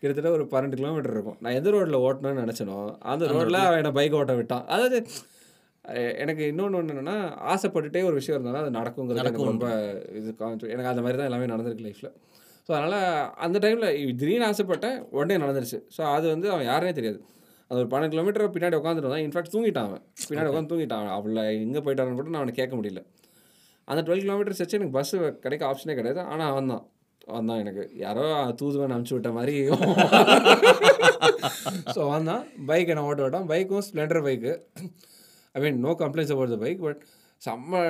கிட்டத்தட்ட 0.00 0.30
ஒரு 0.36 0.44
பன்னெண்டு 0.52 0.78
கிலோமீட்டர் 0.80 1.14
இருக்கும். 1.16 1.36
நான் 1.42 1.56
எந்த 1.58 1.68
ரோட்டில் 1.74 2.02
ஓட்டணும்னு 2.06 2.42
நினச்சனோ 2.44 2.78
அந்த 3.12 3.24
ரோட்டில் 3.34 3.58
அவன் 3.66 3.80
என்னை 3.82 3.92
பைக் 3.98 4.16
ஓட்ட 4.20 4.34
விட்டான். 4.38 4.64
அதாவது 4.74 4.98
எனக்கு 6.22 6.42
இன்னொன்று 6.52 6.78
ஒன்று 6.78 6.92
என்னென்னா 6.94 7.16
ஆசைப்பட்டுட்டே 7.52 8.02
ஒரு 8.08 8.16
விஷயம் 8.20 8.36
இருந்தாலும் 8.36 8.62
அது 8.62 8.72
நடக்குங்கிறது 8.78 9.22
எனக்கு 9.24 9.50
ரொம்ப 9.50 9.68
இது 10.18 10.32
எனக்கு 10.74 10.90
அந்த 10.92 11.02
மாதிரி 11.04 11.18
தான் 11.20 11.30
எல்லாமே 11.30 11.48
நடந்திருக்கு 11.54 11.86
லைஃப்பில் 11.86 12.12
ஸோ 12.66 12.70
அதனால் 12.78 12.98
அந்த 13.44 13.56
டைமில் 13.62 13.88
திடீர்னு 14.20 14.48
ஆசைப்பட்டேன் 14.50 14.98
உடனே 15.16 15.36
நடந்துருச்சு. 15.44 15.78
ஸோ 15.94 16.02
அது 16.16 16.26
வந்து 16.34 16.48
அவன் 16.54 16.68
யாருனே 16.70 16.92
தெரியாது. 16.98 17.18
அது 17.70 17.78
ஒரு 17.82 17.88
பன்னெண்டு 17.92 18.14
கிலோமீட்டர் 18.14 18.52
பின்னாடி 18.56 18.76
உட்காந்துட்டு 18.80 19.08
வந்தான் 19.08 19.24
இன்ஃபேக்ட் 19.26 19.54
தூங்கிட்டான் 19.54 19.88
அவன். 19.90 20.04
பின்னாடி 20.28 20.50
உட்காந்து 20.50 20.72
தூங்கிட்டான். 20.72 21.08
அவளை 21.16 21.44
எங்கே 21.64 21.80
போயிட்டான்னு 21.86 22.18
கூட 22.20 22.30
நான் 22.34 22.42
அவனை 22.42 22.54
கேட்க 22.60 22.74
முடியல. 22.78 23.02
அந்த 23.90 24.00
டுவெல் 24.06 24.24
கிலோமீட்டர்ஸ் 24.24 24.62
வச்சு 24.62 24.78
எனக்கு 24.78 24.96
பஸ்ஸு 24.96 25.18
கிடைக்க 25.44 25.62
ஆப்ஷனே 25.70 25.96
கிடையாது. 25.98 26.20
ஆனால் 26.32 26.50
அவன் 26.52 26.72
தான் 26.72 26.84
வந்தான் 27.36 27.60
எனக்கு. 27.62 27.82
யாரோ 28.04 28.26
தூதுவன் 28.60 28.94
அனுப்பிச்சி 28.94 29.16
விட்ட 29.16 29.30
மாதிரி. 29.38 29.54
ஸோ 31.94 32.00
வந்தான் 32.14 32.44
பைக் 32.70 32.92
என்ன 32.92 33.06
ஓட்ட 33.08 33.22
விட்டான். 33.24 33.48
பைக்கும் 33.52 33.84
Splendor 33.88 34.24
bike 34.28 34.52
I 35.56 35.60
mean 35.64 35.80
no 35.86 35.92
complaints 36.02 36.34
about 36.36 36.52
the 36.54 36.58
bike 36.64 36.80
but 36.86 37.00
செம்ம 37.42 37.80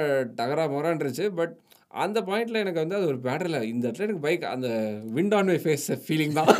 டகரா 0.40 0.64
முறான்ருச்சு 0.74 1.26
பட் 1.40 1.54
அந்த 2.02 2.18
பாயிண்ட்ல 2.28 2.60
எனக்கு 2.64 2.82
வந்து 2.82 2.96
அது 2.98 3.08
ஒரு 3.12 3.18
பேட்டரில் 3.26 3.66
இந்த 3.70 3.82
இடத்துல 3.86 4.06
எனக்கு 4.06 4.24
பைக் 4.26 4.44
அந்த 4.52 4.68
wind 5.16 5.34
on 5.38 5.50
my 5.50 5.56
face 5.64 5.86
feeling 6.04 6.36
தான். 6.38 6.50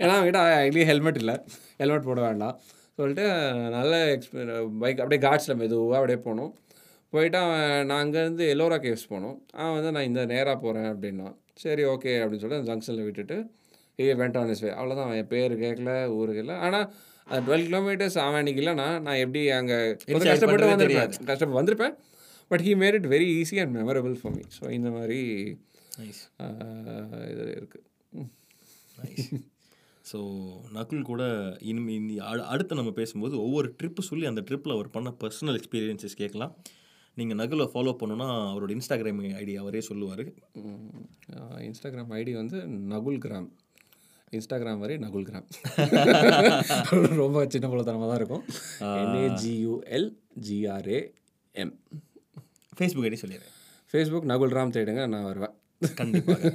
ஏன்னா 0.00 0.14
அவங்ககிட்ட 0.14 0.42
இல்லையே 0.68 0.86
ஹெல்மெட் 0.90 1.20
இல்லை. 1.22 1.36
ஹெல்மெட் 1.80 2.08
போட 2.08 2.20
வேண்டாம். 2.28 2.56
சொல்லிட்டு 2.98 3.26
நல்ல 3.76 3.92
எக்ஸ்பீ 4.14 4.46
பைக் 4.84 5.02
அப்படியே 5.02 5.20
காட்ஸில் 5.26 5.58
மெதுவாக 5.62 5.98
அப்படியே 6.00 6.20
போனோம். 6.28 6.50
போயிட்டு 7.12 7.38
அவன் 7.38 7.60
நான் 7.86 8.02
அங்கேருந்து 8.02 8.44
எல்லோரா 8.52 8.76
கேவ்ஸ் 8.80 9.10
போனோம். 9.10 9.36
அவன் 9.54 9.74
வந்து 9.74 9.92
நான் 9.92 10.04
இந்த 10.04 10.22
நேராக 10.26 10.56
போகிறேன் 10.58 10.88
அப்படின்னா 10.90 11.28
சரி 11.56 11.82
ஓகே 11.84 12.12
அப்படின்னு 12.16 12.42
சொல்லிட்டு 12.42 12.60
அந்த 12.60 12.70
ஜங்ஷனில் 12.70 13.04
விட்டுட்டு 13.04 13.36
ஏ 13.98 14.14
வெண்ட் 14.14 14.38
ஆன் 14.38 14.50
வே 14.58 14.70
அவ்வளோதான் 14.72 15.06
அவன் 15.06 15.18
என் 15.18 15.28
பேர் 15.28 15.54
கேட்கல 15.62 15.90
ஊருக்கு 16.14 16.40
இல்லை 16.40 16.56
ஆனால் 16.58 16.86
அந்த 17.26 17.40
டுவெல் 17.46 17.66
கிலோமீட்டர்ஸ் 17.66 18.18
அவன் 18.18 18.38
அன்றைக்கி 18.40 18.62
இல்லைனா 18.62 18.86
நான் 19.00 19.20
எப்படி 19.20 19.42
அங்கே 19.58 19.76
கொஞ்சம் 20.04 20.30
கஷ்டப்பட்டு 20.32 20.70
வந்திருப்பேன். 20.70 21.10
கஷ்டப்பட்டு 21.26 21.58
வந்திருப்பேன். 21.60 21.94
But 22.50 22.60
he 22.60 22.72
made 22.76 22.94
it 22.94 23.08
very 23.08 23.28
easy 23.36 23.58
and 23.60 23.76
memorable 23.76 24.14
for 24.20 24.34
me 24.36 24.44
so 24.56 24.70
இந்த 24.70 24.90
மாதிரி 24.90 25.18
இது 27.32 27.44
இருக்குது 27.52 27.86
ஸோ 30.04 30.18
நகுல் 30.72 31.02
கூட 31.02 31.22
இனிமே 31.62 31.92
இந்த 31.94 32.22
அடு- 32.24 32.46
அடுத்து 32.46 32.74
நம்ம 32.74 32.92
பேசும்போது 32.92 33.34
ஒவ்வொரு 33.42 33.74
ட்ரிப்பு 33.78 34.02
சொல்லி 34.02 34.26
அந்த 34.26 34.40
ட்ரிப்பில் 34.40 34.72
அவர் 34.72 34.90
பண்ண 34.90 35.08
பர்சனல் 35.20 35.58
எக்ஸ்பீரியன்சஸ் 35.60 36.16
கேட்கலாம். 36.16 36.52
நீங்கள் 37.18 37.38
நகுலை 37.40 37.64
ஃபாலோ 37.72 37.92
பண்ணணும்னா 38.00 38.28
அவரோட 38.52 38.70
இன்ஸ்டாகிராம் 38.76 39.20
ஐடி 39.42 39.54
அவரே 39.62 39.80
சொல்லுவார். 39.88 40.22
இன்ஸ்டாகிராம் 41.68 42.12
ஐடி 42.20 42.32
வந்து 42.40 42.58
நகுல் 42.92 43.18
கிராம். 43.24 43.48
இன்ஸ்டாகிராம் 44.36 44.82
வரை 44.82 44.96
நகுல் 45.04 45.26
கிராம். 45.28 45.46
ரொம்ப 47.22 47.46
சின்ன 47.54 47.68
புலத்தனமாக 47.72 48.08
தான் 48.10 48.20
இருக்கும். 48.20 48.44
N A G U L 49.02 50.08
G R A 50.48 51.00
M 51.62 51.74
Facebook 52.78 53.06
ID 53.08 53.20
சொல்லிடுறேன் 53.24 53.56
ஃபேஸ்புக் 53.92 54.30
நகுல் 54.32 54.54
ராம் 54.56 54.74
தேடுங்க 54.76 55.04
நான் 55.14 55.28
வருவேன். 55.30 55.54
கண்டிப்பாக. 56.00 56.52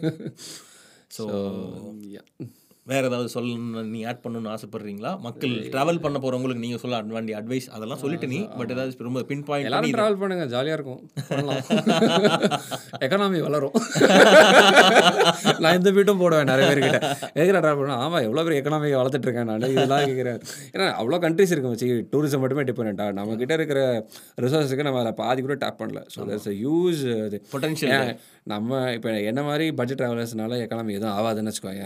ஸோ 1.17 1.25
yeah. 2.13 2.25
வேற 2.87 3.01
ஏதாவது 3.09 3.29
சொல்லணும் 3.33 3.87
நீ 3.93 3.99
ஆட் 4.09 4.21
பண்ணணும்னு 4.23 4.49
ஆசைப்படுறீங்களா? 4.55 5.11
மக்கள் 5.19 5.53
ட்ராவல் 5.73 6.01
பண்ண 6.03 6.17
போறவங்களுக்கு 6.23 6.63
நீங்க 6.65 6.77
சொல்ல 6.81 6.97
வேண்டிய 7.15 7.35
அட்வைஸ் 7.39 7.67
அதெல்லாம் 7.75 8.01
சொல்லிட்டு 8.03 8.27
நீ 8.33 8.39
பட் 8.57 8.73
ஏதாவது 8.75 9.05
ரொம்ப 9.07 9.21
பின் 9.29 9.43
பாயிண்ட் 9.47 9.67
எல்லாரும் 9.69 9.95
ட்ராவல் 9.95 10.19
பண்ணுங்க 10.21 10.45
ஜாலியாக 10.53 10.77
இருக்கும். 10.77 10.99
எக்கனாமி 13.05 13.39
வளரும். 13.47 13.73
நான் 15.63 15.77
இந்த 15.77 15.89
வீட்டும் 15.95 16.21
போடுவேன் 16.21 16.49
நிறைய 16.51 16.67
பேர்கிட்ட. 16.69 16.99
எதுக்கு 17.37 17.55
ட்ராவல் 17.55 17.79
பண்ணணும்? 17.79 18.03
ஆமாம் 18.05 18.23
எவ்வளோ 18.27 18.43
பேர் 18.47 18.57
எக்கனாமி 18.59 18.91
வளர்த்துட்டு 18.99 19.27
இருக்கேன் 19.29 19.49
நான். 19.51 19.67
இதெல்லாம் 19.75 20.05
கேட்குறேன் 20.09 20.39
ஏன்னா 20.75 20.87
அவ்வளோ 20.99 21.19
கண்ட்ரிஸ் 21.25 21.53
இருக்கு 21.55 21.73
வச்சு 21.73 21.89
டூரிசம் 22.13 22.43
மட்டுமே 22.45 22.65
டிபெண்ட்டாக 22.69 23.17
நம்ம 23.19 23.37
கிட்ட 23.41 23.53
இருக்கிற 23.59 23.81
ரிசோர்ஸுக்கு 24.45 24.87
நம்ம 24.89 25.01
அதில் 25.03 25.19
பாதி 25.23 25.41
கூட 25.47 25.57
டேப் 25.65 25.81
பண்ணல. 25.81 26.03
ஸோ 26.15 26.27
தட்ஸ் 26.29 26.51
யூஸ் 26.63 27.03
இது. 27.27 27.39
பொட்டன்ஷியல் 27.53 28.13
நம்ம 28.53 28.71
இப்போ 28.95 29.09
என்ன 29.31 29.41
மாதிரி 29.43 29.67
பட்ஜெட் 29.77 30.01
ட்ராவலர்ஸ்னால 30.01 30.61
எக்கனாமி 30.65 30.97
எதுவும் 30.97 31.15
ஆகாதுன்னு 31.17 31.51
வச்சுக்கோங்க 31.51 31.85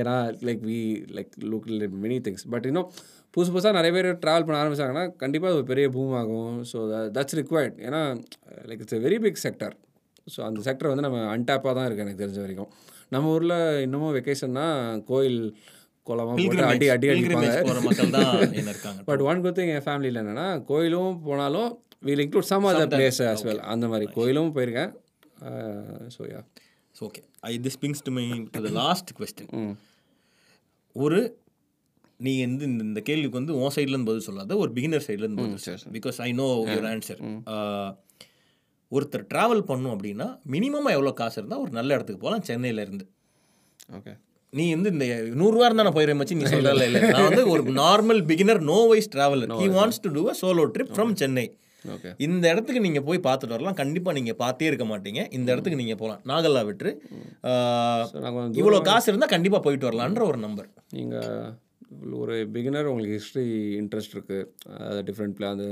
ஏன்னா 0.00 0.14
like 0.48 0.62
we 0.70 0.78
like 1.16 1.32
look 1.52 1.68
many 2.04 2.18
things 2.26 2.46
but 2.54 2.66
இன்னும் 2.70 2.88
புதுசு 3.34 3.50
புதுசாக 3.54 3.74
நிறைய 3.78 3.92
பேர் 3.96 4.08
ட்ராவல் 4.22 4.46
பண்ண 4.46 4.56
ஆரம்பிச்சாங்கன்னா 4.62 5.04
கண்டிப்பாக 5.22 5.50
அது 5.50 5.58
ஒரு 5.60 5.68
பெரிய 5.72 5.88
பூம் 5.96 6.14
ஆகும். 6.20 6.54
ஸோ 6.70 6.78
தட்ஸ் 7.16 7.36
ரிக்வயர்ட் 7.40 7.76
ஏன்னா 7.88 8.00
like 8.68 8.80
it's 8.84 8.96
a 8.98 9.02
very 9.08 9.18
big 9.26 9.42
sector 9.46 9.74
so 10.34 10.40
அந்த 10.46 10.62
செக்டர் 10.68 10.90
வந்து 10.92 11.04
நம்ம 11.06 11.20
அன்டாப்பாக 11.34 11.72
தான் 11.78 11.86
இருக்குது 11.88 12.06
எனக்கு 12.06 12.22
தெரிஞ்ச 12.24 12.40
வரைக்கும். 12.44 12.70
நம்ம 13.14 13.30
ஊரில் 13.36 13.58
இன்னமும் 13.84 14.14
வெக்கேஷன்னா 14.16 14.66
கோயில் 15.10 15.40
குளமாக 16.08 16.34
போட்டு 16.36 16.66
அடி 16.72 16.86
அடி 16.94 17.08
அடிப்பாங்க. 17.12 17.54
பட் 19.08 19.22
ஒன் 19.30 19.42
குட் 19.44 19.56
திங் 19.58 19.72
என் 19.76 19.86
ஃபேமிலியில் 19.86 20.20
என்னென்னா 20.22 20.48
கோயிலும் 20.70 21.14
போனாலும் 21.28 21.70
we'll 22.08 22.22
include 22.24 22.50
some 22.50 22.66
other 22.70 22.92
place 22.94 23.20
as 23.32 23.42
well. 23.48 23.60
அந்த 23.74 23.86
மாதிரி 23.92 24.06
கோயிலும் 24.16 24.52
போயிருக்கேன். 24.56 24.92
So 26.14 26.22
ya 26.32 26.40
okay 27.00 27.20
I 27.50 27.52
this 27.66 27.78
pings 27.82 28.02
to 28.06 28.12
me 28.18 28.24
to 28.54 28.62
the 28.66 28.72
last 28.80 29.10
question 29.18 29.50
ஒரு 30.96 31.20
நீ 32.20 32.32
வந்து 32.44 32.64
இந்த 32.70 32.82
இந்த 32.88 33.00
கேள்விக்கு 33.08 33.38
வந்து 33.38 33.52
உன் 33.60 33.74
சைட்லேருந்து 33.76 34.10
பதில் 34.10 34.26
சொல்லாத 34.28 34.56
ஒரு 34.62 34.70
பிகினர் 34.76 35.04
சைட்லேருந்து 35.06 35.42
பதில் 35.42 35.62
சரி, 35.66 35.92
because 35.96 36.18
I 36.26 36.30
know 36.40 36.48
your 36.70 36.88
answer 36.90 37.20
ஒருத்தர் 38.92 39.24
ட்ராவல் 39.32 39.62
பண்ணும் 39.70 39.92
அப்படின்னா 39.94 40.26
மினிமமாக 40.54 40.96
எவ்வளோ 40.96 41.12
காசு 41.20 41.38
இருந்தால் 41.40 41.62
ஒரு 41.64 41.72
நல்ல 41.78 41.90
இடத்துக்கு 41.96 42.22
போகலாம் 42.24 42.44
சென்னையில 42.48 42.84
இருந்து. 42.86 43.04
ஓகே 43.98 44.12
நீ 44.52 44.64
வந்து 44.74 44.90
இந்த 44.94 45.04
நூறுரூவா 45.40 45.66
இருந்தால் 45.66 45.86
நான் 45.88 45.96
போயிடுறேன் 45.96 46.20
மச்சி 46.20 46.38
நீ 46.38 46.46
சொல்லல 46.54 46.86
இல்லை. 46.88 47.00
நான் 47.14 47.26
வந்து 47.28 47.42
ஒரு 47.52 47.62
normal 47.80 48.22
beginner 48.30 48.60
novice 48.92 49.10
traveller 49.14 49.52
he 49.60 49.68
wants 49.76 50.02
to 50.04 50.10
do 50.16 50.22
a 50.32 50.36
solo 50.40 50.64
trip 50.76 50.92
from 50.96 51.12
Chennai 51.22 51.46
இந்த 52.26 52.44
இடத்துக்கு 52.52 52.84
நீங்கள் 52.86 53.06
போய் 53.08 53.24
பார்த்துட்டு 53.28 53.56
வரலாம். 53.56 53.78
கண்டிப்பாக 53.80 54.16
நீங்கள் 54.18 54.38
பார்த்தே 54.42 54.68
இருக்க 54.70 54.86
மாட்டீங்க. 54.92 55.22
இந்த 55.38 55.48
இடத்துக்கு 55.54 55.80
நீங்கள் 55.82 56.00
போகலாம் 56.02 56.22
நாகல்லா 56.30 56.62
விட்டு 56.70 56.90
இவ்வளோ 58.60 58.80
காசு 58.90 59.08
இருந்தால் 59.12 59.34
கண்டிப்பாக 59.34 59.62
போயிட்டு 59.66 59.88
வரலான்ற 59.88 60.24
ஒரு 60.32 60.40
நம்பர். 60.46 60.68
நீங்கள் 60.98 61.54
ஒரு 62.22 62.34
பிகினர் 62.54 62.88
உங்களுக்கு 62.90 63.16
ஹிஸ்ட்ரி 63.18 63.46
இன்ட்ரெஸ்ட் 63.80 64.14
இருக்குது 64.16 64.44
அது 64.90 65.00
டிஃப்ரெண்ட் 65.08 65.34
பிளே 65.38 65.48
அது 65.54 65.66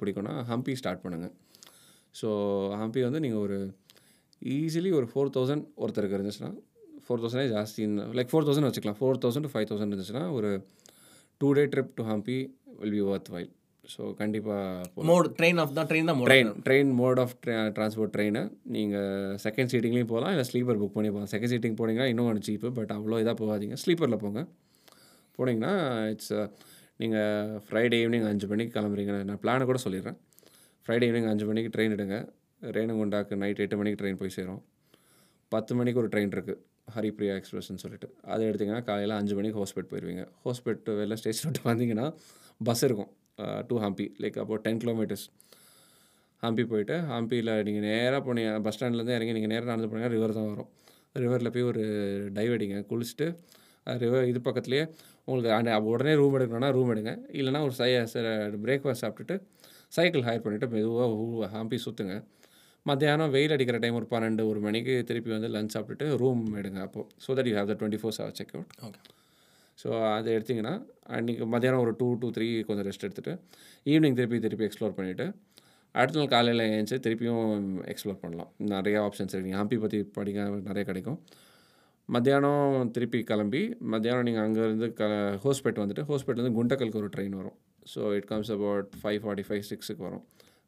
பிடிக்கும்னா 0.00 0.34
ஹம்பி 0.50 0.74
ஸ்டார்ட் 0.80 1.02
பண்ணுங்கள் 1.04 1.32
ஸோ 2.20 2.28
ஹம்பி 2.80 3.02
வந்து 3.06 3.22
நீங்கள் 3.24 3.42
ஒரு 3.46 3.58
ஈஸிலி 4.56 4.90
ஒரு 4.98 5.06
ஃபோர் 5.12 5.32
தௌசண்ட் 5.36 5.64
ஒருத்தருக்கு 5.82 6.18
இருந்துச்சுன்னா 6.18 6.52
ஃபோர் 7.04 7.22
தௌசண்டே 7.22 7.46
ஜாஸ்தி 7.54 7.82
லைக் 8.18 8.30
ஃபோர் 8.32 8.46
தௌசண்ட் 8.48 8.68
வச்சுக்கலாம். 8.68 8.98
Four 9.00 9.20
thousand 9.22 9.46
to 9.46 9.52
five 9.54 9.68
thousand 9.70 9.92
இருந்துச்சுன்னா 9.92 10.24
ஒரு 10.38 10.50
two 11.40 11.48
day 11.58 11.64
trip 11.72 11.94
to 11.98 12.04
Hampi 12.10 12.38
will 12.80 12.94
be 12.96 13.02
worthwhile 13.34 13.50
so 13.84 14.02
கண்டிப்பாக 14.18 15.04
மோட் 15.10 15.28
ட்ரெயின் 15.38 15.58
ஆஃப் 15.62 15.72
தான் 15.78 15.88
ட்ரெயின் 15.90 16.08
தான் 16.10 16.20
train 16.28 16.50
train 16.66 16.90
mode 17.00 17.20
of 17.22 17.32
transport 17.76 18.12
train 18.16 18.42
நீங்கள் 18.74 19.38
செகண்ட் 19.44 19.70
சீட்டிங்லேயும் 19.72 20.10
போகலாம் 20.12 20.32
இல்லை 20.34 20.44
ஸ்லீப்பர் 20.50 20.78
புக் 20.82 20.94
பண்ணி 20.96 21.10
போகலாம் 21.14 21.30
செகண்ட் 21.32 21.52
சீட்டிங் 21.52 21.78
போனீங்கன்னா 21.80 22.08
இன்னும் 22.12 22.28
கொஞ்சம் 22.28 22.46
சீப்பு 22.48 22.68
பட் 22.76 22.92
அவ்வளோ 22.96 23.18
இதாக 23.22 23.36
போகாதீங்க. 23.42 23.76
ஸ்லீப்பரில் 23.82 24.20
போங்க. 24.24 24.42
போனீங்கன்னா 25.38 25.72
இட்ஸ் 26.12 26.34
நீங்கள் 27.00 27.56
ஃப்ரைடே 27.66 27.98
ஈவினிங் 28.04 28.26
அஞ்சு 28.30 28.46
மணிக்கு 28.52 28.74
கிளம்புறீங்க. 28.76 29.14
நான் 29.30 29.40
பிளானை 29.44 29.64
கூட 29.70 29.80
சொல்லிடுறேன். 29.86 30.18
ஃப்ரைடே 30.84 31.06
ஈவினிங் 31.08 31.30
அஞ்சு 31.32 31.46
மணிக்கு 31.50 31.72
ட்ரெயின் 31.76 31.94
எடுங்க. 31.96 32.18
ரேணுகுண்டாக்கு 32.76 33.40
நைட் 33.42 33.62
எட்டு 33.64 33.78
மணிக்கு 33.80 34.00
ட்ரெயின் 34.02 34.20
போய் 34.20 34.36
சேரும். 34.36 34.60
பத்து 35.52 35.72
மணிக்கு 35.80 36.00
ஒரு 36.02 36.10
ட்ரெயின் 36.12 36.32
இருக்குது 36.36 36.60
ஹரிப்ரியா 36.94 37.34
எக்ஸ்பிரஸ்ன்னு 37.40 37.82
சொல்லிட்டு. 37.84 38.08
அதை 38.32 38.42
எடுத்திங்கன்னா 38.50 38.84
காலையில் 38.90 39.16
அஞ்சு 39.18 39.34
மணிக்கு 39.40 39.58
ஹோஸ்பேட் 39.60 39.90
போயிடுவீங்க 39.90 40.24
ஹோஸ்பேட் 40.44 40.88
வெளில 41.00 41.18
ஸ்டேஷன் 41.22 41.48
விட்டு 41.48 41.68
வந்தீங்கன்னா 41.70 42.06
பஸ் 42.60 42.84
இருக்கும். 42.90 43.10
டு 43.68 43.76
ஹம்பி 43.84 44.06
லைக் 44.22 44.38
அப்போ 44.42 44.56
டென் 44.64 44.80
கிலோமீட்டர்ஸ் 44.82 45.26
ஹம்பி 46.42 46.64
போயிட்டு 46.64 46.94
ஹம்பியில் 47.10 47.52
நீங்கள் 47.66 47.86
நேராக 47.88 48.20
போனீங்க 48.26 48.52
பஸ் 48.60 48.76
ஸ்டாண்ட்லேருந்து 48.76 49.16
இறங்கி 49.16 49.34
நீங்கள் 49.36 49.52
நேராக 49.54 49.70
நடந்து 49.70 49.88
போனீங்கன்னா 49.90 50.14
ரிவர் 50.16 50.36
தான் 50.38 50.48
வரும். 50.52 50.70
ரிவரில் 51.22 51.52
போய் 51.54 51.68
ஒரு 51.70 51.82
டைவ் 52.34 52.52
அடிங்க 52.56 52.78
குளிச்சுட்டு 52.90 53.26
ரிவர் 53.86 54.28
இது 54.30 54.40
பக்கத்துலேயே 54.48 54.84
உங்களுக்கு 55.28 55.50
அந்த 55.58 55.72
உடனே 55.92 56.14
ரூம் 56.20 56.36
எடுக்கணும்னா 56.38 56.70
ரூம் 56.76 56.92
எடுங்க. 56.94 57.12
இல்லைனா 57.38 57.60
ஒரு 57.68 57.74
சை 57.80 57.90
பிரேக்ஃபாஸ்ட் 58.66 59.04
சாப்பிட்டுட்டு 59.04 59.36
சைக்கிள் 59.92 60.24
ஹையர் 60.28 60.44
பண்ணிவிட்டு 60.44 60.68
மெதுவாக 60.74 61.48
ஹம்பி 61.56 61.78
சுற்றுங்க 61.86 62.14
மத்தியானம் 62.86 63.32
வெயில் 63.34 63.54
அடிக்கிற 63.56 63.78
டைம் 63.78 63.98
ஒரு 63.98 64.06
பன்னெண்டு 64.12 64.44
ஒரு 64.50 64.60
மணிக்கு 64.60 64.94
திருப்பி 65.08 65.30
வந்து 65.34 65.50
லஞ்ச் 65.56 65.74
சாப்பிட்டுட்டு 65.76 66.16
ரூம் 66.22 66.44
எடுங்க 66.60 66.80
அப்போது 66.86 67.08
so 67.26 67.36
that 67.38 67.50
you 67.50 67.56
have 67.58 67.70
the 67.72 67.76
twenty 67.80 68.00
four 68.02 68.16
hour 68.18 68.38
check 68.40 68.54
out 68.56 68.72
okay 68.88 69.00
so 69.78 69.88
அதை 70.16 70.28
எடுத்திங்கன்னா 70.38 70.74
அன்றைக்கி 71.16 71.46
மத்தியானம் 71.54 71.82
ஒரு 71.84 71.92
டூ 72.00 72.08
டூ 72.22 72.28
த்ரீ 72.36 72.48
கொஞ்சம் 72.68 72.86
ரெஸ்ட் 72.88 73.06
எடுத்துகிட்டு 73.06 73.32
ஈவினிங் 73.92 74.18
திருப்பி 74.18 74.38
திருப்பி 74.44 74.66
எக்ஸ்ப்ளோர் 74.68 74.96
பண்ணிவிட்டு 74.98 75.26
அடுத்த 76.00 76.18
நாள் 76.18 76.32
காலையில் 76.34 76.64
ஏஞ்சி 76.74 76.96
திருப்பியும் 77.06 77.64
எக்ஸ்ப்ளோர் 77.92 78.20
பண்ணலாம். 78.22 78.50
நிறைய 78.74 78.98
ஆப்ஷன்ஸ் 79.06 79.34
இருக்குது 79.34 79.58
ஹம்பி 79.60 79.76
பற்றி 79.82 79.98
படிக்க 80.18 80.46
நிறைய 80.68 80.82
கிடைக்கும். 80.90 81.18
மத்தியானம் 82.08 82.90
திருப்பி 82.94 83.18
கிளம்பி 83.30 83.60
மத்தியானம் 83.94 84.26
நீங்கள் 84.28 84.44
அங்கேருந்து 84.46 84.88
க 85.00 85.10
ஹோஸ்பேட் 85.44 85.82
வந்துட்டு 85.82 86.04
ஹோஸ்பேட்லேருந்து 86.10 86.56
குண்டக்கலுக்கு 86.58 87.00
ஒரு 87.02 87.10
ட்ரெயின் 87.16 87.36
வரும். 87.40 87.56
So 87.92 88.00
it 88.18 88.28
comes 88.32 88.52
about 88.56 88.88
five 89.02 89.20
forty 89.24 89.44
five 89.48 89.62
சிக்ஸுக்கு 89.70 90.02
வரும். 90.08 90.24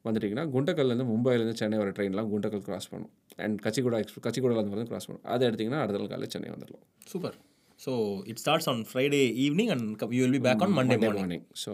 வந்துட்டிங்கன்னா 0.06 0.47
குண்டக்கல்லேருந்து 0.55 1.09
மும்பைலேருந்து 1.12 1.56
சென்னை 1.62 1.78
வர 1.82 1.90
ட்ரெயின்லாம் 1.98 2.31
குண்டக்கல் 2.35 2.64
கிராஸ் 2.68 2.90
பண்ணும். 2.93 3.12
அண்ட் 3.44 3.59
கச்சிகுடா 3.66 4.01
எக்ஸ் 4.05 4.22
கச்சிகுடாலேருந்து 4.28 4.76
வந்து 4.76 4.90
கிராஸ் 4.93 5.09
பண்ணும். 5.09 5.26
அதை 5.35 5.43
எடுத்திங்கன்னா 5.51 5.82
அடுத்த 5.85 6.01
நாள் 6.02 6.12
காலையில் 6.14 6.35
சென்னை 6.36 6.51
வந்துடலாம். 6.55 6.86
Super. 7.12 7.39
So 7.85 7.93
it 8.32 8.40
starts 8.43 8.69
on 8.73 8.81
Friday 8.90 9.20
evening 9.47 9.73
and 9.74 10.05
you 10.19 10.23
will 10.24 10.36
be 10.39 10.43
back 10.48 10.65
on 10.66 10.74
Monday 10.78 10.97
morning 11.19 11.44
so 11.65 11.73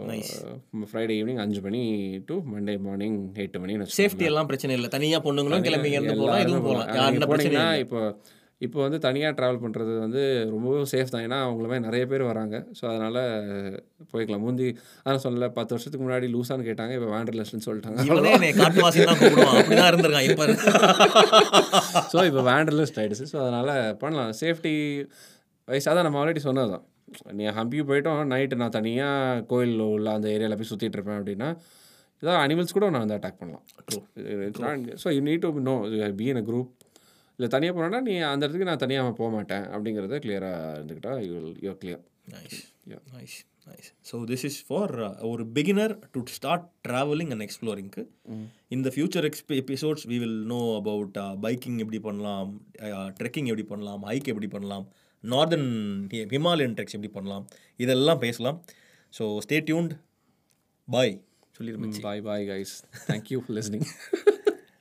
Friday 0.90 1.14
evening 1.20 1.40
அஞ்சு 1.44 1.62
மணி 1.68 1.84
டு 2.30 2.36
மண்டே 2.54 2.74
மார்னிங் 2.88 3.20
எட்டு 3.44 3.60
மணி 3.62 3.76
சேஃப்டி 4.00 4.26
எல்லாம் 4.32 4.50
பிரச்சனை 4.50 4.74
இல்லை. 4.80 4.90
தனியாக 4.98 5.24
பொண்ணுங்களும் 5.28 5.64
கிளம்பி 5.68 5.96
இருந்து 5.96 6.18
போகலாம் 6.20 6.44
இதுவும் 6.44 6.68
போகலாம் 6.68 6.92
யாருன்னா 7.00 7.30
பிரச்சனை. 7.32 7.64
இப்போ 7.86 8.00
இப்போ 8.66 8.78
வந்து 8.84 8.98
தனியாக 9.04 9.34
ட்ராவல் 9.36 9.60
பண்ணுறது 9.62 9.92
வந்து 10.02 10.22
ரொம்பவும் 10.54 10.88
சேஃப் 10.90 11.12
தான். 11.12 11.22
ஏன்னா 11.26 11.38
அவங்களுமே 11.44 11.76
நிறைய 11.84 12.02
பேர் 12.10 12.24
வராங்க. 12.30 12.56
ஸோ 12.78 12.82
அதனால் 12.90 13.20
போய்க்கலாம். 14.10 14.42
முந்தி 14.46 14.66
அதான் 15.04 15.22
சொல்லல 15.24 15.46
பத்து 15.58 15.74
வருஷத்துக்கு 15.74 16.04
முன்னாடி 16.04 16.26
லூஸான்னு 16.34 16.66
கேட்டாங்க 16.68 16.94
இப்போ 16.98 17.08
வேண்டர்லெஸ்ன்னு 17.14 17.66
சொல்லிட்டாங்க. 17.68 17.98
ஸோ 22.12 22.18
இப்போ 22.30 22.42
வேண்டர்லெஸ்ட் 22.52 23.00
ஆகிடுச்சு 23.02 23.28
ஸோ 23.32 23.38
அதனால் 23.44 23.72
பண்ணலாம். 24.02 24.32
சேஃப்டி 24.42 24.74
வயசாக 25.70 25.92
தான் 25.96 26.06
நம்ம 26.08 26.20
ஆல்ரெடி 26.22 26.42
சொன்னது 26.48 26.70
தான். 26.74 26.84
நீ 27.38 27.44
ஹம்பி 27.58 27.78
போயிட்டோம் 27.90 28.20
நைட்டு 28.32 28.60
நான் 28.62 28.76
தனியாக 28.78 29.44
கோயில் 29.52 29.74
உள்ள 29.94 30.08
அந்த 30.18 30.28
ஏரியாவில் 30.34 30.58
போய் 30.60 30.70
சுற்றிட்டு 30.72 30.98
இருப்பேன் 30.98 31.18
அப்படின்னா 31.20 31.48
இதான் 32.22 32.42
அனிமல்ஸ் 32.44 32.76
கூட 32.76 32.86
நான் 32.94 33.04
வந்து 33.04 33.16
அட்டாக் 33.18 33.40
பண்ணலாம். 33.42 33.64
So 35.02 35.10
you 35.16 35.20
need 35.28 35.44
to 35.46 35.66
know 35.70 35.74
be 36.20 36.26
in 36.32 36.40
a 36.42 36.44
group 36.48 36.70
இல்லை 37.38 37.48
தனியாக 37.54 37.74
போனோன்னா 37.76 38.00
நீ 38.08 38.14
அந்த 38.30 38.42
இடத்துக்கு 38.44 38.70
நான் 38.70 38.82
தனியாக 38.82 39.12
போக 39.20 39.28
மாட்டேன் 39.36 39.64
அப்படிங்கிறத 39.74 40.16
கிளியராக 40.24 40.74
இருந்துக்கிட்டா 40.78 41.12
you 41.28 41.36
you 41.66 41.72
clear 41.82 42.02
nice. 42.34 42.58
Nice 43.14 43.36
nice 43.68 43.88
so 44.10 44.16
this 44.30 44.44
is 44.48 44.58
for 44.66 44.92
ஒரு 45.30 45.42
beginner 45.56 45.94
to 46.14 46.20
start 46.36 46.66
travelling 46.88 47.32
and 47.34 47.44
எக்ஸ்ப்ளோரிங்க்கு 47.46 48.02
இந்த 48.76 48.88
future 48.94 49.28
XP 49.28 49.56
episodes 49.62 50.04
we 50.12 50.18
will 50.24 50.40
know 50.52 50.60
about 50.80 51.16
biking 51.46 51.78
எப்படி 51.84 52.00
பண்ணலாம் 52.08 52.50
ட்ரெக்கிங் 53.20 53.48
எப்படி 53.52 53.66
பண்ணலாம் 53.72 54.04
ஹைக் 54.10 54.30
எப்படி 54.34 54.50
பண்ணலாம் 54.56 54.86
நார்தர்ன் 55.22 55.70
ஹிமாலயன் 56.10 56.74
ட்ரெக்ஸ் 56.74 56.94
எப்படி 56.94 57.08
பண்ணலாம்? 57.08 57.48
இதெல்லாம் 57.76 58.18
பேசலாம். 58.18 58.64
So 59.18 59.38
stay 59.46 59.56
tuned 59.60 59.92
bye 60.88 61.24
சொல்லிடுமே 61.58 62.00
bye 62.00 62.20
bye 62.20 62.48
guys 62.48 62.84
thank you 63.08 63.38
for 63.38 63.56
listening 63.56 63.86